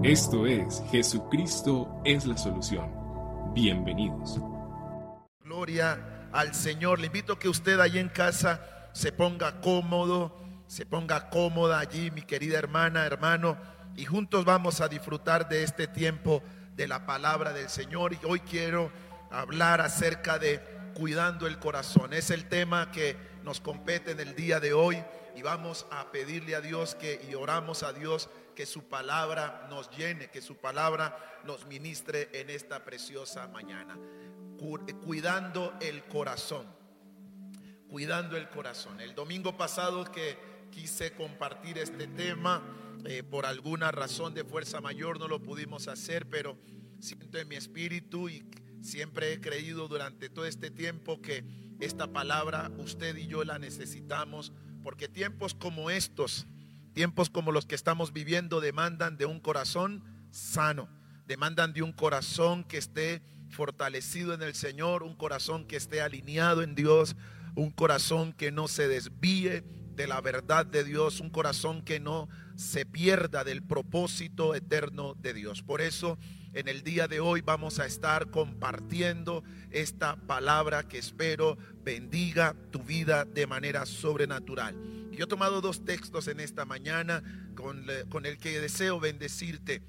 Esto 0.00 0.46
es 0.46 0.82
Jesucristo 0.90 2.00
es 2.04 2.24
la 2.24 2.36
solución. 2.36 2.90
Bienvenidos. 3.52 4.40
Gloria 5.44 6.28
al 6.32 6.54
Señor. 6.54 6.98
Le 6.98 7.06
invito 7.06 7.34
a 7.34 7.38
que 7.38 7.48
usted 7.48 7.78
allí 7.78 7.98
en 7.98 8.08
casa 8.08 8.88
se 8.94 9.12
ponga 9.12 9.60
cómodo, 9.60 10.34
se 10.66 10.86
ponga 10.86 11.28
cómoda 11.28 11.78
allí, 11.78 12.10
mi 12.10 12.22
querida 12.22 12.58
hermana, 12.58 13.04
hermano, 13.04 13.58
y 13.94 14.06
juntos 14.06 14.46
vamos 14.46 14.80
a 14.80 14.88
disfrutar 14.88 15.48
de 15.48 15.62
este 15.62 15.86
tiempo 15.86 16.42
de 16.74 16.88
la 16.88 17.04
palabra 17.04 17.52
del 17.52 17.68
Señor. 17.68 18.14
Y 18.14 18.18
hoy 18.26 18.40
quiero 18.40 18.90
hablar 19.30 19.82
acerca 19.82 20.38
de 20.38 20.60
cuidando 20.94 21.46
el 21.46 21.58
corazón. 21.58 22.14
Es 22.14 22.30
el 22.30 22.48
tema 22.48 22.90
que 22.90 23.16
nos 23.44 23.60
compete 23.60 24.12
en 24.12 24.20
el 24.20 24.34
día 24.34 24.58
de 24.58 24.72
hoy 24.72 25.04
y 25.36 25.42
vamos 25.42 25.86
a 25.90 26.10
pedirle 26.10 26.54
a 26.54 26.60
Dios 26.62 26.94
que 26.94 27.24
y 27.30 27.34
oramos 27.34 27.82
a 27.82 27.92
Dios 27.92 28.30
que 28.54 28.66
su 28.66 28.84
palabra 28.84 29.66
nos 29.70 29.90
llene, 29.96 30.30
que 30.30 30.40
su 30.40 30.56
palabra 30.56 31.40
nos 31.44 31.66
ministre 31.66 32.28
en 32.32 32.50
esta 32.50 32.84
preciosa 32.84 33.48
mañana. 33.48 33.98
Cuidando 35.04 35.74
el 35.80 36.04
corazón, 36.04 36.66
cuidando 37.88 38.36
el 38.36 38.48
corazón. 38.48 39.00
El 39.00 39.14
domingo 39.14 39.56
pasado 39.56 40.04
que 40.04 40.38
quise 40.70 41.12
compartir 41.12 41.78
este 41.78 42.06
tema, 42.06 42.62
eh, 43.04 43.22
por 43.22 43.46
alguna 43.46 43.90
razón 43.90 44.32
de 44.32 44.44
fuerza 44.44 44.80
mayor 44.80 45.18
no 45.18 45.26
lo 45.26 45.42
pudimos 45.42 45.88
hacer, 45.88 46.28
pero 46.28 46.56
siento 47.00 47.38
en 47.38 47.48
mi 47.48 47.56
espíritu 47.56 48.28
y 48.28 48.44
siempre 48.80 49.32
he 49.32 49.40
creído 49.40 49.88
durante 49.88 50.28
todo 50.28 50.46
este 50.46 50.70
tiempo 50.70 51.20
que 51.20 51.44
esta 51.80 52.06
palabra 52.06 52.70
usted 52.78 53.16
y 53.16 53.26
yo 53.26 53.42
la 53.44 53.58
necesitamos, 53.58 54.52
porque 54.84 55.08
tiempos 55.08 55.54
como 55.54 55.90
estos, 55.90 56.46
Tiempos 56.94 57.30
como 57.30 57.52
los 57.52 57.66
que 57.66 57.74
estamos 57.74 58.12
viviendo 58.12 58.60
demandan 58.60 59.16
de 59.16 59.24
un 59.26 59.40
corazón 59.40 60.04
sano, 60.30 60.88
demandan 61.26 61.72
de 61.72 61.82
un 61.82 61.92
corazón 61.92 62.64
que 62.64 62.76
esté 62.78 63.22
fortalecido 63.48 64.34
en 64.34 64.42
el 64.42 64.54
Señor, 64.54 65.02
un 65.02 65.16
corazón 65.16 65.66
que 65.66 65.76
esté 65.76 66.02
alineado 66.02 66.62
en 66.62 66.74
Dios, 66.74 67.16
un 67.54 67.70
corazón 67.70 68.32
que 68.32 68.50
no 68.50 68.68
se 68.68 68.88
desvíe 68.88 69.62
de 69.94 70.06
la 70.06 70.20
verdad 70.20 70.66
de 70.66 70.84
Dios, 70.84 71.20
un 71.20 71.30
corazón 71.30 71.82
que 71.82 72.00
no 72.00 72.28
se 72.56 72.86
pierda 72.86 73.44
del 73.44 73.62
propósito 73.62 74.54
eterno 74.54 75.14
de 75.14 75.34
Dios. 75.34 75.62
Por 75.62 75.80
eso 75.80 76.18
en 76.52 76.68
el 76.68 76.82
día 76.82 77.08
de 77.08 77.20
hoy 77.20 77.40
vamos 77.40 77.78
a 77.78 77.86
estar 77.86 78.30
compartiendo 78.30 79.42
esta 79.70 80.16
palabra 80.16 80.88
que 80.88 80.98
espero 80.98 81.56
bendiga 81.82 82.54
tu 82.70 82.82
vida 82.82 83.24
de 83.24 83.46
manera 83.46 83.86
sobrenatural. 83.86 85.01
Yo 85.12 85.24
he 85.24 85.28
tomado 85.28 85.60
dos 85.60 85.84
textos 85.84 86.26
en 86.28 86.40
esta 86.40 86.64
mañana 86.64 87.22
con, 87.54 87.86
con 88.08 88.26
el 88.26 88.38
que 88.38 88.60
deseo 88.60 88.98
bendecirte, 88.98 89.82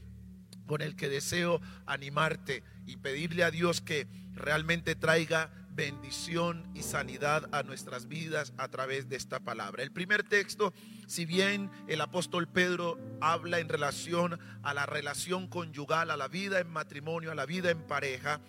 con 0.66 0.82
el 0.82 0.96
que 0.96 1.10
deseo 1.10 1.62
animarte 1.86 2.64
y 2.86 2.98
pedirle 2.98 3.44
a 3.44 3.52
Dios 3.52 3.82
que 3.82 4.08
realmente 4.34 4.96
traiga 4.96 5.50
bendición 5.76 6.70
y 6.76 6.84
sanidad 6.84 7.50
a 7.52 7.64
nuestras 7.64 8.08
vidas 8.08 8.54
a 8.58 8.68
través 8.68 9.10
de 9.10 9.16
esta 9.16 9.40
palabra. 9.40 9.82
El 9.82 9.92
primer 9.92 10.24
texto, 10.24 10.74
si 11.08 11.26
bien 11.26 11.72
el 11.88 12.02
apóstol 12.02 12.48
Pedro 12.48 13.00
habla 13.22 13.60
en 13.60 13.70
relación 13.70 14.40
a 14.62 14.74
la 14.74 14.86
relación 14.86 15.48
conyugal, 15.48 16.12
a 16.12 16.18
la 16.18 16.28
vida 16.28 16.60
en 16.60 16.70
matrimonio, 16.70 17.32
a 17.32 17.36
la 17.36 17.46
vida 17.46 17.72
en 17.72 17.82
pareja, 17.88 18.40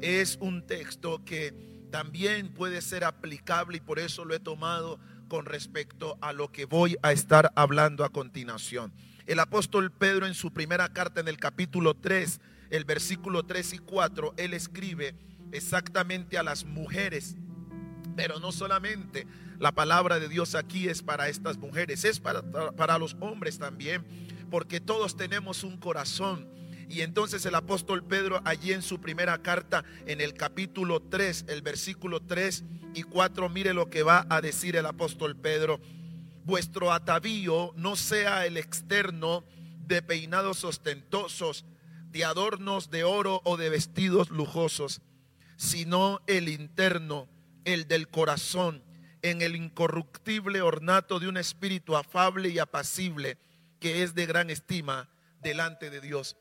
es 0.00 0.36
un 0.40 0.66
texto 0.66 1.24
que 1.24 1.54
también 1.90 2.52
puede 2.52 2.82
ser 2.82 3.04
aplicable 3.04 3.76
y 3.76 3.80
por 3.80 3.98
eso 3.98 4.24
lo 4.24 4.34
he 4.34 4.40
tomado 4.40 4.98
con 5.28 5.46
respecto 5.46 6.18
a 6.20 6.32
lo 6.32 6.50
que 6.52 6.64
voy 6.64 6.96
a 7.02 7.12
estar 7.12 7.52
hablando 7.56 8.04
a 8.04 8.10
continuación. 8.10 8.92
El 9.26 9.40
apóstol 9.40 9.90
Pedro 9.90 10.26
en 10.26 10.34
su 10.34 10.52
primera 10.52 10.88
carta 10.92 11.20
en 11.20 11.28
el 11.28 11.38
capítulo 11.38 11.94
3, 11.94 12.40
el 12.70 12.84
versículo 12.84 13.44
3 13.44 13.74
y 13.74 13.78
4, 13.78 14.34
él 14.36 14.54
escribe 14.54 15.14
exactamente 15.52 16.36
a 16.36 16.42
las 16.42 16.64
mujeres. 16.64 17.36
Pero 18.16 18.38
no 18.38 18.52
solamente 18.52 19.26
la 19.58 19.72
palabra 19.72 20.20
de 20.20 20.28
Dios 20.28 20.54
aquí 20.54 20.88
es 20.88 21.02
para 21.02 21.28
estas 21.28 21.56
mujeres, 21.56 22.04
es 22.04 22.20
para, 22.20 22.42
para 22.72 22.98
los 22.98 23.16
hombres 23.20 23.58
también, 23.58 24.04
porque 24.50 24.80
todos 24.80 25.16
tenemos 25.16 25.64
un 25.64 25.78
corazón 25.78 26.48
y 26.88 27.00
entonces 27.02 27.44
el 27.46 27.54
apóstol 27.54 28.04
Pedro 28.04 28.40
allí 28.44 28.72
en 28.72 28.82
su 28.82 29.00
primera 29.00 29.38
carta, 29.38 29.84
en 30.06 30.20
el 30.20 30.34
capítulo 30.34 31.00
3, 31.00 31.46
el 31.48 31.62
versículo 31.62 32.20
3 32.20 32.64
y 32.94 33.02
4, 33.02 33.48
mire 33.48 33.74
lo 33.74 33.90
que 33.90 34.02
va 34.02 34.26
a 34.28 34.40
decir 34.40 34.76
el 34.76 34.86
apóstol 34.86 35.36
Pedro. 35.36 35.80
Vuestro 36.44 36.92
atavío 36.92 37.72
no 37.76 37.96
sea 37.96 38.46
el 38.46 38.56
externo 38.56 39.44
de 39.86 40.02
peinados 40.02 40.64
ostentosos, 40.64 41.64
de 42.10 42.24
adornos 42.24 42.90
de 42.90 43.04
oro 43.04 43.40
o 43.44 43.56
de 43.56 43.70
vestidos 43.70 44.30
lujosos, 44.30 45.00
sino 45.56 46.20
el 46.26 46.48
interno, 46.48 47.28
el 47.64 47.88
del 47.88 48.08
corazón, 48.08 48.84
en 49.22 49.42
el 49.42 49.56
incorruptible 49.56 50.60
ornato 50.60 51.18
de 51.18 51.28
un 51.28 51.38
espíritu 51.38 51.96
afable 51.96 52.50
y 52.50 52.58
apacible, 52.58 53.38
que 53.80 54.02
es 54.02 54.14
de 54.14 54.26
gran 54.26 54.50
estima 54.50 55.08
delante 55.40 55.90
de 55.90 56.00
Dios. 56.00 56.36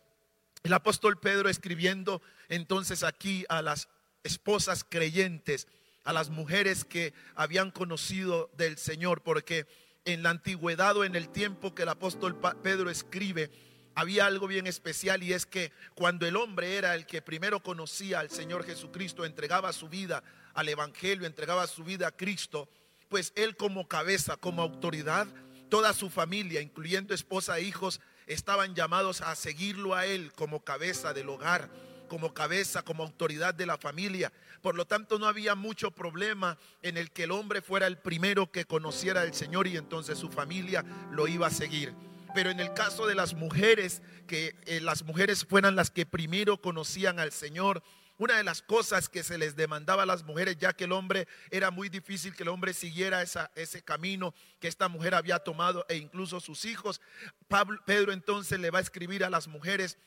El 0.63 0.71
apóstol 0.71 1.19
Pedro 1.19 1.49
escribiendo 1.49 2.21
entonces 2.47 3.03
aquí 3.03 3.45
a 3.49 3.61
las 3.61 3.89
esposas 4.23 4.85
creyentes, 4.87 5.67
a 6.05 6.13
las 6.13 6.29
mujeres 6.29 6.85
que 6.85 7.13
habían 7.35 7.69
conocido 7.69 8.49
del 8.55 8.77
Señor, 8.77 9.23
porque 9.23 9.67
en 10.05 10.23
la 10.23 10.29
antigüedad 10.29 10.95
o 10.95 11.03
en 11.03 11.17
el 11.17 11.27
tiempo 11.27 11.75
que 11.75 11.83
el 11.83 11.89
apóstol 11.89 12.39
Pedro 12.61 12.89
escribe, 12.89 13.51
había 13.93 14.25
algo 14.25 14.47
bien 14.47 14.65
especial 14.65 15.21
y 15.21 15.33
es 15.33 15.45
que 15.45 15.73
cuando 15.95 16.25
el 16.25 16.37
hombre 16.37 16.77
era 16.77 16.95
el 16.95 17.05
que 17.05 17.21
primero 17.21 17.61
conocía 17.61 18.21
al 18.21 18.29
Señor 18.29 18.65
Jesucristo, 18.65 19.25
entregaba 19.25 19.73
su 19.73 19.89
vida 19.89 20.23
al 20.53 20.69
Evangelio, 20.69 21.27
entregaba 21.27 21.67
su 21.67 21.83
vida 21.83 22.07
a 22.07 22.15
Cristo, 22.15 22.69
pues 23.09 23.33
él 23.35 23.57
como 23.57 23.89
cabeza, 23.89 24.37
como 24.37 24.61
autoridad, 24.61 25.27
toda 25.69 25.93
su 25.93 26.09
familia, 26.09 26.61
incluyendo 26.61 27.13
esposa 27.13 27.59
e 27.59 27.63
hijos, 27.63 27.99
estaban 28.27 28.75
llamados 28.75 29.21
a 29.21 29.35
seguirlo 29.35 29.95
a 29.95 30.05
él 30.05 30.31
como 30.35 30.63
cabeza 30.63 31.13
del 31.13 31.29
hogar, 31.29 31.69
como 32.07 32.33
cabeza, 32.33 32.83
como 32.83 33.03
autoridad 33.03 33.53
de 33.53 33.65
la 33.65 33.77
familia. 33.77 34.31
Por 34.61 34.75
lo 34.75 34.85
tanto, 34.85 35.19
no 35.19 35.27
había 35.27 35.55
mucho 35.55 35.91
problema 35.91 36.57
en 36.81 36.97
el 36.97 37.11
que 37.11 37.23
el 37.23 37.31
hombre 37.31 37.61
fuera 37.61 37.87
el 37.87 37.97
primero 37.97 38.51
que 38.51 38.65
conociera 38.65 39.21
al 39.21 39.33
Señor 39.33 39.67
y 39.67 39.77
entonces 39.77 40.17
su 40.17 40.29
familia 40.29 40.85
lo 41.11 41.27
iba 41.27 41.47
a 41.47 41.51
seguir. 41.51 41.93
Pero 42.33 42.49
en 42.49 42.59
el 42.59 42.73
caso 42.73 43.05
de 43.05 43.15
las 43.15 43.33
mujeres, 43.33 44.01
que 44.27 44.55
eh, 44.65 44.79
las 44.79 45.03
mujeres 45.03 45.45
fueran 45.45 45.75
las 45.75 45.91
que 45.91 46.05
primero 46.05 46.61
conocían 46.61 47.19
al 47.19 47.31
Señor, 47.31 47.83
una 48.17 48.37
de 48.37 48.43
las 48.43 48.61
cosas 48.61 49.09
que 49.09 49.23
se 49.23 49.37
les 49.37 49.55
demandaba 49.55 50.03
a 50.03 50.05
las 50.05 50.23
mujeres, 50.23 50.57
ya 50.57 50.73
que 50.73 50.83
el 50.85 50.91
hombre 50.91 51.27
era 51.49 51.71
muy 51.71 51.89
difícil 51.89 52.35
que 52.35 52.43
el 52.43 52.49
hombre 52.49 52.73
siguiera 52.73 53.21
ese 53.21 53.83
camino 53.83 54.33
que 54.59 54.67
esta 54.67 54.87
mujer 54.87 55.15
había 55.15 55.39
tomado 55.39 55.85
e 55.89 55.95
incluso 55.95 56.39
sus 56.39 56.65
hijos, 56.65 57.01
Pablo, 57.47 57.79
Pedro 57.85 58.11
entonces 58.13 58.59
le 58.59 58.71
va 58.71 58.79
a 58.79 58.83
escribir 58.83 59.23
a 59.23 59.29
las 59.29 59.47
mujeres 59.47 59.97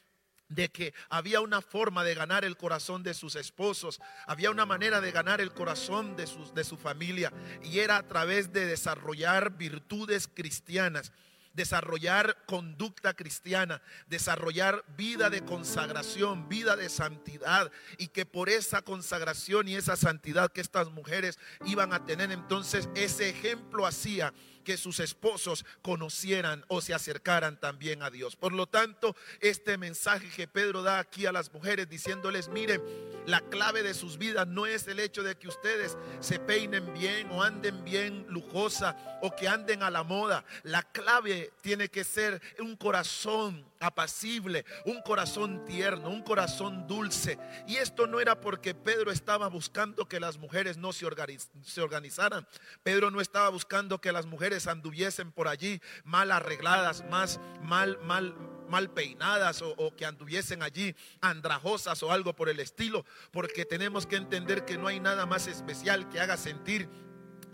de 0.49 0.71
que 0.71 0.95
había 1.09 1.41
una 1.41 1.61
forma 1.61 2.05
de 2.05 2.15
ganar 2.15 2.45
el 2.45 2.57
corazón 2.57 3.03
de 3.03 3.15
sus 3.15 3.35
esposos, 3.35 4.01
había 4.27 4.51
una 4.51 4.67
manera 4.67 5.01
de 5.01 5.11
ganar 5.11 5.41
el 5.41 5.53
corazón 5.53 6.17
de, 6.17 6.27
sus, 6.27 6.55
de 6.55 6.65
su 6.65 6.77
familia 6.77 7.33
y 7.65 7.81
era 7.81 7.97
a 7.97 8.07
través 8.07 8.53
de 8.53 8.67
desarrollar 8.67 9.57
virtudes 9.57 10.29
cristianas 10.29 11.13
desarrollar 11.57 12.45
conducta 12.47 13.15
cristiana, 13.15 13.83
desarrollar 14.09 14.85
vida 14.97 15.31
de 15.31 15.45
consagración, 15.45 16.49
vida 16.49 16.77
de 16.77 16.89
santidad, 16.89 17.73
y 17.99 18.09
que 18.09 18.27
por 18.27 18.49
esa 18.49 18.83
consagración 18.83 19.67
y 19.67 19.75
esa 19.75 19.97
santidad 19.97 20.53
que 20.53 20.61
estas 20.61 20.91
mujeres 20.91 21.39
iban 21.65 21.93
a 21.93 22.05
tener, 22.05 22.31
entonces 22.31 22.89
ese 22.95 23.31
ejemplo 23.31 23.87
hacía 23.87 24.33
que 24.67 24.77
sus 24.77 24.99
esposos 24.99 25.65
conocieran 25.81 26.65
o 26.67 26.81
se 26.81 26.93
acercaran 26.93 27.59
también 27.61 28.03
a 28.03 28.11
Dios. 28.11 28.35
Por 28.35 28.53
lo 28.53 28.67
tanto, 28.67 29.15
este 29.41 29.79
mensaje 29.79 30.29
que 30.35 30.49
Pedro 30.49 30.83
da 30.83 30.99
aquí 30.99 31.25
a 31.25 31.31
las 31.31 31.53
mujeres 31.53 31.89
diciéndoles, 31.89 32.49
miren, 32.49 32.83
la 33.27 33.41
clave 33.43 33.85
de 33.85 33.95
sus 33.95 34.19
vidas 34.19 34.49
no 34.49 34.67
es 34.67 34.89
el 34.89 34.99
hecho 34.99 35.23
de 35.23 35.37
que 35.37 35.47
ustedes 35.47 35.97
se 36.19 36.41
peinen 36.41 36.93
bien 36.95 37.31
o 37.31 37.45
anden 37.45 37.85
bien 37.85 38.27
lujosa 38.29 38.97
o 39.23 39.37
que 39.37 39.47
anden 39.47 39.85
a 39.85 39.91
la 39.91 40.03
moda. 40.03 40.45
La 40.65 40.83
clave 40.83 41.53
tiene 41.61 41.89
que 41.89 42.03
ser 42.03 42.43
un 42.59 42.75
corazón 42.75 43.65
apacible, 43.81 44.65
un 44.85 45.01
corazón 45.03 45.65
tierno, 45.65 46.11
un 46.11 46.23
corazón 46.23 46.87
dulce. 46.87 47.39
Y 47.67 47.77
esto 47.77 48.07
no 48.07 48.21
era 48.21 48.41
porque 48.41 48.75
Pedro 48.75 49.11
estaba 49.11 49.49
buscando 49.49 50.07
que 50.07 50.21
las 50.21 50.39
mujeres 50.39 50.77
no 50.77 50.93
se, 50.93 51.07
organizaran. 51.07 52.47
Pedro 52.83 53.11
no 53.11 53.21
estaba 53.21 53.49
buscando 53.49 54.01
que 54.01 54.13
las 54.13 54.27
mujeres 54.27 54.67
anduviesen 54.67 55.33
por 55.33 55.49
allí 55.49 55.81
mal 56.05 56.33
arregladas, 56.33 57.05
más 57.11 57.41
mal, 57.63 57.99
mal, 58.03 58.35
mal 58.69 58.91
peinadas 58.91 59.63
o, 59.63 59.71
o, 59.77 59.95
que 59.95 60.07
anduviesen 60.07 60.63
allí 60.63 60.95
andrajosas 61.21 62.03
o 62.03 62.13
algo 62.13 62.35
por 62.35 62.49
el 62.49 62.61
estilo, 62.61 63.05
porque 63.31 63.65
tenemos 63.65 64.07
que 64.07 64.17
entender 64.17 64.65
que 64.65 64.79
no 64.79 64.87
hay 64.87 65.01
nada 65.01 65.27
más 65.27 65.47
especial 65.47 66.09
que 66.09 66.21
haga 66.21 66.37
sentir 66.37 66.89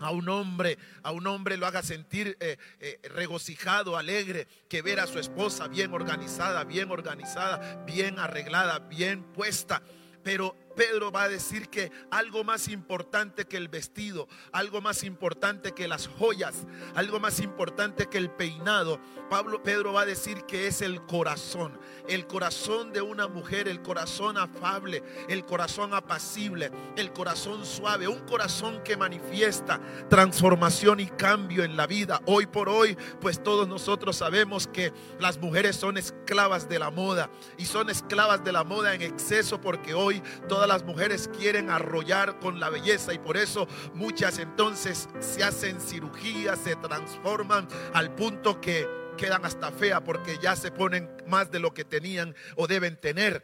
a 0.03 0.11
un 0.11 0.29
hombre, 0.29 0.77
a 1.01 1.11
un 1.11 1.27
hombre 1.27 1.57
lo 1.57 1.65
haga 1.65 1.81
sentir 1.81 2.37
eh, 2.39 2.57
eh, 2.79 2.99
regocijado, 3.09 3.97
alegre, 3.97 4.47
que 4.67 4.81
ver 4.81 4.99
a 4.99 5.07
su 5.07 5.19
esposa 5.19 5.67
bien 5.67 5.93
organizada, 5.93 6.63
bien 6.63 6.91
organizada, 6.91 7.83
bien 7.85 8.19
arreglada, 8.19 8.79
bien 8.79 9.23
puesta. 9.33 9.81
Pero 10.23 10.55
Pedro 10.75 11.11
va 11.11 11.23
a 11.23 11.29
decir 11.29 11.69
que 11.69 11.91
algo 12.11 12.43
más 12.43 12.67
importante 12.67 13.45
que 13.45 13.57
el 13.57 13.67
vestido, 13.67 14.27
algo 14.51 14.81
más 14.81 15.03
importante 15.03 15.73
que 15.73 15.87
las 15.87 16.07
joyas, 16.07 16.65
algo 16.95 17.19
más 17.19 17.39
importante 17.39 18.07
que 18.07 18.17
el 18.17 18.29
peinado, 18.29 18.99
Pablo 19.29 19.63
Pedro 19.63 19.93
va 19.93 20.01
a 20.01 20.05
decir 20.05 20.43
que 20.43 20.67
es 20.67 20.81
el 20.81 21.01
corazón, 21.05 21.79
el 22.07 22.27
corazón 22.27 22.93
de 22.93 23.01
una 23.01 23.27
mujer, 23.27 23.67
el 23.67 23.81
corazón 23.81 24.37
afable, 24.37 25.03
el 25.29 25.45
corazón 25.45 25.93
apacible, 25.93 26.71
el 26.95 27.11
corazón 27.13 27.65
suave, 27.65 28.07
un 28.07 28.19
corazón 28.19 28.81
que 28.83 28.97
manifiesta 28.97 29.79
transformación 30.09 30.99
y 30.99 31.07
cambio 31.07 31.63
en 31.63 31.77
la 31.77 31.87
vida. 31.87 32.21
Hoy 32.25 32.45
por 32.45 32.69
hoy, 32.69 32.97
pues 33.21 33.41
todos 33.41 33.67
nosotros 33.67 34.17
sabemos 34.17 34.67
que 34.67 34.93
las 35.19 35.37
mujeres 35.37 35.75
son 35.75 35.97
esclavas 35.97 36.69
de 36.69 36.79
la 36.79 36.91
moda 36.91 37.29
y 37.57 37.65
son 37.65 37.89
esclavas 37.89 38.43
de 38.43 38.51
la 38.51 38.63
moda 38.63 38.93
en 38.93 39.01
exceso 39.01 39.59
porque 39.61 39.93
hoy 39.93 40.21
todas 40.47 40.62
las 40.67 40.83
mujeres 40.83 41.29
quieren 41.37 41.69
arrollar 41.69 42.39
con 42.39 42.59
la 42.59 42.69
belleza 42.69 43.13
y 43.13 43.19
por 43.19 43.37
eso 43.37 43.67
muchas 43.93 44.39
entonces 44.39 45.09
se 45.19 45.43
hacen 45.43 45.79
cirugías, 45.79 46.59
se 46.59 46.75
transforman 46.75 47.67
al 47.93 48.13
punto 48.15 48.59
que 48.61 48.87
quedan 49.17 49.45
hasta 49.45 49.71
fea 49.71 50.03
porque 50.03 50.37
ya 50.41 50.55
se 50.55 50.71
ponen 50.71 51.09
más 51.27 51.51
de 51.51 51.59
lo 51.59 51.73
que 51.73 51.85
tenían 51.85 52.35
o 52.55 52.67
deben 52.67 52.97
tener 52.97 53.43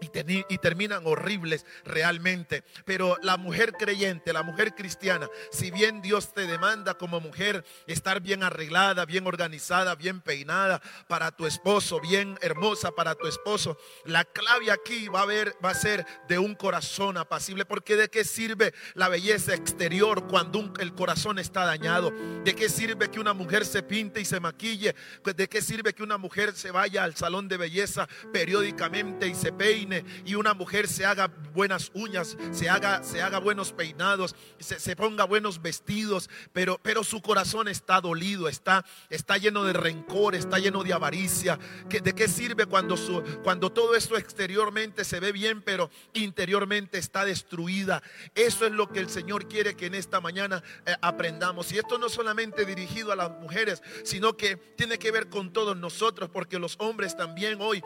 y, 0.00 0.58
terminan 0.58 1.06
horribles 1.06 1.66
realmente. 1.84 2.64
Pero 2.84 3.18
la 3.22 3.36
mujer 3.36 3.72
creyente, 3.72 4.32
la 4.32 4.42
mujer 4.42 4.74
cristiana, 4.74 5.28
si 5.50 5.70
bien 5.70 6.02
Dios 6.02 6.32
te 6.32 6.46
demanda 6.46 6.94
como 6.94 7.20
mujer 7.20 7.64
estar 7.86 8.20
bien 8.20 8.42
arreglada, 8.42 9.04
bien 9.04 9.26
organizada, 9.26 9.94
bien 9.94 10.20
peinada 10.20 10.80
para 11.08 11.30
tu 11.32 11.46
esposo, 11.46 12.00
bien 12.00 12.38
hermosa 12.40 12.92
para 12.92 13.14
tu 13.14 13.26
esposo, 13.26 13.78
la 14.04 14.24
clave 14.24 14.70
aquí 14.70 15.08
va 15.08 15.22
a, 15.22 15.26
ver, 15.26 15.54
va 15.64 15.70
a 15.70 15.74
ser 15.74 16.06
de 16.28 16.38
un 16.38 16.54
corazón 16.54 17.16
apacible. 17.16 17.64
Porque 17.64 17.96
de 17.96 18.08
qué 18.08 18.24
sirve 18.24 18.74
la 18.94 19.08
belleza 19.08 19.54
exterior 19.54 20.26
cuando 20.28 20.54
el 20.78 20.94
corazón 20.94 21.38
está 21.38 21.64
dañado? 21.64 22.12
¿De 22.44 22.54
qué 22.54 22.68
sirve 22.68 23.10
que 23.10 23.20
una 23.20 23.32
mujer 23.32 23.64
se 23.64 23.82
pinte 23.82 24.20
y 24.20 24.24
se 24.24 24.40
maquille? 24.40 24.94
¿De 25.24 25.48
qué 25.48 25.60
sirve 25.60 25.92
que 25.92 26.02
una 26.02 26.18
mujer 26.18 26.54
se 26.54 26.70
vaya 26.70 27.04
al 27.04 27.16
salón 27.16 27.48
de 27.48 27.56
belleza 27.56 28.08
periódicamente 28.32 29.26
y 29.26 29.34
se 29.34 29.52
peine? 29.52 29.93
Y 30.24 30.34
una 30.34 30.54
mujer 30.54 30.88
se 30.88 31.04
haga 31.04 31.30
buenas 31.52 31.90
uñas, 31.94 32.36
se 32.52 32.68
haga, 32.68 33.02
se 33.02 33.22
haga 33.22 33.38
buenos 33.38 33.72
peinados, 33.72 34.34
se, 34.58 34.96
ponga 34.96 35.24
buenos 35.24 35.60
vestidos, 35.62 36.30
pero, 36.52 36.80
pero 36.82 37.04
su 37.04 37.20
corazón 37.20 37.68
está 37.68 38.00
dolido, 38.00 38.48
está, 38.48 38.84
está 39.10 39.36
lleno 39.36 39.64
de 39.64 39.74
rencor, 39.74 40.34
está 40.34 40.58
lleno 40.58 40.82
de 40.82 40.92
avaricia. 40.92 41.58
¿De 41.88 42.14
qué 42.14 42.28
sirve 42.28 42.66
cuando, 42.66 42.96
cuando 43.42 43.70
todo 43.70 43.94
esto 43.94 44.16
exteriormente 44.16 45.04
se 45.04 45.20
ve 45.20 45.32
bien, 45.32 45.62
pero 45.62 45.90
interiormente 46.14 46.98
está 46.98 47.24
destruida? 47.24 48.02
Eso 48.34 48.66
es 48.66 48.72
lo 48.72 48.88
que 48.88 49.00
el 49.00 49.10
Señor 49.10 49.48
quiere 49.48 49.76
que 49.76 49.86
en 49.86 49.94
esta 49.94 50.20
mañana 50.20 50.62
eh, 50.86 50.94
aprendamos. 51.00 51.72
Y 51.72 51.78
esto 51.78 51.98
no 51.98 52.08
solamente 52.08 52.64
dirigido 52.64 53.12
a 53.12 53.16
las 53.16 53.30
mujeres, 53.30 53.82
sino 54.04 54.36
que 54.36 54.56
tiene 54.56 54.98
que 54.98 55.10
ver 55.10 55.28
con 55.28 55.52
todos 55.52 55.76
nosotros, 55.76 56.30
porque 56.30 56.58
los 56.58 56.76
hombres 56.78 57.16
también 57.16 57.58
hoy 57.60 57.82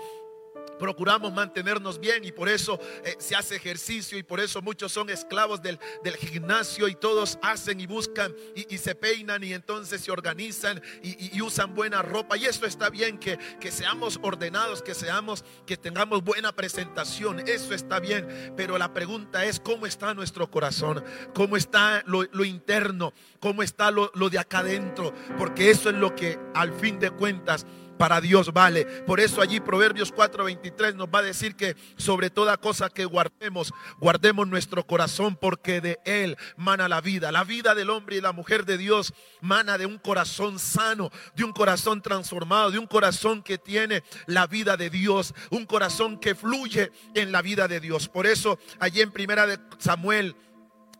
procuramos 0.78 1.32
mantenernos 1.32 1.98
bien 1.98 2.24
y 2.24 2.32
por 2.32 2.48
eso 2.48 2.78
eh, 3.04 3.16
se 3.18 3.36
hace 3.36 3.56
ejercicio 3.56 4.18
y 4.18 4.22
por 4.22 4.40
eso 4.40 4.62
muchos 4.62 4.92
son 4.92 5.10
esclavos 5.10 5.60
del, 5.62 5.78
gimnasio 6.18 6.88
y 6.88 6.94
todos 6.94 7.38
hacen 7.42 7.80
y 7.80 7.86
buscan 7.86 8.34
y, 8.54 8.78
se 8.78 8.94
peinan 8.94 9.44
y 9.44 9.52
entonces 9.52 10.00
se 10.00 10.10
organizan 10.10 10.80
y, 11.02 11.40
usan 11.42 11.74
buena 11.74 12.02
ropa. 12.02 12.36
Y 12.36 12.46
eso 12.46 12.66
está 12.66 12.90
bien 12.90 13.18
que, 13.18 13.38
que, 13.60 13.70
seamos 13.70 14.18
ordenados, 14.22 14.82
que 14.82 14.94
seamos, 14.94 15.44
que 15.66 15.76
tengamos 15.76 16.22
buena 16.22 16.52
presentación, 16.52 17.40
eso 17.46 17.74
está 17.74 18.00
bien, 18.00 18.52
pero 18.56 18.78
la 18.78 18.92
pregunta 18.92 19.44
es 19.44 19.60
cómo 19.60 19.86
está 19.86 20.14
nuestro 20.14 20.50
corazón, 20.50 21.04
cómo 21.34 21.56
está 21.56 22.02
lo, 22.06 22.44
interno, 22.44 23.12
cómo 23.40 23.62
está 23.62 23.90
lo, 23.90 24.10
lo 24.14 24.30
de 24.30 24.38
acá 24.38 24.60
adentro, 24.60 25.14
porque 25.36 25.70
eso 25.70 25.90
es 25.90 25.96
lo 25.96 26.14
que 26.14 26.38
al 26.54 26.72
fin 26.72 26.98
de 26.98 27.10
cuentas 27.10 27.66
para 27.98 28.20
Dios 28.20 28.52
vale. 28.52 28.84
Por 28.84 29.20
eso 29.20 29.42
allí 29.42 29.60
Proverbios 29.60 30.12
4:23 30.14 30.94
nos 30.94 31.08
va 31.08 31.18
a 31.18 31.22
decir 31.22 31.56
que 31.56 31.76
sobre 31.96 32.30
toda 32.30 32.56
cosa 32.56 32.88
que 32.88 33.04
guardemos, 33.04 33.72
guardemos 33.98 34.48
nuestro 34.48 34.86
corazón 34.86 35.36
porque 35.36 35.80
de 35.80 35.98
él 36.04 36.36
mana 36.56 36.88
la 36.88 37.00
vida. 37.00 37.32
La 37.32 37.44
vida 37.44 37.74
del 37.74 37.90
hombre 37.90 38.16
y 38.16 38.20
la 38.20 38.32
mujer 38.32 38.64
de 38.64 38.78
Dios 38.78 39.12
mana 39.40 39.76
de 39.78 39.86
un 39.86 39.98
corazón 39.98 40.58
sano, 40.58 41.10
de 41.34 41.44
un 41.44 41.52
corazón 41.52 42.00
transformado, 42.02 42.70
de 42.70 42.78
un 42.78 42.86
corazón 42.86 43.42
que 43.42 43.58
tiene 43.58 44.02
la 44.26 44.46
vida 44.46 44.76
de 44.76 44.90
Dios, 44.90 45.34
un 45.50 45.66
corazón 45.66 46.18
que 46.18 46.34
fluye 46.34 46.92
en 47.14 47.32
la 47.32 47.42
vida 47.42 47.68
de 47.68 47.80
Dios. 47.80 48.08
Por 48.08 48.26
eso 48.26 48.58
allí 48.78 49.00
en 49.00 49.10
primera 49.10 49.46
de 49.46 49.58
Samuel 49.78 50.36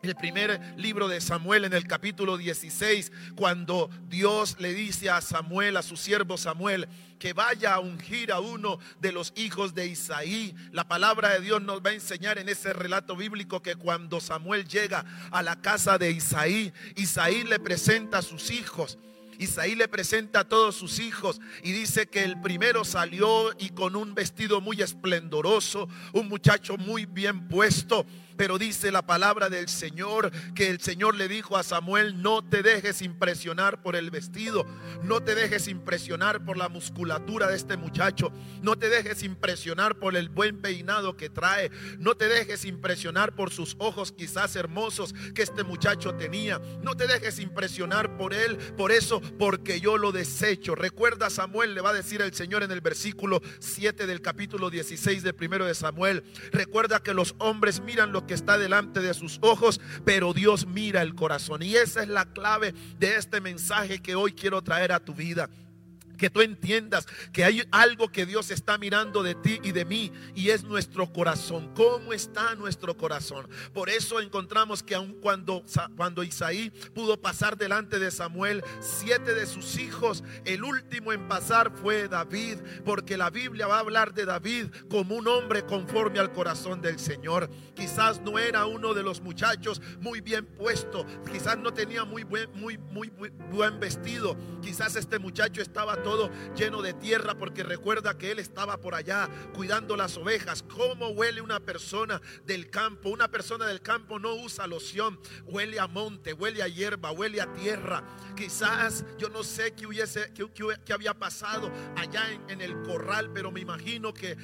el 0.01 0.15
primer 0.15 0.59
libro 0.77 1.07
de 1.07 1.19
Samuel 1.19 1.65
en 1.65 1.73
el 1.73 1.85
capítulo 1.85 2.37
16, 2.37 3.11
cuando 3.35 3.89
Dios 4.07 4.55
le 4.59 4.73
dice 4.73 5.09
a 5.09 5.21
Samuel, 5.21 5.77
a 5.77 5.81
su 5.81 5.97
siervo 5.97 6.37
Samuel, 6.37 6.87
que 7.19 7.33
vaya 7.33 7.73
a 7.73 7.79
ungir 7.79 8.31
a 8.31 8.39
uno 8.39 8.79
de 9.01 9.11
los 9.11 9.33
hijos 9.35 9.73
de 9.73 9.87
Isaí. 9.87 10.55
La 10.71 10.87
palabra 10.87 11.33
de 11.33 11.41
Dios 11.41 11.61
nos 11.61 11.81
va 11.81 11.89
a 11.89 11.93
enseñar 11.93 12.37
en 12.37 12.47
ese 12.47 12.71
relato 12.71 13.15
bíblico 13.15 13.61
que 13.61 13.75
cuando 13.75 14.21
Samuel 14.21 14.67
llega 14.67 15.05
a 15.31 15.43
la 15.43 15.61
casa 15.61 15.97
de 15.97 16.11
Isaí, 16.11 16.71
Isaí 16.95 17.43
le 17.43 17.59
presenta 17.59 18.19
a 18.19 18.21
sus 18.21 18.51
hijos. 18.51 18.97
Isaí 19.37 19.73
le 19.73 19.87
presenta 19.87 20.41
a 20.41 20.47
todos 20.49 20.75
sus 20.75 20.99
hijos 20.99 21.39
y 21.63 21.71
dice 21.71 22.07
que 22.07 22.25
el 22.25 22.39
primero 22.41 22.83
salió 22.83 23.53
y 23.57 23.69
con 23.69 23.95
un 23.95 24.13
vestido 24.13 24.59
muy 24.59 24.81
esplendoroso, 24.81 25.87
un 26.11 26.27
muchacho 26.27 26.77
muy 26.77 27.05
bien 27.05 27.47
puesto. 27.47 28.05
Pero 28.39 28.57
dice 28.57 28.89
la 28.89 29.01
palabra 29.01 29.49
del 29.49 29.67
Señor 29.67 30.31
que 30.55 30.69
el 30.69 30.79
Señor 30.79 31.15
le 31.15 31.27
dijo 31.27 31.57
a 31.57 31.63
Samuel, 31.63 32.21
no 32.21 32.41
te 32.41 32.63
dejes 32.63 33.01
impresionar 33.01 33.81
por 33.81 33.97
el 33.97 34.11
vestido, 34.11 34.65
no 35.03 35.21
te 35.21 35.35
dejes 35.35 35.67
impresionar 35.67 36.45
por 36.45 36.55
la 36.55 36.69
musculatura 36.69 37.47
de 37.47 37.57
este 37.57 37.75
muchacho, 37.75 38.31
no 38.61 38.77
te 38.77 38.87
dejes 38.87 39.23
impresionar 39.23 39.99
por 39.99 40.15
el 40.15 40.29
buen 40.29 40.61
peinado 40.61 41.17
que 41.17 41.29
trae, 41.29 41.69
no 41.97 42.15
te 42.15 42.29
dejes 42.29 42.63
impresionar 42.63 43.35
por 43.35 43.51
sus 43.51 43.75
ojos 43.77 44.13
quizás 44.13 44.55
hermosos 44.55 45.13
que 45.35 45.41
este 45.41 45.65
muchacho 45.65 46.15
tenía, 46.15 46.61
no 46.81 46.95
te 46.95 47.07
dejes 47.07 47.39
impresionar 47.39 48.15
por 48.15 48.33
él, 48.33 48.55
por 48.77 48.93
eso, 48.93 49.19
porque 49.37 49.81
yo 49.81 49.97
lo 49.97 50.13
desecho. 50.13 50.75
Recuerda 50.75 51.29
Samuel, 51.29 51.75
le 51.75 51.81
va 51.81 51.89
a 51.89 51.93
decir 51.93 52.21
el 52.21 52.33
Señor 52.33 52.63
en 52.63 52.71
el 52.71 52.79
versículo 52.79 53.41
7 53.59 54.07
del 54.07 54.21
capítulo 54.21 54.69
16 54.69 55.23
del 55.23 55.35
primero 55.35 55.65
de 55.65 55.75
Samuel, 55.75 56.23
recuerda 56.53 57.03
que 57.03 57.13
los 57.13 57.35
hombres 57.39 57.81
miran 57.81 58.13
lo 58.13 58.28
que 58.29 58.35
está 58.35 58.59
delante 58.59 58.99
de 58.99 59.15
sus 59.15 59.39
ojos, 59.41 59.81
pero 60.05 60.33
Dios 60.33 60.67
mira 60.67 61.01
el 61.01 61.15
corazón. 61.15 61.63
Y 61.63 61.75
esa 61.75 62.03
es 62.03 62.09
la 62.09 62.25
clave 62.25 62.75
de 62.99 63.15
este 63.15 63.41
mensaje 63.41 64.03
que 64.03 64.13
hoy 64.13 64.33
quiero 64.33 64.61
traer 64.61 64.91
a 64.91 64.99
tu 64.99 65.15
vida 65.15 65.49
que 66.19 66.29
tú 66.29 66.41
entiendas 66.41 67.07
que 67.33 67.43
hay 67.43 67.63
algo 67.71 68.11
que 68.11 68.27
Dios 68.27 68.51
está 68.51 68.77
mirando 68.77 69.23
de 69.23 69.33
ti 69.33 69.59
y 69.63 69.71
de 69.71 69.85
mí 69.85 70.11
y 70.35 70.49
es 70.49 70.63
nuestro 70.63 71.11
corazón. 71.11 71.73
¿Cómo 71.73 72.13
está 72.13 72.53
nuestro 72.55 72.95
corazón? 72.95 73.49
Por 73.73 73.89
eso 73.89 74.19
encontramos 74.19 74.83
que 74.83 74.93
aun 74.93 75.13
cuando, 75.21 75.63
cuando 75.95 76.21
Isaí 76.23 76.69
pudo 76.93 77.19
pasar 77.19 77.57
delante 77.57 77.97
de 77.97 78.11
Samuel, 78.11 78.63
siete 78.81 79.33
de 79.33 79.47
sus 79.47 79.79
hijos, 79.79 80.23
el 80.45 80.63
último 80.63 81.13
en 81.13 81.27
pasar 81.27 81.71
fue 81.71 82.07
David, 82.07 82.57
porque 82.83 83.17
la 83.17 83.29
Biblia 83.29 83.67
va 83.67 83.77
a 83.77 83.79
hablar 83.79 84.13
de 84.13 84.25
David 84.25 84.67
como 84.89 85.15
un 85.15 85.27
hombre 85.27 85.65
conforme 85.65 86.19
al 86.19 86.33
corazón 86.33 86.81
del 86.81 86.99
Señor. 86.99 87.49
Quizás 87.73 88.21
no 88.21 88.37
era 88.37 88.65
uno 88.65 88.93
de 88.93 89.03
los 89.03 89.21
muchachos 89.21 89.81
muy 90.01 90.19
bien 90.19 90.45
puesto, 90.45 91.05
quizás 91.31 91.57
no 91.57 91.73
tenía 91.73 92.03
muy 92.03 92.23
buen, 92.23 92.51
muy, 92.59 92.77
muy, 92.77 93.09
muy 93.11 93.29
buen 93.51 93.79
vestido, 93.79 94.35
quizás 94.61 94.97
este 94.97 95.17
muchacho 95.17 95.61
estaba 95.61 95.95
todo 96.03 96.08
lleno 96.55 96.81
de 96.81 96.93
tierra 96.93 97.35
porque 97.35 97.63
recuerda 97.63 98.17
que 98.17 98.31
él 98.31 98.39
estaba 98.39 98.77
por 98.77 98.95
allá 98.95 99.29
cuidando 99.53 99.95
las 99.95 100.17
ovejas. 100.17 100.63
¿Cómo 100.63 101.09
huele 101.09 101.41
una 101.41 101.59
persona 101.59 102.21
del 102.45 102.69
campo? 102.69 103.09
Una 103.09 103.29
persona 103.29 103.65
del 103.65 103.81
campo 103.81 104.19
no 104.19 104.33
usa 104.35 104.67
loción, 104.67 105.19
huele 105.45 105.79
a 105.79 105.87
monte, 105.87 106.33
huele 106.33 106.63
a 106.63 106.67
hierba, 106.67 107.11
huele 107.11 107.41
a 107.41 107.51
tierra. 107.53 108.03
Quizás 108.35 109.05
yo 109.17 109.29
no 109.29 109.43
sé 109.43 109.73
qué, 109.73 109.85
hubiese, 109.85 110.33
qué, 110.33 110.93
había 110.93 111.13
pasado 111.13 111.71
allá 111.95 112.23
en, 112.47 112.61
el 112.61 112.81
corral, 112.81 113.31
pero 113.33 113.51
me 113.51 113.61
imagino 113.61 114.13
que, 114.13 114.37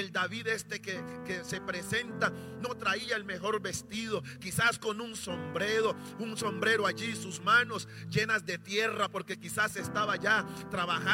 el 0.00 0.12
David 0.12 0.46
este 0.48 0.80
que, 0.80 0.98
que 1.26 1.44
se 1.44 1.60
presenta 1.60 2.30
no 2.30 2.74
traía 2.74 3.16
el 3.16 3.24
mejor 3.24 3.60
vestido, 3.60 4.22
quizás 4.40 4.78
con 4.78 5.00
un 5.00 5.14
sombrero, 5.14 5.94
un 6.18 6.36
sombrero 6.36 6.86
allí, 6.86 7.14
sus 7.14 7.40
manos 7.40 7.86
llenas 8.08 8.46
de 8.46 8.58
tierra 8.58 9.08
porque 9.08 9.38
quizás 9.38 9.76
estaba 9.76 10.16
ya 10.16 10.46
trabajando 10.70 11.09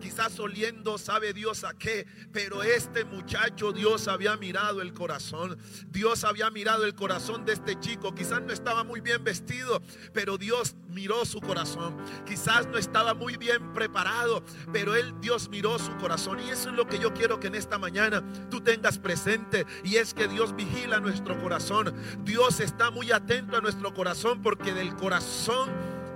quizás 0.00 0.38
oliendo, 0.38 0.98
sabe 0.98 1.32
Dios 1.32 1.64
a 1.64 1.74
qué, 1.74 2.06
pero 2.32 2.62
este 2.62 3.04
muchacho 3.04 3.72
Dios 3.72 4.08
había 4.08 4.36
mirado 4.36 4.80
el 4.82 4.92
corazón. 4.92 5.58
Dios 5.88 6.24
había 6.24 6.50
mirado 6.50 6.84
el 6.84 6.94
corazón 6.94 7.44
de 7.44 7.52
este 7.52 7.78
chico. 7.78 8.14
Quizás 8.14 8.42
no 8.42 8.52
estaba 8.52 8.84
muy 8.84 9.00
bien 9.00 9.24
vestido, 9.24 9.82
pero 10.12 10.38
Dios 10.38 10.76
miró 10.88 11.24
su 11.24 11.40
corazón. 11.40 11.96
Quizás 12.24 12.66
no 12.66 12.78
estaba 12.78 13.14
muy 13.14 13.36
bien 13.36 13.72
preparado, 13.72 14.42
pero 14.72 14.94
él 14.94 15.14
Dios 15.20 15.48
miró 15.48 15.78
su 15.78 15.96
corazón 15.96 16.40
y 16.40 16.50
eso 16.50 16.70
es 16.70 16.76
lo 16.76 16.86
que 16.86 16.98
yo 16.98 17.12
quiero 17.12 17.40
que 17.40 17.48
en 17.48 17.54
esta 17.54 17.78
mañana 17.78 18.22
tú 18.50 18.60
tengas 18.60 18.98
presente 18.98 19.66
y 19.84 19.96
es 19.96 20.14
que 20.14 20.28
Dios 20.28 20.54
vigila 20.54 21.00
nuestro 21.00 21.38
corazón. 21.40 21.94
Dios 22.24 22.60
está 22.60 22.90
muy 22.90 23.12
atento 23.12 23.56
a 23.56 23.60
nuestro 23.60 23.94
corazón 23.94 24.42
porque 24.42 24.72
del 24.72 24.94
corazón 24.96 25.70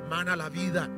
mana 0.08 0.37
la 0.37 0.49
vida. 0.49 0.88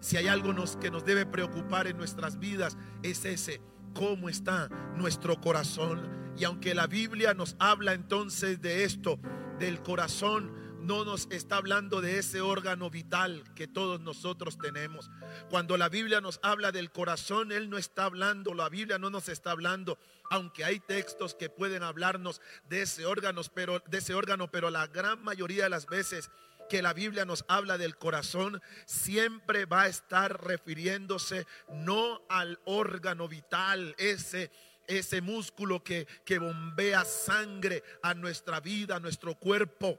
Si 0.00 0.16
hay 0.16 0.28
algo 0.28 0.54
que 0.80 0.90
nos 0.90 1.04
debe 1.04 1.26
preocupar 1.26 1.86
en 1.86 1.96
nuestras 1.96 2.38
vidas 2.38 2.76
es 3.02 3.24
ese, 3.24 3.60
cómo 3.94 4.28
está 4.28 4.68
nuestro 4.96 5.40
corazón. 5.40 6.34
Y 6.36 6.44
aunque 6.44 6.74
la 6.74 6.86
Biblia 6.86 7.34
nos 7.34 7.56
habla 7.58 7.94
entonces 7.94 8.60
de 8.60 8.84
esto, 8.84 9.18
del 9.58 9.82
corazón, 9.82 10.52
no 10.80 11.04
nos 11.04 11.26
está 11.30 11.56
hablando 11.56 12.00
de 12.00 12.18
ese 12.18 12.40
órgano 12.40 12.88
vital 12.88 13.44
que 13.54 13.66
todos 13.66 14.00
nosotros 14.00 14.56
tenemos. 14.56 15.10
Cuando 15.50 15.76
la 15.76 15.88
Biblia 15.88 16.20
nos 16.20 16.40
habla 16.42 16.72
del 16.72 16.90
corazón, 16.90 17.52
Él 17.52 17.68
no 17.68 17.76
está 17.76 18.04
hablando, 18.04 18.54
la 18.54 18.68
Biblia 18.68 18.98
no 18.98 19.10
nos 19.10 19.28
está 19.28 19.50
hablando, 19.50 19.98
aunque 20.30 20.64
hay 20.64 20.80
textos 20.80 21.34
que 21.34 21.50
pueden 21.50 21.82
hablarnos 21.82 22.40
de 22.68 22.82
ese 22.82 23.04
órgano, 23.04 23.42
pero, 23.52 23.80
de 23.80 23.98
ese 23.98 24.14
órgano, 24.14 24.50
pero 24.50 24.70
la 24.70 24.86
gran 24.86 25.22
mayoría 25.22 25.64
de 25.64 25.70
las 25.70 25.86
veces 25.86 26.30
que 26.68 26.82
la 26.82 26.92
Biblia 26.92 27.24
nos 27.24 27.44
habla 27.48 27.78
del 27.78 27.96
corazón, 27.96 28.62
siempre 28.86 29.64
va 29.64 29.82
a 29.82 29.88
estar 29.88 30.44
refiriéndose 30.44 31.46
no 31.70 32.22
al 32.28 32.60
órgano 32.64 33.28
vital, 33.28 33.94
ese 33.98 34.50
ese 34.88 35.20
músculo 35.20 35.84
que, 35.84 36.08
que 36.24 36.38
bombea 36.38 37.04
sangre 37.04 37.84
a 38.02 38.14
nuestra 38.14 38.58
vida, 38.58 38.96
a 38.96 39.00
nuestro 39.00 39.34
cuerpo. 39.34 39.98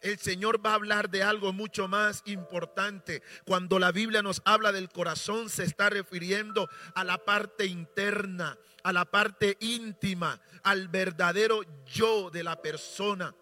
El 0.00 0.18
Señor 0.18 0.64
va 0.64 0.72
a 0.72 0.74
hablar 0.74 1.08
de 1.08 1.22
algo 1.22 1.52
mucho 1.52 1.88
más 1.88 2.22
importante. 2.26 3.22
Cuando 3.46 3.78
la 3.78 3.92
Biblia 3.92 4.22
nos 4.22 4.42
habla 4.44 4.72
del 4.72 4.88
corazón, 4.88 5.48
se 5.48 5.64
está 5.64 5.88
refiriendo 5.88 6.68
a 6.94 7.04
la 7.04 7.18
parte 7.18 7.66
interna, 7.66 8.58
a 8.82 8.92
la 8.92 9.04
parte 9.04 9.56
íntima, 9.60 10.40
al 10.62 10.88
verdadero 10.88 11.60
yo 11.86 12.30
de 12.30 12.42
la 12.42 12.60
persona 12.60 13.34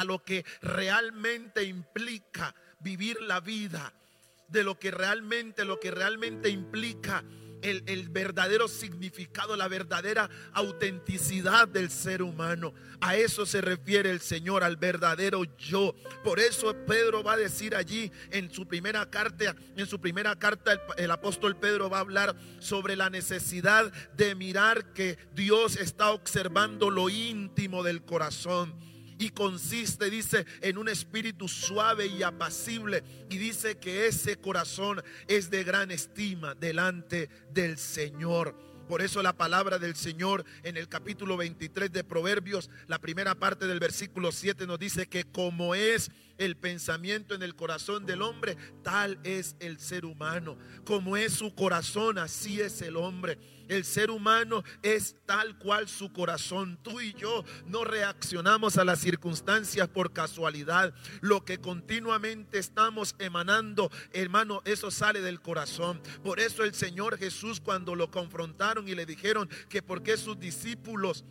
a 0.00 0.04
lo 0.04 0.22
que 0.22 0.44
realmente 0.62 1.64
implica 1.64 2.54
vivir 2.80 3.20
la 3.22 3.40
vida, 3.40 3.92
de 4.48 4.62
lo 4.62 4.78
que 4.78 4.90
realmente, 4.90 5.64
lo 5.64 5.80
que 5.80 5.90
realmente 5.90 6.48
implica 6.50 7.24
el, 7.62 7.82
el, 7.86 8.08
verdadero 8.10 8.68
significado, 8.68 9.56
la 9.56 9.66
verdadera 9.66 10.30
autenticidad 10.52 11.66
del 11.66 11.90
ser 11.90 12.22
humano. 12.22 12.74
A 13.00 13.16
eso 13.16 13.44
se 13.46 13.60
refiere 13.60 14.10
el 14.10 14.20
Señor, 14.20 14.62
al 14.62 14.76
verdadero 14.76 15.44
yo. 15.56 15.94
Por 16.22 16.38
eso 16.38 16.74
Pedro 16.86 17.22
va 17.22 17.32
a 17.32 17.38
decir 17.38 17.74
allí 17.74 18.12
en 18.30 18.52
su 18.52 18.66
primera 18.66 19.10
carta, 19.10 19.56
en 19.76 19.86
su 19.86 20.00
primera 20.00 20.38
carta 20.38 20.72
el, 20.72 20.80
el 20.96 21.10
apóstol 21.10 21.56
Pedro 21.56 21.90
va 21.90 21.98
a 21.98 22.02
hablar 22.02 22.36
sobre 22.60 22.94
la 22.94 23.10
necesidad 23.10 23.92
de 24.16 24.34
mirar 24.34 24.92
que 24.92 25.18
Dios 25.34 25.76
está 25.76 26.10
observando 26.10 26.90
lo 26.90 27.08
íntimo 27.08 27.82
del 27.82 28.02
corazón 28.04 28.74
y 29.18 29.30
consiste, 29.30 30.10
dice, 30.10 30.46
en 30.60 30.78
un 30.78 30.88
espíritu 30.88 31.48
suave 31.48 32.06
y 32.06 32.22
apacible. 32.22 33.02
Y 33.30 33.38
dice 33.38 33.78
que 33.78 34.06
ese 34.06 34.36
corazón 34.36 35.02
es 35.28 35.50
de 35.50 35.64
gran 35.64 35.90
estima 35.90 36.54
delante 36.54 37.28
del 37.52 37.78
Señor. 37.78 38.54
Por 38.88 39.02
eso 39.02 39.22
la 39.22 39.36
palabra 39.36 39.78
del 39.78 39.96
Señor 39.96 40.44
en 40.62 40.76
el 40.76 40.88
capítulo 40.88 41.36
23 41.36 41.90
de 41.90 42.04
Proverbios, 42.04 42.70
la 42.86 43.00
primera 43.00 43.34
parte 43.34 43.66
del 43.66 43.80
versículo 43.80 44.30
7 44.30 44.66
nos 44.66 44.78
dice 44.78 45.08
que 45.08 45.24
como 45.24 45.74
es 45.74 46.10
el 46.38 46.56
pensamiento 46.56 47.34
en 47.34 47.42
el 47.42 47.54
corazón 47.54 48.06
del 48.06 48.22
hombre, 48.22 48.56
tal 48.82 49.18
es 49.24 49.56
el 49.60 49.78
ser 49.78 50.04
humano. 50.04 50.56
Como 50.84 51.16
es 51.16 51.32
su 51.32 51.54
corazón, 51.54 52.18
así 52.18 52.60
es 52.60 52.82
el 52.82 52.96
hombre. 52.96 53.38
El 53.68 53.84
ser 53.84 54.10
humano 54.10 54.62
es 54.82 55.16
tal 55.26 55.58
cual 55.58 55.88
su 55.88 56.12
corazón. 56.12 56.78
Tú 56.82 57.00
y 57.00 57.14
yo 57.14 57.44
no 57.66 57.84
reaccionamos 57.84 58.78
a 58.78 58.84
las 58.84 59.00
circunstancias 59.00 59.88
por 59.88 60.12
casualidad. 60.12 60.94
Lo 61.20 61.44
que 61.44 61.58
continuamente 61.58 62.58
estamos 62.58 63.16
emanando, 63.18 63.90
hermano, 64.12 64.62
eso 64.64 64.90
sale 64.90 65.20
del 65.20 65.40
corazón. 65.40 66.00
Por 66.22 66.38
eso 66.38 66.62
el 66.64 66.74
Señor 66.74 67.18
Jesús 67.18 67.60
cuando 67.60 67.94
lo 67.94 68.10
confrontaron 68.10 68.88
y 68.88 68.94
le 68.94 69.06
dijeron 69.06 69.48
que 69.68 69.82
por 69.82 70.02
qué 70.02 70.16
sus 70.16 70.38
discípulos 70.38 71.24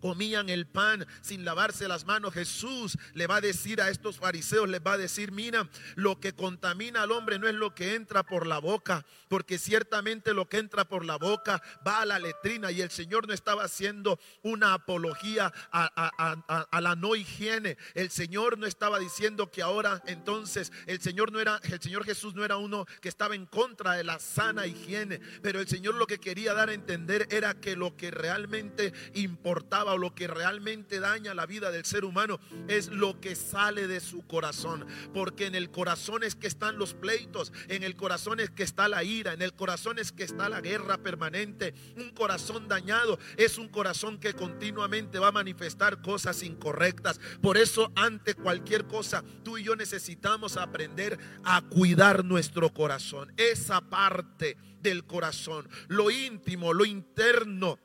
comían 0.00 0.48
el 0.48 0.66
pan 0.66 1.06
sin 1.20 1.44
lavarse 1.44 1.88
las 1.88 2.04
manos, 2.04 2.34
Jesús 2.34 2.98
le 3.14 3.26
va 3.26 3.36
a 3.36 3.40
decir 3.40 3.80
a 3.80 3.90
estos 3.90 4.18
fariseos, 4.18 4.68
les 4.68 4.80
va 4.80 4.94
a 4.94 4.98
decir, 4.98 5.32
mira, 5.32 5.68
lo 5.94 6.20
que 6.20 6.34
contamina 6.34 7.02
al 7.02 7.12
hombre 7.12 7.38
no 7.38 7.48
es 7.48 7.54
lo 7.54 7.74
que 7.74 7.94
entra 7.94 8.22
por 8.22 8.46
la 8.46 8.58
boca, 8.58 9.04
porque 9.28 9.58
ciertamente 9.58 10.34
lo 10.34 10.48
que 10.48 10.58
entra 10.58 10.86
por 10.86 11.04
la 11.04 11.16
boca 11.16 11.62
va 11.86 12.00
a 12.00 12.06
la 12.06 12.18
letrina 12.18 12.70
y 12.70 12.80
el 12.80 12.90
Señor 12.90 13.28
no 13.28 13.34
estaba 13.34 13.64
haciendo 13.64 14.18
una 14.42 14.74
apología 14.74 15.52
a, 15.70 16.80
la 16.80 16.96
no 16.96 17.14
higiene. 17.14 17.76
El 17.94 18.10
Señor 18.10 18.58
no 18.58 18.66
estaba 18.66 18.98
diciendo 18.98 19.50
que 19.50 19.62
ahora 19.62 20.02
entonces 20.06 20.72
el 20.86 21.00
Señor 21.00 21.32
no 21.32 21.40
era, 21.40 21.60
el 21.64 21.80
Señor 21.80 22.04
Jesús 22.04 22.34
no 22.34 22.44
era 22.44 22.56
uno 22.56 22.86
que 23.00 23.08
estaba 23.08 23.34
en 23.34 23.46
contra 23.46 23.94
de 23.94 24.04
la 24.04 24.18
sana 24.18 24.66
higiene, 24.66 25.20
pero 25.42 25.60
el 25.60 25.68
Señor 25.68 25.94
lo 25.94 26.06
que 26.06 26.18
quería 26.18 26.54
dar 26.54 26.70
a 26.70 26.74
entender 26.74 27.28
era 27.30 27.54
que 27.54 27.76
lo 27.76 27.96
que 27.96 28.10
realmente 28.10 28.92
importaba 29.14 29.89
o 29.92 29.98
lo 29.98 30.14
que 30.14 30.26
realmente 30.26 31.00
daña 31.00 31.34
la 31.34 31.46
vida 31.46 31.70
del 31.70 31.84
ser 31.84 32.04
humano 32.04 32.40
es 32.68 32.88
lo 32.88 33.20
que 33.20 33.34
sale 33.34 33.86
de 33.86 34.00
su 34.00 34.26
corazón. 34.26 34.86
Porque 35.12 35.46
en 35.46 35.54
el 35.54 35.70
corazón 35.70 36.22
es 36.22 36.34
que 36.34 36.46
están 36.46 36.78
los 36.78 36.94
pleitos, 36.94 37.52
en 37.68 37.82
el 37.82 37.96
corazón 37.96 38.40
es 38.40 38.50
que 38.50 38.62
está 38.62 38.88
la 38.88 39.04
ira, 39.04 39.32
en 39.32 39.42
el 39.42 39.54
corazón 39.54 39.98
es 39.98 40.12
que 40.12 40.24
está 40.24 40.48
la 40.48 40.60
guerra 40.60 40.98
permanente. 40.98 41.74
Un 41.96 42.10
corazón 42.10 42.68
dañado 42.68 43.18
es 43.36 43.58
un 43.58 43.68
corazón 43.68 44.18
que 44.18 44.34
continuamente 44.34 45.18
va 45.18 45.28
a 45.28 45.32
manifestar 45.32 46.02
cosas 46.02 46.42
incorrectas. 46.42 47.20
Por 47.40 47.56
eso 47.56 47.92
ante 47.96 48.34
cualquier 48.34 48.86
cosa, 48.86 49.24
tú 49.42 49.58
y 49.58 49.64
yo 49.64 49.76
necesitamos 49.76 50.56
aprender 50.56 51.18
a 51.44 51.62
cuidar 51.62 52.24
nuestro 52.24 52.72
corazón. 52.72 53.32
Esa 53.36 53.80
parte 53.80 54.56
del 54.80 55.04
corazón, 55.04 55.68
lo 55.88 56.10
íntimo, 56.10 56.72
lo 56.72 56.84
interno 56.84 57.78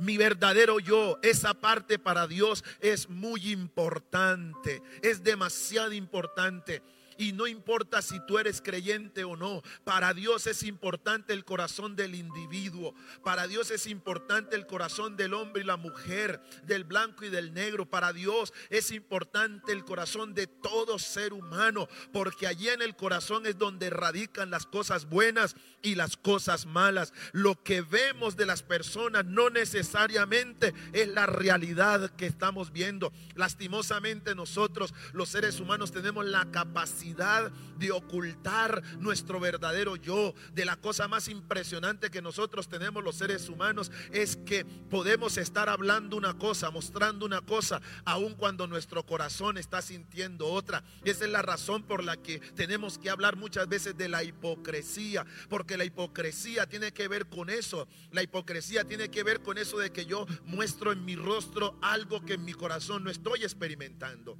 mi 0.00 0.16
verdadero 0.16 0.78
yo, 0.78 1.18
esa 1.22 1.54
parte 1.54 1.98
para 1.98 2.26
Dios 2.26 2.64
es 2.80 3.08
muy 3.08 3.50
importante, 3.50 4.82
es 5.02 5.22
demasiado 5.22 5.92
importante. 5.92 6.82
Y 7.18 7.32
no 7.32 7.48
importa 7.48 8.00
si 8.00 8.24
tú 8.26 8.38
eres 8.38 8.62
creyente 8.62 9.24
o 9.24 9.36
no, 9.36 9.62
para 9.82 10.14
Dios 10.14 10.46
es 10.46 10.62
importante 10.62 11.32
el 11.32 11.44
corazón 11.44 11.96
del 11.96 12.14
individuo. 12.14 12.94
Para 13.24 13.48
Dios 13.48 13.72
es 13.72 13.88
importante 13.88 14.54
el 14.54 14.68
corazón 14.68 15.16
del 15.16 15.34
hombre 15.34 15.62
y 15.62 15.66
la 15.66 15.76
mujer, 15.76 16.40
del 16.62 16.84
blanco 16.84 17.24
y 17.24 17.28
del 17.28 17.52
negro. 17.52 17.90
Para 17.90 18.12
Dios 18.12 18.54
es 18.70 18.92
importante 18.92 19.72
el 19.72 19.84
corazón 19.84 20.32
de 20.32 20.46
todo 20.46 21.00
ser 21.00 21.32
humano, 21.32 21.88
porque 22.12 22.46
allí 22.46 22.68
en 22.68 22.82
el 22.82 22.94
corazón 22.94 23.46
es 23.46 23.58
donde 23.58 23.90
radican 23.90 24.50
las 24.50 24.64
cosas 24.64 25.06
buenas 25.06 25.56
y 25.82 25.96
las 25.96 26.16
cosas 26.16 26.66
malas. 26.66 27.12
Lo 27.32 27.60
que 27.64 27.80
vemos 27.80 28.36
de 28.36 28.46
las 28.46 28.62
personas 28.62 29.24
no 29.24 29.50
necesariamente 29.50 30.72
es 30.92 31.08
la 31.08 31.26
realidad 31.26 32.10
que 32.10 32.26
estamos 32.26 32.70
viendo. 32.70 33.12
Lastimosamente 33.34 34.36
nosotros 34.36 34.94
los 35.12 35.30
seres 35.30 35.58
humanos 35.58 35.90
tenemos 35.90 36.24
la 36.24 36.48
capacidad 36.52 37.07
de 37.16 37.90
ocultar 37.90 38.82
nuestro 38.98 39.40
verdadero 39.40 39.96
yo. 39.96 40.34
De 40.52 40.64
la 40.64 40.76
cosa 40.76 41.08
más 41.08 41.28
impresionante 41.28 42.10
que 42.10 42.22
nosotros 42.22 42.68
tenemos 42.68 43.02
los 43.02 43.16
seres 43.16 43.48
humanos 43.48 43.90
es 44.12 44.36
que 44.36 44.64
podemos 44.64 45.36
estar 45.36 45.68
hablando 45.68 46.16
una 46.16 46.34
cosa, 46.34 46.70
mostrando 46.70 47.26
una 47.26 47.40
cosa, 47.40 47.80
aun 48.04 48.34
cuando 48.34 48.66
nuestro 48.66 49.04
corazón 49.04 49.58
está 49.58 49.82
sintiendo 49.82 50.46
otra. 50.46 50.82
esa 51.04 51.24
es 51.24 51.30
la 51.30 51.42
razón 51.42 51.82
por 51.82 52.04
la 52.04 52.16
que 52.16 52.40
tenemos 52.40 52.98
que 52.98 53.10
hablar 53.10 53.36
muchas 53.36 53.68
veces 53.68 53.96
de 53.96 54.08
la 54.08 54.22
hipocresía, 54.22 55.24
porque 55.48 55.76
la 55.76 55.84
hipocresía 55.84 56.66
tiene 56.66 56.92
que 56.92 57.08
ver 57.08 57.28
con 57.28 57.50
eso. 57.50 57.88
La 58.12 58.22
hipocresía 58.22 58.84
tiene 58.84 59.10
que 59.10 59.22
ver 59.22 59.40
con 59.40 59.58
eso 59.58 59.78
de 59.78 59.92
que 59.92 60.06
yo 60.06 60.26
muestro 60.44 60.92
en 60.92 61.04
mi 61.04 61.16
rostro 61.16 61.78
algo 61.82 62.24
que 62.24 62.34
en 62.34 62.44
mi 62.44 62.52
corazón 62.52 63.04
no 63.04 63.10
estoy 63.10 63.42
experimentando. 63.42 64.38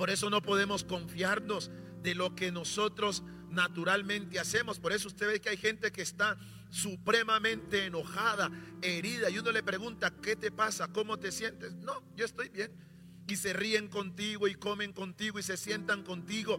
Por 0.00 0.08
eso 0.08 0.30
no 0.30 0.40
podemos 0.40 0.82
confiarnos 0.82 1.70
de 2.02 2.14
lo 2.14 2.34
que 2.34 2.50
nosotros 2.50 3.22
naturalmente 3.50 4.40
hacemos. 4.40 4.80
Por 4.80 4.94
eso 4.94 5.08
usted 5.08 5.26
ve 5.26 5.42
que 5.42 5.50
hay 5.50 5.58
gente 5.58 5.92
que 5.92 6.00
está 6.00 6.38
supremamente 6.70 7.84
enojada, 7.84 8.50
herida, 8.80 9.28
y 9.28 9.38
uno 9.38 9.52
le 9.52 9.62
pregunta, 9.62 10.10
¿qué 10.22 10.36
te 10.36 10.50
pasa? 10.50 10.88
¿Cómo 10.88 11.18
te 11.18 11.30
sientes? 11.30 11.74
No, 11.74 12.02
yo 12.16 12.24
estoy 12.24 12.48
bien. 12.48 12.72
Y 13.28 13.36
se 13.36 13.52
ríen 13.52 13.88
contigo 13.88 14.48
y 14.48 14.54
comen 14.54 14.94
contigo 14.94 15.38
y 15.38 15.42
se 15.42 15.58
sientan 15.58 16.02
contigo 16.02 16.58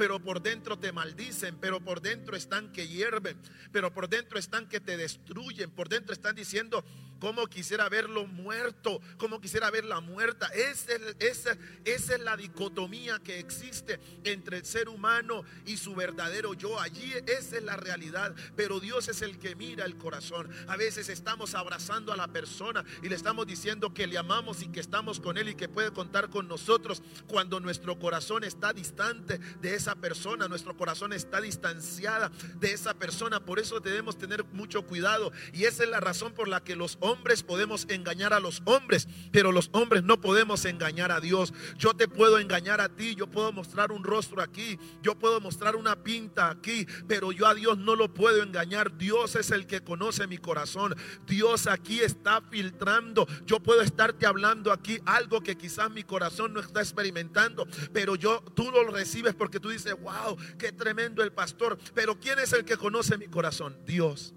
pero 0.00 0.18
por 0.18 0.40
dentro 0.40 0.78
te 0.78 0.92
maldicen, 0.92 1.58
pero 1.60 1.78
por 1.78 2.00
dentro 2.00 2.34
están 2.34 2.72
que 2.72 2.88
hierven, 2.88 3.36
pero 3.70 3.92
por 3.92 4.08
dentro 4.08 4.38
están 4.38 4.66
que 4.66 4.80
te 4.80 4.96
destruyen, 4.96 5.70
por 5.70 5.90
dentro 5.90 6.14
están 6.14 6.34
diciendo, 6.34 6.82
cómo 7.20 7.46
quisiera 7.46 7.88
verlo 7.88 8.26
muerto, 8.26 9.00
cómo 9.18 9.40
quisiera 9.40 9.70
verla 9.70 10.00
muerta. 10.00 10.46
Esa 10.48 10.94
es, 11.20 11.46
esa 11.84 12.14
es 12.14 12.20
la 12.20 12.36
dicotomía 12.36 13.20
que 13.20 13.38
existe 13.38 14.00
entre 14.24 14.56
el 14.56 14.64
ser 14.64 14.88
humano 14.88 15.44
y 15.66 15.76
su 15.76 15.94
verdadero 15.94 16.54
yo. 16.54 16.80
Allí 16.80 17.12
esa 17.26 17.58
es 17.58 17.62
la 17.62 17.76
realidad, 17.76 18.34
pero 18.56 18.80
Dios 18.80 19.06
es 19.08 19.22
el 19.22 19.38
que 19.38 19.54
mira 19.54 19.84
el 19.84 19.98
corazón. 19.98 20.50
A 20.66 20.76
veces 20.76 21.08
estamos 21.08 21.54
abrazando 21.54 22.12
a 22.12 22.16
la 22.16 22.28
persona 22.28 22.84
y 23.02 23.08
le 23.08 23.14
estamos 23.14 23.46
diciendo 23.46 23.92
que 23.92 24.06
le 24.06 24.18
amamos 24.18 24.62
y 24.62 24.68
que 24.68 24.80
estamos 24.80 25.20
con 25.20 25.36
él 25.36 25.50
y 25.50 25.54
que 25.54 25.68
puede 25.68 25.92
contar 25.92 26.30
con 26.30 26.48
nosotros 26.48 27.02
cuando 27.28 27.60
nuestro 27.60 27.98
corazón 27.98 28.44
está 28.44 28.72
distante 28.72 29.38
de 29.60 29.74
esa 29.74 29.89
persona, 29.94 30.48
nuestro 30.48 30.76
corazón 30.76 31.12
está 31.12 31.40
distanciada 31.40 32.30
de 32.56 32.72
esa 32.72 32.94
persona. 32.94 33.40
Por 33.40 33.58
eso 33.58 33.80
debemos 33.80 34.18
tener 34.18 34.44
mucho 34.44 34.82
cuidado 34.86 35.32
y 35.52 35.64
esa 35.64 35.84
es 35.84 35.90
la 35.90 36.00
razón 36.00 36.32
por 36.32 36.48
la 36.48 36.62
que 36.62 36.76
los 36.76 36.98
hombres 37.00 37.42
podemos 37.42 37.86
engañar 37.88 38.32
a 38.32 38.40
los 38.40 38.62
hombres, 38.64 39.08
pero 39.32 39.52
los 39.52 39.70
hombres 39.72 40.02
no 40.02 40.20
podemos 40.20 40.64
engañar 40.64 41.12
a 41.12 41.20
Dios. 41.20 41.52
Yo 41.78 41.94
te 41.94 42.08
puedo 42.08 42.38
engañar 42.38 42.80
a 42.80 42.88
ti, 42.88 43.14
yo 43.14 43.26
puedo 43.26 43.52
mostrar 43.52 43.92
un 43.92 44.04
rostro 44.04 44.42
aquí, 44.42 44.78
yo 45.02 45.18
puedo 45.18 45.40
mostrar 45.40 45.76
una 45.76 46.02
pinta 46.02 46.50
aquí, 46.50 46.86
pero 47.06 47.32
yo 47.32 47.46
a 47.46 47.54
Dios 47.54 47.78
no 47.78 47.96
lo 47.96 48.12
puedo 48.12 48.42
engañar. 48.42 48.96
Dios 48.96 49.36
es 49.36 49.50
el 49.50 49.66
que 49.66 49.82
conoce 49.82 50.26
mi 50.26 50.38
corazón. 50.38 50.94
Dios 51.26 51.66
aquí 51.66 52.00
está 52.00 52.40
filtrando. 52.40 53.26
Yo 53.46 53.60
puedo 53.60 53.82
estarte 53.82 54.26
hablando 54.26 54.72
aquí 54.72 54.98
algo 55.06 55.40
que 55.40 55.56
quizás 55.56 55.90
mi 55.90 56.02
corazón 56.02 56.52
no 56.52 56.60
está 56.60 56.80
experimentando, 56.80 57.66
pero 57.92 58.14
yo 58.14 58.42
tú 58.54 58.70
lo 58.70 58.84
recibes 58.90 59.34
porque 59.34 59.60
tú 59.60 59.68
dices, 59.68 59.79
"Wow, 59.94 60.36
qué 60.58 60.72
tremendo 60.72 61.22
el 61.22 61.32
pastor." 61.32 61.78
Pero 61.94 62.18
¿quién 62.18 62.38
es 62.38 62.52
el 62.52 62.64
que 62.64 62.76
conoce 62.76 63.18
mi 63.18 63.26
corazón? 63.26 63.78
Dios. 63.86 64.34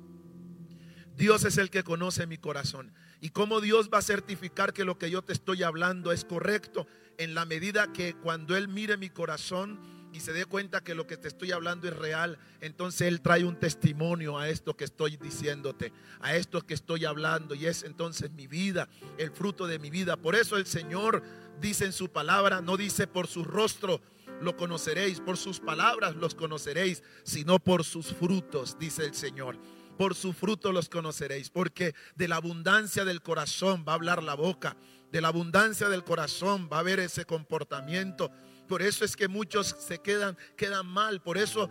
Dios 1.16 1.46
es 1.46 1.58
el 1.58 1.70
que 1.70 1.84
conoce 1.84 2.26
mi 2.28 2.38
corazón. 2.38 2.94
¿Y 3.22 3.30
cómo 3.30 3.62
Dios 3.62 3.90
va 3.94 4.00
a 4.00 4.02
certificar 4.02 4.74
que 4.74 4.84
lo 4.84 4.98
que 4.98 5.10
yo 5.10 5.22
te 5.22 5.34
estoy 5.34 5.64
hablando 5.64 6.12
es 6.12 6.26
correcto? 6.26 6.88
En 7.18 7.36
la 7.36 7.46
medida 7.46 7.94
que 7.94 8.16
cuando 8.16 8.58
Él 8.58 8.68
mire 8.68 8.98
mi 8.98 9.10
corazón 9.10 9.80
y 10.12 10.20
se 10.20 10.34
dé 10.34 10.46
cuenta 10.46 10.84
que 10.84 10.94
lo 10.94 11.08
que 11.08 11.18
te 11.18 11.28
estoy 11.28 11.52
hablando 11.52 11.88
es 11.88 11.96
real, 11.96 12.38
entonces 12.62 13.08
Él 13.08 13.22
trae 13.22 13.46
un 13.46 13.60
testimonio 13.60 14.38
a 14.38 14.50
esto 14.50 14.76
que 14.76 14.84
estoy 14.84 15.18
diciéndote, 15.18 15.94
a 16.20 16.36
esto 16.36 16.66
que 16.66 16.74
estoy 16.74 17.06
hablando. 17.06 17.56
Y 17.56 17.68
es 17.68 17.84
entonces 17.84 18.32
mi 18.32 18.48
vida, 18.48 18.90
el 19.18 19.32
fruto 19.32 19.68
de 19.68 19.80
mi 19.80 19.90
vida. 19.90 20.18
Por 20.18 20.36
eso 20.36 20.58
el 20.58 20.66
Señor 20.66 21.24
dice 21.62 21.86
en 21.86 21.94
su 21.94 22.12
palabra, 22.12 22.62
no 22.62 22.76
dice 22.76 23.08
por 23.08 23.28
su 23.28 23.44
rostro 23.44 24.02
lo 24.42 24.56
conoceréis, 24.56 25.20
por 25.20 25.38
sus 25.38 25.60
palabras 25.60 26.16
los 26.16 26.36
conoceréis, 26.36 27.04
sino 27.24 27.60
por 27.60 27.84
sus 27.84 28.14
frutos, 28.14 28.78
dice 28.80 29.06
el 29.06 29.14
Señor 29.14 29.58
por 29.98 30.16
su 30.16 30.34
fruto 30.34 30.72
los 30.72 30.90
conoceréis, 30.90 31.50
porque 31.50 31.94
de 32.16 32.28
la 32.28 32.38
abundancia 32.38 33.06
del 33.06 33.22
corazón 33.22 33.86
va 33.88 33.94
a 33.94 33.96
hablar 33.96 34.24
la 34.24 34.34
boca, 34.34 34.76
de 35.12 35.22
la 35.22 35.28
abundancia 35.28 35.90
del 35.90 36.04
corazón 36.04 36.70
va 36.72 36.78
a 36.78 36.80
haber 36.80 37.00
ese 37.00 37.26
comportamiento. 37.26 38.32
Por 38.68 38.82
eso 38.82 39.06
es 39.06 39.16
que 39.16 39.28
muchos 39.28 39.68
se 39.68 40.00
quedan, 40.00 40.38
quedan 40.58 40.88
mal, 40.88 41.22
por 41.22 41.38
eso 41.38 41.70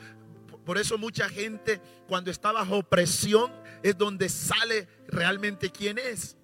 por 0.65 0.79
eso 0.79 0.97
mucha 0.97 1.29
gente 1.29 1.81
cuando 2.07 2.31
está 2.31 2.53
bajo 2.53 2.79
opresión 2.79 3.53
es 3.83 3.99
donde 3.99 4.29
sale 4.29 4.87
realmente 5.09 5.71
quién 5.71 5.99
es. 5.99 6.37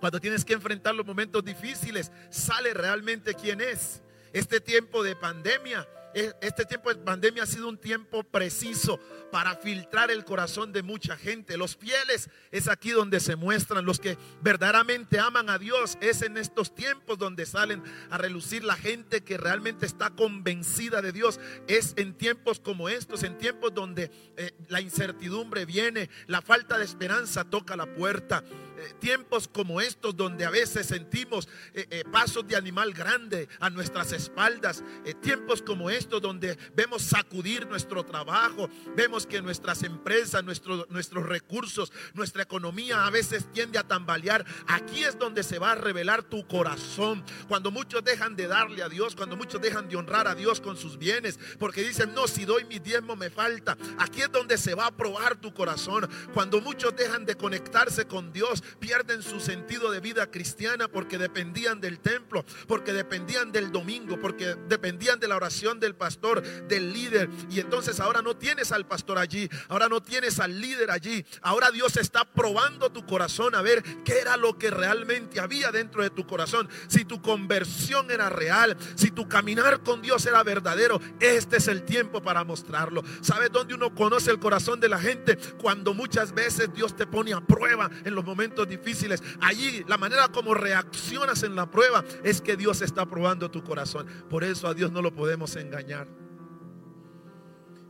Cuando 0.00 0.20
tienes 0.20 0.44
que 0.44 0.52
enfrentar 0.52 0.94
los 0.94 1.06
momentos 1.06 1.42
difíciles, 1.42 2.12
sale 2.28 2.74
realmente 2.74 3.32
quién 3.34 3.62
es. 3.62 4.01
Este 4.32 4.60
tiempo 4.60 5.02
de 5.02 5.16
pandemia 5.16 5.86
este 6.14 6.64
tiempo 6.66 6.92
de 6.92 7.00
pandemia 7.00 7.44
ha 7.44 7.46
sido 7.46 7.68
un 7.68 7.78
tiempo 7.78 8.22
preciso 8.22 9.00
para 9.30 9.56
filtrar 9.56 10.10
el 10.10 10.24
corazón 10.24 10.72
de 10.72 10.82
mucha 10.82 11.16
gente. 11.16 11.56
Los 11.56 11.76
fieles 11.76 12.28
es 12.50 12.68
aquí 12.68 12.90
donde 12.90 13.18
se 13.18 13.34
muestran. 13.34 13.86
Los 13.86 13.98
que 13.98 14.18
verdaderamente 14.42 15.18
aman 15.18 15.48
a 15.48 15.58
Dios 15.58 15.96
es 16.02 16.20
en 16.22 16.36
estos 16.36 16.74
tiempos 16.74 17.16
donde 17.16 17.46
salen 17.46 17.82
a 18.10 18.18
relucir 18.18 18.62
la 18.62 18.76
gente 18.76 19.24
que 19.24 19.38
realmente 19.38 19.86
está 19.86 20.10
convencida 20.10 21.00
de 21.00 21.12
Dios. 21.12 21.40
Es 21.66 21.94
en 21.96 22.12
tiempos 22.14 22.60
como 22.60 22.90
estos, 22.90 23.22
en 23.22 23.38
tiempos 23.38 23.72
donde 23.72 24.10
eh, 24.36 24.52
la 24.68 24.82
incertidumbre 24.82 25.64
viene, 25.64 26.10
la 26.26 26.42
falta 26.42 26.76
de 26.76 26.84
esperanza 26.84 27.44
toca 27.44 27.74
la 27.74 27.86
puerta. 27.86 28.44
Eh, 28.78 28.94
tiempos 28.98 29.48
como 29.48 29.80
estos 29.80 30.16
donde 30.16 30.44
a 30.44 30.50
veces 30.50 30.86
sentimos 30.86 31.48
eh, 31.74 32.04
pasos 32.10 32.46
de 32.46 32.56
animal 32.56 32.92
grande 32.92 33.48
a 33.60 33.70
nuestras 33.70 34.12
espaldas. 34.12 34.82
tiempos 35.20 35.62
como 35.62 35.90
estos 35.90 36.20
donde 36.20 36.58
vemos 36.74 37.02
sacudir 37.02 37.66
nuestro 37.66 38.04
trabajo, 38.04 38.68
vemos 38.96 39.26
que 39.26 39.42
nuestras 39.42 39.82
empresas, 39.82 40.42
nuestros 40.44 41.26
recursos, 41.26 41.92
nuestra 42.14 42.42
economía 42.42 43.06
a 43.06 43.10
veces 43.10 43.50
tiende 43.52 43.78
a 43.78 43.86
tambalear. 43.86 44.44
Aquí 44.66 45.04
es 45.04 45.18
donde 45.18 45.42
se 45.42 45.58
va 45.58 45.72
a 45.72 45.74
revelar 45.74 46.22
tu 46.22 46.46
corazón. 46.46 47.24
Cuando 47.48 47.70
muchos 47.70 48.04
dejan 48.04 48.36
de 48.36 48.46
darle 48.46 48.82
a 48.82 48.88
Dios, 48.88 49.14
cuando 49.14 49.36
muchos 49.36 49.60
dejan 49.60 49.88
de 49.88 49.96
honrar 49.96 50.28
a 50.28 50.34
Dios 50.34 50.60
con 50.60 50.76
sus 50.76 50.98
bienes, 50.98 51.38
porque 51.58 51.82
dicen, 51.82 52.14
no, 52.14 52.26
si 52.26 52.44
doy 52.44 52.64
mi 52.64 52.78
diezmo 52.78 53.16
me 53.16 53.30
falta. 53.30 53.76
Aquí 53.98 54.22
es 54.22 54.30
donde 54.30 54.58
se 54.58 54.74
va 54.74 54.86
a 54.86 54.96
probar 54.96 55.36
tu 55.36 55.52
corazón. 55.52 56.08
Cuando 56.34 56.60
muchos 56.60 56.94
dejan 56.96 57.24
de 57.24 57.36
conectarse 57.36 58.06
con 58.06 58.32
Dios, 58.32 58.62
pierden 58.78 59.22
su 59.22 59.40
sentido 59.40 59.90
de 59.90 60.00
vida 60.00 60.30
cristiana 60.30 60.88
porque 60.88 61.18
dependían 61.18 61.80
del 61.80 62.00
templo, 62.00 62.44
porque 62.66 62.92
dependían 62.92 63.52
del 63.52 63.72
domingo, 63.72 64.18
porque 64.20 64.56
dependían 64.68 65.20
de 65.20 65.28
la 65.28 65.36
oración 65.36 65.80
del 65.80 65.94
pastor, 65.94 66.42
del 66.42 66.92
líder. 66.92 67.28
Y 67.50 67.60
entonces 67.60 68.00
ahora 68.00 68.22
no 68.22 68.36
tienes 68.36 68.72
al 68.72 68.86
pastor 68.86 69.18
allí, 69.18 69.48
ahora 69.68 69.88
no 69.88 70.02
tienes 70.02 70.40
al 70.40 70.60
líder 70.60 70.90
allí. 70.90 71.24
Ahora 71.40 71.70
Dios 71.70 71.96
está 71.96 72.24
probando 72.24 72.90
tu 72.90 73.04
corazón 73.06 73.54
a 73.54 73.62
ver 73.62 73.82
qué 74.04 74.18
era 74.18 74.36
lo 74.36 74.58
que 74.58 74.70
realmente 74.70 75.40
había 75.40 75.70
dentro 75.70 76.02
de 76.02 76.10
tu 76.10 76.26
corazón. 76.26 76.68
Si 76.88 77.04
tu 77.04 77.20
conversión 77.22 78.10
era 78.10 78.28
real, 78.28 78.76
si 78.94 79.10
tu 79.10 79.28
caminar 79.28 79.82
con 79.82 80.02
Dios 80.02 80.26
era 80.26 80.42
verdadero, 80.42 81.00
este 81.20 81.56
es 81.56 81.68
el 81.68 81.84
tiempo 81.84 82.22
para 82.22 82.44
mostrarlo. 82.44 83.02
¿Sabes 83.20 83.50
dónde 83.50 83.74
uno 83.74 83.94
conoce 83.94 84.30
el 84.30 84.38
corazón 84.38 84.80
de 84.80 84.88
la 84.88 84.98
gente? 84.98 85.36
Cuando 85.60 85.94
muchas 85.94 86.32
veces 86.32 86.72
Dios 86.74 86.96
te 86.96 87.06
pone 87.06 87.32
a 87.32 87.40
prueba 87.40 87.90
en 88.04 88.14
los 88.14 88.24
momentos 88.24 88.51
difíciles. 88.66 89.22
Allí 89.40 89.84
la 89.88 89.98
manera 89.98 90.28
como 90.28 90.54
reaccionas 90.54 91.42
en 91.42 91.56
la 91.56 91.70
prueba 91.70 92.04
es 92.22 92.40
que 92.40 92.56
Dios 92.56 92.82
está 92.82 93.06
probando 93.06 93.50
tu 93.50 93.62
corazón. 93.62 94.06
Por 94.28 94.44
eso 94.44 94.68
a 94.68 94.74
Dios 94.74 94.92
no 94.92 95.02
lo 95.02 95.14
podemos 95.14 95.56
engañar. 95.56 96.06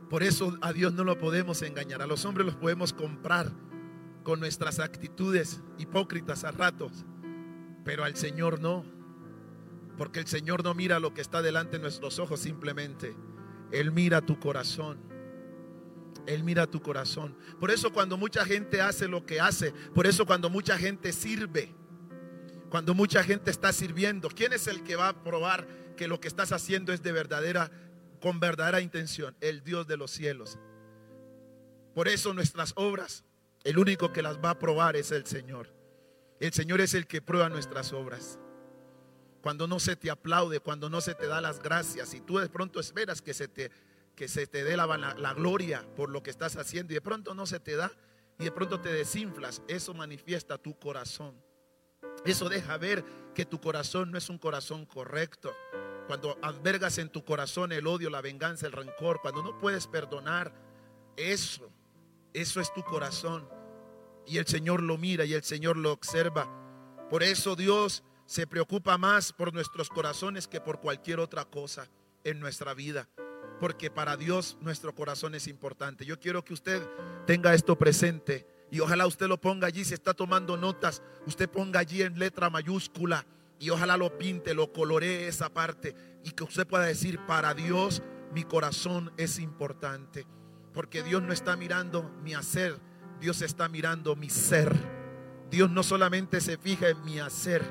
Por 0.09 0.23
eso 0.23 0.57
a 0.61 0.73
Dios 0.73 0.93
no 0.93 1.03
lo 1.03 1.17
podemos 1.17 1.61
engañar. 1.61 2.01
A 2.01 2.07
los 2.07 2.25
hombres 2.25 2.45
los 2.45 2.55
podemos 2.55 2.93
comprar 2.93 3.51
con 4.23 4.39
nuestras 4.39 4.79
actitudes 4.79 5.61
hipócritas 5.77 6.43
a 6.43 6.51
ratos, 6.51 7.05
pero 7.83 8.03
al 8.03 8.15
Señor 8.15 8.59
no. 8.59 8.85
Porque 9.97 10.19
el 10.19 10.27
Señor 10.27 10.63
no 10.63 10.73
mira 10.73 10.99
lo 10.99 11.13
que 11.13 11.21
está 11.21 11.41
delante 11.41 11.77
de 11.77 11.83
nuestros 11.83 12.19
ojos 12.19 12.39
simplemente. 12.39 13.15
Él 13.71 13.91
mira 13.91 14.21
tu 14.21 14.39
corazón. 14.39 15.12
Él 16.25 16.43
mira 16.43 16.67
tu 16.67 16.81
corazón. 16.81 17.37
Por 17.59 17.71
eso 17.71 17.91
cuando 17.91 18.17
mucha 18.17 18.45
gente 18.45 18.81
hace 18.81 19.07
lo 19.07 19.25
que 19.25 19.39
hace, 19.39 19.71
por 19.93 20.07
eso 20.07 20.25
cuando 20.25 20.49
mucha 20.49 20.77
gente 20.77 21.11
sirve, 21.11 21.73
cuando 22.69 22.93
mucha 22.93 23.23
gente 23.23 23.51
está 23.51 23.71
sirviendo, 23.71 24.29
¿quién 24.29 24.53
es 24.53 24.67
el 24.67 24.83
que 24.83 24.95
va 24.95 25.09
a 25.09 25.23
probar 25.23 25.67
que 25.95 26.07
lo 26.07 26.19
que 26.19 26.27
estás 26.27 26.51
haciendo 26.51 26.91
es 26.91 27.03
de 27.03 27.11
verdadera 27.11 27.71
con 28.23 28.39
verdadera 28.39 28.79
intención, 28.79 29.35
el 29.41 29.65
Dios 29.65 29.85
de 29.85 29.97
los 29.97 30.09
cielos. 30.09 30.57
Por 31.93 32.07
eso 32.07 32.33
nuestras 32.33 32.71
obras, 32.77 33.25
el 33.65 33.77
único 33.77 34.13
que 34.13 34.21
las 34.21 34.37
va 34.37 34.51
a 34.51 34.59
probar 34.59 34.95
es 34.95 35.11
el 35.11 35.25
Señor. 35.25 35.67
El 36.39 36.53
Señor 36.53 36.79
es 36.79 36.93
el 36.93 37.05
que 37.05 37.21
prueba 37.21 37.49
nuestras 37.49 37.91
obras. 37.91 38.39
Cuando 39.41 39.67
no 39.67 39.77
se 39.77 39.97
te 39.97 40.09
aplaude, 40.09 40.61
cuando 40.61 40.89
no 40.89 41.01
se 41.01 41.15
te 41.15 41.27
da 41.27 41.41
las 41.41 41.61
gracias 41.61 42.13
y 42.13 42.21
tú 42.21 42.37
de 42.37 42.47
pronto 42.47 42.79
esperas 42.79 43.21
que 43.21 43.33
se 43.33 43.49
te, 43.49 43.71
que 44.15 44.27
se 44.27 44.47
te 44.47 44.63
dé 44.63 44.77
la, 44.77 45.33
gloria 45.35 45.85
por 45.95 46.09
lo 46.09 46.23
que 46.23 46.29
estás 46.29 46.55
haciendo 46.55 46.93
y 46.93 46.95
de 46.95 47.01
pronto 47.01 47.33
no 47.33 47.45
se 47.45 47.59
te 47.59 47.75
da 47.75 47.91
y 48.39 48.45
de 48.45 48.51
pronto 48.51 48.79
te 48.79 48.91
desinflas, 48.91 49.61
eso 49.67 49.93
manifiesta 49.93 50.57
tu 50.57 50.77
corazón. 50.77 51.35
Eso 52.25 52.49
deja 52.49 52.77
ver 52.77 53.03
que 53.33 53.45
tu 53.45 53.59
corazón 53.59 54.11
no 54.11 54.17
es 54.17 54.29
un 54.29 54.37
corazón 54.37 54.85
correcto 54.85 55.53
cuando 56.07 56.37
albergas 56.41 56.97
en 56.97 57.09
tu 57.09 57.23
corazón 57.23 57.71
el 57.71 57.87
odio, 57.87 58.09
la 58.09 58.21
venganza, 58.21 58.65
el 58.65 58.71
rencor, 58.71 59.21
cuando 59.21 59.41
no 59.41 59.57
puedes 59.57 59.87
perdonar, 59.87 60.53
eso, 61.15 61.71
eso 62.33 62.59
es 62.59 62.73
tu 62.73 62.83
corazón. 62.83 63.47
Y 64.25 64.37
el 64.37 64.45
Señor 64.45 64.81
lo 64.81 64.97
mira 64.97 65.25
y 65.25 65.33
el 65.33 65.43
Señor 65.43 65.77
lo 65.77 65.91
observa. 65.91 66.47
Por 67.09 67.23
eso 67.23 67.55
Dios 67.55 68.03
se 68.25 68.47
preocupa 68.47 68.97
más 68.97 69.33
por 69.33 69.53
nuestros 69.53 69.89
corazones 69.89 70.47
que 70.47 70.61
por 70.61 70.79
cualquier 70.79 71.19
otra 71.19 71.45
cosa 71.45 71.89
en 72.23 72.39
nuestra 72.39 72.73
vida. 72.73 73.07
Porque 73.63 73.89
para 73.89 74.17
Dios 74.17 74.57
nuestro 74.59 74.93
corazón 74.93 75.35
es 75.35 75.47
importante. 75.47 76.03
Yo 76.03 76.19
quiero 76.19 76.43
que 76.43 76.53
usted 76.53 76.85
tenga 77.25 77.53
esto 77.53 77.77
presente 77.77 78.45
y 78.69 78.81
ojalá 78.81 79.07
usted 79.07 79.27
lo 79.27 79.39
ponga 79.39 79.67
allí. 79.67 79.85
Si 79.85 79.93
está 79.93 80.13
tomando 80.13 80.57
notas, 80.57 81.01
usted 81.25 81.49
ponga 81.49 81.79
allí 81.79 82.01
en 82.01 82.19
letra 82.19 82.49
mayúscula 82.49 83.25
y 83.59 83.69
ojalá 83.69 83.95
lo 83.95 84.17
pinte, 84.17 84.53
lo 84.53 84.73
coloree 84.73 85.29
esa 85.29 85.47
parte 85.47 85.95
y 86.25 86.31
que 86.31 86.43
usted 86.43 86.67
pueda 86.67 86.83
decir, 86.83 87.21
para 87.25 87.53
Dios 87.53 88.03
mi 88.33 88.43
corazón 88.43 89.13
es 89.15 89.39
importante. 89.39 90.27
Porque 90.73 91.01
Dios 91.01 91.23
no 91.23 91.31
está 91.31 91.55
mirando 91.55 92.03
mi 92.21 92.33
hacer, 92.33 92.77
Dios 93.21 93.41
está 93.41 93.69
mirando 93.69 94.17
mi 94.17 94.29
ser. 94.29 94.75
Dios 95.49 95.71
no 95.71 95.83
solamente 95.83 96.41
se 96.41 96.57
fija 96.57 96.89
en 96.89 97.01
mi 97.05 97.19
hacer, 97.19 97.63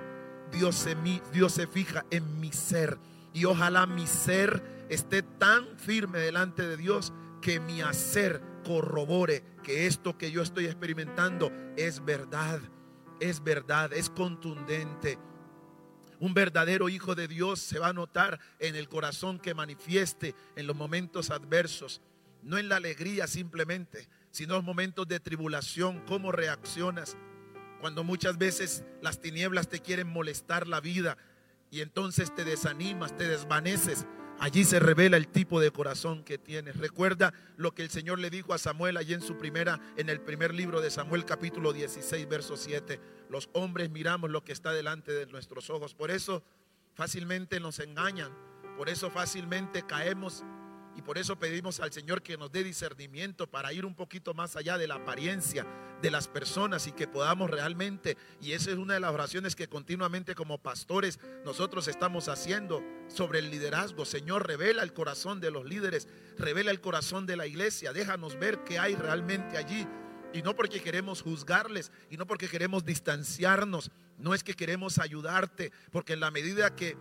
Dios 0.51 0.75
se, 0.75 0.97
Dios 1.35 1.53
se 1.53 1.67
fija 1.67 2.07
en 2.11 2.41
mi 2.41 2.51
ser. 2.51 2.97
Y 3.35 3.45
ojalá 3.45 3.85
mi 3.87 4.07
ser 4.07 4.73
esté 4.95 5.23
tan 5.23 5.79
firme 5.79 6.19
delante 6.19 6.67
de 6.67 6.77
Dios 6.77 7.13
que 7.41 7.61
mi 7.61 7.81
hacer 7.81 8.43
corrobore 8.65 9.43
que 9.63 9.87
esto 9.87 10.19
que 10.19 10.31
yo 10.31 10.43
estoy 10.43 10.67
experimentando 10.67 11.51
es 11.77 12.05
verdad, 12.05 12.61
es 13.21 13.43
verdad, 13.43 13.93
es 13.93 14.11
contundente. 14.11 15.19
Un 16.21 16.35
verdadero 16.35 16.89
hijo 16.89 17.15
de 17.15 17.27
Dios 17.27 17.59
se 17.59 17.79
va 17.79 17.89
a 17.89 17.93
notar 17.93 18.39
en 18.59 18.77
el 18.77 18.89
corazón 18.89 19.39
que 19.39 19.55
manifieste 19.55 20.35
en 20.57 20.67
los 20.67 20.77
momentos 20.77 21.31
adversos, 21.31 22.01
no 22.43 22.59
en 22.59 22.69
la 22.69 22.77
alegría 22.77 23.27
simplemente, 23.27 24.09
sino 24.31 24.55
en 24.55 24.59
los 24.59 24.65
momentos 24.65 25.09
de 25.09 25.21
tribulación, 25.21 26.03
cómo 26.07 26.33
reaccionas 26.33 27.17
cuando 27.81 28.05
muchas 28.05 28.39
veces 28.39 28.85
las 29.01 29.21
tinieblas 29.21 29.69
te 29.69 29.81
quieren 29.81 30.09
molestar 30.09 30.69
la 30.69 30.81
vida 30.81 31.17
y 31.71 31.81
entonces 31.81 32.33
te 32.33 32.45
desanimas, 32.45 33.17
te 33.17 33.27
desvaneces. 33.27 34.07
Allí 34.43 34.65
se 34.65 34.81
revela 34.81 35.17
el 35.17 35.29
tipo 35.29 35.61
de 35.61 35.71
corazón 35.71 36.25
que 36.25 36.37
tienes. 36.37 36.77
Recuerda 36.77 37.33
lo 37.57 37.77
que 37.77 37.83
el 37.83 37.91
Señor 37.91 38.19
le 38.19 38.29
dijo 38.29 38.53
a 38.53 38.59
Samuel 38.59 38.97
allí 38.97 39.15
en 39.15 39.21
su 39.21 39.39
primera, 39.39 39.79
en 39.97 40.09
el 40.09 40.21
primer 40.21 40.53
libro 40.53 40.81
de 40.81 40.91
Samuel, 40.91 41.25
capítulo 41.25 41.73
16, 41.73 42.29
verso 42.29 42.57
7. 42.57 42.99
Los 43.29 43.51
hombres 43.53 43.91
miramos 43.91 44.31
lo 44.31 44.43
que 44.43 44.51
está 44.51 44.73
delante 44.73 45.13
de 45.13 45.27
nuestros 45.27 45.71
ojos. 45.71 45.95
Por 45.95 46.11
eso 46.11 46.43
fácilmente 46.95 47.61
nos 47.61 47.79
engañan. 47.79 48.33
Por 48.77 48.89
eso 48.89 49.11
fácilmente 49.11 49.87
caemos 49.87 50.43
y 50.97 51.03
por 51.03 51.19
eso 51.19 51.39
pedimos 51.39 51.81
al 51.81 51.93
Señor 51.93 52.23
que 52.23 52.37
nos 52.37 52.53
dé 52.53 52.63
discernimiento 52.63 53.47
para 53.47 53.73
ir 53.73 53.85
un 53.85 53.95
poquito 53.95 54.35
más 54.35 54.57
allá 54.57 54.79
de 54.79 54.87
la 54.87 54.97
apariencia 54.97 55.67
de 56.01 56.11
las 56.11 56.29
personas 56.29 56.87
y 56.87 56.93
que 56.93 57.07
podamos 57.07 57.51
realmente, 57.51 58.17
y 58.41 58.53
esa 58.53 58.71
es 58.73 58.77
una 58.77 58.95
de 58.95 59.01
las 59.01 59.13
oraciones 59.13 59.55
que 59.55 59.69
continuamente 59.69 60.35
como 60.35 60.59
pastores 60.59 61.21
nosotros 61.45 61.89
estamos 61.89 62.29
haciendo 62.29 62.83
sobre 63.09 63.39
el 63.39 63.51
liderazgo. 63.51 64.05
Señor, 64.05 64.47
revela 64.47 64.83
el 64.83 64.93
corazón 64.93 65.41
de 65.41 65.51
los 65.51 65.65
líderes, 65.65 66.09
revela 66.37 66.71
el 66.71 66.81
corazón 66.81 67.27
de 67.27 67.37
la 67.37 67.47
iglesia, 67.47 67.93
déjanos 67.93 68.39
ver 68.39 68.65
qué 68.65 68.79
hay 68.79 68.97
realmente 68.97 69.57
allí. 69.57 69.87
Y 70.33 70.43
no 70.43 70.55
porque 70.57 70.81
queremos 70.81 71.23
juzgarles 71.23 71.93
y 72.11 72.17
no 72.17 72.27
porque 72.27 72.49
queremos 72.49 72.85
distanciarnos, 72.85 73.91
no 74.19 74.35
es 74.35 74.45
que 74.45 74.55
queremos 74.55 74.99
ayudarte, 74.99 75.73
porque 75.91 76.15
en 76.15 76.21
la 76.21 76.31
medida 76.31 76.75
que, 76.75 76.97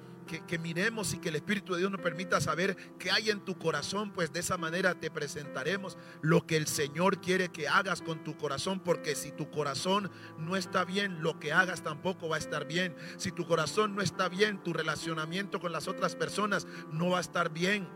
que, 0.47 0.59
miremos 0.59 1.13
y 1.13 1.19
que 1.19 1.29
el 1.29 1.35
Espíritu 1.35 1.73
de 1.73 1.79
Dios 1.79 1.91
nos 1.91 2.01
permita 2.01 2.41
saber 2.41 2.75
qué 2.97 3.11
hay 3.11 3.29
en 3.29 3.43
tu 3.45 3.57
corazón, 3.57 4.11
pues 4.11 4.33
de 4.33 4.39
esa 4.39 4.57
manera 4.57 4.95
te 4.95 5.11
presentaremos 5.11 5.97
lo 6.21 6.47
que 6.47 6.57
el 6.57 6.67
Señor 6.67 7.21
quiere 7.21 7.49
que 7.49 7.67
hagas 7.67 8.01
con 8.01 8.23
tu 8.23 8.37
corazón, 8.37 8.79
porque 8.79 9.15
si 9.15 9.31
tu 9.31 9.49
corazón 9.51 10.11
no 10.37 10.55
está 10.55 10.83
bien, 10.83 11.21
lo 11.21 11.39
que 11.39 11.53
hagas 11.53 11.83
tampoco 11.83 12.27
va 12.29 12.37
a 12.37 12.39
estar 12.39 12.65
bien. 12.65 12.95
Si 13.17 13.31
tu 13.31 13.45
corazón 13.45 13.95
no 13.95 14.01
está 14.01 14.29
bien, 14.29 14.63
tu 14.63 14.73
relacionamiento 14.73 15.59
con 15.59 15.71
las 15.71 15.87
otras 15.87 16.15
personas 16.15 16.65
no 16.91 17.09
va 17.11 17.19
a 17.19 17.21
estar 17.21 17.51
bien 17.51 17.87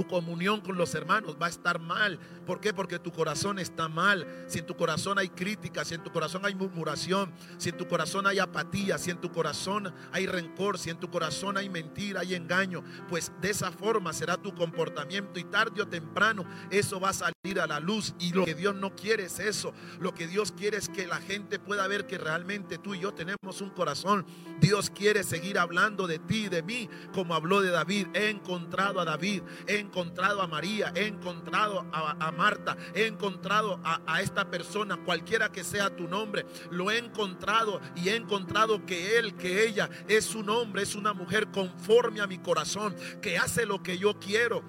tu 0.00 0.06
comunión 0.06 0.62
con 0.62 0.78
los 0.78 0.94
hermanos 0.94 1.36
va 1.40 1.44
a 1.44 1.50
estar 1.50 1.78
mal. 1.78 2.18
¿Por 2.46 2.58
qué? 2.58 2.72
Porque 2.72 2.98
tu 2.98 3.12
corazón 3.12 3.58
está 3.58 3.86
mal. 3.86 4.26
Si 4.48 4.60
en 4.60 4.64
tu 4.64 4.74
corazón 4.74 5.18
hay 5.18 5.28
crítica, 5.28 5.84
si 5.84 5.94
en 5.94 6.02
tu 6.02 6.10
corazón 6.10 6.46
hay 6.46 6.54
murmuración, 6.54 7.30
si 7.58 7.68
en 7.68 7.76
tu 7.76 7.86
corazón 7.86 8.26
hay 8.26 8.38
apatía, 8.38 8.96
si 8.96 9.10
en 9.10 9.20
tu 9.20 9.30
corazón 9.30 9.92
hay 10.10 10.24
rencor, 10.24 10.78
si 10.78 10.88
en 10.88 10.98
tu 10.98 11.10
corazón 11.10 11.58
hay 11.58 11.68
mentira, 11.68 12.20
hay 12.20 12.34
engaño, 12.34 12.82
pues 13.10 13.30
de 13.42 13.50
esa 13.50 13.70
forma 13.72 14.14
será 14.14 14.38
tu 14.38 14.54
comportamiento 14.54 15.38
y 15.38 15.44
tarde 15.44 15.82
o 15.82 15.86
temprano 15.88 16.46
eso 16.70 16.98
va 16.98 17.10
a 17.10 17.12
salir 17.12 17.60
a 17.60 17.66
la 17.66 17.78
luz. 17.78 18.14
Y 18.18 18.32
lo 18.32 18.46
que 18.46 18.54
Dios 18.54 18.74
no 18.74 18.96
quiere 18.96 19.24
es 19.24 19.38
eso. 19.38 19.74
Lo 19.98 20.14
que 20.14 20.26
Dios 20.26 20.50
quiere 20.50 20.78
es 20.78 20.88
que 20.88 21.06
la 21.06 21.20
gente 21.20 21.58
pueda 21.58 21.86
ver 21.88 22.06
que 22.06 22.16
realmente 22.16 22.78
tú 22.78 22.94
y 22.94 23.00
yo 23.00 23.12
tenemos 23.12 23.60
un 23.60 23.68
corazón. 23.68 24.24
Dios 24.60 24.90
quiere 24.90 25.24
seguir 25.24 25.58
hablando 25.58 26.06
de 26.06 26.18
ti 26.18 26.48
de 26.48 26.62
mí 26.62 26.88
como 27.12 27.34
habló 27.34 27.60
de 27.60 27.70
David. 27.70 28.08
He 28.14 28.30
encontrado 28.30 29.00
a 29.00 29.04
David. 29.04 29.42
He 29.66 29.78
encontrado 29.78 30.42
a 30.42 30.46
María, 30.46 30.92
he 30.94 31.06
encontrado 31.06 31.86
a, 31.92 32.32
Marta, 32.32 32.76
he 32.94 33.06
encontrado 33.06 33.80
a, 33.84 34.20
esta 34.20 34.50
persona, 34.50 34.96
cualquiera 34.98 35.50
que 35.50 35.64
sea 35.64 35.94
tu 35.94 36.08
nombre, 36.08 36.46
lo 36.70 36.90
he 36.90 36.98
encontrado 36.98 37.80
y 37.96 38.08
he 38.08 38.16
encontrado 38.16 38.84
que 38.86 39.18
él, 39.18 39.34
que 39.36 39.66
ella 39.66 39.88
es 40.08 40.34
un 40.34 40.48
hombre, 40.48 40.82
es 40.82 40.94
una 40.94 41.12
mujer 41.12 41.50
conforme 41.50 42.20
a 42.20 42.26
mi 42.26 42.38
corazón, 42.38 42.94
que 43.20 43.38
hace 43.38 43.66
lo 43.66 43.82
que 43.82 43.98
yo 43.98 44.18
quiero. 44.18 44.62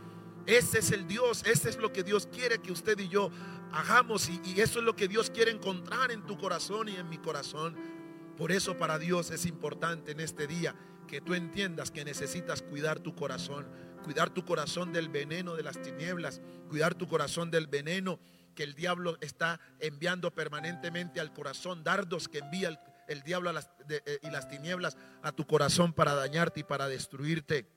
Ese 0.45 0.79
es 0.79 0.91
el 0.91 1.07
Dios, 1.07 1.43
ese 1.45 1.69
es 1.69 1.77
lo 1.77 1.93
que 1.93 2.03
Dios 2.03 2.27
quiere 2.31 2.59
que 2.59 2.71
usted 2.71 2.97
y 2.99 3.07
yo 3.07 3.29
hagamos 3.71 4.29
y 4.29 4.59
eso 4.59 4.79
es 4.79 4.85
lo 4.85 4.95
que 4.95 5.07
Dios 5.07 5.29
quiere 5.29 5.51
encontrar 5.51 6.11
en 6.11 6.23
tu 6.23 6.37
corazón 6.37 6.89
y 6.89 6.95
en 6.95 7.07
mi 7.09 7.17
corazón. 7.17 8.00
Por 8.41 8.51
eso 8.51 8.75
para 8.75 8.97
Dios 8.97 9.29
es 9.29 9.45
importante 9.45 10.13
en 10.13 10.19
este 10.19 10.47
día 10.47 10.73
que 11.07 11.21
tú 11.21 11.35
entiendas 11.35 11.91
que 11.91 12.03
necesitas 12.03 12.63
cuidar 12.63 12.97
tu 12.97 13.13
corazón 13.13 13.67
cuidar 14.01 14.31
tu 14.31 14.43
corazón 14.43 14.91
del 14.91 15.09
veneno 15.09 15.55
de 15.55 15.61
las 15.61 15.79
tinieblas, 15.79 16.41
cuidar 16.67 16.95
tu 16.95 17.07
corazón 17.07 17.51
del 17.51 17.67
veneno 17.67 18.19
que 18.55 18.63
el 18.63 18.73
diablo 18.73 19.15
está 19.21 19.59
enviando 19.79 20.33
permanentemente 20.33 21.19
al 21.19 21.31
corazón, 21.33 21.83
dardos 21.83 22.27
que 22.27 22.39
envía 22.39 22.81
el, 23.07 23.21
diablo 23.21 23.51
eh, 23.89 24.19
y 24.23 24.31
las 24.31 24.49
tinieblas 24.49 24.97
a 25.21 25.31
tu 25.33 25.45
corazón 25.45 25.93
para 25.93 26.15
dañarte 26.15 26.61
y 26.61 26.63
para 26.63 26.87
destruirte. 26.87 27.67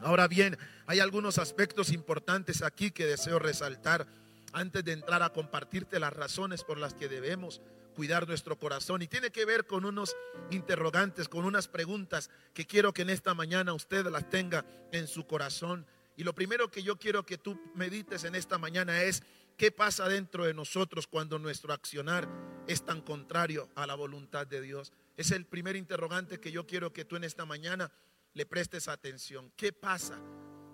Ahora 0.00 0.28
bien, 0.28 0.56
hay 0.86 1.00
algunos 1.00 1.38
aspectos 1.38 1.90
importantes 1.90 2.62
aquí 2.62 2.92
que 2.92 3.06
deseo 3.06 3.40
resaltar 3.40 4.06
antes 4.52 4.84
de 4.84 4.92
entrar 4.92 5.22
a 5.22 5.32
compartirte 5.32 5.98
las 5.98 6.12
razones 6.12 6.64
por 6.64 6.78
las 6.78 6.94
que 6.94 7.08
debemos 7.08 7.60
cuidar 7.94 8.28
nuestro 8.28 8.58
corazón. 8.58 9.02
Y 9.02 9.08
tiene 9.08 9.30
que 9.30 9.44
ver 9.44 9.66
con 9.66 9.84
unos 9.84 10.14
interrogantes, 10.50 11.28
con 11.28 11.44
unas 11.44 11.66
preguntas 11.66 12.30
que 12.52 12.66
quiero 12.66 12.92
que 12.92 13.02
en 13.02 13.10
esta 13.10 13.34
mañana 13.34 13.72
usted 13.72 14.06
las 14.06 14.28
tenga 14.28 14.64
en 14.92 15.08
su 15.08 15.26
corazón. 15.26 15.86
Y 16.16 16.24
lo 16.24 16.34
primero 16.34 16.70
que 16.70 16.82
yo 16.82 16.98
quiero 16.98 17.24
que 17.24 17.38
tú 17.38 17.58
medites 17.74 18.24
en 18.24 18.34
esta 18.34 18.58
mañana 18.58 19.02
es 19.02 19.22
qué 19.56 19.72
pasa 19.72 20.08
dentro 20.08 20.44
de 20.44 20.54
nosotros 20.54 21.06
cuando 21.06 21.38
nuestro 21.38 21.72
accionar 21.72 22.28
es 22.66 22.84
tan 22.84 23.00
contrario 23.00 23.70
a 23.74 23.86
la 23.86 23.94
voluntad 23.94 24.46
de 24.46 24.60
Dios. 24.60 24.92
Es 25.16 25.30
el 25.30 25.46
primer 25.46 25.76
interrogante 25.76 26.38
que 26.38 26.52
yo 26.52 26.66
quiero 26.66 26.92
que 26.92 27.04
tú 27.04 27.16
en 27.16 27.24
esta 27.24 27.46
mañana 27.46 27.90
le 28.34 28.44
prestes 28.44 28.88
atención. 28.88 29.50
¿Qué 29.56 29.72
pasa? 29.72 30.20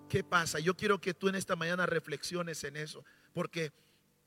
¿Qué 0.09 0.23
pasa? 0.23 0.59
Yo 0.59 0.75
quiero 0.75 0.99
que 0.99 1.13
tú 1.13 1.29
en 1.29 1.35
esta 1.35 1.55
mañana 1.55 1.85
reflexiones 1.85 2.63
en 2.65 2.75
eso, 2.75 3.05
porque 3.33 3.71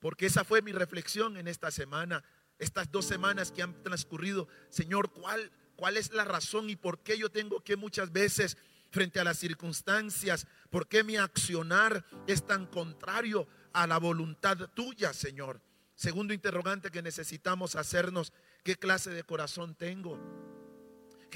porque 0.01 0.27
esa 0.27 0.45
fue 0.45 0.63
mi 0.63 0.73
reflexión 0.73 1.37
en 1.37 1.49
esta 1.49 1.71
semana 1.71 2.23
estas 2.59 2.91
dos 2.91 3.05
semanas 3.05 3.53
que 3.53 3.63
han 3.63 3.83
transcurrido, 3.83 4.49
Señor, 4.69 5.11
¿cuál, 5.13 5.51
cuál 5.75 5.97
es 5.97 6.13
la 6.13 6.25
razón 6.25 6.71
y 6.71 6.77
por 6.77 7.01
qué 7.01 7.19
yo 7.19 7.31
tengo 7.31 7.61
que 7.61 7.77
muchas 7.77 8.13
veces 8.13 8.57
frente 8.91 9.21
a 9.21 9.25
las 9.25 9.39
circunstancias, 9.39 10.47
por 10.71 10.89
qué 10.89 11.05
mi 11.05 11.17
accionar 11.17 12.05
es 12.27 12.47
tan 12.47 12.67
contrario 12.67 13.47
a 13.73 13.87
la 13.87 13.99
voluntad 13.99 14.57
tuya, 14.75 15.13
Señor? 15.13 15.61
Segundo 15.95 16.33
interrogante 16.33 16.91
que 16.91 17.03
necesitamos 17.03 17.75
hacernos, 17.77 18.33
¿qué 18.63 18.77
clase 18.77 19.11
de 19.11 19.25
corazón 19.25 19.75
tengo? 19.75 20.19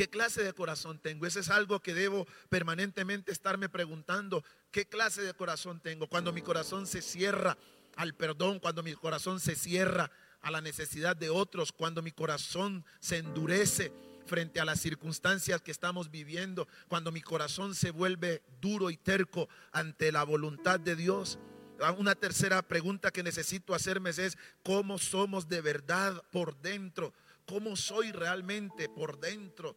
¿Qué 0.00 0.08
clase 0.08 0.42
de 0.42 0.54
corazón 0.54 0.98
tengo? 0.98 1.26
Ese 1.26 1.40
es 1.40 1.50
algo 1.50 1.80
que 1.80 1.92
debo 1.92 2.26
permanentemente 2.48 3.32
estarme 3.32 3.68
preguntando. 3.68 4.42
¿Qué 4.70 4.86
clase 4.86 5.20
de 5.20 5.34
corazón 5.34 5.78
tengo? 5.78 6.06
Cuando 6.06 6.32
mi 6.32 6.40
corazón 6.40 6.86
se 6.86 7.02
cierra 7.02 7.58
al 7.96 8.14
perdón, 8.14 8.60
cuando 8.60 8.82
mi 8.82 8.94
corazón 8.94 9.40
se 9.40 9.54
cierra 9.54 10.10
a 10.40 10.50
la 10.50 10.62
necesidad 10.62 11.16
de 11.16 11.28
otros, 11.28 11.70
cuando 11.70 12.00
mi 12.00 12.12
corazón 12.12 12.82
se 12.98 13.18
endurece 13.18 13.92
frente 14.24 14.58
a 14.58 14.64
las 14.64 14.80
circunstancias 14.80 15.60
que 15.60 15.70
estamos 15.70 16.10
viviendo, 16.10 16.66
cuando 16.88 17.12
mi 17.12 17.20
corazón 17.20 17.74
se 17.74 17.90
vuelve 17.90 18.40
duro 18.58 18.88
y 18.88 18.96
terco 18.96 19.50
ante 19.70 20.12
la 20.12 20.24
voluntad 20.24 20.80
de 20.80 20.96
Dios. 20.96 21.38
Ah, 21.78 21.92
una 21.92 22.14
tercera 22.14 22.62
pregunta 22.62 23.10
que 23.10 23.22
necesito 23.22 23.74
hacerme 23.74 24.08
es, 24.08 24.38
¿cómo 24.62 24.96
somos 24.96 25.46
de 25.46 25.60
verdad 25.60 26.22
por 26.32 26.56
dentro? 26.62 27.12
¿Cómo 27.44 27.76
soy 27.76 28.12
realmente 28.12 28.88
por 28.88 29.20
dentro? 29.20 29.76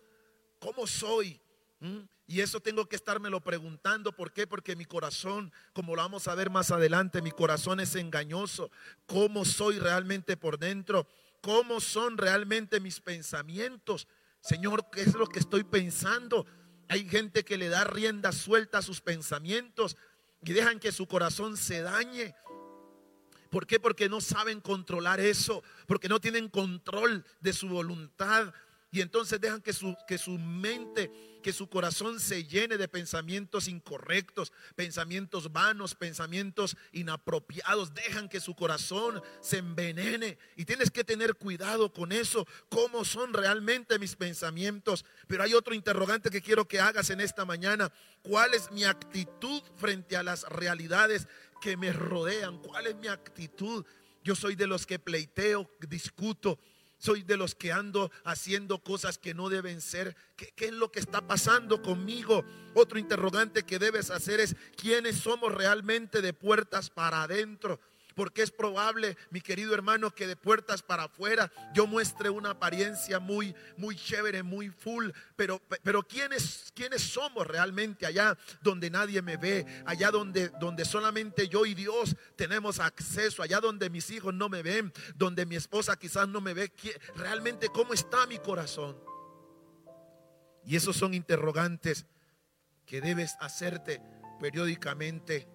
¿Cómo 0.64 0.88
soy? 0.88 1.42
¿Mm? 1.82 2.00
Y 2.26 2.40
eso 2.40 2.62
tengo 2.62 2.88
que 2.88 2.96
estármelo 2.96 3.42
preguntando. 3.42 4.14
¿Por 4.16 4.32
qué? 4.32 4.48
Porque 4.48 4.78
mi 4.78 4.86
corazón, 4.86 5.52
como 5.74 5.94
lo 5.94 6.02
vamos 6.02 6.30
a 6.30 6.36
ver 6.36 6.50
más 6.50 6.72
adelante, 6.72 7.22
mi 7.22 7.32
corazón 7.32 7.82
es 7.82 7.96
engañoso. 7.96 8.72
¿Cómo 9.06 9.44
soy 9.44 9.78
realmente 9.78 10.38
por 10.38 10.58
dentro? 10.58 11.06
¿Cómo 11.42 11.82
son 11.82 12.18
realmente 12.18 12.80
mis 12.80 13.02
pensamientos? 13.02 14.08
Señor, 14.40 14.90
¿qué 14.90 15.02
es 15.02 15.16
lo 15.16 15.28
que 15.28 15.40
estoy 15.40 15.66
pensando? 15.66 16.46
Hay 16.88 17.10
gente 17.10 17.44
que 17.44 17.58
le 17.58 17.68
da 17.68 17.84
rienda 17.84 18.32
suelta 18.32 18.78
a 18.78 18.84
sus 18.84 19.02
pensamientos 19.02 19.98
y 20.44 20.54
dejan 20.54 20.80
que 20.80 20.94
su 20.94 21.08
corazón 21.08 21.58
se 21.58 21.82
dañe. 21.82 22.36
¿Por 23.50 23.68
qué? 23.68 23.82
Porque 23.82 24.08
no 24.08 24.22
saben 24.22 24.62
controlar 24.62 25.20
eso, 25.20 25.62
porque 25.88 26.08
no 26.08 26.22
tienen 26.22 26.48
control 26.48 27.26
de 27.42 27.52
su 27.52 27.68
voluntad, 27.68 28.54
y 28.94 29.02
entonces 29.02 29.42
dejan 29.42 29.60
que 29.60 29.74
su, 29.74 29.98
que 30.08 30.20
su 30.20 30.38
mente, 30.38 31.12
que 31.42 31.52
su 31.52 31.68
corazón 31.68 32.20
se 32.20 32.44
llene 32.44 32.78
de 32.78 32.88
pensamientos 32.88 33.68
incorrectos, 33.68 34.54
pensamientos 34.76 35.52
vanos, 35.52 35.96
pensamientos 35.96 36.78
inapropiados. 36.92 37.96
Dejan 37.96 38.30
que 38.30 38.40
su 38.40 38.54
corazón 38.54 39.20
se 39.42 39.58
envenene. 39.58 40.38
Y 40.56 40.66
tienes 40.66 40.92
que 40.92 41.04
tener 41.04 41.34
cuidado 41.34 41.92
con 41.92 42.12
eso, 42.12 42.48
cómo 42.70 43.04
son 43.04 43.34
realmente 43.34 43.98
mis 43.98 44.16
pensamientos. 44.16 45.06
Pero 45.26 45.42
hay 45.42 45.56
otro 45.56 45.74
interrogante 45.74 46.30
que 46.30 46.44
quiero 46.44 46.68
que 46.68 46.80
hagas 46.80 47.10
en 47.10 47.20
esta 47.20 47.46
mañana. 47.46 47.92
¿Cuál 48.22 48.54
es 48.54 48.72
mi 48.72 48.84
actitud 48.84 49.64
frente 49.76 50.18
a 50.18 50.22
las 50.22 50.44
realidades 50.44 51.28
que 51.62 51.78
me 51.78 51.94
rodean? 51.94 52.60
¿Cuál 52.60 52.86
es 52.86 52.96
mi 52.98 53.08
actitud? 53.08 53.84
Yo 54.24 54.36
soy 54.36 54.56
de 54.56 54.68
los 54.68 54.86
que 54.86 55.00
pleiteo, 55.00 55.68
discuto 55.90 56.60
soy 57.04 57.22
de 57.24 57.36
los 57.36 57.54
que 57.54 57.74
ando 57.74 58.12
haciendo 58.24 58.80
cosas 58.80 59.18
que 59.18 59.34
no 59.34 59.50
deben 59.50 59.82
ser. 59.82 60.16
¿Qué, 60.38 60.54
es 60.56 60.72
lo 60.72 60.90
que 60.90 61.02
está 61.02 61.28
pasando 61.28 61.82
conmigo? 61.82 62.46
Otro 62.74 62.98
interrogante 62.98 63.64
que 63.64 63.78
debes 63.78 64.10
hacer 64.10 64.40
es, 64.40 64.56
¿quiénes 64.78 65.18
somos 65.18 65.54
realmente 65.54 66.22
de 66.22 66.32
puertas 66.32 66.90
para 66.90 67.24
adentro? 67.24 67.82
Porque 68.16 68.42
es 68.42 68.52
probable, 68.52 69.18
mi 69.30 69.42
querido 69.42 69.74
hermano, 69.74 70.12
que 70.12 70.28
de 70.28 70.36
puertas 70.36 70.82
para 70.82 71.04
afuera 71.04 71.52
yo 71.74 71.88
muestre 71.88 72.30
una 72.30 72.52
apariencia 72.52 73.20
muy, 73.20 73.56
muy 73.78 73.96
chévere, 73.96 74.44
muy 74.44 74.70
full. 74.70 75.10
Pero, 75.36 75.62
pero 75.84 76.04
¿quiénes, 76.04 76.72
¿quiénes 76.76 77.02
somos 77.02 77.48
realmente 77.48 78.06
allá 78.06 78.38
donde 78.62 78.90
nadie 78.90 79.22
me 79.22 79.38
ve? 79.38 79.66
Allá 79.86 80.12
donde, 80.12 80.50
donde 80.60 80.86
solamente 80.86 81.48
yo 81.48 81.66
y 81.66 81.74
Dios 81.74 82.16
tenemos 82.36 82.80
acceso. 82.80 83.42
Allá 83.42 83.60
donde 83.60 83.90
mis 83.90 84.10
hijos 84.12 84.34
no 84.34 84.50
me 84.50 84.62
ven. 84.62 84.94
Donde 85.16 85.46
mi 85.46 85.56
esposa 85.56 85.98
quizás 85.98 86.28
no 86.28 86.42
me 86.42 86.54
ve. 86.54 86.72
Realmente, 87.16 87.70
¿cómo 87.70 87.94
está 87.94 88.28
mi 88.28 88.38
corazón? 88.40 88.98
Y 90.66 90.76
esos 90.76 90.96
son 90.96 91.14
interrogantes 91.14 92.06
que 92.86 93.02
debes 93.02 93.36
hacerte 93.40 94.02
periódicamente 94.40 95.48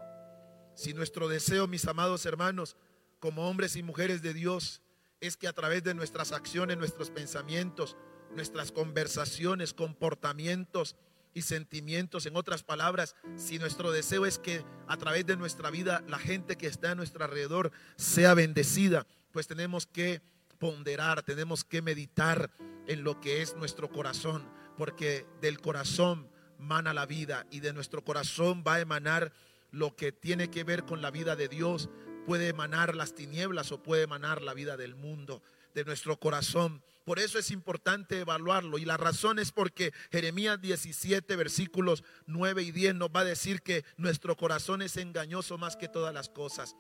si 0.78 0.94
nuestro 0.94 1.26
deseo, 1.26 1.66
mis 1.66 1.88
amados 1.88 2.24
hermanos, 2.24 2.76
como 3.18 3.48
hombres 3.48 3.74
y 3.74 3.82
mujeres 3.82 4.22
de 4.22 4.32
Dios, 4.32 4.80
es 5.20 5.36
que 5.36 5.48
a 5.48 5.52
través 5.52 5.82
de 5.82 5.92
nuestras 5.92 6.30
acciones, 6.30 6.78
nuestros 6.78 7.10
pensamientos, 7.10 7.96
nuestras 8.36 8.70
conversaciones, 8.70 9.74
comportamientos 9.74 10.94
y 11.34 11.42
sentimientos, 11.42 12.26
en 12.26 12.36
otras 12.36 12.62
palabras, 12.62 13.16
si 13.34 13.58
nuestro 13.58 13.90
deseo 13.90 14.24
es 14.24 14.38
que 14.38 14.64
a 14.86 14.96
través 14.96 15.26
de 15.26 15.36
nuestra 15.36 15.68
vida 15.72 16.04
la 16.06 16.20
gente 16.20 16.54
que 16.54 16.68
está 16.68 16.92
a 16.92 16.94
nuestro 16.94 17.24
alrededor 17.24 17.72
sea 17.96 18.34
bendecida, 18.34 19.04
pues 19.32 19.48
tenemos 19.48 19.84
que 19.84 20.22
ponderar, 20.60 21.24
tenemos 21.24 21.64
que 21.64 21.82
meditar 21.82 22.52
en 22.86 23.02
lo 23.02 23.20
que 23.20 23.42
es 23.42 23.56
nuestro 23.56 23.90
corazón, 23.90 24.48
porque 24.76 25.26
del 25.40 25.60
corazón 25.60 26.30
mana 26.56 26.94
la 26.94 27.04
vida 27.04 27.46
y 27.50 27.58
de 27.58 27.72
nuestro 27.72 28.04
corazón 28.04 28.62
va 28.64 28.74
a 28.74 28.80
emanar 28.80 29.32
lo 29.70 29.96
que 29.96 30.12
tiene 30.12 30.50
que 30.50 30.64
ver 30.64 30.84
con 30.84 31.02
la 31.02 31.10
vida 31.10 31.36
de 31.36 31.48
Dios 31.48 31.88
puede 32.26 32.48
emanar 32.48 32.94
las 32.94 33.14
tinieblas 33.14 33.72
o 33.72 33.82
puede 33.82 34.02
emanar 34.02 34.42
la 34.42 34.54
vida 34.54 34.76
del 34.76 34.94
mundo, 34.94 35.42
de 35.74 35.84
nuestro 35.84 36.18
corazón. 36.18 36.82
Por 37.04 37.18
eso 37.18 37.38
es 37.38 37.50
importante 37.50 38.20
evaluarlo. 38.20 38.76
Y 38.76 38.84
la 38.84 38.98
razón 38.98 39.38
es 39.38 39.50
porque 39.50 39.94
Jeremías 40.12 40.60
17, 40.60 41.36
versículos 41.36 42.04
9 42.26 42.62
y 42.62 42.70
10 42.70 42.96
nos 42.96 43.08
va 43.08 43.20
a 43.20 43.24
decir 43.24 43.62
que 43.62 43.84
nuestro 43.96 44.36
corazón 44.36 44.82
es 44.82 44.98
engañoso 44.98 45.56
más 45.56 45.76
que 45.76 45.88
todas 45.88 46.12
las 46.12 46.28
cosas. 46.28 46.76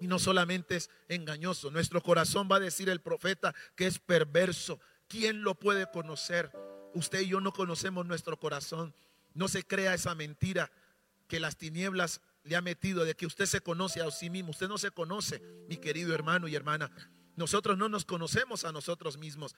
Y 0.00 0.08
no 0.08 0.18
solamente 0.18 0.74
es 0.74 0.90
engañoso, 1.08 1.70
nuestro 1.70 2.02
corazón 2.02 2.48
va 2.50 2.56
a 2.56 2.60
decir 2.60 2.88
el 2.88 3.00
profeta 3.00 3.54
que 3.76 3.86
es 3.86 4.00
perverso. 4.00 4.80
¿Quién 5.06 5.44
lo 5.44 5.54
puede 5.54 5.88
conocer? 5.88 6.50
Usted 6.94 7.20
y 7.20 7.28
yo 7.28 7.40
no 7.40 7.52
conocemos 7.52 8.06
nuestro 8.06 8.38
corazón. 8.40 8.92
No 9.34 9.46
se 9.46 9.62
crea 9.62 9.94
esa 9.94 10.16
mentira 10.16 10.70
que 11.26 11.40
las 11.40 11.56
tinieblas 11.56 12.20
le 12.42 12.56
ha 12.56 12.60
metido, 12.60 13.04
de 13.04 13.14
que 13.14 13.26
usted 13.26 13.46
se 13.46 13.60
conoce 13.60 14.02
a 14.02 14.10
sí 14.10 14.30
mismo. 14.30 14.50
Usted 14.50 14.68
no 14.68 14.78
se 14.78 14.90
conoce, 14.90 15.42
mi 15.68 15.76
querido 15.76 16.14
hermano 16.14 16.48
y 16.48 16.54
hermana. 16.54 16.90
Nosotros 17.36 17.76
no 17.78 17.88
nos 17.88 18.04
conocemos 18.04 18.64
a 18.64 18.72
nosotros 18.72 19.18
mismos. 19.18 19.54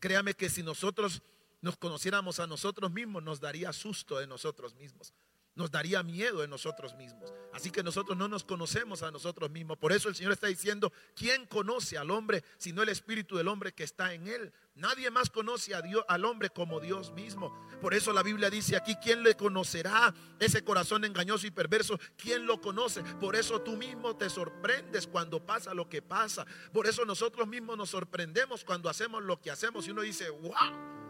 Créame 0.00 0.34
que 0.34 0.48
si 0.48 0.62
nosotros 0.62 1.22
nos 1.60 1.76
conociéramos 1.76 2.38
a 2.40 2.46
nosotros 2.46 2.92
mismos, 2.92 3.22
nos 3.22 3.40
daría 3.40 3.72
susto 3.72 4.18
de 4.18 4.26
nosotros 4.26 4.74
mismos 4.74 5.12
nos 5.56 5.70
daría 5.70 6.02
miedo 6.02 6.44
en 6.44 6.50
nosotros 6.50 6.94
mismos. 6.94 7.32
Así 7.52 7.70
que 7.70 7.82
nosotros 7.82 8.16
no 8.16 8.28
nos 8.28 8.44
conocemos 8.44 9.02
a 9.02 9.10
nosotros 9.10 9.50
mismos. 9.50 9.78
Por 9.78 9.92
eso 9.92 10.10
el 10.10 10.14
Señor 10.14 10.32
está 10.32 10.46
diciendo, 10.46 10.92
¿quién 11.14 11.46
conoce 11.46 11.96
al 11.96 12.10
hombre 12.10 12.44
sino 12.58 12.82
el 12.82 12.90
espíritu 12.90 13.36
del 13.36 13.48
hombre 13.48 13.72
que 13.72 13.82
está 13.82 14.12
en 14.12 14.28
él? 14.28 14.52
Nadie 14.74 15.10
más 15.10 15.30
conoce 15.30 15.74
a 15.74 15.80
Dios, 15.80 16.04
al 16.06 16.26
hombre 16.26 16.50
como 16.50 16.80
Dios 16.80 17.12
mismo. 17.12 17.58
Por 17.80 17.94
eso 17.94 18.12
la 18.12 18.22
Biblia 18.22 18.50
dice 18.50 18.76
aquí, 18.76 18.94
¿quién 19.02 19.22
le 19.22 19.34
conocerá 19.34 20.14
ese 20.38 20.62
corazón 20.62 21.06
engañoso 21.06 21.46
y 21.46 21.50
perverso? 21.50 21.98
¿Quién 22.18 22.46
lo 22.46 22.60
conoce? 22.60 23.02
Por 23.02 23.34
eso 23.34 23.62
tú 23.62 23.76
mismo 23.76 24.14
te 24.16 24.28
sorprendes 24.28 25.06
cuando 25.06 25.44
pasa 25.44 25.72
lo 25.72 25.88
que 25.88 26.02
pasa. 26.02 26.44
Por 26.74 26.86
eso 26.86 27.06
nosotros 27.06 27.48
mismos 27.48 27.78
nos 27.78 27.88
sorprendemos 27.88 28.64
cuando 28.64 28.90
hacemos 28.90 29.22
lo 29.22 29.40
que 29.40 29.50
hacemos 29.50 29.88
y 29.88 29.92
uno 29.92 30.02
dice, 30.02 30.28
wow 30.28 31.05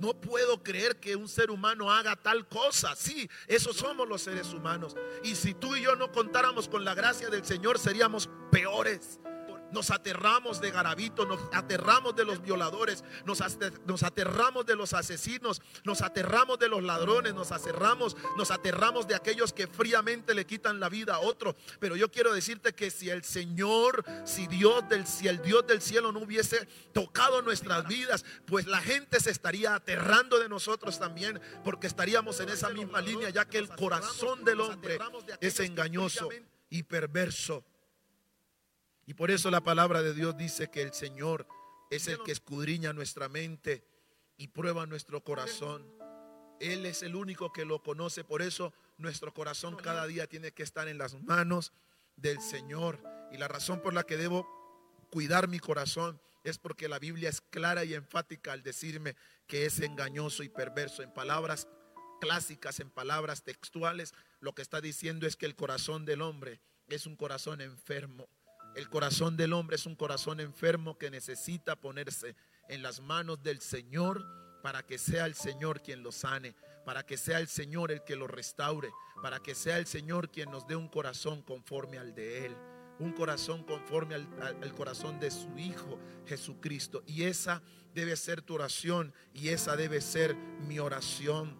no 0.00 0.14
puedo 0.20 0.62
creer 0.62 0.98
que 0.98 1.16
un 1.16 1.28
ser 1.28 1.50
humano 1.50 1.90
haga 1.90 2.16
tal 2.16 2.48
cosa. 2.48 2.96
Sí, 2.96 3.28
esos 3.46 3.76
somos 3.76 4.08
los 4.08 4.22
seres 4.22 4.52
humanos. 4.52 4.96
Y 5.22 5.34
si 5.34 5.54
tú 5.54 5.76
y 5.76 5.82
yo 5.82 5.96
no 5.96 6.10
contáramos 6.10 6.68
con 6.68 6.84
la 6.84 6.94
gracia 6.94 7.28
del 7.28 7.44
Señor, 7.44 7.78
seríamos 7.78 8.28
peores. 8.50 9.20
Nos 9.72 9.90
aterramos 9.90 10.60
de 10.60 10.70
Garabito, 10.70 11.26
nos 11.26 11.40
aterramos 11.52 12.16
de 12.16 12.24
los 12.24 12.42
violadores, 12.42 13.04
nos, 13.24 13.40
nos, 13.86 14.02
aterramos 14.02 14.66
de 14.66 14.76
los 14.76 14.92
asesinos, 14.92 15.62
nos 15.84 16.02
aterramos 16.02 16.58
de 16.58 16.68
los 16.68 16.82
ladrones, 16.82 17.34
nos 17.34 17.52
aterramos, 17.52 18.16
nos 18.36 18.50
aterramos 18.50 19.06
de 19.06 19.14
aquellos 19.14 19.52
que 19.52 19.66
fríamente 19.66 20.34
le 20.34 20.46
quitan 20.46 20.80
la 20.80 20.88
vida 20.88 21.14
a 21.14 21.20
otro. 21.20 21.56
Pero 21.78 21.96
yo 21.96 22.10
quiero 22.10 22.32
decirte 22.32 22.74
que 22.74 22.90
si 22.90 23.10
el 23.10 23.24
Señor, 23.24 24.04
si 24.24 24.46
Dios 24.46 24.88
del 24.88 25.06
si 25.06 25.28
el 25.28 25.42
Dios 25.42 25.66
del 25.66 25.80
cielo 25.80 26.12
no 26.12 26.20
hubiese 26.20 26.66
tocado 26.92 27.42
nuestras 27.42 27.86
vidas, 27.86 28.24
pues 28.46 28.66
la 28.66 28.80
gente 28.80 29.20
se 29.20 29.30
estaría 29.30 29.74
aterrando 29.74 30.38
de 30.38 30.48
nosotros 30.48 30.98
también, 30.98 31.40
porque 31.64 31.86
estaríamos 31.86 32.40
en 32.40 32.48
esa 32.48 32.70
misma 32.70 33.00
línea, 33.00 33.30
ya 33.30 33.44
que 33.44 33.58
el 33.58 33.68
corazón 33.68 34.44
del 34.44 34.60
hombre 34.60 34.98
es 35.40 35.60
engañoso 35.60 36.28
y 36.68 36.82
perverso. 36.82 37.64
Y 39.10 39.14
por 39.14 39.32
eso 39.32 39.50
la 39.50 39.60
palabra 39.60 40.02
de 40.02 40.14
Dios 40.14 40.36
dice 40.36 40.70
que 40.70 40.82
el 40.82 40.92
Señor 40.92 41.44
es 41.90 42.06
el 42.06 42.22
que 42.22 42.30
escudriña 42.30 42.92
nuestra 42.92 43.28
mente 43.28 43.82
y 44.36 44.46
prueba 44.46 44.86
nuestro 44.86 45.24
corazón. 45.24 45.84
Él 46.60 46.86
es 46.86 47.02
el 47.02 47.16
único 47.16 47.52
que 47.52 47.64
lo 47.64 47.82
conoce. 47.82 48.22
Por 48.22 48.40
eso 48.40 48.72
nuestro 48.98 49.34
corazón 49.34 49.74
cada 49.74 50.06
día 50.06 50.28
tiene 50.28 50.52
que 50.52 50.62
estar 50.62 50.86
en 50.86 50.96
las 50.96 51.20
manos 51.24 51.72
del 52.14 52.40
Señor. 52.40 53.02
Y 53.32 53.36
la 53.38 53.48
razón 53.48 53.82
por 53.82 53.94
la 53.94 54.04
que 54.04 54.16
debo 54.16 54.46
cuidar 55.10 55.48
mi 55.48 55.58
corazón 55.58 56.20
es 56.44 56.58
porque 56.58 56.88
la 56.88 57.00
Biblia 57.00 57.30
es 57.30 57.40
clara 57.40 57.82
y 57.82 57.94
enfática 57.94 58.52
al 58.52 58.62
decirme 58.62 59.16
que 59.48 59.66
es 59.66 59.80
engañoso 59.80 60.44
y 60.44 60.50
perverso. 60.50 61.02
En 61.02 61.12
palabras 61.12 61.66
clásicas, 62.20 62.78
en 62.78 62.90
palabras 62.90 63.42
textuales, 63.42 64.14
lo 64.38 64.54
que 64.54 64.62
está 64.62 64.80
diciendo 64.80 65.26
es 65.26 65.34
que 65.34 65.46
el 65.46 65.56
corazón 65.56 66.04
del 66.04 66.22
hombre 66.22 66.60
es 66.86 67.06
un 67.06 67.16
corazón 67.16 67.60
enfermo. 67.60 68.28
El 68.80 68.88
corazón 68.88 69.36
del 69.36 69.52
hombre 69.52 69.76
es 69.76 69.84
un 69.84 69.94
corazón 69.94 70.40
enfermo 70.40 70.96
que 70.96 71.10
necesita 71.10 71.76
ponerse 71.76 72.34
en 72.66 72.82
las 72.82 73.02
manos 73.02 73.42
del 73.42 73.60
Señor 73.60 74.24
para 74.62 74.86
que 74.86 74.96
sea 74.96 75.26
el 75.26 75.34
Señor 75.34 75.82
quien 75.82 76.02
lo 76.02 76.10
sane, 76.12 76.54
para 76.86 77.04
que 77.04 77.18
sea 77.18 77.40
el 77.40 77.46
Señor 77.46 77.92
el 77.92 78.02
que 78.04 78.16
lo 78.16 78.26
restaure, 78.26 78.90
para 79.22 79.38
que 79.38 79.54
sea 79.54 79.76
el 79.76 79.86
Señor 79.86 80.30
quien 80.30 80.50
nos 80.50 80.66
dé 80.66 80.76
un 80.76 80.88
corazón 80.88 81.42
conforme 81.42 81.98
al 81.98 82.14
de 82.14 82.46
Él, 82.46 82.56
un 82.98 83.12
corazón 83.12 83.64
conforme 83.64 84.14
al, 84.14 84.74
corazón 84.74 85.20
de 85.20 85.30
su 85.30 85.58
Hijo 85.58 86.00
Jesucristo. 86.26 87.02
Y 87.06 87.24
esa 87.24 87.62
debe 87.94 88.16
ser 88.16 88.40
tu 88.40 88.54
oración 88.54 89.12
y 89.34 89.50
esa 89.50 89.76
debe 89.76 90.00
ser 90.00 90.34
mi 90.66 90.78
oración. 90.78 91.54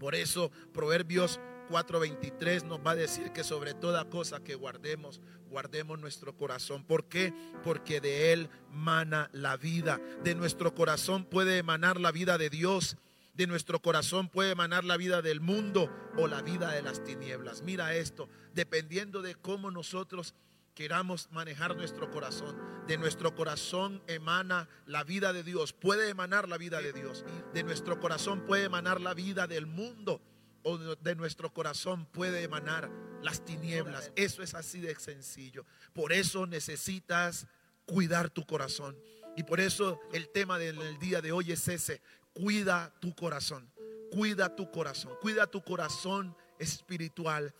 Por 0.00 0.16
eso 0.16 0.50
Proverbios 0.72 1.38
4:23 1.70 2.64
nos 2.64 2.80
va 2.84 2.90
a 2.90 2.96
decir 2.96 3.30
que 3.32 3.44
sobre 3.44 3.74
toda 3.74 4.04
cosa 4.10 4.42
que 4.42 4.56
guardemos, 4.56 5.20
guardemos 5.48 5.98
nuestro 6.00 6.36
corazón. 6.36 6.84
¿Por 6.84 7.04
qué? 7.04 7.32
Porque 7.62 8.00
de 8.00 8.32
él 8.32 8.50
mana 8.72 9.30
la 9.32 9.56
vida. 9.56 10.00
De 10.24 10.34
nuestro 10.34 10.74
corazón 10.74 11.24
puede 11.24 11.58
emanar 11.58 12.00
la 12.00 12.10
vida 12.10 12.36
de 12.38 12.50
Dios. 12.50 12.96
De 13.34 13.46
nuestro 13.46 13.80
corazón 13.80 14.28
puede 14.28 14.50
emanar 14.50 14.84
la 14.84 14.96
vida 14.96 15.22
del 15.22 15.40
mundo 15.40 15.88
o 16.16 16.26
la 16.26 16.42
vida 16.42 16.72
de 16.72 16.82
las 16.82 17.04
tinieblas. 17.04 17.62
Mira 17.62 17.94
esto, 17.94 18.28
dependiendo 18.52 19.22
de 19.22 19.36
cómo 19.36 19.70
nosotros 19.70 20.34
queramos 20.74 21.28
manejar 21.30 21.76
nuestro 21.76 22.10
corazón. 22.10 22.56
De 22.86 22.98
nuestro 22.98 23.34
corazón 23.34 24.02
emana 24.08 24.68
la 24.86 25.04
vida 25.04 25.32
de 25.32 25.44
Dios, 25.44 25.72
puede 25.72 26.08
emanar 26.08 26.48
la 26.48 26.58
vida 26.58 26.82
de 26.82 26.92
Dios. 26.92 27.24
De 27.54 27.62
nuestro 27.62 28.00
corazón 28.00 28.44
puede 28.44 28.64
emanar 28.64 29.00
la 29.00 29.14
vida 29.14 29.46
del 29.46 29.66
mundo 29.66 30.20
o 30.62 30.78
de 30.78 31.14
nuestro 31.14 31.52
corazón 31.52 32.06
puede 32.06 32.42
emanar 32.42 32.90
las 33.22 33.44
tinieblas. 33.44 34.12
Eso 34.16 34.42
es 34.42 34.54
así 34.54 34.80
de 34.80 34.94
sencillo. 34.96 35.64
Por 35.92 36.12
eso 36.12 36.46
necesitas 36.46 37.46
cuidar 37.86 38.30
tu 38.30 38.44
corazón. 38.44 38.96
Y 39.36 39.42
por 39.42 39.60
eso 39.60 40.00
el 40.12 40.28
tema 40.28 40.58
del 40.58 40.98
día 40.98 41.20
de 41.20 41.32
hoy 41.32 41.52
es 41.52 41.66
ese, 41.68 42.02
cuida 42.32 42.92
tu 43.00 43.14
corazón, 43.14 43.70
cuida 44.10 44.54
tu 44.54 44.70
corazón, 44.70 45.12
cuida 45.20 45.46
tu 45.46 45.62
corazón 45.62 46.36
espiritual, 46.58 47.54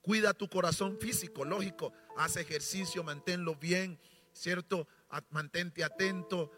cuida 0.00 0.32
tu 0.32 0.48
corazón 0.48 0.98
físico, 1.00 1.44
lógico, 1.44 1.92
haz 2.16 2.36
ejercicio, 2.36 3.02
manténlo 3.02 3.54
bien, 3.56 3.98
¿cierto? 4.32 4.86
Mantente 5.30 5.84
atento 5.84 6.50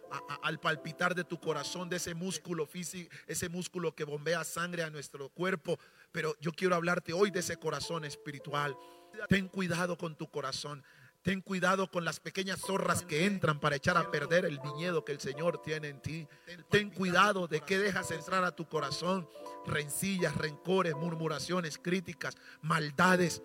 al 0.43 0.61
palpitar 0.61 1.15
de 1.15 1.25
tu 1.25 1.39
corazón, 1.39 1.89
de 1.89 1.97
ese 1.97 2.15
músculo 2.15 2.67
físico, 2.67 3.15
ese 3.27 3.49
músculo 3.49 3.95
que 3.95 4.05
bombea 4.05 4.45
sangre 4.45 4.83
a 4.83 4.91
nuestro 4.91 5.29
cuerpo. 5.31 5.79
Pero 6.13 6.35
yo 6.41 6.53
quiero 6.53 6.75
hablarte 6.75 7.13
hoy 7.13 7.31
de 7.31 7.41
ese 7.41 7.57
corazón 7.57 8.05
espiritual. 8.05 8.77
Ten 9.29 9.49
cuidado 9.49 9.97
con 9.97 10.17
tu 10.17 10.31
corazón. 10.31 10.85
Ten 11.27 11.41
cuidado 11.41 11.91
con 11.91 12.05
las 12.05 12.21
pequeñas 12.21 12.61
zorras 12.61 13.03
que 13.03 13.27
entran 13.27 13.59
para 13.59 13.75
echar 13.75 13.97
a 13.97 14.13
perder 14.13 14.45
el 14.45 14.61
viñedo 14.61 15.05
que 15.05 15.11
el 15.11 15.19
Señor 15.19 15.61
tiene 15.61 15.89
en 15.89 16.01
ti. 16.01 16.29
Ten 16.71 16.89
cuidado 16.91 17.49
de 17.49 17.63
que 17.63 17.81
dejas 17.81 18.13
entrar 18.13 18.45
a 18.45 18.55
tu 18.55 18.69
corazón 18.69 19.29
rencillas, 19.67 20.37
rencores, 20.37 20.95
murmuraciones, 20.95 21.79
críticas, 21.79 22.37
maldades. 22.63 23.43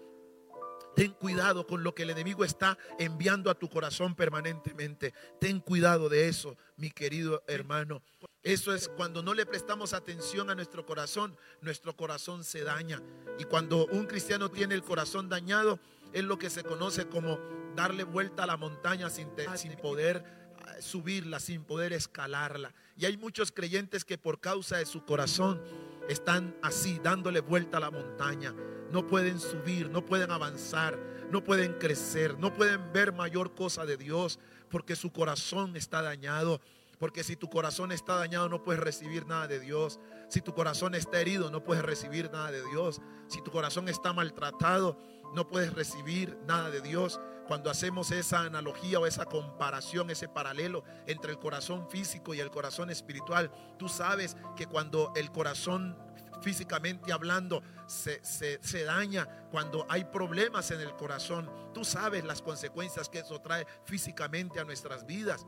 Ten 0.96 1.12
cuidado 1.14 1.66
con 1.66 1.84
lo 1.84 1.96
que 1.96 2.04
el 2.04 2.10
enemigo 2.10 2.44
está 2.44 2.78
enviando 3.00 3.50
a 3.50 3.56
tu 3.56 3.70
corazón 3.70 4.16
permanentemente. 4.16 5.14
Ten 5.40 5.60
cuidado 5.60 6.10
de 6.10 6.28
eso, 6.28 6.58
mi 6.78 6.92
querido 6.92 7.44
hermano. 7.48 8.02
Eso 8.44 8.74
es 8.74 8.90
cuando 8.90 9.22
no 9.22 9.34
le 9.34 9.46
prestamos 9.46 9.94
atención 9.94 10.50
a 10.50 10.56
nuestro 10.56 10.86
corazón, 10.86 11.38
nuestro 11.62 11.96
corazón 11.96 12.44
se 12.44 12.64
daña. 12.64 13.02
Y 13.38 13.44
cuando 13.46 13.86
un 13.88 14.08
cristiano 14.08 14.50
tiene 14.50 14.76
el 14.76 14.84
corazón 14.84 15.30
dañado, 15.30 15.80
es 16.12 16.24
lo 16.24 16.38
que 16.38 16.50
se 16.50 16.64
conoce 16.64 17.08
como 17.08 17.40
darle 17.76 18.04
vuelta 18.04 18.44
a 18.44 18.48
la 18.48 18.58
montaña 18.58 19.10
sin, 19.10 19.30
sin 19.56 19.74
poder 19.78 20.18
eh, 20.18 20.82
subirla, 20.82 21.40
sin 21.40 21.64
poder 21.64 21.94
escalarla. 21.94 22.74
Y 22.98 23.06
hay 23.06 23.16
muchos 23.16 23.52
creyentes 23.52 24.04
que 24.04 24.18
por 24.18 24.40
causa 24.40 24.78
de 24.78 24.86
su 24.86 25.06
corazón 25.06 25.62
están 26.10 26.56
así, 26.62 27.00
dándole 27.02 27.40
vuelta 27.40 27.78
a 27.78 27.80
la 27.80 27.92
montaña. 27.92 28.54
No 28.92 29.08
pueden 29.08 29.40
subir, 29.40 29.90
no 29.90 30.06
pueden 30.06 30.32
avanzar, 30.32 31.00
no 31.32 31.44
pueden 31.44 31.74
crecer, 31.74 32.38
no 32.38 32.54
pueden 32.54 32.92
ver 32.92 33.14
mayor 33.14 33.56
cosa 33.56 33.86
de 33.86 33.98
Dios 33.98 34.40
porque 34.70 34.96
su 34.96 35.12
corazón 35.12 35.76
está 35.76 36.02
dañado. 36.02 36.62
Porque 36.98 37.24
si 37.24 37.36
tu 37.36 37.50
corazón 37.50 37.92
está 37.92 38.16
dañado 38.16 38.48
no 38.48 38.64
puedes 38.64 38.82
recibir 38.82 39.26
nada 39.26 39.48
de 39.48 39.60
Dios. 39.60 40.00
Si 40.30 40.42
tu 40.42 40.54
corazón 40.54 40.94
está 40.96 41.20
herido 41.20 41.50
no 41.52 41.64
puedes 41.64 41.84
recibir 41.84 42.30
nada 42.32 42.52
de 42.52 42.64
Dios. 42.70 43.02
Si 43.28 43.42
tu 43.42 43.52
corazón 43.52 43.90
está 43.90 44.14
maltratado 44.14 44.98
no 45.34 45.48
puedes 45.48 45.74
recibir 45.74 46.38
nada 46.46 46.70
de 46.70 46.82
Dios. 46.82 47.20
Cuando 47.48 47.70
hacemos 47.70 48.12
esa 48.12 48.42
analogía 48.42 49.00
o 49.00 49.06
esa 49.06 49.26
comparación, 49.26 50.10
ese 50.10 50.30
paralelo 50.30 50.84
entre 51.08 51.32
el 51.32 51.40
corazón 51.40 51.90
físico 51.90 52.34
y 52.34 52.40
el 52.40 52.52
corazón 52.52 52.90
espiritual, 52.90 53.52
tú 53.78 53.90
sabes 53.90 54.38
que 54.56 54.68
cuando 54.68 55.12
el 55.16 55.32
corazón 55.32 55.98
físicamente 56.42 57.14
hablando 57.14 57.64
se, 57.88 58.22
se, 58.24 58.84
daña, 58.84 59.28
cuando 59.52 59.86
hay 59.90 60.06
problemas 60.06 60.72
en 60.72 60.82
el 60.82 60.96
corazón, 60.96 61.50
tú 61.74 61.86
sabes 61.86 62.24
las 62.24 62.42
consecuencias 62.42 63.10
que 63.10 63.20
eso 63.20 63.40
trae 63.40 63.66
físicamente 63.86 64.60
a 64.60 64.64
nuestras 64.64 65.06
vidas. 65.06 65.46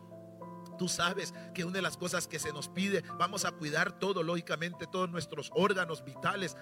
Tú 0.77 0.87
sabes 0.87 1.33
que 1.53 1.63
una 1.63 1.73
de 1.73 1.81
las 1.81 1.97
cosas 1.97 2.27
que 2.27 2.39
se 2.39 2.53
nos 2.53 2.69
pide, 2.69 3.03
vamos 3.17 3.45
a 3.45 3.51
cuidar 3.51 3.99
todo, 3.99 4.23
lógicamente, 4.23 4.87
todos 4.87 5.09
nuestros 5.09 5.51
órganos 5.53 6.03
vitales, 6.03 6.57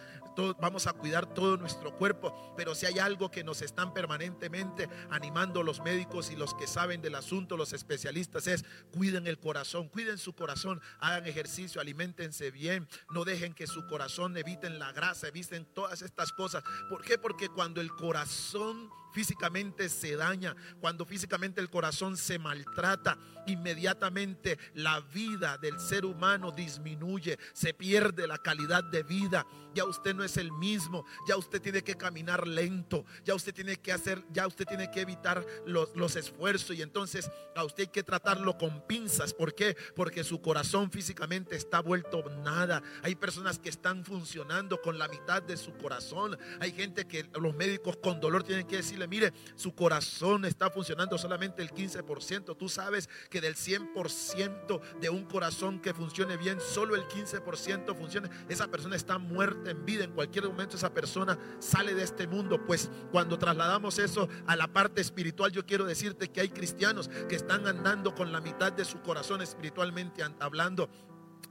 vamos 0.60 0.88
a 0.88 0.94
cuidar 0.94 1.26
todo 1.26 1.58
nuestro 1.58 1.96
cuerpo, 1.96 2.54
pero 2.56 2.76
si 2.76 2.86
hay 2.86 3.00
algo 3.00 3.32
que 3.32 3.44
nos 3.44 3.62
están 3.62 3.94
permanentemente 3.94 4.90
animando 5.10 5.64
los 5.64 5.82
médicos 5.82 6.32
y 6.32 6.36
los 6.36 6.54
que 6.54 6.68
saben 6.68 7.02
del 7.02 7.16
asunto, 7.16 7.58
los 7.58 7.74
especialistas, 7.74 8.48
es 8.48 8.66
cuiden 8.94 9.28
el 9.28 9.40
corazón, 9.40 9.90
cuiden 9.90 10.18
su 10.18 10.34
corazón, 10.34 10.82
hagan 11.00 11.28
ejercicio, 11.28 11.82
alimentense 11.82 12.52
bien, 12.52 12.88
no 13.10 13.24
dejen 13.26 13.54
que 13.54 13.68
su 13.68 13.86
corazón 13.88 14.38
eviten 14.38 14.80
la 14.80 14.92
grasa, 14.92 15.28
eviten 15.28 15.66
todas 15.66 16.02
estas 16.02 16.32
cosas. 16.32 16.64
¿Por 16.90 17.04
qué? 17.04 17.18
Porque 17.18 17.50
cuando 17.50 17.82
el 17.82 17.92
corazón 17.92 18.90
físicamente 19.12 19.90
se 19.90 20.16
daña, 20.16 20.56
cuando 20.80 21.06
físicamente 21.06 21.62
el 21.62 21.70
corazón 21.70 22.18
se 22.18 22.40
maltrata, 22.40 23.18
inmediatamente 23.48 24.58
la 24.74 25.00
vida 25.00 25.58
del 25.58 25.80
ser 25.80 26.06
humano 26.06 26.52
disminuye, 26.52 27.38
se 27.54 27.74
pierde 27.74 28.28
la 28.28 28.38
calidad 28.38 28.84
de 28.84 29.04
vida. 29.04 29.46
Ya 29.74 29.86
usted 29.86 30.16
no 30.16 30.24
es 30.24 30.38
el 30.38 30.52
mismo, 30.52 31.06
ya 31.28 31.38
usted 31.38 31.62
tiene 31.62 31.84
que 31.84 31.96
caminar 31.96 32.48
lento, 32.48 33.06
ya 33.26 33.36
usted 33.36 33.54
tiene 33.54 33.76
que 33.78 33.92
hacer, 33.92 34.24
ya 34.32 34.48
usted 34.48 34.66
tiene 34.66 34.90
que 34.92 35.02
evitar 35.02 35.46
los, 35.66 35.96
los 35.96 36.16
esfuerzos 36.16 36.76
y 36.76 36.82
entonces 36.82 37.30
a 37.56 37.64
usted 37.64 37.84
hay 37.84 37.90
que 37.90 38.04
tratarlo 38.04 38.58
con 38.58 38.86
pinzas. 38.88 39.34
¿Por 39.34 39.54
qué? 39.54 39.76
Porque 39.96 40.24
su 40.24 40.42
corazón 40.42 40.92
físicamente 40.92 41.56
está 41.56 41.82
vuelto 41.82 42.24
nada. 42.44 42.82
Hay 43.04 43.16
personas 43.16 43.60
que 43.60 43.70
están 43.70 44.06
funcionando 44.06 44.82
con 44.82 44.98
la 44.98 45.08
mitad 45.08 45.42
de 45.42 45.58
su 45.58 45.74
corazón. 45.74 46.38
Hay 46.60 46.72
gente 46.72 47.08
que 47.08 47.30
los 47.40 47.56
médicos 47.56 47.98
con 47.98 48.20
dolor 48.20 48.44
tienen 48.44 48.68
que 48.68 48.78
decir 48.78 49.02
mire, 49.08 49.34
su 49.56 49.74
corazón 49.74 50.46
está 50.46 50.70
funcionando 50.70 51.18
solamente 51.18 51.62
el 51.62 51.72
15%. 51.72 52.58
Tú 52.58 52.70
sabes 52.70 53.10
que 53.30 53.42
del 53.42 53.56
100% 53.56 55.00
de 55.00 55.10
un 55.10 55.26
corazón 55.26 55.80
que 55.80 55.94
funcione 55.94 56.38
bien, 56.38 56.60
solo 56.60 56.96
el 56.96 57.04
15% 57.08 57.96
funciona. 57.96 58.30
Esa 58.50 58.68
persona 58.68 58.96
está 58.96 59.18
muerta 59.18 59.61
en 59.70 59.86
vida. 59.86 60.04
En 60.04 60.12
cualquier 60.12 60.46
momento 60.46 60.76
esa 60.76 60.94
persona 60.94 61.38
sale 61.60 61.94
de 61.94 62.04
este 62.04 62.28
mundo. 62.28 62.66
Pues 62.66 62.90
cuando 63.12 63.38
trasladamos 63.38 64.00
eso 64.00 64.28
a 64.48 64.56
la 64.56 64.68
parte 64.68 65.02
espiritual, 65.02 65.52
yo 65.52 65.66
quiero 65.66 65.86
decirte 65.86 66.30
que 66.30 66.42
hay 66.42 66.50
cristianos 66.50 67.10
que 67.30 67.36
están 67.36 67.68
andando 67.68 68.16
con 68.16 68.32
la 68.32 68.42
mitad 68.42 68.72
de 68.72 68.86
su 68.86 69.02
corazón 69.02 69.42
espiritualmente 69.42 70.24
hablando 70.40 70.90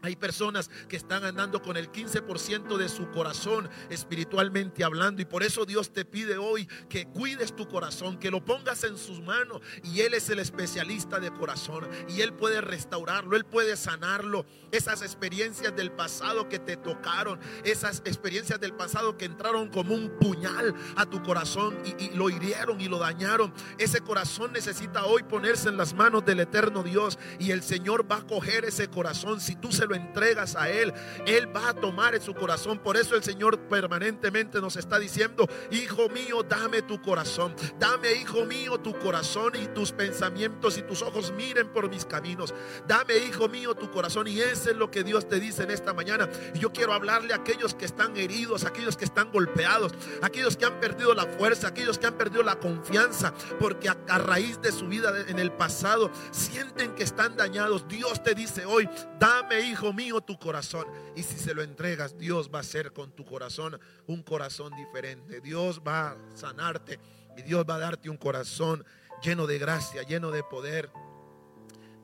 hay 0.03 0.17
personas 0.17 0.71
que 0.89 0.97
están 0.97 1.25
andando 1.25 1.61
con 1.63 1.77
el 1.77 1.91
15% 1.91 2.77
de 2.77 2.89
su 2.89 3.11
corazón 3.11 3.69
espiritualmente 3.91 4.85
hablando 4.85 5.21
y 5.23 5.25
por 5.25 5.43
eso 5.43 5.67
Dios 5.67 5.93
te 5.93 6.05
pide 6.05 6.39
hoy 6.39 6.67
que 6.89 7.07
cuides 7.07 7.55
tu 7.55 7.69
corazón, 7.69 8.19
que 8.19 8.31
lo 8.31 8.45
pongas 8.45 8.85
en 8.85 8.97
sus 8.97 9.21
manos 9.21 9.61
y 9.83 10.01
Él 10.01 10.15
es 10.15 10.31
el 10.31 10.39
especialista 10.39 11.21
de 11.21 11.31
corazón 11.31 11.89
y 12.09 12.21
Él 12.23 12.33
puede 12.33 12.61
restaurarlo, 12.61 13.37
Él 13.37 13.45
puede 13.45 13.77
sanarlo. 13.77 14.47
Esas 14.73 15.03
experiencias 15.03 15.75
del 15.75 15.91
pasado 15.91 16.49
que 16.49 16.59
te 16.59 16.77
tocaron, 16.77 17.39
esas 17.65 18.03
experiencias 18.05 18.61
del 18.61 18.73
pasado 18.73 19.17
que 19.17 19.25
entraron 19.25 19.69
como 19.69 19.95
un 19.95 20.11
puñal 20.19 20.75
a 20.97 21.07
tu 21.07 21.23
corazón 21.23 21.77
y, 21.85 22.11
lo 22.17 22.31
hirieron 22.31 22.81
y 22.81 22.89
lo 22.89 22.99
dañaron. 22.99 23.53
Ese 23.79 24.01
corazón 24.01 24.53
necesita 24.53 25.05
hoy 25.05 25.23
ponerse 25.23 25.69
en 25.69 25.77
las 25.77 25.95
manos 25.95 26.25
del 26.25 26.41
eterno 26.41 26.83
Dios 26.83 27.19
y 27.39 27.51
el 27.51 27.63
Señor 27.63 28.11
va 28.11 28.17
a 28.17 28.27
coger 28.27 28.65
ese 28.65 28.89
corazón 28.89 29.41
si 29.41 29.57
tú 29.57 29.73
se 29.73 29.87
lo 29.91 29.97
entregas 29.97 30.57
a 30.57 30.71
Él, 30.71 30.95
Él 31.27 31.55
va 31.55 31.71
a 31.71 31.75
tomar 31.75 32.15
en 32.15 32.23
su 32.23 32.35
corazón. 32.35 32.79
Por 32.79 32.97
eso 32.97 33.17
el 33.17 33.23
Señor 33.23 33.59
permanentemente 33.69 34.61
nos 34.61 34.77
está 34.77 34.99
diciendo, 34.99 35.49
hijo 35.71 36.09
mío, 36.09 36.43
dame 36.43 36.83
tu 36.83 37.03
corazón. 37.03 37.55
Dame, 37.79 38.13
hijo 38.15 38.45
mío, 38.47 38.79
tu 38.79 38.97
corazón 38.99 39.53
y 39.61 39.67
tus 39.69 39.93
pensamientos 39.93 40.79
y 40.79 40.83
tus 40.83 41.03
ojos 41.03 41.33
miren 41.33 41.69
por 41.69 41.91
mis 41.91 42.05
caminos. 42.05 42.55
Dame, 42.87 43.17
hijo 43.19 43.49
mío, 43.49 43.75
tu 43.75 43.91
corazón. 43.91 44.29
Y 44.29 44.41
eso 44.41 44.71
es 44.71 44.77
lo 44.77 44.91
que 44.91 45.03
Dios 45.03 45.29
te 45.29 45.41
dice 45.41 45.65
en 45.65 45.71
esta 45.71 45.93
mañana. 45.93 46.29
Yo 46.55 46.73
quiero 46.73 46.93
hablarle 46.93 47.33
a 47.33 47.37
aquellos 47.37 47.75
que 47.75 47.85
están 47.85 48.17
heridos, 48.17 48.65
aquellos 48.65 48.97
que 48.97 49.05
están 49.05 49.33
golpeados, 49.33 49.93
aquellos 50.23 50.57
que 50.57 50.67
han 50.67 50.79
perdido 50.79 51.15
la 51.15 51.27
fuerza, 51.27 51.69
aquellos 51.69 51.99
que 51.99 52.07
han 52.07 52.15
perdido 52.15 52.45
la 52.45 52.61
confianza, 52.61 53.35
porque 53.59 53.89
a 53.89 54.19
raíz 54.19 54.61
de 54.63 54.71
su 54.71 54.87
vida 54.87 55.13
en 55.27 55.39
el 55.39 55.51
pasado 55.51 56.11
sienten 56.31 56.95
que 56.95 57.03
están 57.03 57.37
dañados. 57.37 57.89
Dios 57.89 58.23
te 58.23 58.35
dice 58.35 58.65
hoy, 58.67 58.89
dame, 59.19 59.61
hijo 59.61 59.80
mío, 59.93 60.21
tu 60.21 60.39
corazón. 60.39 60.87
Y 61.17 61.23
si 61.23 61.39
se 61.39 61.55
lo 61.55 61.63
entregas, 61.63 62.17
Dios 62.19 62.51
va 62.53 62.59
a 62.59 62.61
hacer 62.63 62.93
con 62.93 63.13
tu 63.13 63.25
corazón 63.25 63.79
un 64.07 64.23
corazón 64.23 64.75
diferente. 64.77 65.41
Dios 65.41 65.81
va 65.87 66.11
a 66.11 66.17
sanarte 66.35 66.99
y 67.37 67.43
Dios 67.43 67.65
va 67.69 67.77
a 67.77 67.79
darte 67.79 68.11
un 68.11 68.17
corazón 68.17 68.85
lleno 69.23 69.47
de 69.47 69.59
gracia, 69.59 70.03
lleno 70.03 70.31
de 70.31 70.43
poder, 70.43 70.91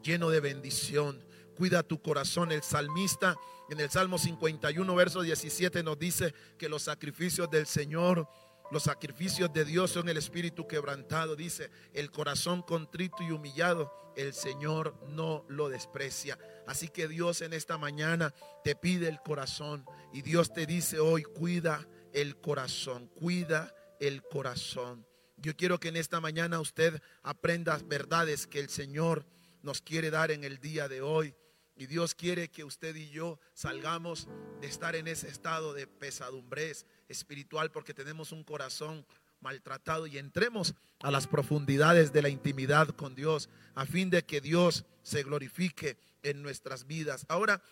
lleno 0.03 0.31
de 0.31 0.41
bendición. 0.41 1.23
Cuida 1.57 1.83
tu 1.83 2.01
corazón. 2.01 2.53
El 2.53 2.63
salmista 2.63 3.37
en 3.71 3.81
el 3.81 3.91
Salmo 3.91 4.19
51, 4.19 4.95
verso 4.95 5.23
17 5.23 5.83
nos 5.83 5.99
dice 5.99 6.35
que 6.59 6.69
los 6.69 6.83
sacrificios 6.83 7.51
del 7.51 7.67
Señor 7.67 8.29
los 8.71 8.83
sacrificios 8.83 9.53
de 9.53 9.65
Dios 9.65 9.93
son 9.93 10.09
el 10.09 10.17
espíritu 10.17 10.67
quebrantado. 10.67 11.37
Dice, 11.37 11.71
el 11.93 12.11
corazón 12.11 12.63
contrito 12.63 13.23
y 13.23 13.31
humillado, 13.31 13.93
el 14.17 14.35
Señor 14.35 14.97
no 15.09 15.45
lo 15.49 15.69
desprecia. 15.69 16.39
Así 16.67 16.89
que 16.89 17.07
Dios 17.07 17.43
en 17.43 17.53
esta 17.53 17.79
mañana 17.79 18.35
te 18.65 18.75
pide 18.75 19.09
el 19.09 19.21
corazón. 19.21 19.85
Y 20.13 20.23
Dios 20.23 20.53
te 20.53 20.67
dice 20.67 20.99
hoy, 20.99 21.23
cuida 21.23 21.87
el 22.13 22.37
corazón, 22.41 23.09
cuida 23.09 23.75
el 24.01 24.23
corazón. 24.23 25.07
Yo 25.37 25.55
quiero 25.55 25.79
que 25.79 25.89
en 25.89 25.97
esta 25.97 26.21
mañana 26.21 26.61
usted 26.61 27.01
aprenda 27.23 27.79
verdades 27.85 28.47
que 28.47 28.59
el 28.59 28.71
Señor 28.71 29.27
nos 29.63 29.83
quiere 29.83 30.11
dar 30.11 30.31
en 30.31 30.45
el 30.45 30.59
día 30.59 30.89
de 30.89 31.03
hoy. 31.03 31.35
Y 31.77 31.87
Dios 31.87 32.15
quiere 32.15 32.49
que 32.49 32.65
usted 32.65 32.97
y 32.97 33.11
yo 33.11 33.39
salgamos 33.53 34.29
de 34.63 34.67
estar 34.67 34.97
en 34.97 35.09
ese 35.09 35.29
estado 35.29 35.75
de 35.75 35.87
pesadumbres 35.87 36.87
espiritual 37.07 37.71
porque 37.71 37.93
tenemos 37.93 38.33
un 38.33 38.45
corazón 38.45 39.05
maltratado 39.41 40.07
y 40.07 40.19
entremos 40.19 40.75
a 41.01 41.11
las 41.11 41.27
profundidades 41.27 42.13
de 42.13 42.23
la 42.23 42.29
intimidad 42.29 42.89
con 42.89 43.15
Dios 43.15 43.49
a 43.75 43.87
fin 43.87 44.11
de 44.11 44.25
que 44.25 44.41
Dios 44.41 44.85
se 45.03 45.23
glorifique 45.23 45.97
en 46.23 46.43
nuestras 46.43 46.87
vidas. 46.87 47.27
Ahora, 47.29 47.63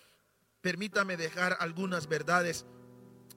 permítame 0.60 1.16
dejar 1.16 1.56
algunas 1.60 2.06
verdades 2.08 2.64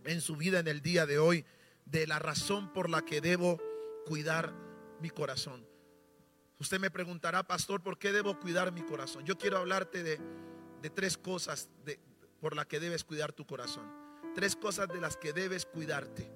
en 0.05 0.21
su 0.21 0.35
vida 0.35 0.59
en 0.59 0.67
el 0.67 0.81
día 0.81 1.05
de 1.05 1.19
hoy 1.19 1.45
de 1.85 2.07
la 2.07 2.19
razón 2.19 2.71
por 2.73 2.89
la 2.89 3.03
que 3.03 3.21
debo 3.21 3.59
cuidar 4.05 4.53
mi 5.01 5.09
corazón. 5.09 5.65
Usted 6.59 6.79
me 6.79 6.89
preguntará, 6.89 7.43
pastor, 7.43 7.81
¿por 7.81 7.99
qué 7.99 8.11
debo 8.11 8.39
cuidar 8.39 8.71
mi 8.71 8.81
corazón? 8.81 9.25
Yo 9.25 9.37
quiero 9.37 9.57
hablarte 9.57 10.03
de, 10.03 10.19
tres 10.89 11.17
cosas 11.17 11.69
de, 11.85 11.99
por 12.39 12.55
las 12.55 12.65
que 12.65 12.79
debes 12.79 13.03
cuidar 13.03 13.33
tu 13.33 13.45
corazón. 13.45 13.85
Tres 14.33 14.55
cosas 14.55 14.87
de 14.87 14.99
las 14.99 15.17
que 15.17 15.33
debes 15.33 15.65
cuidarte, 15.65 16.31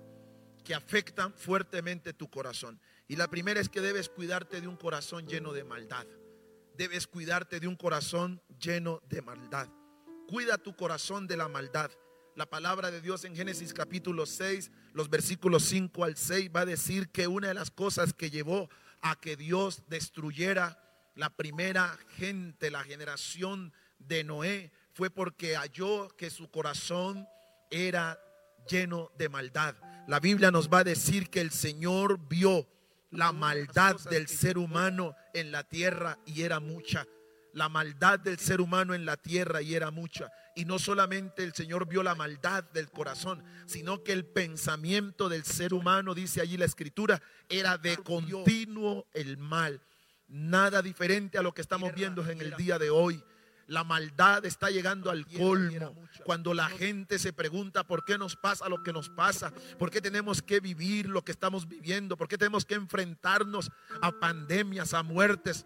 que 0.64 0.76
afectan 0.76 1.34
fuertemente 1.34 2.14
tu 2.14 2.30
corazón. 2.30 2.80
Y 3.08 3.16
la 3.16 3.28
primera 3.30 3.60
es 3.60 3.70
que 3.70 3.82
debes 3.82 4.10
cuidarte 4.10 4.62
de 4.62 4.68
un 4.68 4.78
corazón 4.78 5.28
lleno 5.28 5.54
de 5.54 5.64
maldad. 5.64 6.06
Debes 6.78 7.08
cuidarte 7.08 7.60
de 7.60 7.68
un 7.68 7.76
corazón 7.76 8.42
lleno 8.60 9.02
de 9.10 9.22
maldad. 9.22 9.68
Cuida 10.28 10.58
tu 10.58 10.76
corazón 10.76 11.28
de 11.28 11.38
la 11.38 11.48
maldad. 11.48 11.92
La 12.36 12.50
palabra 12.50 12.92
de 12.92 13.02
Dios 13.02 13.26
en 13.26 13.36
Génesis 13.36 13.74
capítulo 13.74 14.26
6, 14.26 14.72
los 14.94 15.10
versículos 15.10 15.64
5 15.66 16.04
al 16.06 16.16
6 16.16 16.52
va 16.56 16.62
a 16.62 16.66
decir 16.66 17.10
que 17.10 17.28
una 17.28 17.50
de 17.50 17.54
las 17.54 17.72
cosas 17.72 18.14
que 18.14 18.30
llevó 18.30 18.70
a 19.02 19.20
que 19.20 19.36
Dios 19.36 19.84
destruyera 19.90 20.82
la 21.16 21.30
primera 21.30 21.98
gente, 22.16 22.72
la 22.72 22.84
generación 22.84 23.74
de 24.00 24.24
Noé, 24.24 24.72
fue 24.94 25.10
porque 25.10 25.56
halló 25.56 26.08
que 26.16 26.30
su 26.30 26.50
corazón 26.50 27.28
era 27.70 28.20
lleno 28.70 29.12
de 29.18 29.30
maldad. 29.30 29.76
La 30.08 30.20
Biblia 30.20 30.52
nos 30.52 30.70
va 30.70 30.80
a 30.80 30.84
decir 30.84 31.30
que 31.30 31.42
el 31.42 31.52
Señor 31.52 32.20
vio 32.28 32.68
la 33.12 33.32
maldad 33.32 34.00
del 34.10 34.28
ser 34.28 34.58
humano 34.58 35.16
en 35.34 35.52
la 35.52 35.64
tierra 35.64 36.18
y 36.26 36.42
era 36.42 36.60
mucha. 36.60 37.06
La 37.54 37.68
maldad 37.68 38.20
del 38.20 38.40
ser 38.40 38.62
humano 38.62 38.94
en 38.94 39.06
la 39.06 39.18
tierra 39.18 39.62
y 39.62 39.76
era 39.76 39.92
mucha. 39.92 40.32
Y 40.56 40.66
no 40.66 40.80
solamente 40.80 41.44
el 41.44 41.54
Señor 41.54 41.88
vio 41.88 42.02
la 42.02 42.16
maldad 42.16 42.64
del 42.64 42.90
corazón, 42.90 43.44
sino 43.66 44.04
que 44.04 44.14
el 44.14 44.26
pensamiento 44.26 45.28
del 45.28 45.44
ser 45.44 45.74
humano, 45.74 46.14
dice 46.14 46.42
allí 46.42 46.58
la 46.58 46.66
escritura, 46.66 47.22
era 47.50 47.78
de 47.78 47.98
continuo 47.98 49.08
el 49.14 49.38
mal. 49.38 49.82
Nada 50.28 50.82
diferente 50.82 51.38
a 51.38 51.42
lo 51.42 51.54
que 51.54 51.62
estamos 51.62 51.94
viendo 51.94 52.26
en 52.30 52.40
el 52.40 52.56
día 52.56 52.80
de 52.80 52.90
hoy. 52.90 53.22
La 53.72 53.86
maldad 53.86 54.44
está 54.44 54.70
llegando 54.70 55.10
al 55.10 55.26
colmo. 55.26 55.96
Cuando 56.26 56.54
la 56.54 56.68
gente 56.68 57.18
se 57.18 57.32
pregunta 57.32 57.86
por 57.86 58.04
qué 58.04 58.18
nos 58.18 58.36
pasa 58.36 58.68
lo 58.68 58.84
que 58.84 58.92
nos 58.92 59.08
pasa, 59.08 59.54
por 59.80 59.90
qué 59.90 60.02
tenemos 60.02 60.42
que 60.42 60.60
vivir 60.60 61.08
lo 61.08 61.24
que 61.24 61.32
estamos 61.32 61.70
viviendo, 61.70 62.18
por 62.18 62.28
qué 62.28 62.38
tenemos 62.38 62.66
que 62.66 62.76
enfrentarnos 62.76 63.72
a 64.02 64.12
pandemias, 64.12 64.94
a 64.94 65.04
muertes, 65.04 65.66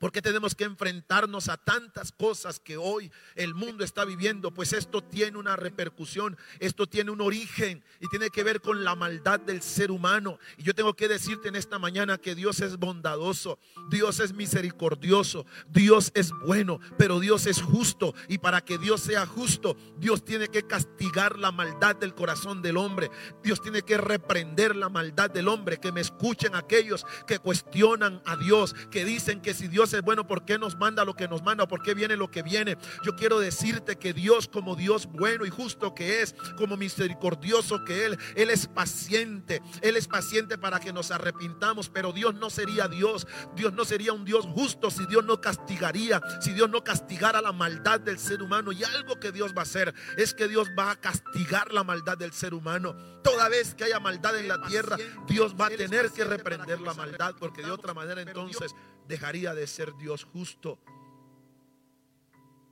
porque 0.00 0.22
tenemos 0.22 0.54
que 0.54 0.64
enfrentarnos 0.64 1.48
a 1.48 1.58
tantas 1.58 2.10
cosas 2.10 2.58
que 2.58 2.78
hoy 2.78 3.12
el 3.36 3.54
mundo 3.54 3.84
está 3.84 4.04
viviendo? 4.04 4.52
Pues 4.52 4.72
esto 4.72 5.02
tiene 5.02 5.36
una 5.36 5.56
repercusión, 5.56 6.36
esto 6.58 6.88
tiene 6.88 7.10
un 7.10 7.20
origen 7.20 7.84
y 8.00 8.08
tiene 8.08 8.30
que 8.30 8.42
ver 8.42 8.62
con 8.62 8.82
la 8.82 8.96
maldad 8.96 9.38
del 9.38 9.62
ser 9.62 9.90
humano. 9.90 10.38
Y 10.56 10.62
yo 10.62 10.74
tengo 10.74 10.94
que 10.94 11.06
decirte 11.06 11.48
en 11.48 11.56
esta 11.56 11.78
mañana 11.78 12.18
que 12.18 12.34
Dios 12.34 12.60
es 12.60 12.78
bondadoso, 12.78 13.58
Dios 13.90 14.20
es 14.20 14.32
misericordioso, 14.32 15.44
Dios 15.68 16.10
es 16.14 16.32
bueno, 16.46 16.80
pero 16.96 17.20
Dios 17.20 17.46
es 17.46 17.60
justo. 17.60 18.14
Y 18.26 18.38
para 18.38 18.62
que 18.62 18.78
Dios 18.78 19.02
sea 19.02 19.26
justo, 19.26 19.76
Dios 19.98 20.24
tiene 20.24 20.48
que 20.48 20.66
castigar 20.66 21.38
la 21.38 21.52
maldad 21.52 21.96
del 21.96 22.14
corazón 22.14 22.62
del 22.62 22.78
hombre. 22.78 23.10
Dios 23.42 23.60
tiene 23.60 23.82
que 23.82 23.98
reprender 23.98 24.74
la 24.76 24.88
maldad 24.88 25.28
del 25.28 25.48
hombre. 25.48 25.78
Que 25.78 25.92
me 25.92 26.00
escuchen 26.00 26.54
aquellos 26.54 27.04
que 27.26 27.38
cuestionan 27.38 28.22
a 28.24 28.36
Dios, 28.36 28.74
que 28.90 29.04
dicen 29.04 29.42
que 29.42 29.52
si 29.52 29.68
Dios 29.68 29.89
bueno, 30.00 30.26
¿por 30.26 30.44
qué 30.44 30.58
nos 30.58 30.76
manda 30.76 31.04
lo 31.04 31.14
que 31.14 31.26
nos 31.26 31.42
manda? 31.42 31.66
¿Por 31.66 31.82
qué 31.82 31.94
viene 31.94 32.16
lo 32.16 32.30
que 32.30 32.42
viene? 32.42 32.78
Yo 33.04 33.16
quiero 33.16 33.40
decirte 33.40 33.96
que 33.96 34.12
Dios 34.12 34.46
como 34.46 34.76
Dios 34.76 35.06
bueno 35.06 35.44
y 35.44 35.50
justo 35.50 35.94
que 35.94 36.22
es, 36.22 36.34
como 36.56 36.76
misericordioso 36.76 37.84
que 37.84 38.06
Él, 38.06 38.18
Él 38.36 38.50
es 38.50 38.68
paciente. 38.68 39.60
Él 39.82 39.96
es 39.96 40.06
paciente 40.06 40.58
para 40.58 40.78
que 40.78 40.92
nos 40.92 41.10
arrepintamos, 41.10 41.88
pero 41.88 42.12
Dios 42.12 42.34
no 42.34 42.50
sería 42.50 42.86
Dios. 42.86 43.26
Dios 43.56 43.72
no 43.72 43.84
sería 43.84 44.12
un 44.12 44.24
Dios 44.24 44.46
justo 44.46 44.90
si 44.90 45.06
Dios 45.06 45.24
no 45.24 45.40
castigaría, 45.40 46.20
si 46.40 46.52
Dios 46.52 46.70
no 46.70 46.84
castigara 46.84 47.40
la 47.40 47.52
maldad 47.52 48.00
del 48.00 48.18
ser 48.18 48.42
humano. 48.42 48.72
Y 48.72 48.84
algo 48.84 49.18
que 49.18 49.32
Dios 49.32 49.52
va 49.54 49.60
a 49.60 49.64
hacer 49.64 49.94
es 50.16 50.34
que 50.34 50.48
Dios 50.48 50.68
va 50.78 50.92
a 50.92 50.96
castigar 50.96 51.72
la 51.72 51.84
maldad 51.84 52.16
del 52.16 52.32
ser 52.32 52.54
humano. 52.54 52.94
Toda 53.22 53.48
vez 53.48 53.74
que 53.74 53.84
haya 53.84 54.00
maldad 54.00 54.38
en 54.38 54.48
la 54.48 54.60
tierra, 54.62 54.96
Dios 55.26 55.54
va 55.58 55.66
a 55.66 55.70
tener 55.70 56.10
que 56.10 56.24
reprender 56.24 56.80
la 56.80 56.94
maldad, 56.94 57.34
porque 57.38 57.62
de 57.62 57.70
otra 57.70 57.94
manera 57.94 58.22
entonces 58.22 58.74
dejaría 59.10 59.54
de 59.54 59.66
ser 59.66 59.94
Dios 59.98 60.24
justo. 60.24 60.78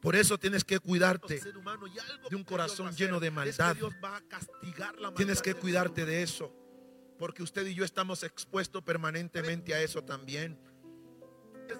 Por 0.01 0.15
eso 0.15 0.39
tienes 0.39 0.65
que 0.65 0.79
cuidarte 0.79 1.41
de 2.31 2.37
un 2.37 2.45
corazón 2.45 2.95
lleno 2.95 3.21
de 3.21 3.31
maldad. 3.31 3.77
Tienes 5.17 5.43
que 5.43 5.55
cuidarte 5.55 6.07
de 6.07 6.23
eso. 6.23 6.55
Porque 7.19 7.43
usted 7.43 7.67
y 7.67 7.75
yo 7.75 7.85
estamos 7.85 8.23
expuestos 8.23 8.83
permanentemente 8.83 9.75
a 9.75 9.83
eso 9.83 10.03
también. 10.05 10.57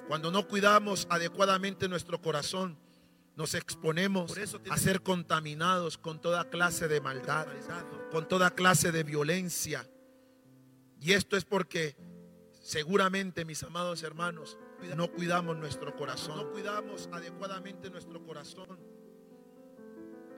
Cuando 0.09 0.31
no 0.33 0.47
cuidamos 0.49 1.07
adecuadamente 1.09 1.89
nuestro 1.89 2.21
corazón, 2.21 2.77
nos 3.37 3.55
exponemos 3.55 4.35
a 4.69 4.77
ser 4.77 5.01
contaminados 5.03 5.97
con 5.97 6.21
toda 6.21 6.51
clase 6.51 6.89
de 6.89 7.01
maldad, 7.01 7.47
con 8.11 8.27
toda 8.27 8.51
clase 8.51 8.91
de 8.91 9.05
violencia. 9.05 9.89
Y 11.01 11.13
esto 11.13 11.37
es 11.37 11.45
porque 11.45 11.97
Seguramente, 12.69 13.47
mis 13.47 13.63
amados 13.63 14.03
hermanos, 14.03 14.59
no 14.95 15.11
cuidamos 15.11 15.57
nuestro 15.57 15.97
corazón, 15.97 16.37
no 16.37 16.53
cuidamos 16.53 17.09
adecuadamente 17.11 17.89
nuestro 17.89 18.23
corazón. 18.23 18.79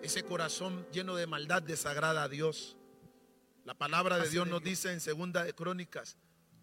Ese 0.00 0.22
corazón 0.22 0.86
lleno 0.92 1.16
de 1.16 1.26
maldad 1.26 1.60
desagrada 1.60 2.22
a 2.22 2.28
Dios. 2.28 2.76
La 3.64 3.74
palabra 3.74 4.16
de 4.18 4.28
Dios 4.28 4.46
nos 4.46 4.62
dice 4.62 4.92
en 4.92 5.00
Segunda 5.00 5.42
de 5.42 5.54
Crónicas, 5.54 6.18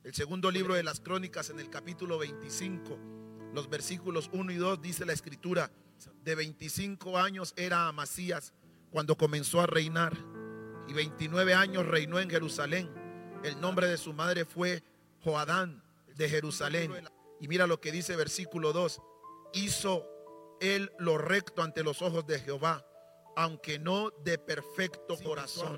el 0.05 0.13
segundo 0.13 0.51
libro 0.51 0.74
de 0.74 0.84
las 0.84 1.01
Crónicas 1.01 1.49
en 1.49 1.59
el 1.59 1.70
capítulo 1.70 2.18
25, 2.18 2.97
los 3.53 3.70
versículos 3.70 4.30
1 4.32 4.53
y 4.53 4.55
2 4.55 4.82
dice 4.82 5.05
la 5.05 5.11
escritura, 5.11 5.70
de 6.24 6.36
25 6.36 7.18
años 7.18 7.53
era 7.57 7.89
Amasías 7.89 8.53
cuando 8.89 9.18
comenzó 9.18 9.59
a 9.59 9.68
reinar 9.68 10.15
y 10.88 10.93
29 10.93 11.53
años 11.53 11.86
reinó 11.86 12.22
en 12.22 12.30
Jerusalén. 12.30 12.89
El 13.43 13.59
nombre 13.59 13.89
de 13.89 13.97
su 13.97 14.13
madre 14.13 14.45
fue 14.45 14.82
Joadán 15.24 15.84
de 16.15 16.30
Jerusalén. 16.30 16.91
Y 17.39 17.47
mira 17.47 17.68
lo 17.68 17.80
que 17.80 17.91
dice 17.91 18.15
versículo 18.15 18.74
2. 18.74 19.01
Hizo 19.53 20.05
él 20.59 20.91
lo 20.97 21.18
recto 21.18 21.61
ante 21.61 21.84
los 21.84 22.01
ojos 22.01 22.26
de 22.26 22.39
Jehová, 22.39 22.86
aunque 23.36 23.80
no 23.80 24.09
de 24.24 24.38
perfecto 24.38 25.18
corazón. 25.24 25.78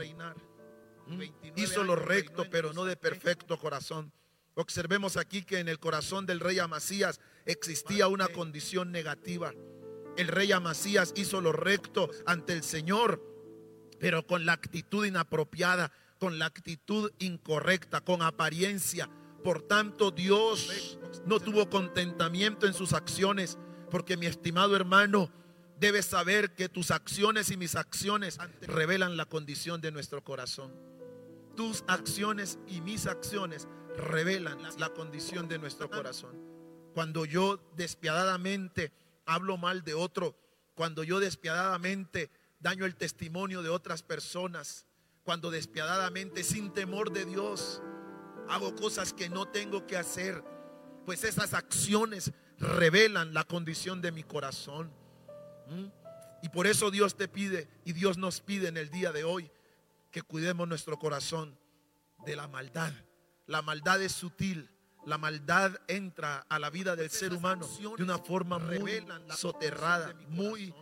¿Mm? 1.07 1.21
Hizo 1.55 1.83
lo 1.83 1.95
recto, 1.95 2.45
pero 2.49 2.73
no 2.73 2.85
de 2.85 2.95
perfecto 2.95 3.57
corazón. 3.57 4.13
Observemos 4.55 5.17
aquí 5.17 5.43
que 5.43 5.59
en 5.59 5.67
el 5.67 5.79
corazón 5.79 6.25
del 6.25 6.39
rey 6.39 6.59
Amasías 6.59 7.19
existía 7.45 8.07
una 8.07 8.27
condición 8.27 8.91
negativa. 8.91 9.53
El 10.17 10.27
rey 10.27 10.51
Amasías 10.51 11.13
hizo 11.15 11.39
lo 11.39 11.51
recto 11.51 12.09
ante 12.25 12.53
el 12.53 12.63
Señor, 12.63 13.23
pero 13.99 14.25
con 14.25 14.45
la 14.45 14.53
actitud 14.53 15.05
inapropiada, 15.05 15.91
con 16.19 16.39
la 16.39 16.45
actitud 16.45 17.11
incorrecta, 17.19 18.01
con 18.01 18.21
apariencia, 18.21 19.09
por 19.43 19.61
tanto, 19.61 20.11
Dios 20.11 20.99
no 21.25 21.39
tuvo 21.39 21.69
contentamiento 21.69 22.67
en 22.67 22.73
sus 22.73 22.93
acciones, 22.93 23.57
porque 23.89 24.17
mi 24.17 24.25
estimado 24.25 24.75
hermano, 24.75 25.31
debes 25.79 26.05
saber 26.05 26.55
que 26.55 26.69
tus 26.69 26.91
acciones 26.91 27.51
y 27.51 27.57
mis 27.57 27.75
acciones 27.75 28.37
revelan 28.61 29.17
la 29.17 29.25
condición 29.25 29.81
de 29.81 29.91
nuestro 29.91 30.23
corazón. 30.23 30.73
Tus 31.55 31.83
acciones 31.87 32.59
y 32.67 32.81
mis 32.81 33.05
acciones 33.05 33.67
revelan 33.97 34.57
la 34.77 34.89
condición 34.89 35.47
de 35.47 35.59
nuestro 35.59 35.89
corazón. 35.89 36.37
Cuando 36.93 37.25
yo 37.25 37.59
despiadadamente 37.75 38.91
hablo 39.25 39.57
mal 39.57 39.83
de 39.83 39.93
otro, 39.93 40.35
cuando 40.75 41.03
yo 41.03 41.19
despiadadamente 41.19 42.29
daño 42.59 42.85
el 42.85 42.95
testimonio 42.95 43.61
de 43.61 43.69
otras 43.69 44.03
personas, 44.03 44.85
cuando 45.23 45.51
despiadadamente 45.51 46.43
sin 46.43 46.71
temor 46.71 47.11
de 47.11 47.25
Dios 47.25 47.81
hago 48.49 48.75
cosas 48.75 49.13
que 49.13 49.29
no 49.29 49.47
tengo 49.47 49.85
que 49.85 49.95
hacer, 49.95 50.43
pues 51.05 51.23
esas 51.23 51.53
acciones 51.53 52.31
revelan 52.57 53.33
la 53.33 53.43
condición 53.43 54.01
de 54.01 54.11
mi 54.11 54.23
corazón. 54.23 54.91
¿Mm? 55.67 55.85
Y 56.41 56.49
por 56.49 56.67
eso 56.67 56.89
Dios 56.91 57.15
te 57.15 57.27
pide 57.27 57.69
y 57.85 57.93
Dios 57.93 58.17
nos 58.17 58.41
pide 58.41 58.67
en 58.67 58.77
el 58.77 58.89
día 58.89 59.11
de 59.11 59.23
hoy 59.23 59.51
que 60.11 60.21
cuidemos 60.21 60.67
nuestro 60.67 60.97
corazón 60.97 61.57
de 62.25 62.35
la 62.35 62.47
maldad. 62.47 62.91
La 63.45 63.61
maldad 63.61 64.01
es 64.01 64.13
sutil. 64.13 64.69
La 65.05 65.17
maldad 65.17 65.79
entra 65.87 66.45
a 66.49 66.59
la 66.59 66.69
vida 66.69 66.95
del 66.95 67.09
ser 67.09 67.33
humano 67.33 67.67
de 67.97 68.03
una 68.03 68.17
forma 68.17 68.59
muy 68.59 69.03
soterrada, 69.35 70.13
muy, 70.27 70.73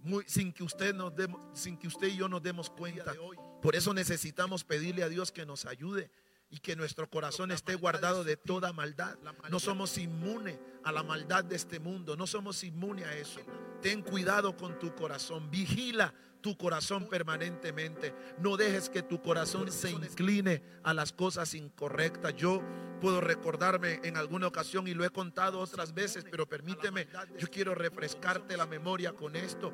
muy 0.00 0.24
sin 0.26 0.52
que 0.52 0.64
usted 0.64 0.94
nos 0.94 1.12
sin 1.52 1.76
que 1.76 1.88
usted 1.88 2.08
y 2.08 2.16
yo 2.16 2.28
nos 2.28 2.42
demos 2.42 2.70
cuenta. 2.70 3.14
Por 3.60 3.76
eso 3.76 3.92
necesitamos 3.92 4.64
pedirle 4.64 5.02
a 5.02 5.08
Dios 5.08 5.30
que 5.30 5.44
nos 5.44 5.66
ayude 5.66 6.10
y 6.52 6.58
que 6.58 6.76
nuestro 6.76 7.08
corazón 7.08 7.50
esté 7.50 7.74
guardado 7.76 8.24
de 8.24 8.36
toda 8.36 8.74
maldad. 8.74 9.16
No 9.50 9.58
somos 9.58 9.96
inmunes 9.96 10.58
a 10.84 10.92
la 10.92 11.02
maldad 11.02 11.42
de 11.44 11.56
este 11.56 11.80
mundo, 11.80 12.14
no 12.14 12.26
somos 12.26 12.62
inmunes 12.62 13.06
a 13.06 13.16
eso. 13.16 13.40
Ten 13.80 14.02
cuidado 14.02 14.54
con 14.54 14.78
tu 14.78 14.94
corazón, 14.94 15.50
vigila 15.50 16.12
tu 16.42 16.58
corazón 16.58 17.08
permanentemente. 17.08 18.14
No 18.38 18.58
dejes 18.58 18.90
que 18.90 19.02
tu 19.02 19.22
corazón 19.22 19.72
se 19.72 19.92
incline 19.92 20.62
a 20.82 20.92
las 20.92 21.10
cosas 21.12 21.54
incorrectas. 21.54 22.36
Yo 22.36 22.60
puedo 23.00 23.22
recordarme 23.22 24.00
en 24.04 24.18
alguna 24.18 24.48
ocasión 24.48 24.86
y 24.86 24.92
lo 24.92 25.06
he 25.06 25.10
contado 25.10 25.58
otras 25.58 25.94
veces, 25.94 26.26
pero 26.30 26.46
permíteme, 26.46 27.08
yo 27.38 27.48
quiero 27.48 27.74
refrescarte 27.74 28.58
la 28.58 28.66
memoria 28.66 29.14
con 29.14 29.36
esto. 29.36 29.72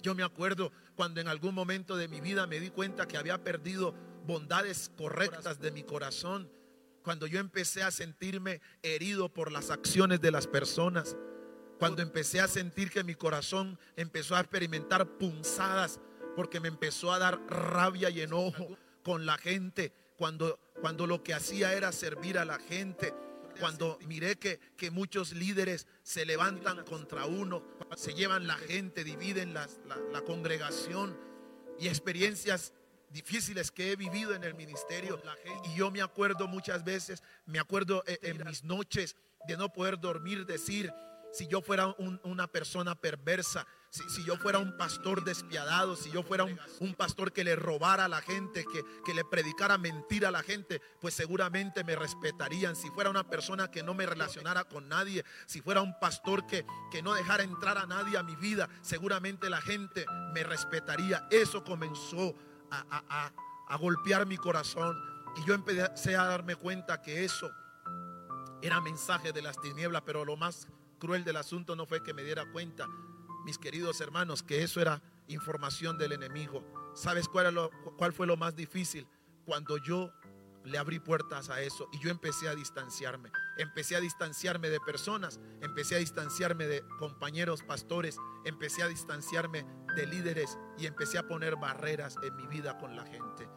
Yo 0.00 0.14
me 0.14 0.22
acuerdo 0.22 0.70
cuando 0.94 1.20
en 1.20 1.26
algún 1.26 1.54
momento 1.54 1.96
de 1.96 2.06
mi 2.06 2.20
vida 2.20 2.46
me 2.46 2.60
di 2.60 2.70
cuenta 2.70 3.08
que 3.08 3.16
había 3.16 3.42
perdido 3.42 4.11
bondades 4.26 4.90
correctas 4.96 5.60
de 5.60 5.70
mi 5.70 5.82
corazón, 5.82 6.50
cuando 7.02 7.26
yo 7.26 7.40
empecé 7.40 7.82
a 7.82 7.90
sentirme 7.90 8.60
herido 8.82 9.28
por 9.28 9.50
las 9.50 9.70
acciones 9.70 10.20
de 10.20 10.30
las 10.30 10.46
personas, 10.46 11.16
cuando 11.78 12.02
empecé 12.02 12.40
a 12.40 12.48
sentir 12.48 12.90
que 12.90 13.02
mi 13.02 13.14
corazón 13.14 13.78
empezó 13.96 14.36
a 14.36 14.40
experimentar 14.40 15.18
punzadas 15.18 15.98
porque 16.36 16.60
me 16.60 16.68
empezó 16.68 17.12
a 17.12 17.18
dar 17.18 17.40
rabia 17.48 18.08
y 18.08 18.20
enojo 18.20 18.78
con 19.02 19.26
la 19.26 19.36
gente, 19.36 19.92
cuando, 20.16 20.58
cuando 20.80 21.06
lo 21.06 21.24
que 21.24 21.34
hacía 21.34 21.74
era 21.74 21.90
servir 21.90 22.38
a 22.38 22.44
la 22.44 22.58
gente, 22.60 23.12
cuando 23.58 23.98
miré 24.06 24.36
que, 24.36 24.60
que 24.76 24.90
muchos 24.90 25.32
líderes 25.32 25.86
se 26.02 26.24
levantan 26.24 26.84
contra 26.84 27.26
uno, 27.26 27.64
se 27.96 28.14
llevan 28.14 28.46
la 28.46 28.54
gente, 28.54 29.04
dividen 29.04 29.52
la, 29.52 29.68
la 30.12 30.22
congregación 30.22 31.18
y 31.78 31.88
experiencias 31.88 32.72
difíciles 33.12 33.70
que 33.70 33.92
he 33.92 33.96
vivido 33.96 34.34
en 34.34 34.44
el 34.44 34.54
ministerio. 34.54 35.20
Y 35.64 35.76
yo 35.76 35.90
me 35.90 36.02
acuerdo 36.02 36.48
muchas 36.48 36.84
veces, 36.84 37.22
me 37.46 37.58
acuerdo 37.58 38.02
eh, 38.06 38.18
en, 38.22 38.44
mis 38.46 38.64
noches 38.64 39.16
de 39.46 39.56
no 39.56 39.72
poder 39.72 39.98
dormir, 39.98 40.46
decir, 40.46 40.92
si 41.32 41.46
yo 41.46 41.62
fuera 41.62 41.94
una 42.24 42.46
persona 42.46 42.94
perversa, 42.94 43.66
si, 43.92 44.24
yo 44.24 44.36
fuera 44.36 44.58
un 44.58 44.76
pastor 44.76 45.24
despiadado, 45.24 45.96
si 45.96 46.10
yo 46.10 46.22
fuera 46.22 46.44
un, 46.44 46.94
pastor 46.94 47.32
que 47.32 47.44
le 47.44 47.56
robara 47.56 48.06
a 48.06 48.08
la 48.08 48.22
gente, 48.22 48.64
que, 48.64 48.82
que, 49.04 49.14
le 49.14 49.24
predicara 49.24 49.76
mentira 49.76 50.28
a 50.28 50.30
la 50.30 50.42
gente, 50.42 50.80
pues 51.00 51.14
seguramente 51.14 51.84
me 51.84 51.96
respetarían. 51.96 52.76
Si 52.76 52.88
fuera 52.90 53.10
una 53.10 53.28
persona 53.28 53.70
que 53.70 53.82
no 53.82 53.92
me 53.92 54.06
relacionara 54.06 54.64
con 54.64 54.88
nadie, 54.88 55.24
si 55.46 55.60
fuera 55.60 55.82
un 55.82 55.98
pastor 55.98 56.46
que, 56.46 56.64
que 56.90 57.02
no 57.02 57.12
dejara 57.14 57.44
entrar 57.44 57.76
a 57.76 57.86
nadie 57.86 58.16
a 58.16 58.22
mi 58.22 58.36
vida, 58.36 58.68
seguramente 58.82 59.50
la 59.50 59.60
gente 59.60 60.06
me 60.32 60.42
respetaría. 60.42 61.26
Eso 61.30 61.64
comenzó 61.64 62.34
a, 62.72 63.76
golpear 63.78 64.26
mi 64.26 64.36
corazón. 64.36 64.96
Y 65.36 65.44
yo 65.46 65.54
empecé 65.54 66.16
a 66.16 66.24
darme 66.24 66.56
cuenta 66.56 67.00
que 67.00 67.24
eso 67.24 67.50
era 68.60 68.80
mensaje 68.80 69.32
de 69.32 69.42
las 69.42 69.60
tinieblas, 69.60 70.02
pero 70.04 70.24
lo 70.24 70.36
más 70.36 70.68
cruel 70.98 71.24
del 71.24 71.36
asunto 71.36 71.74
no 71.74 71.86
fue 71.86 72.02
que 72.02 72.14
me 72.14 72.22
diera 72.22 72.50
cuenta, 72.52 72.86
mis 73.44 73.58
queridos 73.58 74.00
hermanos, 74.00 74.42
que 74.42 74.62
eso 74.62 74.80
era 74.80 75.02
información 75.28 75.98
del 75.98 76.12
enemigo. 76.12 76.64
¿Sabes 76.94 77.28
cuál, 77.28 77.54
lo, 77.54 77.70
cuál 77.96 78.12
fue 78.12 78.26
lo 78.26 78.36
más 78.36 78.54
difícil? 78.54 79.06
Cuando 79.44 79.78
yo 79.78 80.12
le 80.64 80.78
abrí 80.78 80.98
puertas 80.98 81.50
a 81.50 81.60
eso 81.60 81.88
y 81.92 81.98
yo 81.98 82.10
empecé 82.10 82.48
a 82.48 82.54
distanciarme. 82.54 83.30
Empecé 83.56 83.96
a 83.96 84.00
distanciarme 84.00 84.70
de 84.70 84.80
personas, 84.80 85.40
empecé 85.60 85.96
a 85.96 85.98
distanciarme 85.98 86.66
de 86.66 86.84
compañeros 86.98 87.62
pastores, 87.62 88.16
empecé 88.44 88.82
a 88.82 88.88
distanciarme 88.88 89.66
de 89.96 90.06
líderes 90.06 90.58
y 90.78 90.86
empecé 90.86 91.18
a 91.18 91.26
poner 91.26 91.56
barreras 91.56 92.16
en 92.22 92.36
mi 92.36 92.46
vida 92.46 92.78
con 92.78 92.96
la 92.96 93.04
gente. 93.04 93.48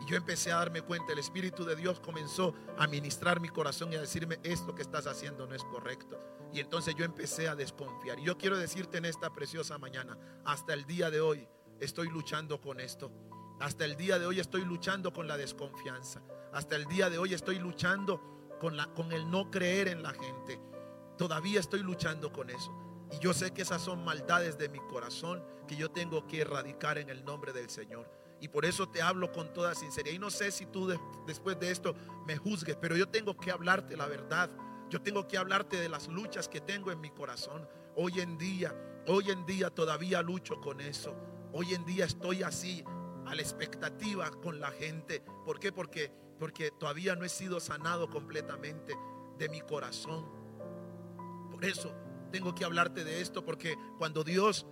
Y 0.00 0.10
yo 0.10 0.16
empecé 0.16 0.52
a 0.52 0.56
darme 0.56 0.82
cuenta, 0.82 1.12
el 1.12 1.18
Espíritu 1.18 1.64
de 1.64 1.76
Dios 1.76 2.00
comenzó 2.00 2.54
a 2.78 2.86
ministrar 2.86 3.40
mi 3.40 3.48
corazón 3.48 3.92
y 3.92 3.96
a 3.96 4.00
decirme, 4.00 4.40
esto 4.42 4.74
que 4.74 4.82
estás 4.82 5.06
haciendo 5.06 5.46
no 5.46 5.54
es 5.54 5.62
correcto. 5.64 6.18
Y 6.52 6.60
entonces 6.60 6.94
yo 6.96 7.04
empecé 7.04 7.48
a 7.48 7.54
desconfiar. 7.54 8.18
Y 8.18 8.24
yo 8.24 8.36
quiero 8.36 8.58
decirte 8.58 8.98
en 8.98 9.04
esta 9.04 9.32
preciosa 9.32 9.78
mañana, 9.78 10.18
hasta 10.44 10.72
el 10.72 10.84
día 10.84 11.10
de 11.10 11.20
hoy 11.20 11.48
estoy 11.80 12.08
luchando 12.08 12.60
con 12.60 12.80
esto. 12.80 13.12
Hasta 13.64 13.86
el 13.86 13.96
día 13.96 14.18
de 14.18 14.26
hoy 14.26 14.40
estoy 14.40 14.62
luchando 14.62 15.10
con 15.10 15.26
la 15.26 15.38
desconfianza. 15.38 16.20
Hasta 16.52 16.76
el 16.76 16.84
día 16.84 17.08
de 17.08 17.16
hoy 17.16 17.32
estoy 17.32 17.58
luchando 17.58 18.20
con, 18.60 18.76
la, 18.76 18.88
con 18.88 19.10
el 19.10 19.30
no 19.30 19.50
creer 19.50 19.88
en 19.88 20.02
la 20.02 20.12
gente. 20.12 20.60
Todavía 21.16 21.60
estoy 21.60 21.80
luchando 21.80 22.30
con 22.30 22.50
eso. 22.50 22.70
Y 23.10 23.18
yo 23.20 23.32
sé 23.32 23.52
que 23.52 23.62
esas 23.62 23.80
son 23.80 24.04
maldades 24.04 24.58
de 24.58 24.68
mi 24.68 24.80
corazón 24.80 25.42
que 25.66 25.76
yo 25.76 25.90
tengo 25.90 26.26
que 26.26 26.42
erradicar 26.42 26.98
en 26.98 27.08
el 27.08 27.24
nombre 27.24 27.54
del 27.54 27.70
Señor. 27.70 28.06
Y 28.38 28.48
por 28.48 28.66
eso 28.66 28.86
te 28.90 29.00
hablo 29.00 29.32
con 29.32 29.50
toda 29.54 29.74
sinceridad. 29.74 30.14
Y 30.14 30.18
no 30.18 30.28
sé 30.28 30.50
si 30.50 30.66
tú 30.66 30.94
después 31.26 31.58
de 31.58 31.70
esto 31.70 31.94
me 32.26 32.36
juzgues, 32.36 32.76
pero 32.76 32.98
yo 32.98 33.08
tengo 33.08 33.34
que 33.34 33.50
hablarte 33.50 33.96
la 33.96 34.06
verdad. 34.06 34.50
Yo 34.90 35.00
tengo 35.00 35.26
que 35.26 35.38
hablarte 35.38 35.80
de 35.80 35.88
las 35.88 36.08
luchas 36.08 36.50
que 36.50 36.60
tengo 36.60 36.92
en 36.92 37.00
mi 37.00 37.08
corazón. 37.08 37.66
Hoy 37.96 38.20
en 38.20 38.36
día, 38.36 38.74
hoy 39.06 39.30
en 39.30 39.46
día 39.46 39.70
todavía 39.70 40.20
lucho 40.20 40.60
con 40.60 40.82
eso. 40.82 41.16
Hoy 41.54 41.72
en 41.72 41.86
día 41.86 42.04
estoy 42.04 42.42
así 42.42 42.84
la 43.34 43.42
expectativa 43.42 44.30
con 44.30 44.60
la 44.60 44.70
gente. 44.70 45.22
¿Por 45.44 45.58
qué? 45.58 45.72
Porque, 45.72 46.12
porque 46.38 46.70
todavía 46.70 47.16
no 47.16 47.24
he 47.24 47.28
sido 47.28 47.60
sanado 47.60 48.08
completamente 48.08 48.94
de 49.38 49.48
mi 49.48 49.60
corazón. 49.60 50.26
Por 51.50 51.64
eso 51.64 51.94
tengo 52.30 52.54
que 52.54 52.64
hablarte 52.64 53.04
de 53.04 53.20
esto, 53.20 53.44
porque 53.44 53.76
cuando 53.98 54.24
Dios 54.24 54.66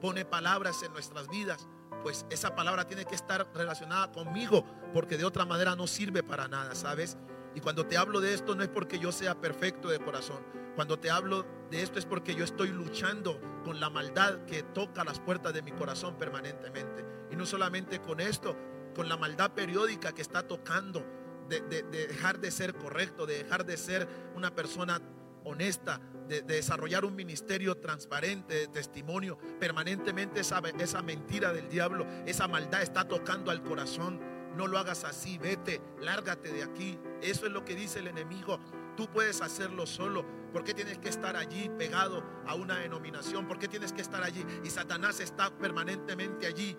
pone 0.00 0.24
palabras 0.24 0.82
en 0.82 0.92
nuestras 0.92 1.28
vidas, 1.28 1.68
pues 2.02 2.26
esa 2.30 2.54
palabra 2.54 2.86
tiene 2.86 3.04
que 3.04 3.14
estar 3.14 3.48
relacionada 3.54 4.10
conmigo, 4.12 4.64
porque 4.94 5.16
de 5.16 5.24
otra 5.24 5.44
manera 5.44 5.76
no 5.76 5.86
sirve 5.86 6.22
para 6.22 6.48
nada, 6.48 6.74
¿sabes? 6.74 7.16
Y 7.54 7.60
cuando 7.60 7.86
te 7.86 7.96
hablo 7.96 8.20
de 8.20 8.32
esto 8.32 8.54
no 8.54 8.62
es 8.62 8.68
porque 8.68 8.98
yo 8.98 9.12
sea 9.12 9.40
perfecto 9.40 9.88
de 9.88 9.98
corazón. 9.98 10.38
Cuando 10.76 10.98
te 10.98 11.10
hablo 11.10 11.44
de 11.70 11.82
esto 11.82 11.98
es 11.98 12.06
porque 12.06 12.34
yo 12.34 12.44
estoy 12.44 12.68
luchando 12.68 13.40
con 13.64 13.80
la 13.80 13.90
maldad 13.90 14.44
que 14.46 14.62
toca 14.62 15.04
las 15.04 15.18
puertas 15.20 15.52
de 15.52 15.62
mi 15.62 15.72
corazón 15.72 16.16
permanentemente. 16.16 17.04
No 17.40 17.46
solamente 17.46 18.02
con 18.02 18.20
esto, 18.20 18.54
con 18.94 19.08
la 19.08 19.16
maldad 19.16 19.52
periódica 19.52 20.12
que 20.12 20.20
está 20.20 20.46
tocando 20.46 21.02
de, 21.48 21.62
dejar 21.84 22.38
de 22.38 22.50
ser 22.50 22.74
correcto, 22.74 23.24
de 23.24 23.42
dejar 23.42 23.64
de 23.64 23.78
ser 23.78 24.06
una 24.34 24.54
persona 24.54 25.00
honesta, 25.44 26.02
de, 26.28 26.42
desarrollar 26.42 27.06
un 27.06 27.16
ministerio 27.16 27.78
transparente, 27.78 28.54
de 28.56 28.68
testimonio. 28.68 29.38
Permanentemente 29.58 30.40
esa 30.40 31.00
mentira 31.00 31.54
del 31.54 31.70
diablo, 31.70 32.06
esa 32.26 32.46
maldad 32.46 32.82
está 32.82 33.08
tocando 33.08 33.50
al 33.50 33.62
corazón. 33.62 34.20
No 34.54 34.66
lo 34.66 34.76
hagas 34.76 35.04
así, 35.04 35.38
vete, 35.38 35.80
lárgate 35.98 36.52
de 36.52 36.62
aquí. 36.62 36.98
Eso 37.22 37.46
es 37.46 37.52
lo 37.52 37.64
que 37.64 37.74
dice 37.74 38.00
el 38.00 38.08
enemigo. 38.08 38.60
Tú 38.98 39.08
puedes 39.10 39.40
hacerlo 39.40 39.86
solo. 39.86 40.26
¿Por 40.52 40.62
qué 40.62 40.74
tienes 40.74 40.98
que 40.98 41.08
estar 41.08 41.36
allí 41.36 41.70
pegado 41.78 42.22
a 42.46 42.54
una 42.54 42.80
denominación? 42.80 43.48
¿Por 43.48 43.58
qué 43.58 43.66
tienes 43.66 43.94
que 43.94 44.02
estar 44.02 44.22
allí? 44.22 44.44
Y 44.62 44.68
Satanás 44.68 45.20
está 45.20 45.48
permanentemente 45.56 46.46
allí 46.46 46.76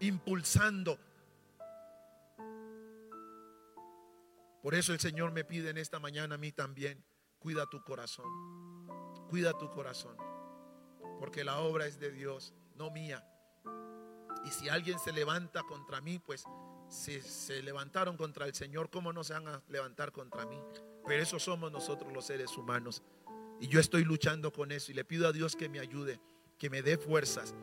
impulsando. 0.00 0.98
Por 4.62 4.74
eso 4.74 4.92
el 4.92 5.00
Señor 5.00 5.32
me 5.32 5.44
pide 5.44 5.70
en 5.70 5.78
esta 5.78 5.98
mañana 5.98 6.34
a 6.34 6.38
mí 6.38 6.52
también, 6.52 7.02
cuida 7.38 7.66
tu 7.66 7.82
corazón, 7.82 8.26
cuida 9.28 9.56
tu 9.56 9.70
corazón, 9.70 10.16
porque 11.18 11.44
la 11.44 11.60
obra 11.60 11.86
es 11.86 11.98
de 11.98 12.10
Dios, 12.10 12.52
no 12.76 12.90
mía. 12.90 13.26
Y 14.44 14.50
si 14.50 14.68
alguien 14.68 14.98
se 14.98 15.12
levanta 15.12 15.62
contra 15.62 16.00
mí, 16.00 16.18
pues 16.18 16.44
si 16.88 17.20
se 17.22 17.62
levantaron 17.62 18.16
contra 18.16 18.46
el 18.46 18.54
Señor, 18.54 18.90
¿cómo 18.90 19.12
no 19.12 19.24
se 19.24 19.32
van 19.32 19.48
a 19.48 19.62
levantar 19.68 20.12
contra 20.12 20.44
mí? 20.44 20.58
Pero 21.06 21.22
eso 21.22 21.38
somos 21.38 21.72
nosotros 21.72 22.12
los 22.12 22.26
seres 22.26 22.56
humanos. 22.56 23.02
Y 23.60 23.68
yo 23.68 23.80
estoy 23.80 24.04
luchando 24.04 24.52
con 24.52 24.72
eso 24.72 24.90
y 24.90 24.94
le 24.94 25.04
pido 25.04 25.28
a 25.28 25.32
Dios 25.32 25.56
que 25.56 25.68
me 25.68 25.80
ayude, 25.80 26.20
que 26.58 26.70
me 26.70 26.82
dé 26.82 26.98
fuerzas, 26.98 27.54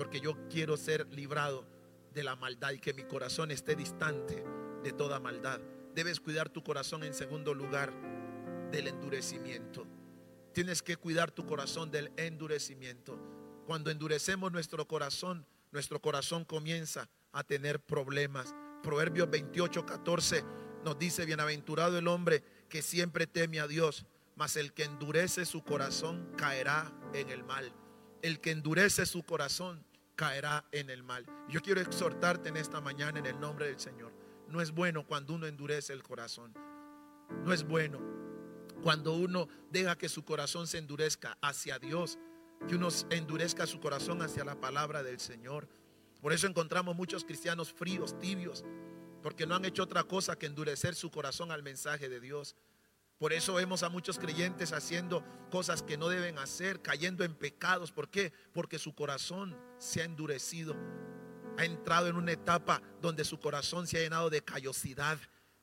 porque 0.00 0.22
yo 0.22 0.34
quiero 0.48 0.78
ser 0.78 1.06
librado 1.12 1.66
de 2.14 2.24
la 2.24 2.34
maldad 2.34 2.70
y 2.70 2.78
que 2.78 2.94
mi 2.94 3.02
corazón 3.02 3.50
esté 3.50 3.76
distante 3.76 4.42
de 4.82 4.92
toda 4.92 5.20
maldad. 5.20 5.60
Debes 5.94 6.20
cuidar 6.20 6.48
tu 6.48 6.64
corazón 6.64 7.04
en 7.04 7.12
segundo 7.12 7.52
lugar 7.52 7.92
del 8.72 8.86
endurecimiento. 8.86 9.86
Tienes 10.54 10.82
que 10.82 10.96
cuidar 10.96 11.30
tu 11.30 11.44
corazón 11.44 11.90
del 11.90 12.10
endurecimiento. 12.16 13.18
Cuando 13.66 13.90
endurecemos 13.90 14.50
nuestro 14.50 14.88
corazón, 14.88 15.44
nuestro 15.70 16.00
corazón 16.00 16.46
comienza 16.46 17.10
a 17.32 17.44
tener 17.44 17.78
problemas. 17.78 18.54
Proverbios 18.82 19.28
28, 19.28 19.84
14 19.84 20.44
nos 20.82 20.98
dice, 20.98 21.26
bienaventurado 21.26 21.98
el 21.98 22.08
hombre 22.08 22.42
que 22.70 22.80
siempre 22.80 23.26
teme 23.26 23.60
a 23.60 23.66
Dios, 23.66 24.06
mas 24.34 24.56
el 24.56 24.72
que 24.72 24.84
endurece 24.84 25.44
su 25.44 25.62
corazón 25.62 26.26
caerá 26.38 26.90
en 27.12 27.28
el 27.28 27.44
mal. 27.44 27.70
El 28.22 28.40
que 28.40 28.50
endurece 28.50 29.04
su 29.04 29.24
corazón 29.24 29.89
caerá 30.20 30.66
en 30.70 30.90
el 30.90 31.02
mal. 31.02 31.24
Yo 31.48 31.62
quiero 31.62 31.80
exhortarte 31.80 32.50
en 32.50 32.58
esta 32.58 32.82
mañana 32.82 33.18
en 33.18 33.24
el 33.24 33.40
nombre 33.40 33.68
del 33.68 33.80
Señor. 33.80 34.12
No 34.48 34.60
es 34.60 34.70
bueno 34.70 35.06
cuando 35.06 35.32
uno 35.32 35.46
endurece 35.46 35.94
el 35.94 36.02
corazón. 36.02 36.52
No 37.42 37.54
es 37.54 37.64
bueno 37.64 37.98
cuando 38.82 39.14
uno 39.14 39.48
deja 39.70 39.96
que 39.96 40.10
su 40.10 40.22
corazón 40.22 40.66
se 40.66 40.76
endurezca 40.76 41.38
hacia 41.40 41.78
Dios, 41.78 42.18
que 42.68 42.74
uno 42.74 42.88
endurezca 43.08 43.66
su 43.66 43.80
corazón 43.80 44.20
hacia 44.20 44.44
la 44.44 44.60
palabra 44.60 45.02
del 45.02 45.20
Señor. 45.20 45.66
Por 46.20 46.34
eso 46.34 46.46
encontramos 46.46 46.94
muchos 46.94 47.24
cristianos 47.24 47.72
fríos, 47.72 48.18
tibios, 48.18 48.62
porque 49.22 49.46
no 49.46 49.54
han 49.54 49.64
hecho 49.64 49.84
otra 49.84 50.04
cosa 50.04 50.36
que 50.36 50.44
endurecer 50.44 50.94
su 50.96 51.10
corazón 51.10 51.50
al 51.50 51.62
mensaje 51.62 52.10
de 52.10 52.20
Dios. 52.20 52.56
Por 53.20 53.34
eso 53.34 53.52
vemos 53.52 53.82
a 53.82 53.90
muchos 53.90 54.18
creyentes 54.18 54.72
haciendo 54.72 55.22
cosas 55.50 55.82
que 55.82 55.98
no 55.98 56.08
deben 56.08 56.38
hacer, 56.38 56.80
cayendo 56.80 57.22
en 57.22 57.34
pecados. 57.34 57.92
¿Por 57.92 58.08
qué? 58.08 58.32
Porque 58.54 58.78
su 58.78 58.94
corazón 58.94 59.54
se 59.76 60.00
ha 60.00 60.06
endurecido. 60.06 60.74
Ha 61.58 61.66
entrado 61.66 62.06
en 62.06 62.16
una 62.16 62.32
etapa 62.32 62.80
donde 63.02 63.26
su 63.26 63.38
corazón 63.38 63.86
se 63.86 63.98
ha 63.98 64.00
llenado 64.00 64.30
de 64.30 64.40
callosidad 64.40 65.18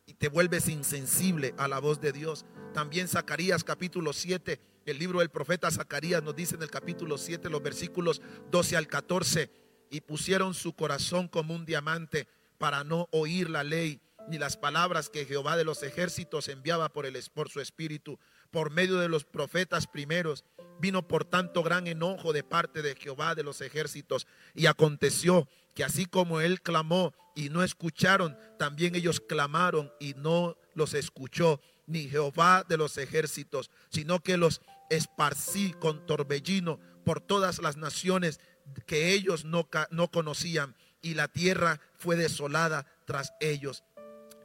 y 0.05 0.13
te 0.13 0.29
vuelves 0.29 0.69
insensible 0.69 1.55
a 1.57 1.67
la 1.67 1.79
voz 1.79 1.99
de 1.99 2.11
Dios. 2.11 2.45
También 2.75 3.07
Zacarías 3.07 3.63
capítulo 3.63 4.13
7, 4.13 4.61
el 4.85 4.99
libro 4.99 5.21
del 5.21 5.29
profeta 5.29 5.71
Zacarías 5.71 6.21
nos 6.21 6.35
dice 6.35 6.53
en 6.53 6.61
el 6.61 6.69
capítulo 6.69 7.17
7, 7.17 7.49
los 7.49 7.63
versículos 7.63 8.21
12 8.51 8.77
al 8.77 8.85
14, 8.85 9.49
y 9.89 10.01
pusieron 10.01 10.53
su 10.53 10.73
corazón 10.73 11.27
como 11.27 11.55
un 11.55 11.65
diamante 11.65 12.27
para 12.59 12.83
no 12.83 13.07
oír 13.09 13.49
la 13.49 13.63
ley 13.63 13.99
ni 14.27 14.37
las 14.37 14.57
palabras 14.57 15.09
que 15.09 15.25
Jehová 15.25 15.57
de 15.57 15.63
los 15.63 15.83
ejércitos 15.83 16.47
enviaba 16.47 16.89
por, 16.89 17.05
el, 17.05 17.21
su 17.21 17.61
espíritu, 17.61 18.19
por 18.51 18.71
medio 18.71 18.97
de 18.97 19.09
los 19.09 19.23
profetas 19.23 19.87
primeros. 19.87 20.43
Vino 20.79 21.07
por 21.07 21.25
tanto 21.25 21.63
gran 21.63 21.87
enojo 21.87 22.33
de 22.33 22.43
parte 22.43 22.81
de 22.81 22.95
Jehová 22.95 23.35
de 23.35 23.43
los 23.43 23.61
ejércitos. 23.61 24.27
Y 24.53 24.65
aconteció 24.65 25.47
que 25.75 25.83
así 25.83 26.05
como 26.05 26.41
él 26.41 26.61
clamó 26.61 27.13
y 27.35 27.49
no 27.49 27.63
escucharon, 27.63 28.37
también 28.59 28.95
ellos 28.95 29.19
clamaron 29.19 29.91
y 29.99 30.13
no 30.15 30.57
los 30.73 30.93
escuchó 30.93 31.61
ni 31.85 32.09
Jehová 32.09 32.65
de 32.67 32.77
los 32.77 32.97
ejércitos, 32.97 33.71
sino 33.89 34.19
que 34.19 34.37
los 34.37 34.61
esparcí 34.89 35.73
con 35.73 36.05
torbellino 36.05 36.79
por 37.05 37.21
todas 37.21 37.59
las 37.59 37.77
naciones 37.77 38.39
que 38.85 39.13
ellos 39.13 39.45
no, 39.45 39.69
no 39.91 40.11
conocían, 40.11 40.75
y 41.01 41.13
la 41.13 41.29
tierra 41.29 41.79
fue 41.95 42.17
desolada 42.17 42.85
tras 43.05 43.31
ellos 43.39 43.83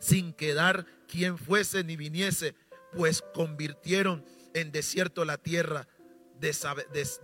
sin 0.02 0.32
quedar 0.32 0.84
quien 1.06 1.38
fuese 1.38 1.84
ni 1.84 1.96
viniese, 1.96 2.56
pues 2.92 3.22
convirtieron 3.32 4.24
en 4.52 4.72
desierto 4.72 5.24
la 5.24 5.38
tierra 5.38 5.86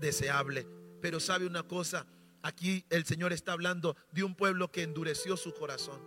deseable. 0.01 0.67
Pero 1.03 1.19
sabe 1.19 1.45
una 1.47 1.65
cosa, 1.65 2.07
aquí 2.41 2.85
el 2.89 3.05
Señor 3.05 3.33
está 3.33 3.53
hablando 3.53 3.97
de 4.13 4.23
un 4.23 4.37
pueblo 4.37 4.71
que 4.71 4.85
endureció 4.85 5.37
su 5.37 5.53
corazón, 5.55 6.01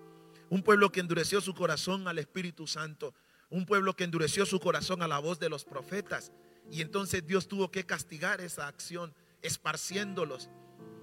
un 0.50 0.64
pueblo 0.64 0.94
que 0.94 1.02
endureció 1.02 1.42
su 1.42 1.54
corazón 1.54 2.08
al 2.08 2.20
Espíritu 2.20 2.66
Santo, 2.68 3.14
un 3.50 3.66
pueblo 3.66 3.94
que 3.94 4.06
endureció 4.06 4.46
su 4.46 4.62
corazón 4.62 5.02
a 5.02 5.10
la 5.10 5.20
voz 5.20 5.40
de 5.40 5.50
los 5.50 5.66
profetas. 5.66 6.32
Y 6.72 6.82
entonces 6.82 7.28
Dios 7.28 7.50
tuvo 7.50 7.70
que 7.70 7.86
castigar 7.86 8.40
esa 8.40 8.68
acción, 8.68 9.14
esparciéndolos, 9.42 10.50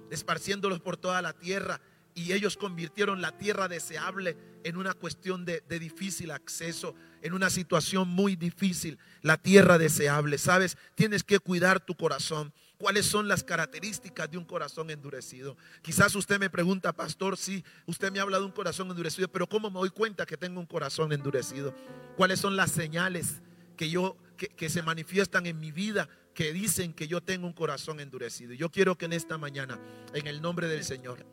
esparciéndolos 0.09 0.79
por 0.79 0.97
toda 0.97 1.21
la 1.21 1.33
tierra 1.33 1.79
y 2.19 2.33
ellos 2.33 2.57
convirtieron 2.57 3.21
la 3.21 3.37
tierra 3.37 3.69
deseable 3.69 4.35
en 4.65 4.75
una 4.75 4.93
cuestión 4.93 5.45
de, 5.45 5.61
difícil 5.79 6.31
acceso, 6.31 6.93
en 7.21 7.33
una 7.33 7.49
situación 7.49 8.09
muy 8.09 8.35
difícil, 8.35 8.99
la 9.21 9.37
tierra 9.37 9.77
deseable. 9.77 10.37
Sabes, 10.37 10.77
tienes 10.95 11.23
que 11.23 11.39
cuidar 11.39 11.79
tu 11.79 11.95
corazón. 11.95 12.53
¿Cuáles 12.77 13.05
son 13.05 13.29
las 13.29 13.45
características 13.45 14.29
de 14.29 14.37
un 14.37 14.43
corazón 14.43 14.89
endurecido? 14.89 15.55
Quizás 15.81 16.13
usted 16.13 16.41
me 16.41 16.49
pregunta, 16.49 16.91
pastor, 16.91 17.37
sí, 17.37 17.63
usted 17.85 18.11
me 18.11 18.19
habla 18.19 18.39
de 18.39 18.45
un 18.45 18.51
corazón 18.51 18.89
endurecido, 18.89 19.29
pero 19.29 19.47
¿cómo 19.47 19.69
me 19.69 19.79
doy 19.79 19.89
cuenta 19.89 20.25
que 20.25 20.35
tengo 20.35 20.59
un 20.59 20.65
corazón 20.65 21.13
endurecido? 21.13 21.73
¿Cuáles 22.17 22.41
son 22.41 22.57
las 22.57 22.71
señales 22.71 23.41
que 23.77 23.89
yo 23.89 24.17
que, 24.35 24.47
que 24.47 24.67
se 24.67 24.81
manifiestan 24.81 25.45
en 25.45 25.57
mi 25.57 25.71
vida 25.71 26.09
que 26.33 26.51
dicen 26.51 26.91
que 26.93 27.07
yo 27.07 27.21
tengo 27.21 27.47
un 27.47 27.53
corazón 27.53 28.01
endurecido? 28.01 28.53
Yo 28.53 28.69
quiero 28.69 28.97
que 28.97 29.05
en 29.05 29.13
esta 29.13 29.37
mañana, 29.37 29.79
en 30.13 30.27
el 30.27 30.41
nombre 30.41 30.67
del 30.67 30.83
Señor, 30.83 31.25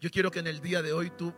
yo 0.00 0.10
quiero 0.10 0.30
que 0.30 0.40
en 0.40 0.46
el 0.46 0.60
día 0.60 0.82
de 0.82 0.92
hoy 0.92 1.10
tú 1.10 1.34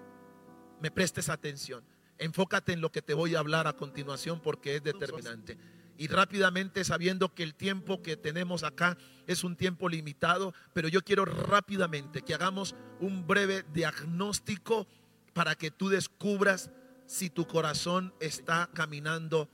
me 0.80 0.90
prestes 0.90 1.28
atención. 1.28 1.84
Enfócate 2.18 2.72
en 2.72 2.80
lo 2.80 2.90
que 2.90 3.02
te 3.02 3.14
voy 3.14 3.34
a 3.34 3.38
hablar 3.38 3.66
a 3.66 3.74
continuación 3.74 4.40
porque 4.40 4.76
es 4.76 4.82
determinante. 4.82 5.56
Y 5.96 6.08
rápidamente, 6.08 6.84
sabiendo 6.84 7.34
que 7.34 7.42
el 7.42 7.54
tiempo 7.54 8.02
que 8.02 8.16
tenemos 8.16 8.62
acá 8.62 8.96
es 9.26 9.42
un 9.42 9.56
tiempo 9.56 9.88
limitado, 9.88 10.54
pero 10.72 10.88
yo 10.88 11.02
quiero 11.02 11.24
rápidamente 11.24 12.22
que 12.22 12.34
hagamos 12.34 12.74
un 13.00 13.26
breve 13.26 13.64
diagnóstico 13.72 14.86
para 15.32 15.54
que 15.54 15.70
tú 15.70 15.88
descubras 15.88 16.70
si 17.06 17.30
tu 17.30 17.46
corazón 17.46 18.14
está 18.20 18.70
caminando 18.74 19.48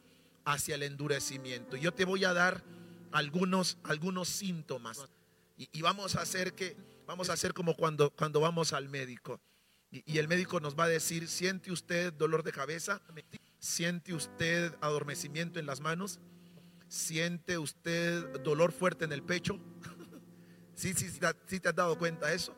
hacia 0.45 0.75
el 0.75 0.83
endurecimiento. 0.83 1.77
Yo 1.77 1.93
te 1.93 2.05
voy 2.05 2.25
a 2.25 2.35
dar 2.35 2.63
algunos, 3.13 3.79
algunos 3.85 4.29
síntomas 4.29 5.07
y, 5.57 5.69
y 5.73 5.83
vamos 5.83 6.17
a 6.17 6.23
hacer 6.23 6.55
que 6.55 6.77
Vamos 7.07 7.29
a 7.29 7.35
hacer 7.35 7.53
como 7.53 7.75
cuando, 7.77 8.11
cuando 8.11 8.41
vamos 8.41 8.73
al 8.73 8.89
médico. 8.89 9.41
Y, 9.91 10.19
el 10.19 10.27
médico 10.27 10.59
nos 10.59 10.77
va 10.77 10.85
a 10.85 10.89
decir, 10.89 11.29
¿siente 11.29 11.71
usted 11.71 12.13
dolor 12.13 12.43
de 12.43 12.51
cabeza? 12.51 13.01
¿Siente 13.59 14.13
usted 14.13 14.75
adormecimiento 14.81 15.61
en 15.61 15.67
las 15.67 15.81
manos? 15.81 16.19
¿Siente 16.89 17.59
usted 17.59 18.41
dolor 18.41 18.73
fuerte 18.73 19.05
en 19.05 19.13
el 19.13 19.23
pecho? 19.23 19.61
sí, 20.75 20.95
sí, 20.95 21.09
sí, 21.47 21.61
te 21.61 21.69
has 21.69 21.75
dado 21.75 21.97
cuenta 21.97 22.27
de 22.27 22.35
eso. 22.35 22.57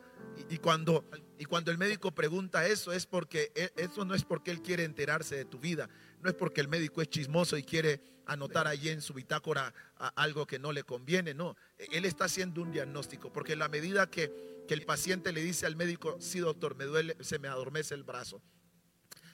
Y, 0.49 0.57
cuando, 0.57 1.05
y 1.37 1.45
cuando 1.45 1.69
el 1.69 1.77
médico 1.77 2.11
pregunta 2.11 2.65
eso, 2.65 2.91
es 2.91 3.05
porque 3.05 3.51
e, 3.53 3.71
eso 3.75 4.03
no 4.03 4.15
es 4.15 4.23
porque 4.23 4.49
él 4.49 4.61
quiere 4.61 4.83
enterarse 4.83 5.35
de 5.35 5.45
tu 5.45 5.59
vida, 5.59 5.89
no 6.21 6.29
es 6.29 6.35
porque 6.35 6.61
el 6.61 6.67
médico 6.67 7.01
es 7.01 7.09
chismoso 7.09 7.57
y 7.57 7.63
quiere 7.63 8.01
anotar 8.27 8.67
allí 8.67 8.89
en 8.89 9.01
su 9.01 9.13
bitácora 9.13 9.73
algo 10.15 10.45
que 10.45 10.59
no 10.59 10.71
le 10.71 10.83
conviene, 10.83 11.33
no. 11.33 11.55
Él 11.77 12.05
está 12.05 12.25
haciendo 12.25 12.61
un 12.61 12.71
diagnóstico, 12.71 13.31
porque 13.31 13.55
la 13.55 13.69
medida 13.69 14.09
que, 14.09 14.57
el 14.67 14.85
paciente 14.85 15.31
le 15.31 15.41
dice 15.41 15.65
al 15.65 15.77
médico, 15.77 16.17
sí 16.19 16.39
doctor, 16.39 16.75
me 16.75 16.83
duele, 16.83 17.15
se 17.21 17.39
me 17.39 17.47
adormece 17.47 17.95
el 17.95 18.03
brazo, 18.03 18.41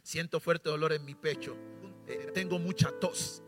siento 0.04 0.40
fuerte 0.40 0.70
dolor 0.70 0.94
en 0.94 1.04
mi 1.04 1.16
pecho, 1.16 1.58
eh, 2.08 2.30
tengo 2.34 2.60
mucha 2.60 2.92
tos. 3.00 3.42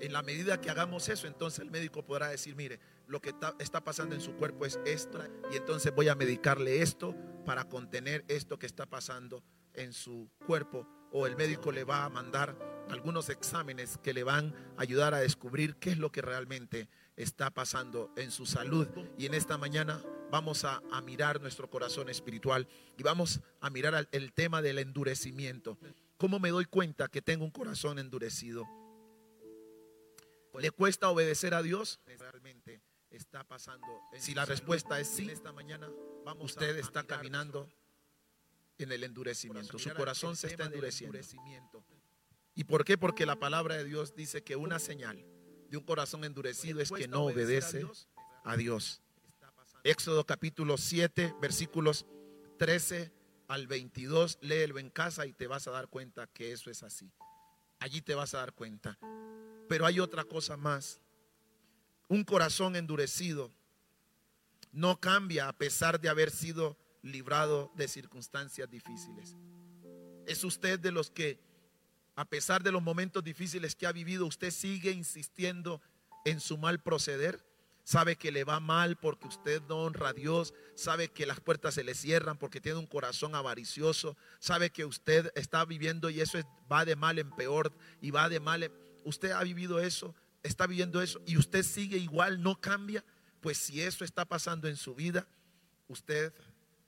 En 0.00 0.12
la 0.12 0.22
medida 0.22 0.60
que 0.60 0.68
hagamos 0.68 1.08
eso, 1.08 1.26
entonces 1.26 1.60
el 1.60 1.70
médico 1.70 2.04
podrá 2.04 2.28
decir, 2.28 2.54
mire, 2.54 2.80
lo 3.06 3.22
que 3.22 3.32
está 3.60 3.82
pasando 3.82 4.14
en 4.14 4.20
su 4.20 4.34
cuerpo 4.34 4.66
es 4.66 4.78
esto, 4.84 5.24
y 5.50 5.56
entonces 5.56 5.94
voy 5.94 6.08
a 6.08 6.14
medicarle 6.14 6.82
esto 6.82 7.14
para 7.46 7.64
contener 7.64 8.24
esto 8.28 8.58
que 8.58 8.66
está 8.66 8.84
pasando 8.84 9.42
en 9.74 9.92
su 9.92 10.30
cuerpo, 10.46 10.86
o 11.12 11.26
el 11.26 11.36
médico 11.36 11.72
le 11.72 11.84
va 11.84 12.04
a 12.04 12.08
mandar 12.08 12.56
algunos 12.90 13.28
exámenes 13.28 13.98
que 13.98 14.12
le 14.12 14.24
van 14.24 14.54
a 14.76 14.82
ayudar 14.82 15.14
a 15.14 15.20
descubrir 15.20 15.76
qué 15.76 15.90
es 15.90 15.98
lo 15.98 16.10
que 16.10 16.22
realmente 16.22 16.88
está 17.16 17.50
pasando 17.50 18.12
en 18.16 18.30
su 18.30 18.46
salud. 18.46 18.88
Y 19.18 19.26
en 19.26 19.34
esta 19.34 19.58
mañana 19.58 20.02
vamos 20.30 20.64
a, 20.64 20.80
mirar 21.02 21.40
nuestro 21.40 21.68
corazón 21.68 22.08
espiritual 22.08 22.66
y 22.96 23.02
vamos 23.02 23.40
a 23.60 23.70
mirar 23.70 24.08
el 24.12 24.32
tema 24.32 24.62
del 24.62 24.78
endurecimiento. 24.78 25.78
¿Cómo 26.16 26.38
me 26.38 26.50
doy 26.50 26.64
cuenta 26.64 27.08
que 27.08 27.22
tengo 27.22 27.44
un 27.44 27.50
corazón 27.50 27.98
endurecido? 27.98 28.66
¿Le 30.58 30.70
cuesta 30.70 31.08
obedecer 31.08 31.54
a 31.54 31.62
Dios? 31.62 32.00
Realmente 32.06 32.82
está 33.10 33.44
pasando. 33.44 33.86
Si 34.18 34.34
la 34.34 34.44
respuesta 34.44 35.00
es 35.00 35.08
sí, 35.08 35.28
esta 35.30 35.52
mañana 35.52 35.90
usted 36.38 36.76
está 36.76 37.04
caminando 37.04 37.68
en 38.78 38.92
el 38.92 39.04
endurecimiento. 39.04 39.78
Su 39.78 39.92
corazón 39.94 40.36
se 40.36 40.48
está 40.48 40.64
endureciendo. 40.64 41.18
¿Y 42.54 42.64
por 42.64 42.84
qué? 42.84 42.98
Porque 42.98 43.26
la 43.26 43.36
palabra 43.36 43.76
de 43.76 43.84
Dios 43.84 44.14
dice 44.14 44.42
que 44.42 44.56
una 44.56 44.78
señal 44.78 45.24
de 45.70 45.76
un 45.76 45.84
corazón 45.84 46.24
endurecido 46.24 46.80
es 46.80 46.90
que 46.90 47.08
no 47.08 47.24
obedece 47.24 47.86
a 48.44 48.56
Dios. 48.56 49.00
Éxodo 49.84 50.24
capítulo 50.24 50.76
7, 50.76 51.34
versículos 51.40 52.06
13 52.58 53.12
al 53.48 53.66
22, 53.66 54.38
léelo 54.40 54.78
en 54.78 54.90
casa 54.90 55.26
y 55.26 55.32
te 55.32 55.46
vas 55.46 55.66
a 55.66 55.70
dar 55.70 55.88
cuenta 55.88 56.26
que 56.26 56.52
eso 56.52 56.70
es 56.70 56.82
así. 56.82 57.10
Allí 57.80 58.00
te 58.00 58.14
vas 58.14 58.34
a 58.34 58.38
dar 58.38 58.52
cuenta. 58.52 58.98
Pero 59.68 59.86
hay 59.86 59.98
otra 59.98 60.24
cosa 60.24 60.56
más. 60.56 61.00
Un 62.08 62.24
corazón 62.24 62.76
endurecido 62.76 63.50
no 64.72 65.00
cambia 65.00 65.48
a 65.48 65.52
pesar 65.52 66.00
de 66.00 66.08
haber 66.08 66.30
sido 66.30 66.76
librado 67.02 67.70
de 67.74 67.88
circunstancias 67.88 68.70
difíciles. 68.70 69.36
Es 70.26 70.44
usted 70.44 70.78
de 70.78 70.92
los 70.92 71.10
que 71.10 71.40
a 72.14 72.24
pesar 72.24 72.62
de 72.62 72.72
los 72.72 72.82
momentos 72.82 73.24
difíciles 73.24 73.74
que 73.74 73.86
ha 73.86 73.92
vivido, 73.92 74.26
usted 74.26 74.50
sigue 74.50 74.90
insistiendo 74.90 75.80
en 76.24 76.40
su 76.40 76.58
mal 76.58 76.82
proceder. 76.82 77.44
Sabe 77.84 78.16
que 78.16 78.30
le 78.30 78.44
va 78.44 78.60
mal 78.60 78.96
porque 78.96 79.26
usted 79.26 79.62
no 79.62 79.78
honra 79.78 80.10
a 80.10 80.12
Dios. 80.12 80.54
Sabe 80.74 81.08
que 81.08 81.26
las 81.26 81.40
puertas 81.40 81.74
se 81.74 81.84
le 81.84 81.94
cierran 81.94 82.38
porque 82.38 82.60
tiene 82.60 82.78
un 82.78 82.86
corazón 82.86 83.34
avaricioso. 83.34 84.16
Sabe 84.38 84.70
que 84.70 84.84
usted 84.84 85.32
está 85.34 85.64
viviendo 85.64 86.10
y 86.10 86.20
eso 86.20 86.38
va 86.70 86.84
de 86.84 86.96
mal 86.96 87.18
en 87.18 87.30
peor 87.30 87.72
y 88.00 88.10
va 88.10 88.28
de 88.28 88.40
mal. 88.40 88.62
En... 88.62 88.72
Usted 89.04 89.32
ha 89.32 89.42
vivido 89.42 89.80
eso, 89.80 90.14
está 90.42 90.66
viviendo 90.66 91.02
eso 91.02 91.20
y 91.26 91.38
usted 91.38 91.64
sigue 91.64 91.96
igual, 91.96 92.42
no 92.42 92.60
cambia. 92.60 93.04
Pues 93.40 93.58
si 93.58 93.80
eso 93.80 94.04
está 94.04 94.24
pasando 94.26 94.68
en 94.68 94.76
su 94.76 94.94
vida, 94.94 95.26
usted 95.88 96.32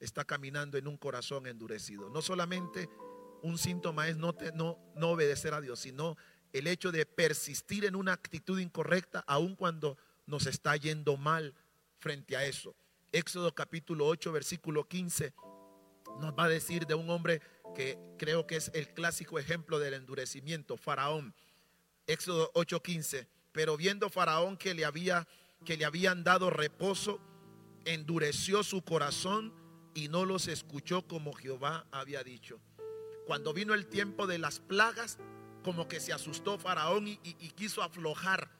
está 0.04 0.24
caminando 0.24 0.78
en 0.78 0.86
un 0.86 0.96
corazón 0.96 1.46
endurecido. 1.46 2.10
No 2.10 2.22
solamente 2.22 2.88
un 3.42 3.58
síntoma 3.58 4.08
es 4.08 4.16
no, 4.16 4.34
no, 4.54 5.10
obedecer 5.10 5.54
a 5.54 5.60
Dios, 5.60 5.80
sino 5.80 6.16
el 6.52 6.66
hecho 6.66 6.92
de 6.92 7.06
persistir 7.06 7.84
en 7.84 7.96
una 7.96 8.12
actitud 8.12 8.58
incorrecta 8.58 9.24
aun 9.26 9.56
cuando 9.56 9.98
nos 10.26 10.46
está 10.46 10.76
yendo 10.76 11.16
mal 11.16 11.54
frente 11.98 12.36
a 12.36 12.44
eso. 12.44 12.74
Éxodo 13.12 13.54
capítulo 13.54 14.06
8, 14.06 14.32
versículo 14.32 14.88
15 14.88 15.34
nos 16.20 16.32
va 16.32 16.44
a 16.44 16.48
decir 16.48 16.86
de 16.86 16.94
un 16.94 17.10
hombre 17.10 17.40
que 17.74 17.98
creo 18.18 18.46
que 18.46 18.56
es 18.56 18.70
el 18.74 18.88
clásico 18.88 19.38
ejemplo 19.38 19.78
del 19.78 19.94
endurecimiento, 19.94 20.76
Faraón. 20.76 21.34
Éxodo 22.06 22.50
8:15. 22.54 23.26
Pero 23.52 23.76
viendo 23.76 24.10
Faraón 24.10 24.56
que 24.56 24.74
le 24.74 24.84
había 24.84 25.26
que 25.64 25.76
le 25.76 25.84
habían 25.84 26.24
dado 26.24 26.50
reposo, 26.50 27.20
endureció 27.84 28.62
su 28.62 28.82
corazón 28.82 29.52
y 29.94 30.08
no 30.08 30.24
los 30.24 30.48
escuchó 30.48 31.06
como 31.06 31.32
Jehová 31.32 31.86
había 31.90 32.22
dicho. 32.22 32.60
Cuando 33.26 33.54
vino 33.54 33.74
el 33.74 33.86
tiempo 33.86 34.26
de 34.26 34.38
las 34.38 34.60
plagas, 34.60 35.18
como 35.62 35.88
que 35.88 36.00
se 36.00 36.12
asustó 36.12 36.58
Faraón 36.58 37.08
y, 37.08 37.16
quiso 37.56 37.82
aflojar. 37.82 38.50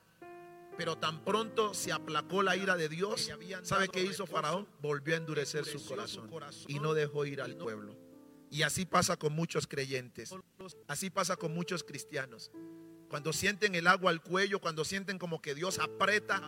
Pero 0.77 0.97
tan 0.97 1.25
pronto 1.25 1.75
se 1.75 1.93
aplacó 1.93 2.43
la 2.43 2.57
ira 2.57 2.77
de 2.77 2.89
Dios, 2.89 3.31
¿sabe 3.63 3.89
qué 3.89 4.03
hizo 4.03 4.27
Faraón? 4.27 4.67
Volvió 4.81 5.15
a 5.15 5.19
endurecer 5.19 5.65
su 5.65 5.85
corazón 5.87 6.31
y 6.67 6.81
no 6.81 6.95
dejó 6.95 7.27
ir 7.27 7.41
al 7.41 7.57
pueblo. 7.57 7.97
Y 8.51 8.63
así 8.63 8.85
pasa 8.85 9.17
con 9.17 9.33
muchos 9.33 9.67
creyentes, 9.67 10.35
así 10.89 11.11
pasa 11.11 11.37
con 11.37 11.53
muchos 11.53 11.85
cristianos. 11.85 12.51
Cuando 13.09 13.33
sienten 13.33 13.75
el 13.75 13.87
agua 13.87 14.11
al 14.11 14.23
cuello, 14.23 14.61
cuando 14.61 14.85
sienten 14.85 15.19
como 15.19 15.41
que 15.41 15.55
Dios 15.55 15.79
aprieta, 15.79 16.43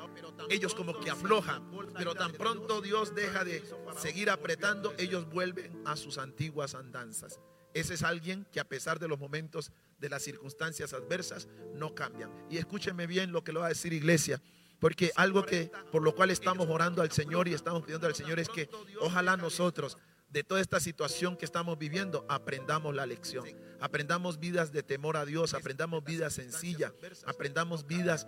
ellos 0.48 0.74
como 0.74 0.98
que 0.98 1.10
aflojan. 1.10 1.70
Pero 1.96 2.14
tan 2.14 2.32
pronto 2.32 2.80
Dios 2.80 3.14
deja 3.14 3.44
de 3.44 3.62
seguir 3.98 4.30
apretando, 4.30 4.94
ellos 4.98 5.28
vuelven 5.28 5.82
a 5.84 5.96
sus 5.96 6.18
antiguas 6.18 6.74
andanzas. 6.74 7.40
Ese 7.74 7.94
es 7.94 8.02
alguien 8.02 8.46
que 8.50 8.58
a 8.58 8.64
pesar 8.64 8.98
de 8.98 9.06
los 9.06 9.18
momentos 9.18 9.70
de 9.98 10.08
las 10.08 10.22
circunstancias 10.22 10.92
adversas 10.94 11.46
no 11.74 11.94
cambian. 11.94 12.32
Y 12.50 12.56
escúcheme 12.56 13.06
bien 13.06 13.32
lo 13.32 13.44
que 13.44 13.52
lo 13.52 13.60
va 13.60 13.66
a 13.66 13.70
decir 13.70 13.92
iglesia. 13.92 14.40
Porque 14.78 15.12
algo 15.16 15.44
que 15.44 15.70
por 15.92 16.02
lo 16.02 16.14
cual 16.14 16.30
estamos 16.30 16.68
orando 16.68 17.02
al 17.02 17.12
Señor 17.12 17.48
y 17.48 17.54
estamos 17.54 17.82
pidiendo 17.82 18.06
al 18.06 18.14
Señor 18.14 18.38
es 18.38 18.48
que 18.48 18.68
ojalá 19.00 19.36
nosotros 19.36 19.96
de 20.28 20.44
toda 20.44 20.60
esta 20.60 20.80
situación 20.80 21.36
que 21.36 21.44
estamos 21.44 21.78
viviendo 21.78 22.26
aprendamos 22.28 22.94
la 22.94 23.06
lección. 23.06 23.44
Aprendamos 23.80 24.38
vidas 24.38 24.72
de 24.72 24.82
temor 24.82 25.16
a 25.16 25.24
Dios, 25.24 25.54
aprendamos 25.54 26.04
vidas 26.04 26.34
sencillas, 26.34 26.92
aprendamos 27.26 27.86
vidas 27.86 28.26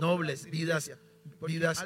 nobles, 0.00 0.46
vidas 0.46 0.90
vidas 1.44 1.84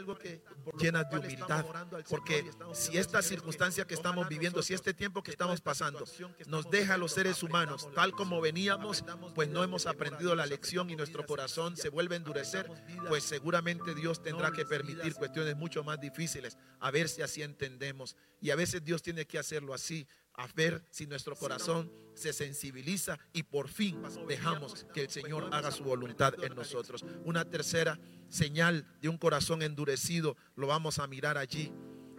llenas 0.79 1.11
de 1.11 1.19
humildad. 1.19 1.65
Porque 2.09 2.51
si 2.73 2.99
esta 2.99 3.23
circunstancia 3.23 3.87
que 3.87 3.95
estamos 3.95 4.29
viviendo, 4.29 4.63
si 4.63 4.75
este 4.75 4.95
tiempo 4.95 5.23
que 5.23 5.31
estamos 5.31 5.61
pasando 5.61 6.05
nos 6.47 6.71
deja 6.71 6.95
a 6.95 6.99
los 6.99 7.13
seres 7.13 7.43
humanos 7.43 7.89
tal 7.95 8.13
como 8.13 8.41
veníamos, 8.41 9.05
pues 9.35 9.49
no 9.49 9.65
hemos 9.65 9.87
aprendido 9.87 10.35
la 10.35 10.47
lección 10.47 10.91
y 10.91 10.97
nuestro 10.97 11.27
corazón 11.27 11.77
se 11.77 11.89
vuelve 11.89 12.15
a 12.15 12.19
endurecer, 12.19 12.71
pues 13.09 13.25
seguramente 13.25 13.95
Dios 13.95 14.23
tendrá 14.23 14.51
que 14.53 14.65
permitir 14.65 15.15
cuestiones 15.15 15.57
mucho 15.57 15.85
más 15.85 16.01
difíciles, 16.01 16.57
a 16.81 16.91
ver 16.91 17.09
si 17.09 17.23
así 17.23 17.43
entendemos. 17.43 18.17
Y 18.41 18.51
a 18.51 18.57
veces 18.57 18.85
Dios 18.85 19.03
tiene 19.03 19.27
que 19.27 19.39
hacerlo 19.39 19.75
así 19.75 20.07
a 20.39 20.47
ver 20.55 20.85
si 20.91 21.07
nuestro 21.07 21.35
corazón 21.35 21.93
se 22.15 22.33
sensibiliza 22.33 23.19
y 23.33 23.43
por 23.43 23.69
fin 23.69 24.01
dejamos 24.29 24.87
que 24.95 25.03
el 25.03 25.11
Señor 25.11 25.51
haga 25.53 25.73
su 25.73 25.83
voluntad 25.83 26.33
en 26.43 26.55
nosotros. 26.55 27.05
Una 27.25 27.45
tercera 27.45 27.99
señal 28.29 28.87
de 29.03 29.09
un 29.09 29.19
corazón 29.19 29.63
endurecido 29.63 30.37
lo 30.55 30.69
vamos 30.69 31.01
a 31.01 31.09
mirar 31.09 31.39
allí. 31.39 31.73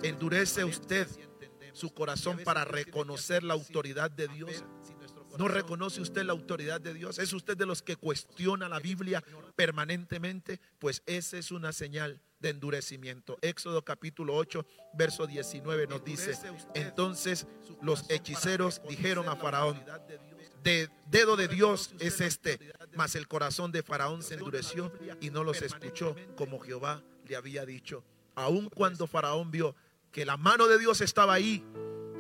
Endurece 0.04 0.66
usted 0.66 1.08
su 1.72 1.94
corazón 1.94 2.40
para 2.44 2.66
reconocer 2.66 3.44
la 3.44 3.54
autoridad 3.54 4.12
de 4.12 4.28
Dios. 4.28 4.66
¿No 5.38 5.48
reconoce 5.48 6.02
usted 6.02 6.24
la 6.24 6.34
autoridad 6.34 6.82
de 6.82 6.94
Dios? 6.94 7.20
¿Es 7.20 7.32
usted 7.32 7.56
de 7.56 7.66
los 7.66 7.82
que 7.82 7.96
cuestiona 7.96 8.68
la 8.68 8.80
Biblia 8.80 9.24
permanentemente? 9.56 10.60
Pues 10.78 11.04
esa 11.06 11.38
es 11.38 11.52
una 11.52 11.72
señal 11.72 12.22
de 12.40 12.50
endurecimiento. 12.50 13.38
Éxodo 13.42 13.84
capítulo 13.84 14.36
8, 14.36 14.66
verso 14.94 15.28
19 15.28 15.88
nos 15.88 16.04
dice, 16.04 16.34
entonces 16.74 17.48
los 17.82 18.10
hechiceros 18.10 18.82
dijeron 18.88 19.28
a 19.30 19.36
Faraón, 19.36 19.82
de 20.64 20.90
dedo 21.08 21.36
de 21.38 21.48
Dios 21.48 21.94
es 22.00 22.22
este, 22.22 22.60
mas 22.96 23.16
el 23.16 23.28
corazón 23.28 23.72
de 23.72 23.84
Faraón 23.84 24.24
se 24.24 24.36
endureció 24.36 24.92
y 25.22 25.30
no 25.30 25.44
los 25.44 25.62
escuchó 25.62 26.16
como 26.36 26.60
Jehová 26.60 27.04
le 27.28 27.36
había 27.36 27.66
dicho. 27.66 28.04
Aun 28.36 28.70
cuando 28.70 29.08
Faraón 29.08 29.52
vio 29.52 29.76
que 30.12 30.26
la 30.26 30.38
mano 30.38 30.68
de 30.68 30.80
Dios 30.80 31.02
estaba 31.02 31.34
ahí 31.34 31.64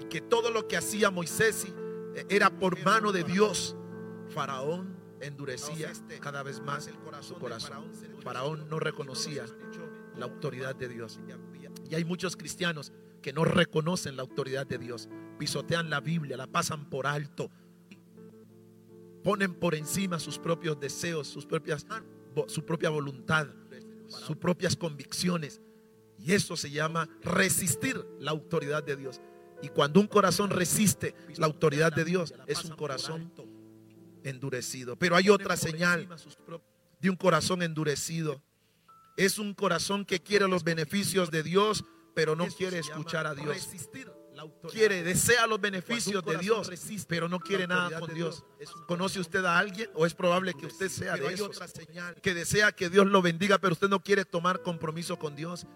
y 0.01 0.05
que 0.05 0.21
todo 0.21 0.51
lo 0.51 0.67
que 0.67 0.77
hacía 0.77 1.11
Moisés 1.11 1.67
era 2.29 2.49
por 2.49 2.81
mano 2.83 3.11
de 3.11 3.23
Dios, 3.23 3.75
Faraón 4.29 4.97
endurecía 5.21 5.91
cada 6.21 6.43
vez 6.43 6.61
más 6.61 6.89
su 7.21 7.35
corazón. 7.35 7.91
Faraón 8.23 8.69
no 8.69 8.79
reconocía 8.79 9.45
la 10.19 10.25
autoridad 10.25 10.75
de 10.75 10.89
Dios. 10.89 11.19
Y 11.89 11.95
hay 11.95 12.05
muchos 12.05 12.35
cristianos 12.35 12.91
que 13.21 13.33
no 13.33 13.45
reconocen 13.45 14.15
la 14.15 14.21
autoridad 14.21 14.65
de 14.67 14.77
Dios, 14.77 15.09
pisotean 15.37 15.89
la 15.89 15.99
Biblia, 15.99 16.37
la 16.37 16.47
pasan 16.47 16.89
por 16.89 17.07
alto, 17.07 17.49
ponen 19.23 19.53
por 19.53 19.75
encima 19.75 20.19
sus 20.19 20.37
propios 20.37 20.79
deseos, 20.79 21.27
sus 21.27 21.45
propias, 21.45 21.85
su 22.47 22.65
propia 22.65 22.89
voluntad, 22.89 23.47
sus 24.07 24.37
propias 24.37 24.75
convicciones. 24.75 25.61
Y 26.17 26.33
eso 26.33 26.57
se 26.57 26.69
llama 26.69 27.07
resistir 27.21 28.05
la 28.19 28.31
autoridad 28.31 28.83
de 28.83 28.95
Dios. 28.95 29.21
Y 29.61 29.69
cuando 29.69 29.99
un 29.99 30.07
corazón 30.07 30.49
resiste 30.49 31.15
la 31.37 31.45
autoridad 31.45 31.91
de 31.91 32.05
Dios, 32.05 32.33
es 32.47 32.63
un 32.65 32.75
corazón 32.75 33.31
endurecido. 34.23 34.95
Pero 34.97 35.15
hay 35.15 35.29
otra 35.29 35.57
señal 35.57 36.07
de 37.01 37.09
un 37.09 37.15
corazón 37.15 37.61
endurecido 37.61 38.41
es 39.19 39.37
un 39.37 39.53
corazón 39.53 40.05
que 40.05 40.21
quiere 40.21 40.47
los 40.47 40.63
beneficios 40.63 41.29
de 41.29 41.43
Dios, 41.43 41.83
pero 42.15 42.35
no 42.35 42.47
quiere 42.47 42.79
escuchar 42.79 43.27
a 43.27 43.35
Dios. 43.35 43.69
Quiere, 44.71 45.03
desea 45.03 45.45
los 45.45 45.59
beneficios 45.59 46.23
de 46.23 46.37
Dios, 46.37 46.71
pero 47.07 47.27
no 47.27 47.41
quiere 47.41 47.67
nada 47.67 47.99
con 47.99 48.13
Dios. 48.13 48.45
¿Conoce 48.87 49.19
usted 49.19 49.43
a 49.43 49.59
alguien 49.59 49.89
o 49.93 50.05
es 50.05 50.13
probable 50.13 50.53
que 50.53 50.67
usted 50.67 50.87
sea 50.87 51.17
de 51.17 51.33
esos 51.33 51.59
que 52.21 52.33
desea 52.33 52.71
que 52.71 52.89
Dios 52.89 53.05
lo 53.07 53.21
bendiga, 53.21 53.57
pero 53.57 53.73
usted 53.73 53.89
no 53.89 54.01
quiere 54.01 54.23
tomar 54.23 54.61
compromiso 54.61 55.19
con 55.19 55.35
Dios? 55.35 55.67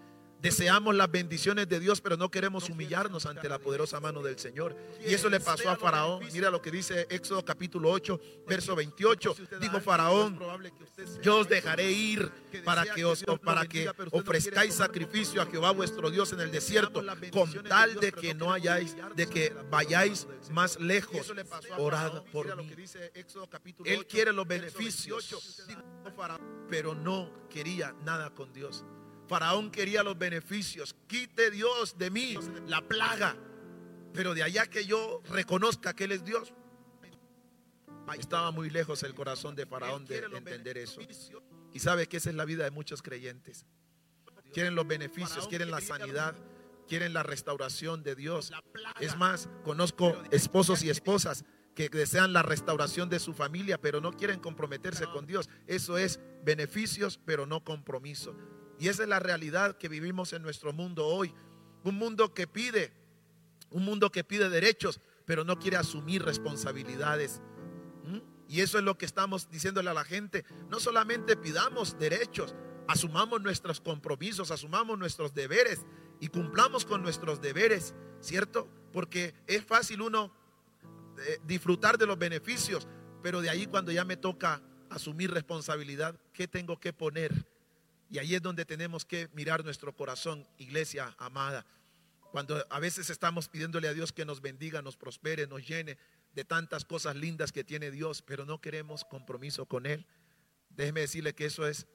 Deseamos 0.44 0.94
las 0.94 1.10
bendiciones 1.10 1.66
de 1.70 1.80
Dios, 1.80 2.02
pero 2.02 2.18
no 2.18 2.30
queremos 2.30 2.68
humillarnos 2.68 3.24
ante 3.24 3.48
la 3.48 3.58
poderosa 3.58 3.98
mano 3.98 4.20
del 4.20 4.38
Señor. 4.38 4.76
Y 5.00 5.14
eso 5.14 5.30
le 5.30 5.40
pasó 5.40 5.70
a 5.70 5.76
Faraón. 5.76 6.22
Mira 6.34 6.50
lo 6.50 6.60
que 6.60 6.70
dice 6.70 7.06
Éxodo 7.08 7.42
capítulo 7.42 7.90
8, 7.90 8.20
verso 8.46 8.76
28. 8.76 9.36
Dijo 9.58 9.80
Faraón, 9.80 10.38
yo 11.22 11.38
os 11.38 11.48
dejaré 11.48 11.90
ir 11.90 12.30
para 12.62 12.84
que, 12.84 13.06
os, 13.06 13.24
para 13.42 13.64
que 13.64 13.90
ofrezcáis 14.10 14.74
sacrificio 14.74 15.40
a 15.40 15.46
Jehová 15.46 15.70
vuestro 15.70 16.10
Dios 16.10 16.30
en 16.34 16.40
el 16.40 16.50
desierto, 16.50 17.02
con 17.32 17.50
tal 17.64 17.94
de 17.94 18.12
que 18.12 18.34
no 18.34 18.52
hayáis, 18.52 18.94
de 19.16 19.26
que 19.26 19.48
vayáis 19.70 20.26
más 20.50 20.78
lejos. 20.78 21.32
Orad 21.78 22.22
por 22.24 22.54
mí. 22.56 22.70
Él 23.86 24.06
quiere 24.06 24.30
los 24.30 24.46
beneficios, 24.46 25.34
pero 26.68 26.94
no 26.94 27.48
quería 27.48 27.94
nada 28.04 28.28
con 28.28 28.52
Dios. 28.52 28.84
Faraón 29.28 29.70
quería 29.70 30.02
los 30.02 30.18
beneficios. 30.18 30.94
Quite 31.06 31.50
Dios 31.50 31.96
de 31.98 32.10
mí 32.10 32.36
la 32.66 32.82
plaga. 32.82 33.36
Pero 34.12 34.34
de 34.34 34.42
allá 34.42 34.66
que 34.66 34.86
yo 34.86 35.22
reconozca 35.28 35.94
que 35.94 36.04
Él 36.04 36.12
es 36.12 36.24
Dios. 36.24 36.52
Estaba 38.18 38.50
muy 38.50 38.70
lejos 38.70 39.02
el 39.02 39.14
corazón 39.14 39.54
de 39.54 39.66
Faraón 39.66 40.04
de 40.04 40.18
entender 40.18 40.78
eso. 40.78 41.00
Y 41.72 41.78
sabe 41.80 42.06
que 42.06 42.18
esa 42.18 42.30
es 42.30 42.36
la 42.36 42.44
vida 42.44 42.64
de 42.64 42.70
muchos 42.70 43.02
creyentes. 43.02 43.66
Quieren 44.52 44.74
los 44.76 44.86
beneficios, 44.86 45.48
quieren 45.48 45.70
la 45.70 45.80
sanidad, 45.80 46.36
quieren 46.86 47.12
la 47.12 47.22
restauración 47.22 48.04
de 48.04 48.14
Dios. 48.14 48.52
Es 49.00 49.16
más, 49.16 49.48
conozco 49.64 50.16
esposos 50.30 50.84
y 50.84 50.90
esposas 50.90 51.44
que 51.74 51.88
desean 51.88 52.32
la 52.32 52.42
restauración 52.42 53.08
de 53.08 53.18
su 53.18 53.34
familia, 53.34 53.80
pero 53.80 54.00
no 54.00 54.12
quieren 54.12 54.38
comprometerse 54.38 55.06
con 55.06 55.26
Dios. 55.26 55.48
Eso 55.66 55.98
es 55.98 56.20
beneficios, 56.44 57.18
pero 57.24 57.46
no 57.46 57.64
compromiso. 57.64 58.36
Y 58.78 58.88
esa 58.88 59.02
es 59.02 59.08
la 59.08 59.20
realidad 59.20 59.76
que 59.76 59.88
vivimos 59.88 60.32
en 60.32 60.42
nuestro 60.42 60.72
mundo 60.72 61.06
hoy. 61.06 61.34
Un 61.84 61.96
mundo 61.96 62.34
que 62.34 62.46
pide, 62.46 62.92
un 63.70 63.84
mundo 63.84 64.10
que 64.10 64.24
pide 64.24 64.48
derechos, 64.48 65.00
pero 65.24 65.44
no 65.44 65.58
quiere 65.58 65.76
asumir 65.76 66.22
responsabilidades. 66.22 67.40
¿Mm? 68.04 68.18
Y 68.48 68.60
eso 68.60 68.78
es 68.78 68.84
lo 68.84 68.98
que 68.98 69.06
estamos 69.06 69.50
diciéndole 69.50 69.90
a 69.90 69.94
la 69.94 70.04
gente. 70.04 70.44
No 70.68 70.80
solamente 70.80 71.36
pidamos 71.36 71.98
derechos, 71.98 72.54
asumamos 72.88 73.42
nuestros 73.42 73.80
compromisos, 73.80 74.50
asumamos 74.50 74.98
nuestros 74.98 75.34
deberes 75.34 75.84
y 76.20 76.28
cumplamos 76.28 76.84
con 76.84 77.02
nuestros 77.02 77.40
deberes, 77.40 77.94
¿cierto? 78.20 78.68
Porque 78.92 79.34
es 79.46 79.64
fácil 79.64 80.02
uno 80.02 80.32
eh, 81.18 81.38
disfrutar 81.46 81.98
de 81.98 82.06
los 82.06 82.18
beneficios, 82.18 82.86
pero 83.22 83.40
de 83.40 83.50
ahí 83.50 83.66
cuando 83.66 83.92
ya 83.92 84.04
me 84.04 84.16
toca 84.16 84.62
asumir 84.90 85.30
responsabilidad, 85.30 86.18
¿qué 86.32 86.46
tengo 86.46 86.78
que 86.78 86.92
poner? 86.92 87.46
Y 88.14 88.20
ahí 88.20 88.36
es 88.36 88.42
donde 88.42 88.64
tenemos 88.64 89.04
que 89.04 89.28
mirar 89.32 89.64
nuestro 89.64 89.92
corazón, 89.92 90.46
iglesia 90.58 91.16
amada. 91.18 91.66
Cuando 92.30 92.64
a 92.70 92.78
veces 92.78 93.10
estamos 93.10 93.48
pidiéndole 93.48 93.88
a 93.88 93.92
Dios 93.92 94.12
que 94.12 94.24
nos 94.24 94.40
bendiga, 94.40 94.82
nos 94.82 94.96
prospere, 94.96 95.48
nos 95.48 95.66
llene 95.66 95.98
de 96.32 96.44
tantas 96.44 96.84
cosas 96.84 97.16
lindas 97.16 97.50
que 97.50 97.64
tiene 97.64 97.90
Dios, 97.90 98.22
pero 98.22 98.44
no 98.44 98.60
queremos 98.60 99.04
compromiso 99.04 99.66
con 99.66 99.84
Él. 99.84 100.06
Déjeme 100.70 101.00
decirle 101.00 101.34
que 101.34 101.46
eso 101.46 101.66
es, 101.66 101.88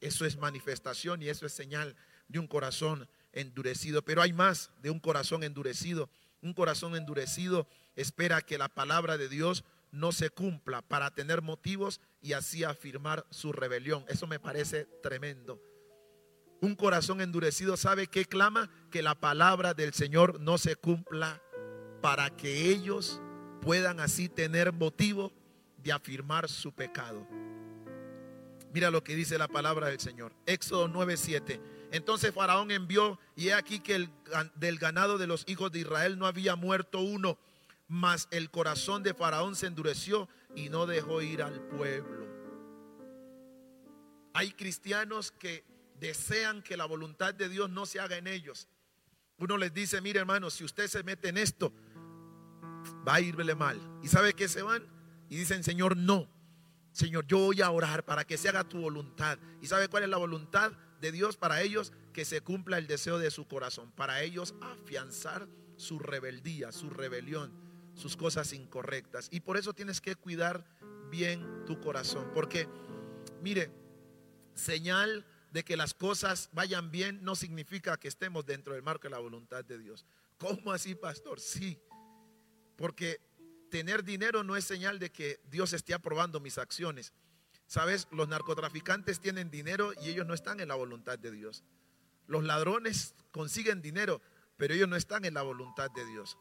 eso 0.00 0.24
es 0.24 0.36
manifestación 0.36 1.22
y 1.22 1.28
eso 1.28 1.44
es 1.44 1.52
señal 1.52 1.96
de 2.28 2.38
un 2.38 2.46
corazón 2.46 3.08
endurecido. 3.32 4.04
Pero 4.04 4.22
hay 4.22 4.32
más 4.32 4.70
de 4.80 4.90
un 4.90 5.00
corazón 5.00 5.42
endurecido. 5.42 6.08
Un 6.40 6.54
corazón 6.54 6.94
endurecido 6.94 7.66
espera 7.96 8.42
que 8.42 8.58
la 8.58 8.68
palabra 8.68 9.18
de 9.18 9.28
Dios 9.28 9.64
no 9.90 10.12
se 10.12 10.30
cumpla 10.30 10.82
para 10.82 11.12
tener 11.16 11.42
motivos 11.42 12.00
y 12.24 12.32
así 12.32 12.64
afirmar 12.64 13.26
su 13.30 13.52
rebelión. 13.52 14.02
Eso 14.08 14.26
me 14.26 14.40
parece 14.40 14.86
tremendo. 15.02 15.60
Un 16.62 16.74
corazón 16.74 17.20
endurecido 17.20 17.76
sabe 17.76 18.06
que 18.06 18.24
clama 18.24 18.70
que 18.90 19.02
la 19.02 19.14
palabra 19.14 19.74
del 19.74 19.92
Señor 19.92 20.40
no 20.40 20.56
se 20.56 20.74
cumpla 20.74 21.42
para 22.00 22.30
que 22.30 22.70
ellos 22.70 23.20
puedan 23.60 24.00
así 24.00 24.30
tener 24.30 24.72
motivo 24.72 25.34
de 25.76 25.92
afirmar 25.92 26.48
su 26.48 26.72
pecado. 26.72 27.28
Mira 28.72 28.90
lo 28.90 29.04
que 29.04 29.14
dice 29.14 29.36
la 29.36 29.46
palabra 29.46 29.88
del 29.88 30.00
Señor. 30.00 30.32
Éxodo 30.46 30.88
9:7. 30.88 31.60
Entonces 31.92 32.32
Faraón 32.32 32.70
envió 32.70 33.20
y 33.36 33.48
he 33.48 33.54
aquí 33.54 33.80
que 33.80 33.96
el, 33.96 34.10
del 34.54 34.78
ganado 34.78 35.18
de 35.18 35.26
los 35.26 35.44
hijos 35.46 35.70
de 35.72 35.80
Israel 35.80 36.18
no 36.18 36.26
había 36.26 36.56
muerto 36.56 37.00
uno, 37.00 37.38
mas 37.86 38.28
el 38.30 38.50
corazón 38.50 39.02
de 39.02 39.12
Faraón 39.12 39.56
se 39.56 39.66
endureció 39.66 40.26
y 40.56 40.68
no 40.68 40.86
dejó 40.86 41.22
ir 41.22 41.42
al 41.42 41.60
pueblo. 41.68 42.24
Hay 44.32 44.52
cristianos 44.52 45.30
que 45.32 45.64
desean 45.98 46.62
que 46.62 46.76
la 46.76 46.86
voluntad 46.86 47.34
de 47.34 47.48
Dios 47.48 47.70
no 47.70 47.86
se 47.86 48.00
haga 48.00 48.16
en 48.16 48.26
ellos. 48.26 48.68
Uno 49.38 49.56
les 49.56 49.72
dice, 49.72 50.00
mire 50.00 50.20
hermano, 50.20 50.50
si 50.50 50.64
usted 50.64 50.88
se 50.88 51.02
mete 51.02 51.28
en 51.28 51.38
esto, 51.38 51.72
va 53.06 53.14
a 53.14 53.20
irle 53.20 53.54
mal. 53.54 53.80
¿Y 54.02 54.08
sabe 54.08 54.34
que 54.34 54.48
se 54.48 54.62
van? 54.62 54.84
Y 55.28 55.36
dicen, 55.36 55.64
Señor, 55.64 55.96
no. 55.96 56.28
Señor, 56.92 57.26
yo 57.26 57.38
voy 57.38 57.60
a 57.60 57.70
orar 57.70 58.04
para 58.04 58.24
que 58.24 58.36
se 58.36 58.48
haga 58.48 58.64
tu 58.64 58.80
voluntad. 58.80 59.38
¿Y 59.60 59.66
sabe 59.66 59.88
cuál 59.88 60.04
es 60.04 60.08
la 60.08 60.16
voluntad 60.16 60.72
de 61.00 61.10
Dios 61.10 61.36
para 61.36 61.60
ellos? 61.62 61.92
Que 62.12 62.24
se 62.24 62.40
cumpla 62.40 62.78
el 62.78 62.86
deseo 62.86 63.18
de 63.18 63.30
su 63.30 63.48
corazón. 63.48 63.90
Para 63.92 64.22
ellos 64.22 64.54
afianzar 64.60 65.48
su 65.76 65.98
rebeldía, 65.98 66.70
su 66.70 66.90
rebelión, 66.90 67.52
sus 67.94 68.16
cosas 68.16 68.52
incorrectas. 68.52 69.28
Y 69.30 69.40
por 69.40 69.56
eso 69.56 69.72
tienes 69.72 70.00
que 70.00 70.16
cuidar 70.16 70.64
bien 71.10 71.64
tu 71.66 71.80
corazón. 71.80 72.30
Porque, 72.34 72.68
mire, 73.40 73.70
señal 74.54 75.26
de 75.50 75.64
que 75.64 75.76
las 75.76 75.94
cosas 75.94 76.50
vayan 76.52 76.90
bien 76.90 77.22
no 77.22 77.36
significa 77.36 77.96
que 77.96 78.08
estemos 78.08 78.44
dentro 78.44 78.74
del 78.74 78.82
marco 78.82 79.04
de 79.04 79.10
la 79.10 79.18
voluntad 79.18 79.64
de 79.64 79.78
Dios. 79.78 80.04
¿Cómo 80.38 80.72
así, 80.72 80.94
pastor? 80.94 81.38
Sí, 81.38 81.78
porque 82.76 83.20
tener 83.70 84.04
dinero 84.04 84.42
no 84.42 84.56
es 84.56 84.64
señal 84.64 84.98
de 84.98 85.10
que 85.10 85.40
Dios 85.50 85.72
esté 85.72 85.94
aprobando 85.94 86.40
mis 86.40 86.58
acciones. 86.58 87.12
Sabes, 87.66 88.08
los 88.10 88.28
narcotraficantes 88.28 89.20
tienen 89.20 89.50
dinero 89.50 89.92
y 90.02 90.10
ellos 90.10 90.26
no 90.26 90.34
están 90.34 90.60
en 90.60 90.68
la 90.68 90.74
voluntad 90.74 91.18
de 91.18 91.30
Dios. 91.30 91.64
Los 92.26 92.44
ladrones 92.44 93.14
consiguen 93.30 93.80
dinero, 93.80 94.20
pero 94.56 94.74
ellos 94.74 94.88
no 94.88 94.96
están 94.96 95.24
en 95.24 95.34
la 95.34 95.42
voluntad 95.42 95.90
de 95.90 96.04
Dios. 96.04 96.36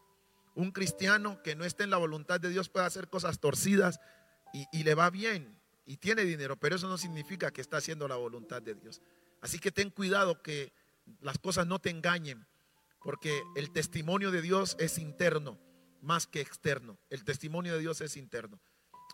Un 0.56 0.72
cristiano 0.72 1.42
que 1.44 1.56
no 1.56 1.66
esté 1.66 1.84
en 1.84 1.90
la 1.90 1.98
voluntad 1.98 2.40
de 2.40 2.50
Dios 2.50 2.70
puede 2.70 2.86
hacer 2.86 3.10
cosas 3.10 3.40
torcidas 3.40 4.00
y, 4.54 4.66
y 4.72 4.84
le 4.84 4.96
va 4.96 5.10
bien 5.10 5.60
y 5.86 5.98
tiene 5.98 6.24
dinero, 6.24 6.58
pero 6.58 6.76
eso 6.76 6.88
no 6.88 6.98
significa 6.98 7.52
que 7.52 7.62
está 7.62 7.78
haciendo 7.78 8.08
la 8.08 8.16
voluntad 8.16 8.62
de 8.62 8.76
Dios. 8.76 9.02
Así 9.42 9.60
que 9.60 9.72
ten 9.72 9.90
cuidado 9.90 10.42
que 10.42 10.72
las 11.22 11.38
cosas 11.38 11.68
no 11.68 11.80
te 11.80 11.90
engañen, 11.90 12.46
porque 13.04 13.42
el 13.56 13.72
testimonio 13.72 14.32
de 14.32 14.42
Dios 14.42 14.78
es 14.80 14.98
interno 14.98 15.60
más 16.04 16.28
que 16.28 16.42
externo. 16.42 16.98
El 17.10 17.24
testimonio 17.24 17.74
de 17.74 17.80
Dios 17.80 18.02
es 18.02 18.18
interno. 18.18 18.60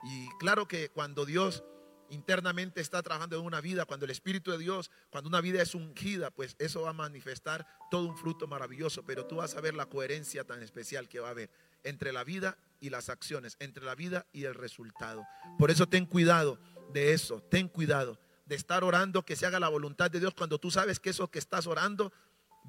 Y 0.03 0.27
claro 0.39 0.67
que 0.67 0.89
cuando 0.89 1.25
Dios 1.25 1.63
internamente 2.09 2.81
está 2.81 3.01
trabajando 3.01 3.37
en 3.37 3.45
una 3.45 3.61
vida, 3.61 3.85
cuando 3.85 4.05
el 4.05 4.11
Espíritu 4.11 4.51
de 4.51 4.57
Dios, 4.57 4.91
cuando 5.09 5.27
una 5.27 5.41
vida 5.41 5.61
es 5.61 5.75
ungida, 5.75 6.31
pues 6.31 6.55
eso 6.59 6.81
va 6.81 6.89
a 6.89 6.93
manifestar 6.93 7.67
todo 7.91 8.05
un 8.07 8.17
fruto 8.17 8.47
maravilloso, 8.47 9.03
pero 9.03 9.25
tú 9.25 9.37
vas 9.37 9.55
a 9.55 9.61
ver 9.61 9.73
la 9.73 9.85
coherencia 9.85 10.43
tan 10.43 10.63
especial 10.63 11.07
que 11.07 11.19
va 11.19 11.27
a 11.27 11.31
haber 11.31 11.49
entre 11.83 12.11
la 12.11 12.23
vida 12.23 12.57
y 12.79 12.89
las 12.89 13.09
acciones, 13.09 13.57
entre 13.59 13.83
la 13.85 13.95
vida 13.95 14.25
y 14.31 14.45
el 14.45 14.55
resultado. 14.55 15.25
Por 15.57 15.71
eso 15.71 15.87
ten 15.87 16.05
cuidado 16.05 16.59
de 16.93 17.13
eso, 17.13 17.41
ten 17.49 17.67
cuidado 17.67 18.19
de 18.45 18.55
estar 18.55 18.83
orando 18.83 19.23
que 19.23 19.35
se 19.35 19.45
haga 19.45 19.59
la 19.59 19.69
voluntad 19.69 20.09
de 20.09 20.19
Dios 20.19 20.33
cuando 20.33 20.57
tú 20.57 20.71
sabes 20.71 20.99
que 20.99 21.11
eso 21.11 21.29
que 21.29 21.39
estás 21.39 21.67
orando 21.67 22.11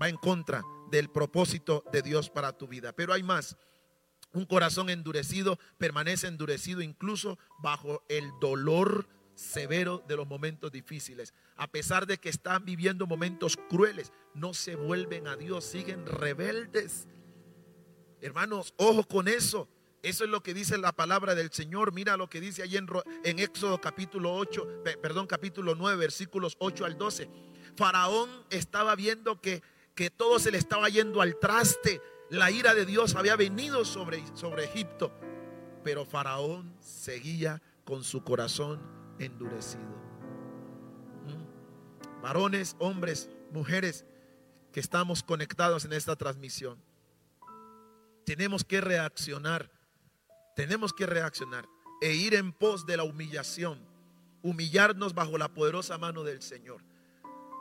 va 0.01 0.09
en 0.09 0.17
contra 0.17 0.63
del 0.91 1.11
propósito 1.11 1.85
de 1.93 2.03
Dios 2.03 2.31
para 2.31 2.53
tu 2.53 2.69
vida. 2.69 2.93
Pero 2.93 3.13
hay 3.13 3.23
más. 3.23 3.57
Un 4.33 4.45
corazón 4.45 4.91
endurecido 4.91 5.59
permanece 5.79 6.29
endurecido 6.29 6.83
incluso 6.83 7.39
bajo 7.59 8.05
el 8.09 8.31
dolor 8.41 9.09
severo 9.41 10.05
de 10.07 10.17
los 10.17 10.27
momentos 10.27 10.71
difíciles. 10.71 11.33
A 11.57 11.67
pesar 11.67 12.07
de 12.07 12.19
que 12.19 12.29
están 12.29 12.65
viviendo 12.65 13.07
momentos 13.07 13.57
crueles, 13.69 14.13
no 14.35 14.55
se 14.55 14.77
vuelven 14.77 15.27
a 15.27 15.37
Dios, 15.37 15.65
siguen 15.65 16.07
rebeldes. 16.07 17.09
Hermanos, 18.21 18.75
ojo 18.77 19.03
con 19.05 19.29
eso. 19.29 19.69
Eso 20.03 20.25
es 20.25 20.31
lo 20.31 20.43
que 20.43 20.55
dice 20.55 20.79
la 20.79 20.93
palabra 20.93 21.35
del 21.35 21.51
Señor. 21.51 21.93
Mira 21.93 22.17
lo 22.17 22.29
que 22.29 22.41
dice 22.41 22.63
ahí 22.63 22.77
en, 22.77 22.87
en 23.25 23.39
Éxodo 23.39 23.81
capítulo 23.81 24.35
8, 24.35 24.83
perdón, 25.03 25.27
capítulo 25.27 25.75
9, 25.75 25.97
versículos 25.97 26.57
8 26.59 26.85
al 26.85 26.97
12. 26.97 27.29
Faraón 27.77 28.31
estaba 28.51 28.95
viendo 28.95 29.41
que, 29.41 29.63
que 29.95 30.11
todo 30.11 30.39
se 30.39 30.51
le 30.51 30.59
estaba 30.59 30.89
yendo 30.89 31.21
al 31.21 31.39
traste. 31.39 32.01
La 32.31 32.51
ira 32.51 32.75
de 32.75 32.87
Dios 32.87 33.15
había 33.15 33.37
venido 33.37 33.85
sobre, 33.85 34.23
sobre 34.35 34.65
Egipto. 34.65 35.13
Pero 35.83 36.05
Faraón 36.05 36.75
seguía 36.81 37.63
con 37.85 38.05
su 38.05 38.23
corazón 38.23 39.00
endurecido. 39.21 39.85
¿Mm? 41.27 42.23
Varones, 42.23 42.75
hombres, 42.81 43.31
mujeres 43.53 44.05
que 44.73 44.81
estamos 44.81 45.23
conectados 45.23 45.85
en 45.85 45.93
esta 45.93 46.17
transmisión. 46.17 46.83
Tenemos 48.25 48.65
que 48.65 48.81
reaccionar 48.81 49.71
tenemos 50.61 50.93
que 50.93 51.07
reaccionar 51.07 51.67
e 52.03 52.15
ir 52.15 52.35
en 52.35 52.53
pos 52.53 52.85
de 52.85 52.99
la 52.99 53.05
humillación, 53.05 53.79
humillarnos 54.43 55.15
bajo 55.15 55.39
la 55.39 55.55
poderosa 55.55 55.97
mano 55.97 56.23
del 56.23 56.43
Señor. 56.43 56.83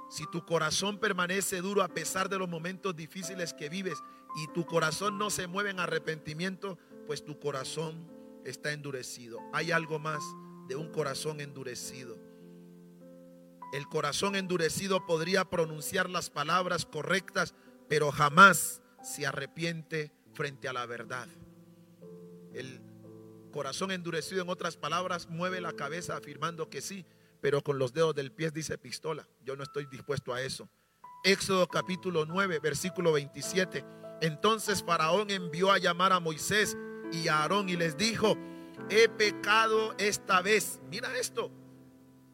Si 0.09 0.25
tu 0.31 0.45
corazón 0.45 0.97
permanece 0.97 1.61
duro 1.61 1.81
a 1.81 1.87
pesar 1.87 2.27
de 2.27 2.37
los 2.37 2.49
momentos 2.49 2.95
difíciles 2.97 3.53
que 3.53 3.69
vives 3.69 3.99
y 4.35 4.47
tu 4.53 4.65
corazón 4.65 5.17
no 5.17 5.29
se 5.29 5.47
mueve 5.47 5.69
en 5.69 5.79
arrepentimiento, 5.79 6.77
pues 7.07 7.23
tu 7.23 7.39
corazón 7.39 8.05
está 8.43 8.73
endurecido. 8.73 9.39
Hay 9.53 9.71
algo 9.71 9.97
más 9.97 10.21
de 10.69 10.77
un 10.77 10.89
corazón 10.89 11.41
endurecido. 11.41 12.17
El 13.73 13.87
corazón 13.87 14.35
endurecido 14.35 15.05
podría 15.05 15.43
pronunciar 15.45 16.09
las 16.09 16.29
palabras 16.29 16.85
correctas, 16.85 17.53
pero 17.89 18.11
jamás 18.11 18.81
se 19.03 19.27
arrepiente 19.27 20.13
frente 20.33 20.69
a 20.69 20.73
la 20.73 20.85
verdad. 20.85 21.27
El 22.53 22.81
Corazón 23.51 23.89
endurecido, 23.89 24.43
en 24.43 24.49
otras 24.49 24.77
palabras, 24.77 25.27
mueve 25.27 25.59
la 25.59 25.73
cabeza 25.73 26.15
afirmando 26.15 26.69
que 26.69 26.81
sí, 26.81 27.05
pero 27.41 27.63
con 27.63 27.79
los 27.79 27.93
dedos 27.93 28.13
del 28.13 28.31
pie 28.31 28.51
dice 28.51 28.77
pistola. 28.77 29.27
Yo 29.43 29.55
no 29.55 29.63
estoy 29.63 29.87
dispuesto 29.87 30.33
a 30.33 30.41
eso. 30.41 30.69
Éxodo 31.23 31.67
capítulo 31.67 32.25
9, 32.25 32.59
versículo 32.59 33.11
27. 33.11 33.83
Entonces 34.21 34.83
Faraón 34.83 35.31
envió 35.31 35.71
a 35.71 35.79
llamar 35.79 36.13
a 36.13 36.19
Moisés 36.19 36.77
y 37.11 37.27
a 37.27 37.39
Aarón 37.39 37.69
y 37.69 37.75
les 37.75 37.97
dijo, 37.97 38.37
he 38.89 39.07
pecado 39.09 39.95
esta 39.97 40.41
vez. 40.41 40.79
Mira 40.89 41.17
esto. 41.17 41.51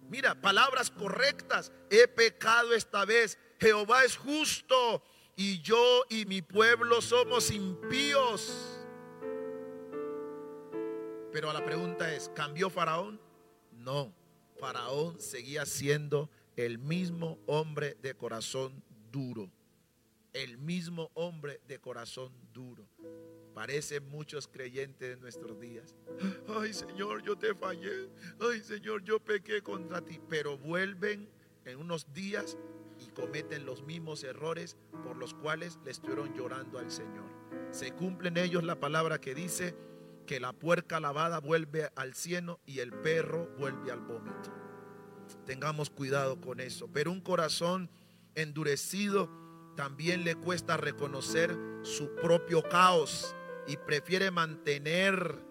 Mira, 0.10 0.39
palabras 0.39 0.91
correctas. 0.91 1.72
He 1.89 2.08
pecado 2.08 2.74
esta 2.74 3.06
vez. 3.06 3.38
Jehová 3.60 4.03
es 4.03 4.18
justo 4.18 5.03
y 5.36 5.62
yo 5.62 6.03
y 6.10 6.26
mi 6.26 6.41
pueblo 6.41 7.01
somos 7.01 7.51
impíos. 7.51 8.82
Pero 11.32 11.51
la 11.51 11.66
pregunta 11.66 12.14
es, 12.14 12.32
¿cambió 12.34 12.70
Faraón? 12.70 13.20
No, 13.72 14.14
Faraón 14.58 15.20
seguía 15.20 15.66
siendo 15.66 16.30
el 16.56 16.80
mismo 16.80 17.39
hombre 17.45 17.97
de 18.01 18.16
corazón 18.16 18.84
duro. 19.12 19.51
El 20.32 20.58
mismo 20.58 21.12
hombre 21.14 21.60
de 21.68 21.80
corazón 21.80 22.34
duro. 22.53 22.88
Parecen 23.56 24.08
muchos 24.10 24.49
creyentes 24.49 25.16
de 25.16 25.16
nuestros 25.16 25.58
días. 25.62 25.95
Ay 26.62 26.74
Señor, 26.74 27.24
yo 27.24 27.38
te 27.38 27.56
fallé. 27.56 28.10
Ay 28.41 28.60
Señor, 28.60 29.01
yo 29.03 29.22
pequé 29.22 29.62
contra 29.62 30.01
ti. 30.01 30.20
Pero 30.30 30.58
vuelven 30.58 31.30
en 31.64 31.78
unos 31.78 32.14
días 32.14 32.58
y 32.99 33.10
cometen 33.12 33.66
los 33.66 33.82
mismos 33.82 34.26
errores 34.26 34.76
por 35.06 35.16
los 35.16 35.34
cuales 35.34 35.80
le 35.86 35.91
estuvieron 35.91 36.36
llorando 36.36 36.80
al 36.80 36.91
Señor. 36.91 37.24
Se 37.72 37.93
cumplen 37.93 38.36
ellos 38.36 38.66
la 38.66 38.80
palabra 38.80 39.22
que 39.22 39.34
dice, 39.34 39.74
que 40.26 40.41
la 40.41 40.51
puerca 40.51 40.99
lavada 40.99 41.39
vuelve 41.39 41.89
al 41.95 42.14
cielo 42.14 42.60
y 42.66 42.80
el 42.80 42.91
perro 42.91 43.47
vuelve 43.58 43.91
al 43.91 44.01
vómito. 44.01 44.51
Tengamos 45.45 45.89
cuidado 45.89 46.41
con 46.41 46.60
eso. 46.60 46.89
Pero 46.91 47.12
un 47.12 47.22
corazón 47.22 47.89
endurecido 48.34 49.30
también 49.78 50.26
le 50.26 50.36
cuesta 50.36 50.76
reconocer 50.76 51.56
su 51.84 52.16
propio 52.16 52.64
caos 52.64 53.36
y 53.68 53.78
prefiere 53.78 54.32
mantener, 54.32 55.43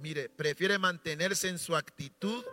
mire, 0.00 0.28
prefiere 0.28 0.78
mantenerse 0.78 1.48
en 1.48 1.58
su 1.58 1.76
actitud, 1.76 2.44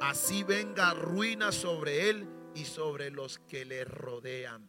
así 0.00 0.44
venga 0.44 0.94
ruina 0.94 1.52
sobre 1.52 2.10
él 2.10 2.28
y 2.54 2.64
sobre 2.64 3.10
los 3.10 3.38
que 3.40 3.64
le 3.64 3.84
rodean. 3.84 4.68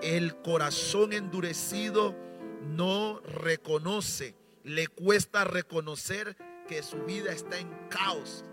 El 0.00 0.40
corazón 0.42 1.12
endurecido 1.12 2.14
no 2.62 3.20
reconoce, 3.20 4.36
le 4.62 4.86
cuesta 4.86 5.44
reconocer 5.44 6.36
que 6.68 6.82
su 6.82 6.98
vida 7.04 7.32
está 7.32 7.58
en 7.58 7.70
caos 7.90 8.44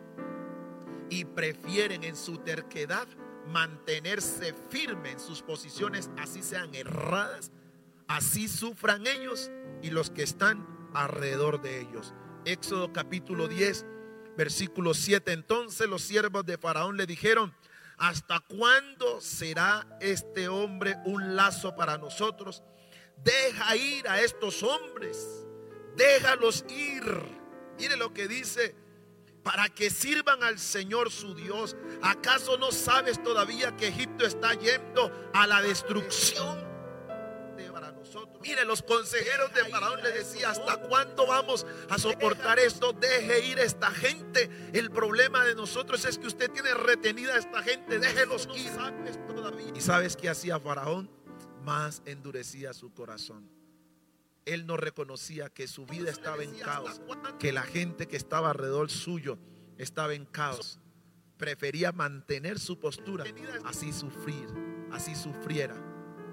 y 1.10 1.26
prefieren 1.26 2.04
en 2.04 2.16
su 2.16 2.38
terquedad 2.38 3.08
mantenerse 3.48 4.54
firme 4.70 5.12
en 5.12 5.20
sus 5.20 5.42
posiciones, 5.42 6.10
así 6.18 6.44
sean 6.44 6.74
erradas, 6.76 7.52
así 8.16 8.48
sufran 8.48 9.08
ellos 9.08 9.50
y 9.82 9.90
los 9.90 10.10
que 10.10 10.24
están 10.24 10.68
alrededor 10.94 11.62
de 11.62 11.80
ellos. 11.80 12.14
Éxodo 12.46 12.92
capítulo 12.92 13.48
10, 13.48 13.86
versículo 14.38 14.94
7. 14.94 15.32
Entonces 15.32 15.88
los 15.88 16.02
siervos 16.02 16.46
de 16.46 16.58
Faraón 16.58 16.98
le 16.98 17.06
dijeron, 17.06 17.56
¿hasta 17.98 18.42
cuándo 18.42 19.22
será 19.22 19.88
este 20.02 20.50
hombre 20.50 20.98
un 21.06 21.36
lazo 21.36 21.76
para 21.76 21.98
nosotros? 21.98 22.64
Deja 23.24 23.76
ir 23.78 24.08
a 24.10 24.20
estos 24.22 24.62
hombres, 24.64 25.46
déjalos 25.96 26.66
ir. 26.70 27.04
Mire 27.80 27.96
lo 27.96 28.14
que 28.14 28.28
dice, 28.28 28.76
para 29.42 29.70
que 29.70 29.90
sirvan 29.90 30.44
al 30.44 30.60
Señor 30.60 31.12
su 31.12 31.34
Dios. 31.34 31.78
¿Acaso 32.02 32.58
no 32.58 32.72
sabes 32.72 33.24
todavía 33.24 33.76
que 33.78 33.88
Egipto 33.88 34.26
está 34.26 34.54
yendo 34.56 35.12
a 35.34 35.48
la 35.48 35.62
destrucción? 35.62 36.71
Mire, 38.42 38.66
los 38.66 38.82
consejeros 38.82 39.54
de 39.54 39.66
Faraón 39.66 40.02
le 40.02 40.12
decía, 40.12 40.50
¿hasta 40.50 40.78
cuándo 40.78 41.28
vamos 41.28 41.66
a 41.90 41.98
soportar 41.98 42.60
esto? 42.60 42.92
Deje 42.94 43.46
ir 43.46 43.60
a 43.60 43.64
esta 43.64 43.92
gente. 43.92 44.50
El 44.74 44.90
problema 44.90 45.46
de 45.46 45.54
nosotros 45.56 46.04
es 46.06 46.18
que 46.18 46.28
usted 46.28 46.50
tiene 46.52 46.74
retenida 46.74 47.36
a 47.36 47.38
esta 47.38 47.62
gente. 47.62 48.00
Déjelos 48.00 48.48
ir. 48.56 48.72
¿Y 49.76 49.82
sabes 49.82 50.16
qué 50.16 50.30
hacía 50.30 50.60
Faraón? 50.60 51.10
Más 51.64 52.02
endurecía 52.06 52.74
su 52.74 52.92
corazón. 52.94 53.48
Él 54.46 54.66
no 54.66 54.76
reconocía 54.76 55.50
que 55.50 55.68
su 55.68 55.86
vida 55.86 56.10
estaba 56.10 56.44
en 56.44 56.58
caos, 56.58 57.00
que 57.38 57.52
la 57.52 57.62
gente 57.62 58.08
que 58.08 58.18
estaba 58.18 58.50
alrededor 58.50 58.90
suyo 58.90 59.38
estaba 59.78 60.16
en 60.16 60.26
caos. 60.26 60.80
Prefería 61.38 61.92
mantener 61.92 62.60
su 62.60 62.80
postura, 62.80 63.24
así 63.66 63.94
sufrir, 63.94 64.48
así 64.92 65.16
sufriera 65.16 65.91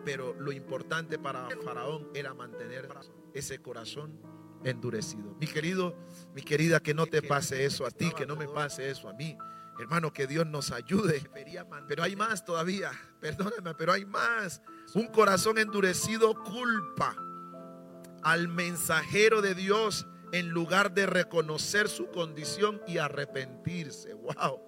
pero 0.09 0.35
lo 0.39 0.53
importante 0.53 1.19
para 1.19 1.47
Faraón 1.63 2.09
era 2.15 2.33
mantener 2.33 2.89
ese 3.35 3.61
corazón 3.61 4.19
endurecido. 4.65 5.37
Mi 5.39 5.47
querido, 5.47 5.95
mi 6.35 6.41
querida, 6.41 6.81
que 6.81 6.95
no 6.95 7.05
te 7.05 7.21
pase 7.21 7.67
eso 7.67 7.85
a 7.85 7.91
ti, 7.91 8.11
que 8.17 8.25
no 8.25 8.35
me 8.35 8.49
pase 8.49 8.89
eso 8.89 9.11
a 9.11 9.13
mí. 9.13 9.37
Hermano, 9.79 10.11
que 10.11 10.27
Dios 10.27 10.47
nos 10.47 10.73
ayude. 10.73 11.23
Pero 11.87 12.03
hay 12.03 12.17
más 12.17 12.43
todavía. 12.43 12.91
Perdóname, 13.21 13.75
pero 13.75 13.93
hay 13.93 14.07
más. 14.07 14.63
Un 14.95 15.09
corazón 15.09 15.59
endurecido 15.59 16.43
culpa 16.43 17.15
al 18.23 18.49
mensajero 18.49 19.43
de 19.43 19.55
Dios 19.55 20.07
en 20.33 20.49
lugar 20.49 20.95
de 20.95 21.05
reconocer 21.05 21.87
su 21.91 22.07
condición 22.09 22.81
y 22.87 22.97
arrepentirse. 22.97 24.15
Wow. 24.15 24.63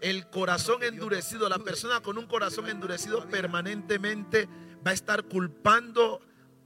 El 0.00 0.28
corazón 0.30 0.82
endurecido, 0.82 1.48
la 1.48 1.58
persona 1.58 2.00
con 2.00 2.18
un 2.18 2.26
corazón 2.26 2.68
endurecido 2.68 3.28
permanentemente 3.28 4.48
va 4.86 4.90
a 4.90 4.94
estar 4.94 5.24
culpando 5.24 6.20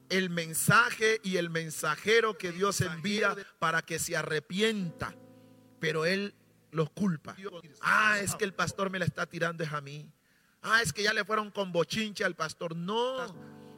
el 0.08 0.28
mensaje 0.28 1.20
y 1.22 1.36
el 1.36 1.50
mensajero 1.50 2.36
que 2.36 2.52
Dios 2.52 2.80
envía 2.80 3.36
para 3.58 3.82
que 3.82 3.98
se 3.98 4.16
arrepienta. 4.16 5.14
Pero 5.78 6.04
él 6.04 6.34
los 6.70 6.90
culpa. 6.90 7.36
Ah, 7.80 8.18
es 8.20 8.34
que 8.34 8.44
el 8.44 8.52
pastor 8.52 8.90
me 8.90 8.98
la 8.98 9.04
está 9.04 9.26
tirando 9.26 9.64
es 9.64 9.72
a 9.72 9.80
mí. 9.80 10.11
Ah, 10.62 10.82
es 10.82 10.92
que 10.92 11.02
ya 11.02 11.14
le 11.14 11.24
fueron 11.24 11.50
con 11.50 11.72
bochinche 11.72 12.24
al 12.24 12.34
pastor. 12.34 12.76
No, 12.76 13.34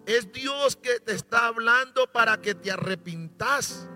es 0.07 0.33
Dios 0.33 0.77
que 0.77 1.01
te 1.01 1.13
está 1.13 1.47
hablando 1.47 2.11
para 2.11 2.41
que 2.41 2.55
te 2.55 2.71
arrepintas. 2.71 3.89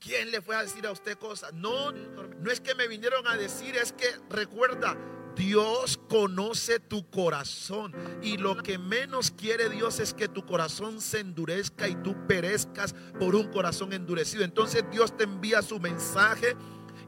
¿Quién 0.00 0.30
le 0.30 0.40
fue 0.40 0.56
a 0.56 0.62
decir 0.62 0.86
a 0.86 0.92
usted 0.92 1.18
cosas? 1.18 1.52
No, 1.52 1.92
no 1.92 2.50
es 2.50 2.60
que 2.60 2.74
me 2.74 2.88
vinieron 2.88 3.26
a 3.28 3.36
decir, 3.36 3.76
es 3.76 3.92
que 3.92 4.06
recuerda, 4.30 4.96
Dios 5.36 6.00
conoce 6.08 6.80
tu 6.80 7.08
corazón 7.10 7.94
y 8.22 8.38
lo 8.38 8.56
que 8.56 8.78
menos 8.78 9.30
quiere 9.30 9.68
Dios 9.68 10.00
es 10.00 10.14
que 10.14 10.26
tu 10.26 10.44
corazón 10.44 11.00
se 11.00 11.20
endurezca 11.20 11.86
y 11.86 11.94
tú 11.96 12.16
perezcas 12.26 12.94
por 13.18 13.34
un 13.34 13.48
corazón 13.48 13.92
endurecido. 13.92 14.42
Entonces 14.42 14.84
Dios 14.90 15.16
te 15.16 15.24
envía 15.24 15.60
su 15.62 15.78
mensaje 15.78 16.56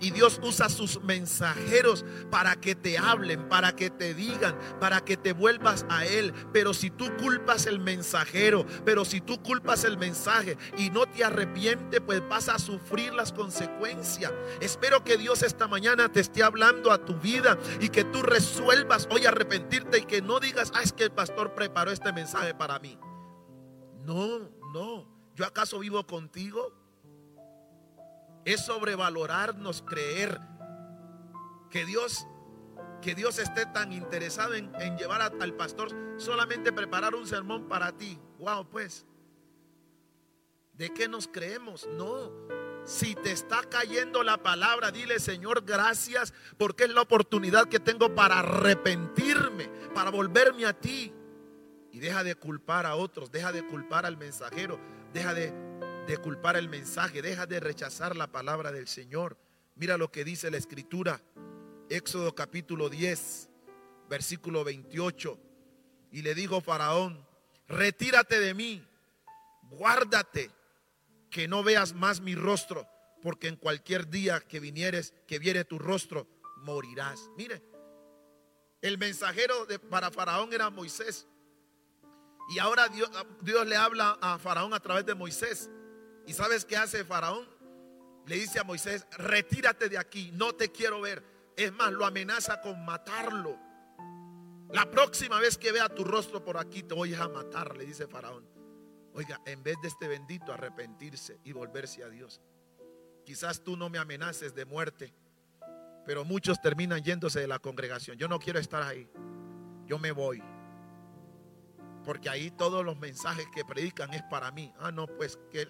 y 0.02 0.10
Dios 0.10 0.40
usa 0.42 0.68
sus 0.68 1.00
mensajeros 1.02 2.04
para 2.30 2.56
que 2.56 2.74
te 2.74 2.98
hablen, 2.98 3.48
para 3.48 3.74
que 3.74 3.88
te 3.88 4.14
digan, 4.14 4.58
para 4.80 5.00
que 5.04 5.16
te 5.16 5.32
vuelvas 5.32 5.86
a 5.88 6.04
Él. 6.04 6.34
Pero 6.52 6.74
si 6.74 6.90
tú 6.90 7.16
culpas 7.16 7.66
el 7.66 7.78
mensajero, 7.78 8.66
pero 8.84 9.04
si 9.04 9.20
tú 9.20 9.40
culpas 9.42 9.84
el 9.84 9.96
mensaje 9.96 10.58
y 10.76 10.90
no 10.90 11.06
te 11.06 11.24
arrepientes, 11.24 12.00
pues 12.00 12.28
vas 12.28 12.48
a 12.48 12.58
sufrir 12.58 13.14
las 13.14 13.32
consecuencias. 13.32 14.32
Espero 14.60 15.04
que 15.04 15.16
Dios 15.16 15.42
esta 15.42 15.68
mañana 15.68 16.10
te 16.10 16.20
esté 16.20 16.42
hablando 16.42 16.90
a 16.90 17.04
tu 17.04 17.14
vida 17.14 17.56
y 17.80 17.88
que 17.88 18.02
tú 18.02 18.22
resuelvas 18.22 19.08
hoy 19.10 19.24
arrepentirte 19.26 19.98
y 19.98 20.02
que 20.02 20.20
no 20.20 20.40
digas, 20.40 20.72
ah, 20.74 20.82
es 20.82 20.92
que 20.92 21.04
el 21.04 21.12
pastor 21.12 21.54
preparó 21.54 21.92
este 21.92 22.12
mensaje 22.12 22.54
para 22.54 22.80
mí. 22.80 22.98
No, 24.04 24.50
no. 24.74 25.06
¿Yo 25.36 25.46
acaso 25.46 25.78
vivo 25.78 26.04
contigo? 26.06 26.81
Es 28.44 28.64
sobrevalorarnos 28.64 29.82
creer 29.82 30.40
que 31.70 31.84
Dios 31.84 32.26
que 33.02 33.14
Dios 33.14 33.38
esté 33.38 33.66
tan 33.66 33.92
interesado 33.92 34.54
en, 34.54 34.72
llevar 34.96 35.20
al 35.20 35.54
pastor 35.54 35.90
solamente 36.16 36.72
preparar 36.72 37.14
un 37.14 37.26
sermón 37.26 37.68
para 37.68 37.92
ti. 37.92 38.18
Wow, 38.38 38.70
pues. 38.70 39.04
¿De 40.72 40.94
qué 40.94 41.08
nos 41.08 41.26
creemos? 41.26 41.86
No. 41.88 42.30
Si 42.84 43.14
te 43.14 43.32
está 43.32 43.62
cayendo 43.68 44.22
la 44.22 44.38
palabra, 44.38 44.90
dile, 44.90 45.20
Señor, 45.20 45.64
gracias, 45.64 46.32
porque 46.56 46.84
es 46.84 46.90
la 46.90 47.02
oportunidad 47.02 47.68
que 47.68 47.78
tengo 47.78 48.14
para 48.14 48.38
arrepentirme, 48.38 49.68
para 49.94 50.10
volverme 50.10 50.64
a 50.64 50.72
ti. 50.72 51.12
Y 51.90 51.98
deja 51.98 52.24
de 52.24 52.36
culpar 52.36 52.86
a 52.86 52.94
otros, 52.94 53.30
deja 53.30 53.52
de 53.52 53.66
culpar 53.66 54.06
al 54.06 54.16
mensajero, 54.16 54.80
deja 55.12 55.34
de 55.34 55.52
de 56.06 56.16
culpar 56.16 56.56
el 56.56 56.68
mensaje, 56.68 57.22
deja 57.22 57.46
de 57.46 57.60
rechazar 57.60 58.16
la 58.16 58.26
palabra 58.26 58.72
del 58.72 58.88
Señor. 58.88 59.36
Mira 59.76 59.96
lo 59.96 60.10
que 60.10 60.24
dice 60.24 60.50
la 60.50 60.56
escritura, 60.56 61.20
Éxodo 61.88 62.34
capítulo 62.34 62.88
10, 62.88 63.48
versículo 64.08 64.64
28. 64.64 65.38
Y 66.10 66.22
le 66.22 66.34
dijo 66.34 66.60
Faraón, 66.60 67.24
retírate 67.68 68.40
de 68.40 68.52
mí, 68.54 68.84
guárdate, 69.70 70.50
que 71.30 71.48
no 71.48 71.62
veas 71.62 71.94
más 71.94 72.20
mi 72.20 72.34
rostro, 72.34 72.86
porque 73.22 73.48
en 73.48 73.56
cualquier 73.56 74.08
día 74.08 74.40
que 74.40 74.60
vinieres, 74.60 75.14
que 75.26 75.38
viere 75.38 75.64
tu 75.64 75.78
rostro, 75.78 76.26
morirás. 76.58 77.30
Mire, 77.36 77.62
el 78.82 78.98
mensajero 78.98 79.64
de, 79.66 79.78
para 79.78 80.10
Faraón 80.10 80.52
era 80.52 80.68
Moisés. 80.68 81.26
Y 82.50 82.58
ahora 82.58 82.88
Dios, 82.88 83.08
Dios 83.40 83.66
le 83.66 83.76
habla 83.76 84.18
a 84.20 84.38
Faraón 84.38 84.74
a 84.74 84.80
través 84.80 85.06
de 85.06 85.14
Moisés. 85.14 85.70
¿Y 86.26 86.32
sabes 86.32 86.64
qué 86.64 86.76
hace 86.76 87.04
Faraón? 87.04 87.46
Le 88.26 88.36
dice 88.36 88.60
a 88.60 88.64
Moisés, 88.64 89.06
retírate 89.18 89.88
de 89.88 89.98
aquí, 89.98 90.30
no 90.32 90.54
te 90.54 90.70
quiero 90.70 91.00
ver. 91.00 91.24
Es 91.56 91.72
más, 91.72 91.92
lo 91.92 92.06
amenaza 92.06 92.60
con 92.60 92.84
matarlo. 92.84 93.58
La 94.70 94.90
próxima 94.90 95.38
vez 95.38 95.58
que 95.58 95.72
vea 95.72 95.88
tu 95.88 96.04
rostro 96.04 96.42
por 96.44 96.56
aquí 96.56 96.82
te 96.82 96.94
voy 96.94 97.14
a 97.14 97.28
matar, 97.28 97.76
le 97.76 97.84
dice 97.84 98.06
Faraón. 98.06 98.46
Oiga, 99.14 99.40
en 99.44 99.62
vez 99.62 99.76
de 99.82 99.88
este 99.88 100.08
bendito 100.08 100.52
arrepentirse 100.52 101.38
y 101.44 101.52
volverse 101.52 102.02
a 102.02 102.08
Dios. 102.08 102.40
Quizás 103.24 103.62
tú 103.62 103.76
no 103.76 103.90
me 103.90 103.98
amenaces 103.98 104.54
de 104.54 104.64
muerte, 104.64 105.12
pero 106.06 106.24
muchos 106.24 106.60
terminan 106.60 107.02
yéndose 107.02 107.40
de 107.40 107.46
la 107.46 107.58
congregación. 107.58 108.16
Yo 108.16 108.28
no 108.28 108.38
quiero 108.38 108.58
estar 108.58 108.82
ahí. 108.82 109.08
Yo 109.86 109.98
me 109.98 110.12
voy. 110.12 110.42
Porque 112.04 112.30
ahí 112.30 112.50
todos 112.50 112.84
los 112.84 112.98
mensajes 112.98 113.46
que 113.54 113.64
predican 113.64 114.12
es 114.14 114.22
para 114.24 114.50
mí. 114.50 114.72
Ah, 114.78 114.90
no, 114.90 115.06
pues 115.06 115.38
que 115.50 115.68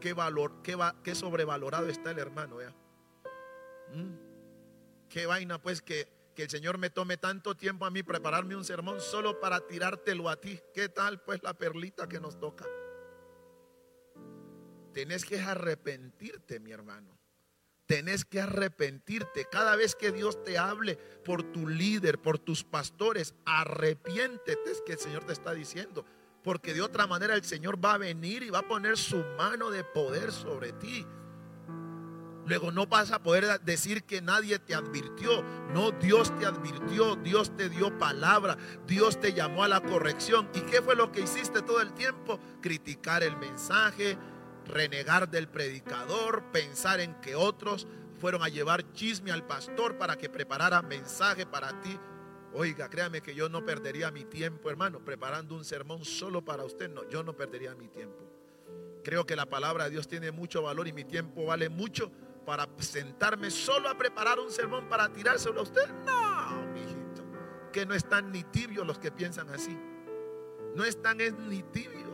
qué, 0.00 0.12
valor, 0.12 0.62
qué, 0.62 0.76
va, 0.76 0.94
qué, 1.02 1.14
sobrevalorado 1.14 1.88
está 1.88 2.10
el 2.10 2.18
hermano. 2.18 2.58
¿Mm? 3.92 4.14
Qué 5.08 5.26
vaina 5.26 5.60
pues 5.60 5.82
que, 5.82 6.08
que 6.34 6.44
el 6.44 6.50
Señor 6.50 6.78
me 6.78 6.90
tome 6.90 7.16
tanto 7.16 7.56
tiempo 7.56 7.86
a 7.86 7.90
mí 7.90 8.02
prepararme 8.02 8.56
un 8.56 8.64
sermón 8.64 9.00
solo 9.00 9.40
para 9.40 9.60
tirártelo 9.66 10.28
a 10.28 10.36
ti. 10.36 10.60
¿Qué 10.74 10.88
tal 10.88 11.20
pues 11.22 11.42
la 11.42 11.54
perlita 11.54 12.08
que 12.08 12.20
nos 12.20 12.38
toca? 12.38 12.66
Tenés 14.92 15.24
que 15.24 15.40
arrepentirte, 15.40 16.60
mi 16.60 16.72
hermano. 16.72 17.18
Tenés 17.86 18.24
que 18.24 18.40
arrepentirte. 18.40 19.46
Cada 19.50 19.76
vez 19.76 19.94
que 19.94 20.10
Dios 20.10 20.42
te 20.42 20.58
hable 20.58 20.96
por 21.24 21.42
tu 21.52 21.68
líder, 21.68 22.18
por 22.18 22.38
tus 22.38 22.64
pastores, 22.64 23.34
arrepiéntete, 23.44 24.70
es 24.70 24.82
que 24.84 24.94
el 24.94 24.98
Señor 24.98 25.24
te 25.24 25.32
está 25.32 25.52
diciendo 25.52 26.04
porque 26.46 26.72
de 26.72 26.80
otra 26.80 27.08
manera 27.08 27.34
el 27.34 27.42
Señor 27.42 27.84
va 27.84 27.94
a 27.94 27.98
venir 27.98 28.44
y 28.44 28.50
va 28.50 28.60
a 28.60 28.68
poner 28.68 28.96
su 28.96 29.16
mano 29.36 29.68
de 29.68 29.82
poder 29.82 30.30
sobre 30.30 30.72
ti. 30.72 31.04
Luego 32.46 32.70
no 32.70 32.86
vas 32.86 33.10
a 33.10 33.20
poder 33.20 33.60
decir 33.62 34.04
que 34.04 34.22
nadie 34.22 34.60
te 34.60 34.72
advirtió. 34.72 35.42
No, 35.74 35.90
Dios 35.90 36.32
te 36.38 36.46
advirtió, 36.46 37.16
Dios 37.16 37.56
te 37.56 37.68
dio 37.68 37.98
palabra, 37.98 38.56
Dios 38.86 39.20
te 39.20 39.32
llamó 39.32 39.64
a 39.64 39.68
la 39.68 39.80
corrección. 39.80 40.48
¿Y 40.54 40.60
qué 40.60 40.80
fue 40.80 40.94
lo 40.94 41.10
que 41.10 41.22
hiciste 41.22 41.62
todo 41.62 41.80
el 41.80 41.92
tiempo? 41.94 42.38
Criticar 42.62 43.24
el 43.24 43.36
mensaje, 43.36 44.16
renegar 44.68 45.28
del 45.28 45.48
predicador, 45.48 46.44
pensar 46.52 47.00
en 47.00 47.14
que 47.20 47.34
otros 47.34 47.88
fueron 48.20 48.44
a 48.44 48.48
llevar 48.48 48.92
chisme 48.92 49.32
al 49.32 49.44
pastor 49.44 49.98
para 49.98 50.14
que 50.14 50.30
preparara 50.30 50.80
mensaje 50.80 51.44
para 51.44 51.80
ti. 51.80 51.98
Oiga, 52.52 52.88
créame 52.88 53.20
que 53.20 53.34
yo 53.34 53.48
no 53.48 53.64
perdería 53.64 54.10
mi 54.10 54.24
tiempo, 54.24 54.70
hermano, 54.70 55.04
preparando 55.04 55.54
un 55.54 55.64
sermón 55.64 56.04
solo 56.04 56.44
para 56.44 56.64
usted. 56.64 56.88
No, 56.88 57.08
yo 57.08 57.22
no 57.22 57.36
perdería 57.36 57.74
mi 57.74 57.88
tiempo. 57.88 58.24
Creo 59.04 59.26
que 59.26 59.36
la 59.36 59.46
palabra 59.46 59.84
de 59.84 59.90
Dios 59.90 60.08
tiene 60.08 60.30
mucho 60.30 60.62
valor 60.62 60.88
y 60.88 60.92
mi 60.92 61.04
tiempo 61.04 61.46
vale 61.46 61.68
mucho 61.68 62.10
para 62.44 62.68
sentarme 62.78 63.50
solo 63.50 63.88
a 63.88 63.98
preparar 63.98 64.38
un 64.38 64.50
sermón 64.50 64.88
para 64.88 65.12
tirárselo 65.12 65.60
a 65.60 65.62
usted. 65.64 65.88
No, 66.06 66.66
mijito. 66.72 67.22
Que 67.72 67.84
no 67.84 67.94
están 67.94 68.32
ni 68.32 68.42
tibios 68.44 68.86
los 68.86 68.98
que 68.98 69.12
piensan 69.12 69.50
así. 69.50 69.76
No 70.74 70.84
están 70.84 71.18
ni 71.48 71.62
tibios. 71.62 72.06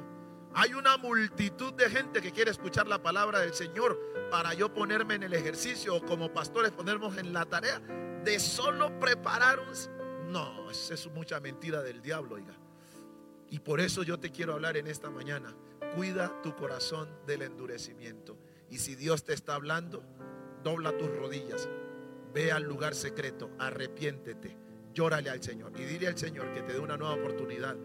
Hay 0.54 0.74
una 0.74 0.98
multitud 0.98 1.72
de 1.72 1.88
gente 1.88 2.20
que 2.20 2.30
quiere 2.30 2.50
escuchar 2.50 2.86
la 2.86 3.02
palabra 3.02 3.40
del 3.40 3.54
Señor 3.54 3.98
para 4.30 4.52
yo 4.52 4.72
ponerme 4.72 5.14
en 5.14 5.22
el 5.22 5.32
ejercicio 5.32 5.96
o 5.96 6.02
como 6.02 6.32
pastores 6.32 6.72
ponernos 6.72 7.16
en 7.16 7.32
la 7.32 7.46
tarea 7.46 7.80
de 8.24 8.38
solo 8.38 8.98
preparar 9.00 9.60
un... 9.60 9.68
No, 10.32 10.70
eso 10.70 10.94
es 10.94 11.06
mucha 11.08 11.40
mentira 11.40 11.82
del 11.82 12.00
diablo, 12.00 12.36
oiga. 12.36 12.54
Y 13.50 13.58
por 13.58 13.80
eso 13.80 14.02
yo 14.02 14.18
te 14.18 14.30
quiero 14.30 14.54
hablar 14.54 14.78
en 14.78 14.86
esta 14.86 15.10
mañana. 15.10 15.54
Cuida 15.94 16.40
tu 16.40 16.56
corazón 16.56 17.10
del 17.26 17.42
endurecimiento. 17.42 18.38
Y 18.70 18.78
si 18.78 18.94
Dios 18.94 19.24
te 19.24 19.34
está 19.34 19.54
hablando, 19.54 20.02
dobla 20.64 20.96
tus 20.96 21.14
rodillas, 21.14 21.68
ve 22.32 22.50
al 22.50 22.62
lugar 22.62 22.94
secreto, 22.94 23.50
arrepiéntete, 23.58 24.56
llórale 24.94 25.28
al 25.28 25.42
Señor 25.42 25.72
y 25.78 25.84
dile 25.84 26.08
al 26.08 26.16
Señor 26.16 26.50
que 26.52 26.62
te 26.62 26.72
dé 26.72 26.78
una 26.78 26.96
nueva 26.96 27.14
oportunidad. 27.14 27.76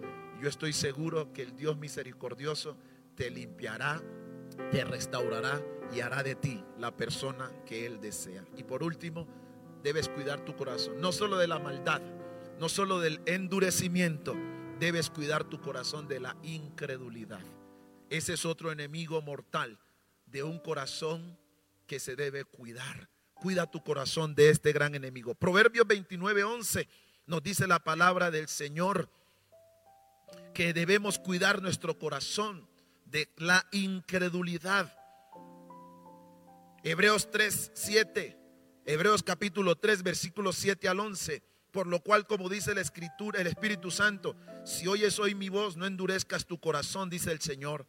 Yo 0.42 0.48
estoy 0.48 0.72
seguro 0.72 1.34
que 1.34 1.42
el 1.42 1.58
Dios 1.58 1.78
misericordioso 1.78 2.78
te 3.16 3.30
limpiará, 3.30 4.02
te 4.72 4.86
restaurará 4.86 5.62
y 5.94 6.00
hará 6.00 6.24
de 6.24 6.36
ti 6.36 6.64
la 6.78 6.96
persona 6.96 7.52
que 7.66 7.86
Él 7.86 8.00
desea. 8.00 8.46
Y 8.56 8.64
por 8.64 8.84
último, 8.84 9.28
debes 9.84 10.08
cuidar 10.08 10.46
tu 10.46 10.56
corazón, 10.56 11.02
no 11.02 11.12
solo 11.12 11.38
de 11.38 11.48
la 11.48 11.60
maldad, 11.60 12.02
no 12.60 12.70
solo 12.70 13.00
del 13.00 13.22
endurecimiento, 13.26 14.36
debes 14.80 15.10
cuidar 15.10 15.44
tu 15.44 15.62
corazón 15.62 16.08
de 16.08 16.20
la 16.20 16.36
incredulidad. 16.44 17.42
Ese 18.10 18.34
es 18.34 18.46
otro 18.46 18.72
enemigo 18.72 19.22
mortal 19.22 19.80
de 20.26 20.44
un 20.44 20.60
corazón 20.60 21.38
que 21.86 22.00
se 22.00 22.16
debe 22.16 22.46
cuidar. 22.46 23.10
Cuida 23.34 23.70
tu 23.70 23.84
corazón 23.84 24.34
de 24.34 24.50
este 24.50 24.72
gran 24.72 24.96
enemigo. 24.96 25.36
Proverbios 25.36 25.86
29, 25.86 26.44
11 26.44 26.88
nos 27.28 27.44
dice 27.44 27.68
la 27.68 27.80
palabra 27.80 28.32
del 28.32 28.48
Señor 28.48 29.10
que 30.54 30.74
debemos 30.74 31.20
cuidar 31.20 31.62
nuestro 31.62 32.00
corazón 32.00 32.68
de 33.06 33.30
la 33.38 33.66
incredulidad. 33.72 34.94
Hebreos 36.84 37.30
3, 37.30 37.72
7. 37.74 38.38
Hebreos 38.86 39.22
capítulo 39.22 39.76
3, 39.76 40.04
versículos 40.04 40.56
7 40.56 40.88
al 40.88 41.00
11. 41.00 41.44
Por 41.78 41.86
lo 41.86 42.00
cual, 42.00 42.26
como 42.26 42.50
dice 42.50 42.74
la 42.74 42.82
Escritura, 42.82 43.40
el 43.40 43.46
Espíritu 43.46 43.92
Santo, 43.92 44.36
si 44.66 44.88
oyes 44.88 45.20
hoy 45.20 45.36
mi 45.36 45.50
voz, 45.50 45.78
no 45.78 45.86
endurezcas 45.86 46.48
tu 46.48 46.60
corazón, 46.60 47.08
dice 47.08 47.32
el 47.32 47.40
Señor. 47.40 47.86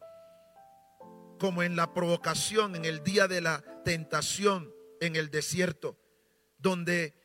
Como 1.39 1.63
en 1.63 1.75
la 1.75 1.91
provocación, 1.91 2.75
en 2.75 2.85
el 2.85 3.03
día 3.03 3.27
de 3.27 3.41
la 3.41 3.63
tentación 3.83 4.71
en 5.01 5.15
el 5.15 5.31
desierto, 5.31 5.97
donde 6.59 7.15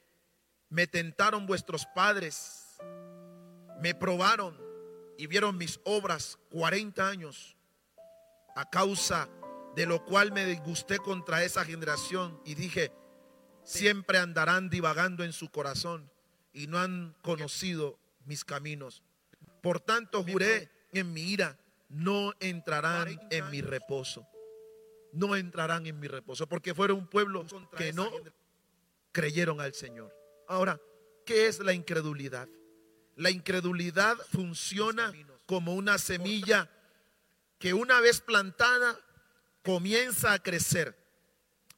me 0.71 0.87
tentaron 0.87 1.45
vuestros 1.45 1.85
padres, 1.95 2.79
me 3.83 3.95
probaron 3.95 4.59
y 5.19 5.27
vieron 5.27 5.59
mis 5.59 5.81
obras 5.85 6.39
40 6.49 7.07
años, 7.07 7.59
a 8.57 8.71
causa 8.71 9.29
de 9.77 9.85
lo 9.85 10.03
cual 10.07 10.33
me 10.33 10.47
disgusté 10.47 10.97
contra 10.97 11.45
esa 11.45 11.63
generación 11.63 12.41
y 12.47 12.55
dije, 12.55 12.91
siempre 13.65 14.17
andarán 14.17 14.71
divagando 14.71 15.25
en 15.25 15.35
su 15.35 15.51
corazón 15.51 16.14
y 16.55 16.69
no 16.69 16.79
han 16.79 17.15
conocido 17.21 17.99
mis 18.25 18.45
caminos. 18.45 19.03
Por 19.61 19.81
tanto 19.81 20.25
juré 20.25 20.71
en 20.93 21.13
mi 21.13 21.23
ira 21.23 21.59
no 21.89 22.33
entrarán 22.41 23.21
en 23.31 23.51
mi 23.51 23.61
reposo. 23.61 24.27
No 25.13 25.37
entrarán 25.37 25.87
en 25.87 26.01
mi 26.01 26.09
reposo, 26.09 26.49
porque 26.49 26.75
fueron 26.75 26.99
un 26.99 27.07
pueblo 27.07 27.45
que 27.77 27.93
no 27.93 28.11
creyeron 29.13 29.61
al 29.61 29.75
Señor. 29.75 30.13
Ahora, 30.49 30.81
¿qué 31.25 31.47
es 31.47 31.61
la 31.61 31.73
incredulidad? 31.73 32.49
La 33.17 33.31
incredulidad 33.31 34.17
funciona 34.33 35.13
como 35.47 35.75
una 35.75 35.99
semilla 35.99 36.71
que 37.59 37.75
una 37.75 38.01
vez 38.01 38.21
plantada 38.21 38.99
comienza 39.63 40.33
a 40.33 40.43
crecer, 40.43 40.97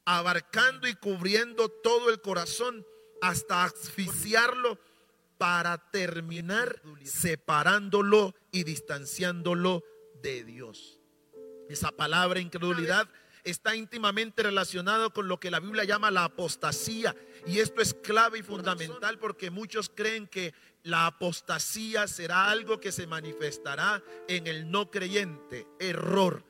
abarcando 0.04 0.88
y 0.88 0.94
cubriendo 0.94 1.68
todo 1.68 2.08
el 2.08 2.20
corazón 2.22 2.86
hasta 3.20 3.64
asfixiarlo 3.64 4.78
para 5.38 5.78
terminar 5.90 6.80
separándolo 7.04 8.34
y 8.50 8.64
distanciándolo 8.64 9.84
de 10.22 10.44
Dios. 10.44 11.00
Esa 11.68 11.90
palabra 11.90 12.40
incredulidad 12.40 13.08
está 13.44 13.76
íntimamente 13.76 14.42
relacionado 14.42 15.12
con 15.12 15.28
lo 15.28 15.38
que 15.38 15.50
la 15.50 15.60
Biblia 15.60 15.84
llama 15.84 16.10
la 16.10 16.24
apostasía. 16.24 17.14
Y 17.46 17.60
esto 17.60 17.80
es 17.80 17.94
clave 17.94 18.38
y 18.38 18.42
fundamental 18.42 19.18
porque 19.18 19.50
muchos 19.50 19.88
creen 19.88 20.26
que 20.26 20.52
la 20.82 21.06
apostasía 21.06 22.06
será 22.08 22.50
algo 22.50 22.80
que 22.80 22.92
se 22.92 23.06
manifestará 23.06 24.02
en 24.28 24.46
el 24.46 24.70
no 24.70 24.90
creyente. 24.90 25.66
Error. 25.78 26.44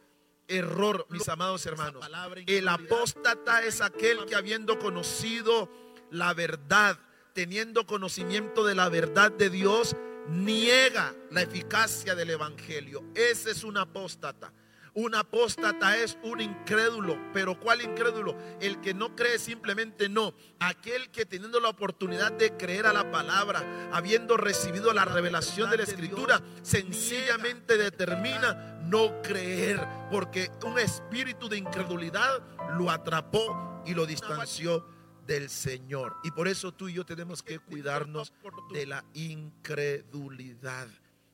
Error, 0.48 1.06
mis 1.10 1.28
amados 1.28 1.66
hermanos. 1.66 2.06
El 2.46 2.68
apóstata 2.68 3.64
es 3.64 3.80
aquel 3.80 4.26
que 4.26 4.36
habiendo 4.36 4.78
conocido 4.78 5.68
la 6.10 6.34
verdad, 6.34 6.98
teniendo 7.32 7.86
conocimiento 7.86 8.64
de 8.64 8.74
la 8.74 8.88
verdad 8.88 9.30
de 9.32 9.50
Dios, 9.50 9.96
niega 10.28 11.14
la 11.30 11.42
eficacia 11.42 12.14
del 12.14 12.30
Evangelio. 12.30 13.04
Ese 13.14 13.50
es 13.50 13.64
un 13.64 13.76
apóstata. 13.76 14.52
Un 14.94 15.14
apóstata 15.14 15.98
es 15.98 16.16
un 16.22 16.40
incrédulo, 16.40 17.18
pero 17.34 17.60
¿cuál 17.60 17.82
incrédulo? 17.82 18.34
El 18.62 18.80
que 18.80 18.94
no 18.94 19.14
cree 19.14 19.38
simplemente 19.38 20.08
no. 20.08 20.32
Aquel 20.58 21.10
que 21.10 21.26
teniendo 21.26 21.60
la 21.60 21.68
oportunidad 21.68 22.32
de 22.32 22.56
creer 22.56 22.86
a 22.86 22.94
la 22.94 23.10
palabra, 23.10 23.90
habiendo 23.92 24.38
recibido 24.38 24.94
la 24.94 25.04
revelación 25.04 25.68
de 25.68 25.76
la 25.76 25.82
escritura, 25.82 26.40
sencillamente 26.62 27.76
determina 27.76 28.80
no 28.84 29.20
creer, 29.20 29.86
porque 30.10 30.50
un 30.64 30.78
espíritu 30.78 31.50
de 31.50 31.58
incredulidad 31.58 32.42
lo 32.78 32.90
atrapó 32.90 33.82
y 33.84 33.92
lo 33.92 34.06
distanció 34.06 34.86
del 35.26 35.50
Señor. 35.50 36.16
Y 36.24 36.30
por 36.30 36.48
eso 36.48 36.72
tú 36.72 36.88
y 36.88 36.94
yo 36.94 37.04
tenemos 37.04 37.42
que 37.42 37.58
cuidarnos 37.58 38.32
de 38.72 38.86
la 38.86 39.04
incredulidad. 39.14 40.88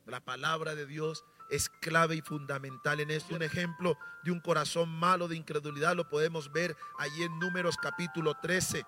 La 0.06 0.20
palabra 0.20 0.74
de 0.74 0.86
Dios 0.86 1.24
es 1.50 1.68
clave 1.68 2.16
y 2.16 2.22
fundamental 2.22 3.00
en 3.00 3.10
esto. 3.10 3.34
Un 3.34 3.42
ejemplo 3.42 3.98
de 4.24 4.32
un 4.32 4.40
corazón 4.40 4.88
malo 4.88 5.28
de 5.28 5.36
incredulidad 5.36 5.94
lo 5.94 6.08
podemos 6.08 6.50
ver 6.50 6.76
allí 6.98 7.22
en 7.22 7.38
Números 7.38 7.76
capítulo 7.76 8.34
13, 8.40 8.84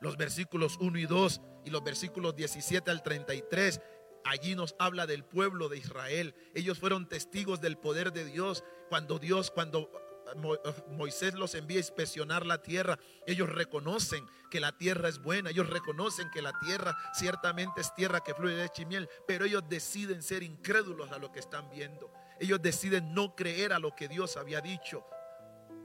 los 0.00 0.16
versículos 0.16 0.76
1 0.80 0.98
y 0.98 1.06
2 1.06 1.40
y 1.64 1.70
los 1.70 1.84
versículos 1.84 2.34
17 2.34 2.90
al 2.90 3.02
33. 3.02 3.80
Allí 4.24 4.54
nos 4.54 4.74
habla 4.78 5.06
del 5.06 5.24
pueblo 5.24 5.68
de 5.68 5.78
Israel. 5.78 6.34
Ellos 6.54 6.78
fueron 6.78 7.08
testigos 7.08 7.60
del 7.60 7.78
poder 7.78 8.12
de 8.12 8.24
Dios 8.24 8.64
cuando 8.88 9.18
Dios, 9.18 9.50
cuando 9.50 9.90
eh, 10.32 10.72
Moisés 10.90 11.34
los 11.34 11.54
envía 11.54 11.78
a 11.78 11.80
inspeccionar 11.80 12.46
la 12.46 12.62
tierra. 12.62 12.98
Ellos 13.26 13.48
reconocen 13.48 14.26
que 14.50 14.60
la 14.60 14.76
tierra 14.76 15.08
es 15.08 15.22
buena, 15.22 15.50
ellos 15.50 15.68
reconocen 15.68 16.30
que 16.30 16.42
la 16.42 16.52
tierra 16.60 16.96
ciertamente 17.14 17.80
es 17.80 17.94
tierra 17.94 18.20
que 18.20 18.34
fluye 18.34 18.56
de 18.56 18.68
chimiel, 18.68 19.08
pero 19.26 19.44
ellos 19.44 19.62
deciden 19.68 20.22
ser 20.22 20.42
incrédulos 20.42 21.12
a 21.12 21.18
lo 21.18 21.30
que 21.30 21.40
están 21.40 21.70
viendo. 21.70 22.12
Ellos 22.40 22.60
deciden 22.60 23.14
no 23.14 23.36
creer 23.36 23.72
a 23.72 23.78
lo 23.78 23.94
que 23.94 24.08
Dios 24.08 24.36
había 24.36 24.60
dicho. 24.60 25.04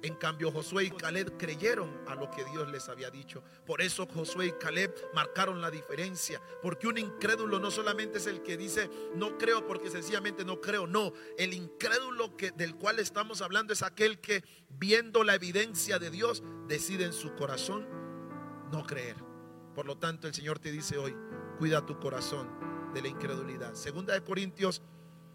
En 0.06 0.14
cambio, 0.14 0.52
Josué 0.52 0.84
y 0.84 0.92
Caleb 0.92 1.36
creyeron 1.36 1.90
a 2.06 2.14
lo 2.14 2.30
que 2.30 2.46
Dios 2.46 2.70
les 2.72 2.90
había 2.90 3.10
dicho. 3.10 3.42
Por 3.66 3.82
eso 3.82 4.06
Josué 4.06 4.46
y 4.46 4.52
Caleb 4.52 4.94
marcaron 5.16 5.62
la 5.62 5.72
diferencia. 5.72 6.40
Porque 6.62 6.88
un 6.88 7.00
incrédulo 7.00 7.60
no 7.60 7.72
solamente 7.72 8.20
es 8.20 8.28
el 8.28 8.44
que 8.44 8.56
dice, 8.56 8.88
no 9.16 9.40
creo 9.40 9.66
porque 9.66 9.90
sencillamente 9.90 10.46
no 10.46 10.62
creo. 10.62 10.86
No, 10.86 11.12
el 11.40 11.56
incrédulo 11.56 12.38
que, 12.38 12.52
del 12.52 12.76
cual 12.76 13.00
estamos 13.00 13.42
hablando 13.42 13.74
es 13.74 13.82
aquel 13.82 14.20
que 14.20 14.44
viendo 14.70 15.24
la 15.24 15.34
evidencia 15.34 15.98
de 15.98 16.12
Dios 16.12 16.44
decide 16.68 17.06
en 17.06 17.14
su 17.14 17.34
corazón 17.34 17.88
no 18.72 18.86
creer. 18.86 19.16
Por 19.74 19.88
lo 19.88 19.98
tanto, 19.98 20.28
el 20.28 20.36
Señor 20.36 20.60
te 20.60 20.72
dice 20.72 21.00
hoy, 21.00 21.16
cuida 21.58 21.84
tu 21.84 21.98
corazón 21.98 22.48
de 22.94 23.02
la 23.02 23.08
incredulidad. 23.08 23.74
Segunda 23.74 24.14
de 24.14 24.22
Corintios 24.22 24.84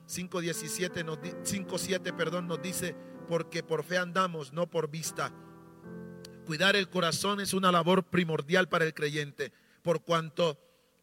5:17 0.07 1.05
nos 1.05 1.19
5:7, 1.19 2.13
perdón, 2.13 2.47
nos 2.47 2.63
dice 2.63 2.95
porque 3.31 3.63
por 3.63 3.85
fe 3.85 3.97
andamos, 3.97 4.53
no 4.53 4.69
por 4.69 4.91
vista. 4.91 5.33
Cuidar 6.47 6.75
el 6.75 6.91
corazón 6.91 7.39
es 7.39 7.55
una 7.55 7.71
labor 7.71 8.11
primordial 8.11 8.69
para 8.69 8.85
el 8.85 8.93
creyente, 8.93 9.53
por 9.83 10.03
cuanto 10.03 10.59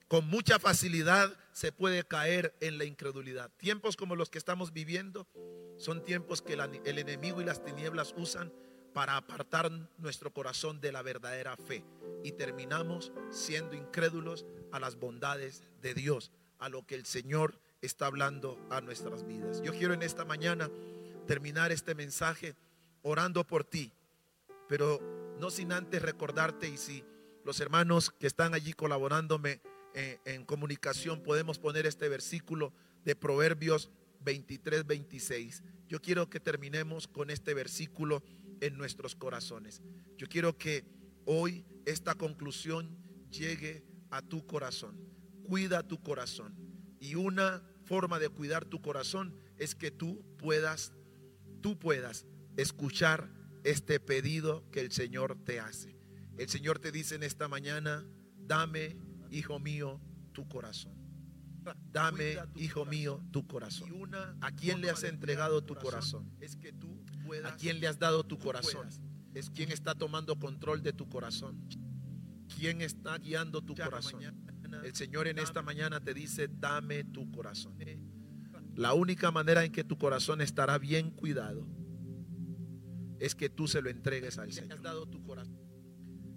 con 0.10 0.28
mucha 0.28 0.60
facilidad 0.60 1.34
se 1.54 1.72
puede 1.72 2.04
caer 2.04 2.54
en 2.60 2.78
la 2.78 2.84
incredulidad. 2.84 3.50
Tiempos 3.56 3.96
como 3.96 4.18
los 4.18 4.30
que 4.30 4.40
estamos 4.40 4.74
viviendo 4.74 5.26
son 5.78 6.04
tiempos 6.04 6.42
que 6.42 6.56
el 6.56 7.00
enemigo 7.00 7.40
y 7.40 7.46
las 7.46 7.64
tinieblas 7.64 8.14
usan 8.18 8.52
para 8.94 9.16
apartar 9.16 9.72
nuestro 9.98 10.34
corazón 10.34 10.82
de 10.82 10.92
la 10.92 11.04
verdadera 11.04 11.56
fe 11.56 11.86
y 12.26 12.34
terminamos 12.34 13.14
siendo 13.30 13.74
incrédulos 13.74 14.46
a 14.74 14.82
las 14.82 14.98
bondades 14.98 15.64
de 15.82 15.94
Dios, 15.94 16.34
a 16.60 16.68
lo 16.68 16.86
que 16.86 16.96
el 16.96 17.06
Señor 17.06 17.62
está 17.82 18.08
hablando 18.08 18.60
a 18.70 18.82
nuestras 18.82 19.26
vidas. 19.26 19.62
Yo 19.62 19.72
quiero 19.72 19.94
en 19.94 20.04
esta 20.04 20.26
mañana 20.26 20.70
terminar 21.28 21.72
este 21.72 21.94
mensaje 21.94 22.56
orando 23.04 23.46
por 23.46 23.64
ti, 23.64 23.94
pero 24.68 25.00
no 25.40 25.52
sin 25.52 25.72
antes 25.72 26.02
recordarte 26.02 26.68
y 26.68 26.78
si 26.78 27.04
los 27.46 27.60
hermanos 27.60 28.10
que 28.10 28.28
están 28.28 28.54
allí 28.54 28.74
colaborándome 28.74 29.62
eh, 29.94 30.20
en 30.26 30.46
comunicación 30.46 31.22
podemos 31.22 31.60
poner 31.60 31.86
este 31.86 32.10
versículo 32.10 32.74
de 33.06 33.16
Proverbios 33.16 33.90
23, 34.22 34.86
26. 34.86 35.64
Yo 35.88 36.02
quiero 36.02 36.30
que 36.30 36.40
terminemos 36.40 37.08
con 37.08 37.30
este 37.30 37.54
versículo 37.54 38.24
en 38.62 38.78
nuestros 38.78 39.16
corazones. 39.16 39.82
Yo 40.18 40.28
quiero 40.28 40.58
que 40.58 40.84
hoy 41.26 41.66
esta 41.86 42.16
conclusión 42.16 42.98
llegue 43.30 43.84
a 44.10 44.22
tu 44.22 44.46
corazón. 44.46 44.98
Cuida 45.44 45.88
tu 45.88 46.02
corazón. 46.02 46.56
Y 47.00 47.16
una 47.16 47.64
forma 47.84 48.20
de 48.20 48.30
cuidar 48.30 48.66
tu 48.66 48.82
corazón 48.82 49.34
es 49.58 49.76
que 49.76 49.92
tú 49.92 50.24
puedas, 50.38 50.94
tú 51.68 51.78
puedas 51.78 52.26
escuchar 52.56 53.30
este 53.66 54.00
pedido 54.00 54.64
que 54.72 54.80
el 54.80 54.94
Señor 54.94 55.38
te 55.44 55.60
hace. 55.60 56.00
El 56.38 56.48
Señor 56.48 56.80
te 56.80 56.94
dice 56.94 57.16
en 57.16 57.24
esta 57.24 57.50
mañana, 57.50 58.06
dame, 58.38 58.96
hijo 59.32 59.60
mío, 59.60 60.00
tu 60.32 60.48
corazón. 60.48 60.94
Dame, 61.92 62.38
hijo 62.56 62.86
mío, 62.86 63.22
tu 63.32 63.46
corazón. 63.46 63.92
¿A 64.40 64.54
quién 64.54 64.80
le 64.80 64.90
has 64.90 65.04
entregado 65.04 65.62
tu 65.62 65.76
corazón? 65.76 66.32
¿A 67.44 67.58
quién 67.58 67.82
le 67.82 67.90
has 67.90 68.00
dado 68.00 68.24
tu 68.24 68.40
corazón? 68.40 68.88
Es 69.34 69.50
quien 69.50 69.70
está 69.70 69.94
tomando 69.94 70.40
control 70.40 70.82
de 70.82 70.94
tu 70.94 71.10
corazón. 71.10 71.68
¿Quién 72.58 72.82
está 72.82 73.18
guiando 73.18 73.62
tu 73.62 73.76
corazón? 73.76 74.22
El 74.86 74.96
Señor 74.96 75.28
en 75.28 75.40
esta 75.40 75.62
mañana 75.62 76.00
te 76.00 76.14
dice, 76.14 76.48
dame 76.48 77.04
tu 77.04 77.30
corazón. 77.30 77.78
La 78.78 78.94
única 78.94 79.32
manera 79.32 79.66
en 79.66 79.72
que 79.72 79.84
tu 79.84 79.98
corazón 79.98 80.40
estará 80.40 80.78
bien 80.78 81.10
cuidado 81.10 81.66
es 83.20 83.34
que 83.34 83.50
tú 83.50 83.68
se 83.68 83.82
lo 83.82 83.90
entregues 83.90 84.38
al 84.38 84.54
Señor. 84.54 84.80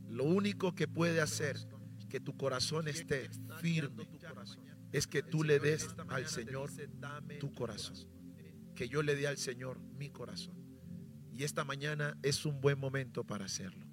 Lo 0.08 0.24
único 0.24 0.74
que 0.74 0.88
puede 0.88 1.20
hacer 1.20 1.58
que 2.08 2.18
tu 2.18 2.38
corazón 2.38 2.88
esté 2.88 3.28
firme 3.60 4.08
es 4.90 5.06
que 5.06 5.22
tú 5.22 5.44
le 5.44 5.60
des 5.60 5.94
al 6.08 6.26
Señor 6.26 6.70
tu 7.38 7.52
corazón. 7.52 8.08
Que 8.74 8.88
yo 8.88 9.02
le 9.02 9.16
dé 9.16 9.26
al 9.26 9.36
Señor 9.36 9.78
mi 9.78 10.08
corazón. 10.08 10.56
Y 11.34 11.44
esta 11.44 11.64
mañana 11.64 12.16
es 12.22 12.46
un 12.46 12.62
buen 12.62 12.78
momento 12.78 13.22
para 13.22 13.44
hacerlo. 13.44 13.86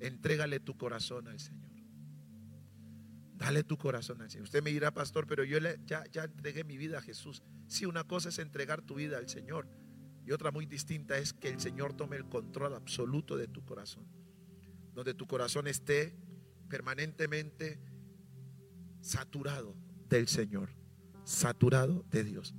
Entrégale 0.00 0.60
tu 0.60 0.78
corazón 0.78 1.28
al 1.28 1.38
Señor. 1.38 1.73
Dale 3.36 3.64
tu 3.64 3.76
corazón 3.76 4.22
al 4.22 4.30
Señor. 4.30 4.44
Usted 4.44 4.62
me 4.62 4.70
dirá, 4.70 4.92
pastor, 4.92 5.26
pero 5.26 5.44
yo 5.44 5.58
ya, 5.86 6.04
ya 6.10 6.24
entregué 6.24 6.64
mi 6.64 6.76
vida 6.76 6.98
a 6.98 7.02
Jesús. 7.02 7.42
Sí, 7.66 7.84
una 7.84 8.04
cosa 8.04 8.28
es 8.28 8.38
entregar 8.38 8.82
tu 8.82 8.94
vida 8.94 9.18
al 9.18 9.28
Señor. 9.28 9.68
Y 10.24 10.32
otra 10.32 10.50
muy 10.50 10.66
distinta 10.66 11.18
es 11.18 11.32
que 11.32 11.48
el 11.48 11.60
Señor 11.60 11.94
tome 11.94 12.16
el 12.16 12.28
control 12.28 12.74
absoluto 12.74 13.36
de 13.36 13.48
tu 13.48 13.64
corazón. 13.64 14.06
Donde 14.94 15.14
tu 15.14 15.26
corazón 15.26 15.66
esté 15.66 16.16
permanentemente 16.68 17.80
saturado 19.00 19.76
del 20.08 20.28
Señor. 20.28 20.70
Saturado 21.24 22.04
de 22.10 22.24
Dios. 22.24 22.54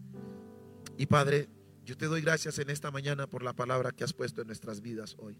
Y 0.97 1.07
Padre, 1.07 1.49
yo 1.83 1.97
te 1.97 2.05
doy 2.05 2.21
gracias 2.21 2.59
en 2.59 2.69
esta 2.69 2.91
mañana 2.91 3.27
por 3.27 3.43
la 3.43 3.53
palabra 3.53 3.91
que 3.91 4.03
has 4.03 4.13
puesto 4.13 4.41
en 4.41 4.47
nuestras 4.47 4.81
vidas 4.81 5.15
hoy. 5.19 5.37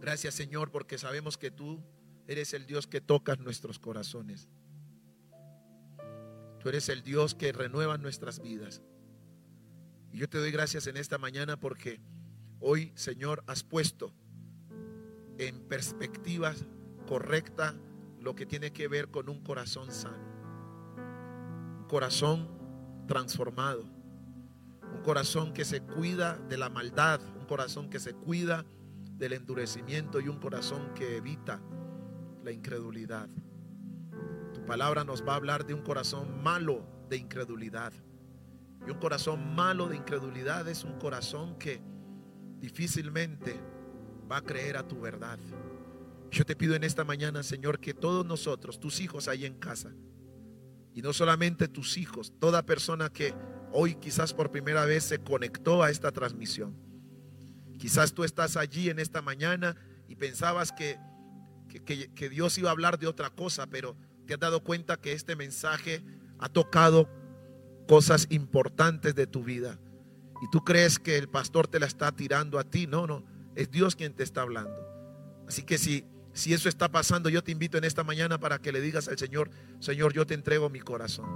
Gracias 0.00 0.34
Señor 0.34 0.70
porque 0.70 0.98
sabemos 0.98 1.36
que 1.36 1.50
tú 1.50 1.82
eres 2.30 2.54
el 2.54 2.64
Dios 2.64 2.86
que 2.86 3.00
tocas 3.00 3.40
nuestros 3.40 3.80
corazones. 3.80 4.48
Tú 6.60 6.68
eres 6.68 6.88
el 6.88 7.02
Dios 7.02 7.34
que 7.34 7.50
renueva 7.50 7.98
nuestras 7.98 8.40
vidas. 8.40 8.82
Y 10.12 10.18
yo 10.18 10.28
te 10.28 10.38
doy 10.38 10.52
gracias 10.52 10.86
en 10.86 10.96
esta 10.96 11.18
mañana 11.18 11.58
porque 11.58 12.00
hoy, 12.60 12.92
Señor, 12.94 13.42
has 13.48 13.64
puesto 13.64 14.12
en 15.38 15.58
perspectiva 15.62 16.54
correcta 17.08 17.74
lo 18.20 18.36
que 18.36 18.46
tiene 18.46 18.72
que 18.72 18.86
ver 18.86 19.10
con 19.10 19.28
un 19.28 19.42
corazón 19.42 19.90
sano. 19.90 20.30
Un 21.80 21.86
corazón 21.88 22.48
transformado. 23.08 23.82
Un 24.94 25.02
corazón 25.02 25.52
que 25.52 25.64
se 25.64 25.80
cuida 25.80 26.36
de 26.48 26.58
la 26.58 26.68
maldad, 26.68 27.20
un 27.36 27.46
corazón 27.46 27.90
que 27.90 27.98
se 27.98 28.14
cuida 28.14 28.64
del 29.18 29.32
endurecimiento 29.32 30.20
y 30.20 30.28
un 30.28 30.38
corazón 30.38 30.94
que 30.94 31.16
evita 31.16 31.60
la 32.44 32.52
incredulidad. 32.52 33.28
Tu 34.54 34.64
palabra 34.64 35.04
nos 35.04 35.26
va 35.26 35.32
a 35.32 35.36
hablar 35.36 35.66
de 35.66 35.74
un 35.74 35.82
corazón 35.82 36.42
malo 36.42 36.86
de 37.08 37.16
incredulidad. 37.16 37.92
Y 38.86 38.90
un 38.90 38.98
corazón 38.98 39.54
malo 39.54 39.88
de 39.88 39.96
incredulidad 39.96 40.68
es 40.68 40.84
un 40.84 40.98
corazón 40.98 41.58
que 41.58 41.82
difícilmente 42.58 43.60
va 44.30 44.38
a 44.38 44.42
creer 44.42 44.76
a 44.76 44.86
tu 44.86 45.00
verdad. 45.00 45.38
Yo 46.30 46.44
te 46.44 46.54
pido 46.54 46.74
en 46.74 46.84
esta 46.84 47.04
mañana, 47.04 47.42
Señor, 47.42 47.80
que 47.80 47.92
todos 47.92 48.24
nosotros, 48.24 48.78
tus 48.78 49.00
hijos 49.00 49.26
ahí 49.26 49.44
en 49.44 49.58
casa, 49.58 49.92
y 50.94 51.02
no 51.02 51.12
solamente 51.12 51.68
tus 51.68 51.96
hijos, 51.96 52.32
toda 52.38 52.64
persona 52.64 53.10
que 53.10 53.34
hoy 53.72 53.94
quizás 53.96 54.34
por 54.34 54.50
primera 54.50 54.84
vez 54.84 55.04
se 55.04 55.18
conectó 55.18 55.82
a 55.82 55.90
esta 55.90 56.12
transmisión. 56.12 56.76
Quizás 57.78 58.12
tú 58.12 58.24
estás 58.24 58.56
allí 58.56 58.90
en 58.90 58.98
esta 58.98 59.22
mañana 59.22 59.76
y 60.08 60.16
pensabas 60.16 60.72
que, 60.72 60.98
que, 61.70 62.28
Dios 62.28 62.58
iba 62.58 62.68
a 62.68 62.72
hablar 62.72 62.98
de 62.98 63.06
otra 63.06 63.30
cosa, 63.30 63.66
pero 63.68 63.96
te 64.26 64.34
has 64.34 64.40
dado 64.40 64.62
cuenta 64.64 64.96
que 64.96 65.12
este 65.12 65.36
mensaje 65.36 66.02
ha 66.38 66.48
tocado 66.48 67.08
cosas 67.86 68.26
importantes 68.30 69.14
de 69.14 69.26
tu 69.26 69.44
vida. 69.44 69.78
Y 70.42 70.50
tú 70.50 70.64
crees 70.64 70.98
que 70.98 71.16
el 71.16 71.28
pastor 71.28 71.68
te 71.68 71.78
la 71.78 71.86
está 71.86 72.12
tirando 72.12 72.58
a 72.58 72.64
ti. 72.64 72.86
No, 72.86 73.06
no, 73.06 73.24
es 73.54 73.70
Dios 73.70 73.94
quien 73.94 74.14
te 74.14 74.22
está 74.22 74.42
hablando. 74.42 74.74
Así 75.46 75.62
que 75.62 75.78
si 75.78 76.04
si 76.32 76.54
eso 76.54 76.68
está 76.68 76.90
pasando, 76.90 77.28
yo 77.28 77.42
te 77.42 77.52
invito 77.52 77.76
en 77.78 77.84
esta 77.84 78.04
mañana 78.04 78.38
para 78.38 78.58
que 78.60 78.72
le 78.72 78.80
digas 78.80 79.08
al 79.08 79.18
Señor, 79.18 79.50
Señor, 79.80 80.12
yo 80.12 80.26
te 80.26 80.34
entrego 80.34 80.70
mi 80.70 80.80
corazón. 80.80 81.26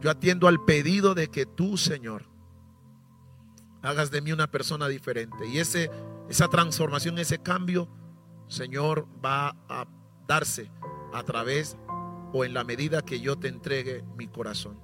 Yo 0.00 0.10
atiendo 0.10 0.48
al 0.48 0.64
pedido 0.64 1.14
de 1.14 1.28
que 1.28 1.46
tú, 1.46 1.76
Señor, 1.76 2.24
hagas 3.82 4.10
de 4.10 4.20
mí 4.22 4.32
una 4.32 4.50
persona 4.50 4.88
diferente. 4.88 5.46
Y 5.46 5.58
ese, 5.58 5.90
esa 6.28 6.48
transformación, 6.48 7.18
ese 7.18 7.38
cambio, 7.38 7.88
Señor, 8.52 9.08
va 9.24 9.56
a 9.66 9.86
darse 10.28 10.70
a 11.14 11.22
través 11.22 11.78
o 12.34 12.44
en 12.44 12.52
la 12.52 12.64
medida 12.64 13.00
que 13.00 13.18
yo 13.18 13.36
te 13.36 13.48
entregue 13.48 14.04
mi 14.14 14.28
corazón. 14.28 14.78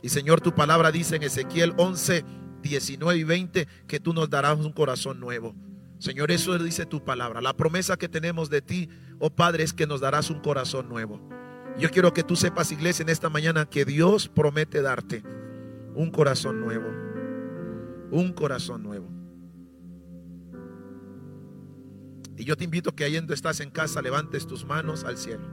Y 0.00 0.08
Señor, 0.08 0.40
tu 0.40 0.54
palabra 0.54 0.90
dice 0.90 1.16
en 1.16 1.22
Ezequiel 1.22 1.74
11, 1.76 2.24
19 2.62 3.18
y 3.18 3.24
20 3.24 3.68
que 3.86 4.00
tú 4.00 4.14
nos 4.14 4.30
darás 4.30 4.58
un 4.60 4.72
corazón 4.72 5.20
nuevo. 5.20 5.54
Señor, 5.98 6.30
eso 6.30 6.58
dice 6.58 6.86
tu 6.86 7.04
palabra. 7.04 7.42
La 7.42 7.54
promesa 7.54 7.98
que 7.98 8.08
tenemos 8.08 8.48
de 8.48 8.62
ti, 8.62 8.88
oh 9.18 9.28
Padre, 9.28 9.64
es 9.64 9.74
que 9.74 9.86
nos 9.86 10.00
darás 10.00 10.30
un 10.30 10.40
corazón 10.40 10.88
nuevo. 10.88 11.20
Yo 11.78 11.90
quiero 11.90 12.14
que 12.14 12.22
tú 12.22 12.34
sepas, 12.34 12.72
iglesia, 12.72 13.02
en 13.02 13.10
esta 13.10 13.28
mañana 13.28 13.66
que 13.66 13.84
Dios 13.84 14.28
promete 14.28 14.80
darte 14.80 15.22
un 15.94 16.10
corazón 16.10 16.62
nuevo. 16.62 16.88
Un 18.10 18.32
corazón 18.32 18.82
nuevo. 18.82 19.11
Y 22.42 22.44
yo 22.44 22.56
te 22.56 22.64
invito 22.64 22.92
que 22.96 23.08
donde 23.08 23.34
estás 23.34 23.60
en 23.60 23.70
casa 23.70 24.02
levantes 24.02 24.48
tus 24.48 24.64
manos 24.64 25.04
al 25.04 25.16
cielo. 25.16 25.44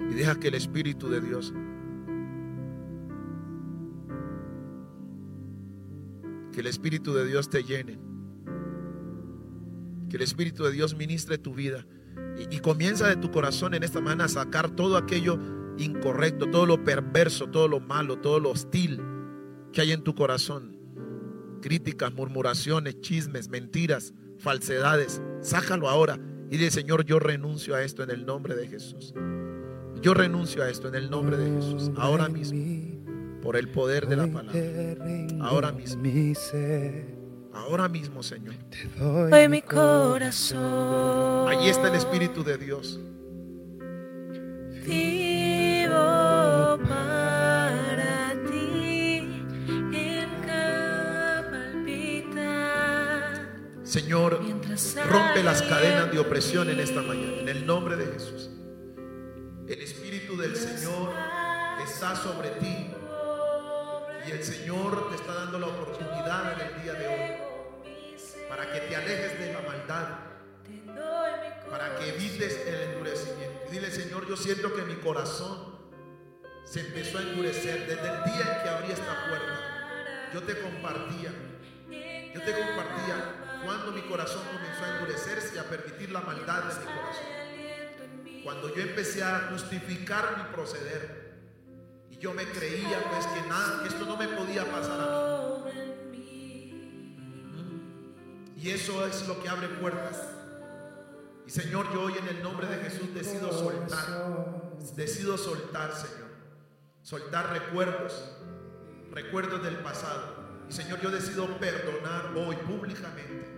Y 0.00 0.14
deja 0.14 0.40
que 0.40 0.48
el 0.48 0.54
Espíritu 0.54 1.10
de 1.10 1.20
Dios 1.20 1.52
Que 6.52 6.60
el 6.60 6.68
Espíritu 6.68 7.12
de 7.12 7.26
Dios 7.26 7.50
te 7.50 7.64
llene. 7.64 7.98
Que 10.08 10.16
el 10.16 10.22
Espíritu 10.22 10.64
de 10.64 10.72
Dios 10.72 10.96
ministre 10.96 11.36
tu 11.36 11.52
vida. 11.52 11.84
Y, 12.50 12.60
comienza 12.60 13.06
de 13.06 13.16
tu 13.16 13.30
corazón 13.30 13.74
en 13.74 13.82
esta 13.82 14.00
mañana 14.00 14.24
a 14.24 14.28
sacar 14.28 14.70
todo 14.70 14.96
aquello 14.96 15.38
incorrecto, 15.76 16.48
todo 16.48 16.64
lo 16.64 16.82
perverso, 16.82 17.50
todo 17.50 17.68
lo 17.68 17.78
malo, 17.78 18.20
todo 18.20 18.40
lo 18.40 18.48
hostil 18.52 19.02
que 19.70 19.82
hay 19.82 19.92
en 19.92 20.02
tu 20.02 20.14
corazón. 20.14 20.73
Críticas, 21.64 22.12
murmuraciones, 22.12 23.00
chismes, 23.00 23.48
mentiras, 23.48 24.12
falsedades. 24.38 25.22
Sácalo 25.40 25.88
ahora 25.88 26.18
y 26.50 26.58
dile, 26.58 26.70
Señor, 26.70 27.06
yo 27.06 27.18
renuncio 27.18 27.74
a 27.74 27.82
esto 27.82 28.02
en 28.02 28.10
el 28.10 28.26
nombre 28.26 28.54
de 28.54 28.68
Jesús. 28.68 29.14
Yo 30.02 30.12
renuncio 30.12 30.62
a 30.62 30.68
esto 30.68 30.88
en 30.88 30.94
el 30.94 31.08
nombre 31.08 31.38
de 31.38 31.50
Jesús. 31.56 31.90
Ahora 31.96 32.28
mismo 32.28 32.84
por 33.40 33.56
el 33.56 33.70
poder 33.70 34.06
de 34.06 34.16
la 34.16 34.26
palabra. 34.26 34.60
Ahora 35.40 35.72
mismo. 35.72 36.02
Ahora 37.54 37.88
mismo, 37.88 38.22
Señor. 38.22 38.56
Te 38.68 38.86
doy 39.02 39.48
mi 39.48 39.62
corazón. 39.62 41.48
Allí 41.48 41.70
está 41.70 41.88
el 41.88 41.94
Espíritu 41.94 42.44
de 42.44 42.58
Dios. 42.58 43.00
Vivo 44.86 45.94
Señor, 53.94 54.40
rompe 55.08 55.44
las 55.44 55.62
cadenas 55.62 56.10
de 56.10 56.18
opresión 56.18 56.68
en 56.68 56.80
esta 56.80 57.00
mañana, 57.00 57.38
en 57.38 57.48
el 57.48 57.64
nombre 57.64 57.94
de 57.94 58.06
Jesús. 58.06 58.50
El 59.68 59.80
Espíritu 59.80 60.36
del 60.36 60.56
Señor 60.56 61.12
está 61.80 62.16
sobre 62.16 62.50
ti 62.58 62.90
y 64.26 64.30
el 64.32 64.42
Señor 64.42 65.10
te 65.10 65.14
está 65.14 65.34
dando 65.34 65.60
la 65.60 65.68
oportunidad 65.68 66.54
en 66.54 66.66
el 66.66 66.82
día 66.82 66.94
de 66.94 67.06
hoy 67.06 67.84
para 68.48 68.72
que 68.72 68.80
te 68.80 68.96
alejes 68.96 69.38
de 69.38 69.52
la 69.52 69.60
maldad, 69.60 70.08
para 71.70 71.96
que 71.96 72.16
evites 72.16 72.66
el 72.66 72.74
endurecimiento. 72.90 73.60
Y 73.68 73.74
dile, 73.74 73.92
Señor, 73.92 74.28
yo 74.28 74.36
siento 74.36 74.74
que 74.74 74.82
mi 74.82 74.96
corazón 74.96 75.72
se 76.64 76.80
empezó 76.80 77.18
a 77.18 77.22
endurecer 77.22 77.86
desde 77.86 78.08
el 78.08 78.24
día 78.24 78.56
en 78.56 78.62
que 78.64 78.68
abrí 78.70 78.90
esta 78.90 79.28
puerta. 79.28 80.30
Yo 80.34 80.42
te 80.42 80.58
compartía, 80.58 81.30
yo 82.34 82.42
te 82.42 82.52
compartía 82.58 83.44
cuando 83.64 83.92
mi 83.92 84.02
corazón 84.02 84.42
comenzó 84.52 84.84
a 84.84 84.96
endurecerse 84.96 85.54
y 85.54 85.58
a 85.58 85.64
permitir 85.64 86.10
la 86.10 86.20
maldad 86.20 86.64
de 86.64 86.80
mi 86.80 86.86
corazón. 86.86 88.42
Cuando 88.44 88.74
yo 88.74 88.82
empecé 88.82 89.22
a 89.24 89.48
justificar 89.50 90.36
mi 90.36 90.54
proceder 90.54 91.38
y 92.10 92.18
yo 92.18 92.34
me 92.34 92.44
creía 92.44 93.02
pues 93.10 93.26
que 93.26 93.48
nada, 93.48 93.82
que 93.82 93.88
esto 93.88 94.04
no 94.04 94.16
me 94.16 94.28
podía 94.28 94.70
pasar 94.70 95.00
a 95.00 95.70
mí. 96.10 97.24
Y 98.56 98.70
eso 98.70 99.06
es 99.06 99.26
lo 99.26 99.42
que 99.42 99.48
abre 99.48 99.68
puertas. 99.68 100.20
Y 101.46 101.50
Señor, 101.50 101.92
yo 101.92 102.02
hoy 102.02 102.14
en 102.18 102.28
el 102.28 102.42
nombre 102.42 102.66
de 102.66 102.76
Jesús 102.84 103.14
decido 103.14 103.52
soltar, 103.52 104.72
decido 104.96 105.38
soltar, 105.38 105.94
Señor, 105.94 106.28
soltar 107.02 107.50
recuerdos, 107.50 108.30
recuerdos 109.10 109.62
del 109.62 109.76
pasado. 109.76 110.44
Y 110.68 110.72
Señor, 110.72 111.00
yo 111.00 111.10
decido 111.10 111.46
perdonar 111.58 112.32
hoy 112.36 112.56
públicamente 112.56 113.53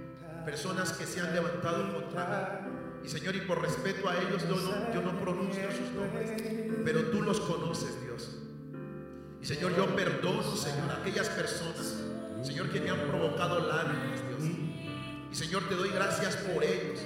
personas 0.47 0.93
que 0.93 1.05
se 1.05 1.20
han 1.20 1.35
levantado 1.35 1.93
contra 1.93 2.62
mí. 2.64 3.05
Y 3.05 3.09
Señor, 3.09 3.35
y 3.35 3.40
por 3.40 3.60
respeto 3.60 4.09
a 4.09 4.16
ellos, 4.16 4.43
yo 4.48 4.55
no, 4.55 4.94
yo 4.94 5.02
no 5.02 5.20
pronuncio 5.20 5.62
sus 5.73 5.90
nombres, 5.90 6.31
pero 6.85 7.02
tú 7.10 7.20
los 7.23 7.40
conoces, 7.40 8.01
Dios. 8.02 8.39
Y 9.43 9.44
Señor, 9.44 9.77
yo 9.77 9.94
perdono, 9.94 10.56
Señor, 10.56 10.90
aquellas 11.01 11.28
personas, 11.31 11.97
Señor, 12.43 12.70
que 12.70 12.81
me 12.81 12.90
han 12.90 13.01
provocado 13.09 13.60
lágrimas, 13.66 14.20
Dios. 14.28 14.51
Y 15.31 15.35
Señor, 15.35 15.68
te 15.68 15.74
doy 15.74 15.90
gracias 15.90 16.36
por 16.36 16.62
ellos, 16.62 17.01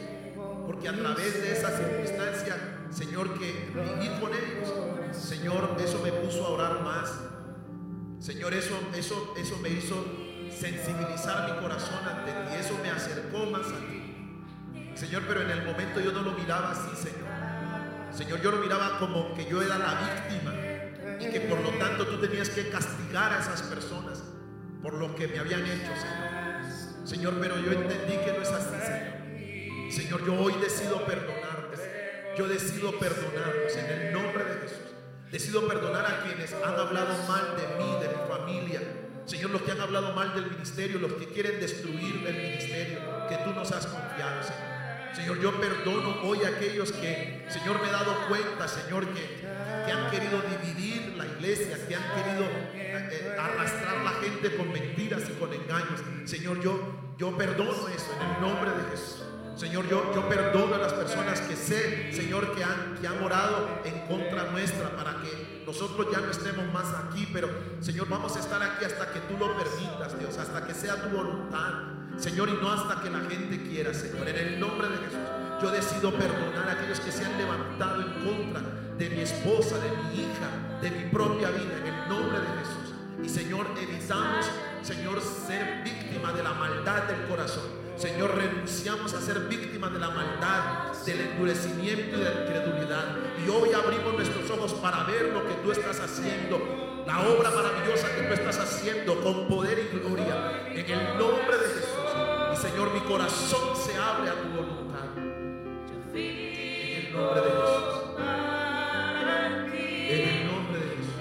porque 0.66 0.88
a 0.88 0.92
través 0.92 1.40
de 1.40 1.52
esa 1.52 1.76
circunstancia, 1.76 2.56
Señor, 2.90 3.38
que 3.38 3.70
viví 3.74 4.20
con 4.20 4.32
ellos, 4.34 4.72
Señor, 5.12 5.76
eso 5.82 6.00
me 6.02 6.12
puso 6.12 6.44
a 6.44 6.50
orar 6.50 6.82
más. 6.82 7.10
Señor, 8.18 8.52
eso, 8.52 8.78
eso, 8.94 9.34
eso 9.38 9.58
me 9.58 9.70
hizo 9.70 10.29
sensibilizar 10.52 11.52
mi 11.52 11.60
corazón 11.60 12.00
ante 12.06 12.32
ti, 12.32 12.56
eso 12.58 12.78
me 12.82 12.90
acercó 12.90 13.46
más 13.46 13.66
a 13.66 13.78
ti. 13.88 14.00
Señor, 14.94 15.22
pero 15.26 15.42
en 15.42 15.50
el 15.50 15.64
momento 15.64 16.00
yo 16.00 16.12
no 16.12 16.22
lo 16.22 16.32
miraba 16.32 16.72
así, 16.72 16.94
Señor. 16.96 17.30
Señor, 18.12 18.40
yo 18.42 18.50
lo 18.50 18.58
miraba 18.58 18.98
como 18.98 19.34
que 19.34 19.48
yo 19.48 19.62
era 19.62 19.78
la 19.78 19.94
víctima 19.94 20.52
y 21.20 21.30
que 21.30 21.40
por 21.40 21.60
lo 21.60 21.70
tanto 21.78 22.06
tú 22.06 22.18
tenías 22.18 22.50
que 22.50 22.68
castigar 22.68 23.32
a 23.32 23.40
esas 23.40 23.62
personas 23.62 24.22
por 24.82 24.94
lo 24.94 25.14
que 25.14 25.28
me 25.28 25.38
habían 25.38 25.64
hecho, 25.64 25.92
Señor. 25.96 27.06
Señor, 27.06 27.34
pero 27.40 27.58
yo 27.58 27.72
entendí 27.72 28.16
que 28.18 28.32
no 28.32 28.42
es 28.42 28.48
así, 28.50 28.76
Señor. 28.84 29.92
Señor, 29.92 30.26
yo 30.26 30.34
hoy 30.40 30.54
decido 30.60 31.04
perdonarles. 31.04 31.80
Yo 32.36 32.46
decido 32.46 32.98
perdonarlos 32.98 33.76
en 33.76 33.86
el 33.86 34.12
nombre 34.12 34.44
de 34.44 34.60
Jesús. 34.60 34.94
Decido 35.30 35.66
perdonar 35.66 36.06
a 36.06 36.22
quienes 36.22 36.52
han 36.52 36.74
hablado 36.74 37.16
mal 37.28 37.56
de 37.56 37.82
mí, 37.82 37.96
de 38.00 38.08
mi 38.08 38.28
familia. 38.28 38.80
Señor, 39.30 39.50
los 39.50 39.62
que 39.62 39.70
han 39.70 39.80
hablado 39.80 40.12
mal 40.12 40.34
del 40.34 40.50
ministerio, 40.50 40.98
los 40.98 41.12
que 41.12 41.26
quieren 41.26 41.60
destruir 41.60 42.26
el 42.26 42.34
ministerio 42.34 42.98
que 43.28 43.36
tú 43.36 43.52
nos 43.54 43.70
has 43.70 43.86
confiado, 43.86 44.42
Señor. 44.42 45.14
Señor, 45.14 45.40
yo 45.40 45.60
perdono 45.60 46.20
hoy 46.24 46.42
a 46.42 46.48
aquellos 46.48 46.90
que, 46.90 47.46
Señor, 47.48 47.80
me 47.80 47.88
he 47.88 47.92
dado 47.92 48.26
cuenta, 48.28 48.66
Señor, 48.66 49.06
que, 49.14 49.46
han 49.92 50.10
querido 50.10 50.42
dividir 50.42 51.14
la 51.16 51.26
iglesia, 51.26 51.78
que 51.86 51.94
han 51.94 52.02
querido 52.12 52.44
eh, 52.74 53.36
arrastrar 53.38 54.04
la 54.04 54.10
gente 54.20 54.56
con 54.56 54.72
mentiras 54.72 55.22
y 55.30 55.32
con 55.34 55.52
engaños. 55.52 56.00
Señor, 56.24 56.60
yo, 56.60 57.14
yo 57.16 57.36
perdono 57.36 57.86
eso 57.88 58.12
en 58.20 58.34
el 58.34 58.40
nombre 58.40 58.72
de 58.72 58.90
Jesús. 58.90 59.22
Señor, 59.60 59.86
yo, 59.90 60.10
yo 60.14 60.26
perdono 60.26 60.76
a 60.76 60.78
las 60.78 60.94
personas 60.94 61.38
que 61.42 61.54
sé, 61.54 62.14
Señor, 62.14 62.56
que 62.56 62.64
han, 62.64 62.96
que 62.98 63.06
han 63.06 63.22
orado 63.22 63.82
en 63.84 64.06
contra 64.06 64.50
nuestra 64.50 64.96
para 64.96 65.20
que 65.20 65.64
nosotros 65.66 66.06
ya 66.10 66.18
no 66.20 66.30
estemos 66.30 66.64
más 66.72 66.86
aquí, 66.94 67.28
pero 67.30 67.50
Señor, 67.78 68.08
vamos 68.08 68.34
a 68.36 68.40
estar 68.40 68.62
aquí 68.62 68.86
hasta 68.86 69.12
que 69.12 69.20
tú 69.20 69.36
lo 69.38 69.54
permitas, 69.58 70.18
Dios, 70.18 70.38
hasta 70.38 70.66
que 70.66 70.72
sea 70.72 70.96
tu 71.02 71.14
voluntad. 71.14 71.74
Señor, 72.16 72.48
y 72.48 72.52
no 72.52 72.72
hasta 72.72 73.02
que 73.02 73.10
la 73.10 73.20
gente 73.20 73.62
quiera, 73.68 73.92
Señor. 73.92 74.26
En 74.28 74.36
el 74.36 74.58
nombre 74.58 74.88
de 74.88 74.96
Jesús, 74.96 75.28
yo 75.60 75.70
decido 75.70 76.10
perdonar 76.10 76.66
a 76.66 76.72
aquellos 76.72 76.98
que 77.00 77.12
se 77.12 77.22
han 77.22 77.36
levantado 77.36 78.00
en 78.00 78.12
contra 78.24 78.62
de 78.96 79.10
mi 79.10 79.20
esposa, 79.20 79.76
de 79.76 79.90
mi 79.90 80.22
hija, 80.22 80.80
de 80.80 80.90
mi 80.90 81.10
propia 81.10 81.50
vida, 81.50 81.76
en 81.82 81.86
el 81.86 82.08
nombre 82.08 82.40
de 82.40 82.46
Jesús. 82.46 82.94
Y 83.22 83.28
Señor, 83.28 83.66
evitamos, 83.78 84.46
Señor, 84.80 85.20
ser 85.20 85.82
víctima 85.84 86.32
de 86.32 86.44
la 86.44 86.54
maldad 86.54 87.02
del 87.02 87.28
corazón. 87.28 87.89
Señor, 88.00 88.34
renunciamos 88.34 89.12
a 89.12 89.20
ser 89.20 89.40
víctimas 89.40 89.92
de 89.92 89.98
la 89.98 90.08
maldad, 90.08 90.90
del 91.04 91.20
endurecimiento 91.20 92.16
y 92.16 92.20
de 92.20 92.24
la 92.24 92.40
incredulidad. 92.40 93.16
Y 93.44 93.50
hoy 93.50 93.74
abrimos 93.74 94.14
nuestros 94.14 94.50
ojos 94.50 94.72
para 94.80 95.04
ver 95.04 95.24
lo 95.34 95.46
que 95.46 95.52
tú 95.62 95.70
estás 95.70 96.00
haciendo, 96.00 97.04
la 97.06 97.20
obra 97.28 97.50
maravillosa 97.50 98.08
que 98.16 98.22
tú 98.22 98.32
estás 98.32 98.58
haciendo 98.58 99.22
con 99.22 99.46
poder 99.48 99.78
y 99.80 99.98
gloria. 99.98 100.64
En 100.70 100.90
el 100.90 101.18
nombre 101.18 101.58
de 101.58 101.66
Jesús. 101.66 101.90
Y 102.54 102.56
Señor, 102.56 102.90
mi 102.94 103.00
corazón 103.00 103.76
se 103.76 103.94
abre 103.94 104.30
a 104.30 104.34
tu 104.34 104.48
voluntad. 104.48 105.04
En 105.18 106.26
el 107.04 107.12
nombre 107.12 107.40
de 107.42 107.50
Jesús. 107.50 108.00
En 110.08 110.28
el 110.28 110.46
nombre 110.46 110.78
de 110.80 110.86
Jesús. 110.96 111.16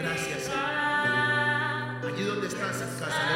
Gracias, 0.00 0.42
Señor. 0.42 0.72
Allí 2.12 2.24
donde 2.24 2.48
estás 2.48 2.82
en 2.82 2.88
casa, 2.98 3.31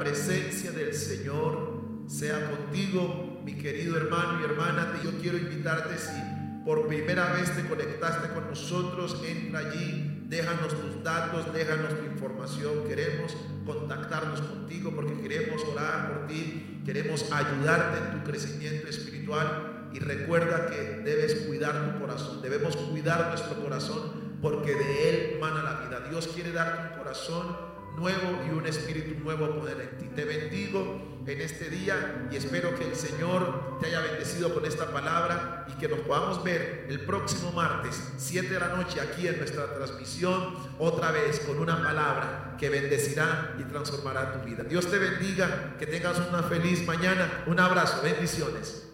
presencia 0.00 0.72
del 0.72 0.94
Señor 0.94 1.82
sea 2.06 2.50
contigo, 2.50 3.42
mi 3.44 3.54
querido 3.58 3.98
hermano 3.98 4.40
y 4.40 4.44
hermana. 4.44 4.98
Yo 5.04 5.10
quiero 5.20 5.36
invitarte 5.36 5.98
si 5.98 6.64
por 6.64 6.88
primera 6.88 7.34
vez 7.34 7.54
te 7.54 7.68
conectaste 7.68 8.32
con 8.32 8.48
nosotros, 8.48 9.22
entra 9.26 9.60
allí, 9.60 10.24
déjanos 10.26 10.68
tus 10.68 11.04
datos, 11.04 11.52
déjanos 11.52 12.00
tu 12.00 12.06
información. 12.06 12.88
Queremos 12.88 13.36
contactarnos 13.66 14.40
contigo 14.40 14.90
porque 14.94 15.20
queremos 15.20 15.62
orar 15.64 16.14
por 16.14 16.26
ti, 16.28 16.80
queremos 16.86 17.30
ayudarte 17.30 17.98
en 17.98 18.18
tu 18.18 18.30
crecimiento 18.30 18.88
espiritual. 18.88 19.90
Y 19.92 19.98
recuerda 19.98 20.66
que 20.66 21.02
debes 21.04 21.46
cuidar 21.46 21.92
tu 21.92 22.00
corazón, 22.00 22.40
debemos 22.40 22.74
cuidar 22.74 23.28
nuestro 23.28 23.62
corazón 23.62 24.38
porque 24.40 24.74
de 24.74 25.10
él 25.10 25.38
mana 25.40 25.62
la 25.62 25.80
vida. 25.80 26.08
Dios 26.08 26.28
quiere 26.28 26.52
darte 26.52 26.94
un 26.94 26.98
corazón 26.98 27.69
nuevo 28.00 28.40
y 28.46 28.50
un 28.50 28.66
espíritu 28.66 29.22
nuevo 29.22 29.54
poder 29.54 29.80
en 29.80 29.98
ti. 29.98 30.06
Te 30.16 30.24
bendigo 30.24 31.20
en 31.26 31.40
este 31.40 31.68
día 31.68 32.28
y 32.30 32.36
espero 32.36 32.74
que 32.74 32.88
el 32.88 32.96
Señor 32.96 33.78
te 33.78 33.88
haya 33.88 34.00
bendecido 34.00 34.52
con 34.54 34.64
esta 34.64 34.90
palabra 34.90 35.66
y 35.68 35.78
que 35.78 35.86
nos 35.86 36.00
podamos 36.00 36.42
ver 36.42 36.86
el 36.88 37.00
próximo 37.00 37.52
martes, 37.52 38.12
7 38.16 38.48
de 38.48 38.58
la 38.58 38.68
noche, 38.68 39.00
aquí 39.00 39.28
en 39.28 39.38
nuestra 39.38 39.72
transmisión, 39.74 40.54
otra 40.78 41.10
vez 41.12 41.40
con 41.40 41.58
una 41.58 41.80
palabra 41.80 42.56
que 42.58 42.70
bendecirá 42.70 43.54
y 43.60 43.64
transformará 43.64 44.32
tu 44.32 44.48
vida. 44.48 44.64
Dios 44.64 44.90
te 44.90 44.98
bendiga, 44.98 45.76
que 45.78 45.86
tengas 45.86 46.18
una 46.28 46.42
feliz 46.42 46.84
mañana. 46.86 47.44
Un 47.46 47.60
abrazo, 47.60 48.00
bendiciones. 48.02 48.88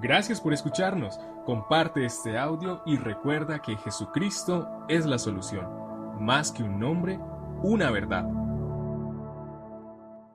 Gracias 0.00 0.40
por 0.40 0.52
escucharnos. 0.52 1.18
Comparte 1.44 2.04
este 2.04 2.38
audio 2.38 2.82
y 2.86 2.96
recuerda 2.96 3.60
que 3.60 3.76
Jesucristo 3.76 4.68
es 4.88 5.06
la 5.06 5.18
solución 5.18 5.85
más 6.18 6.52
que 6.52 6.62
un 6.62 6.78
nombre, 6.78 7.18
una 7.62 7.90
verdad. 7.90 8.45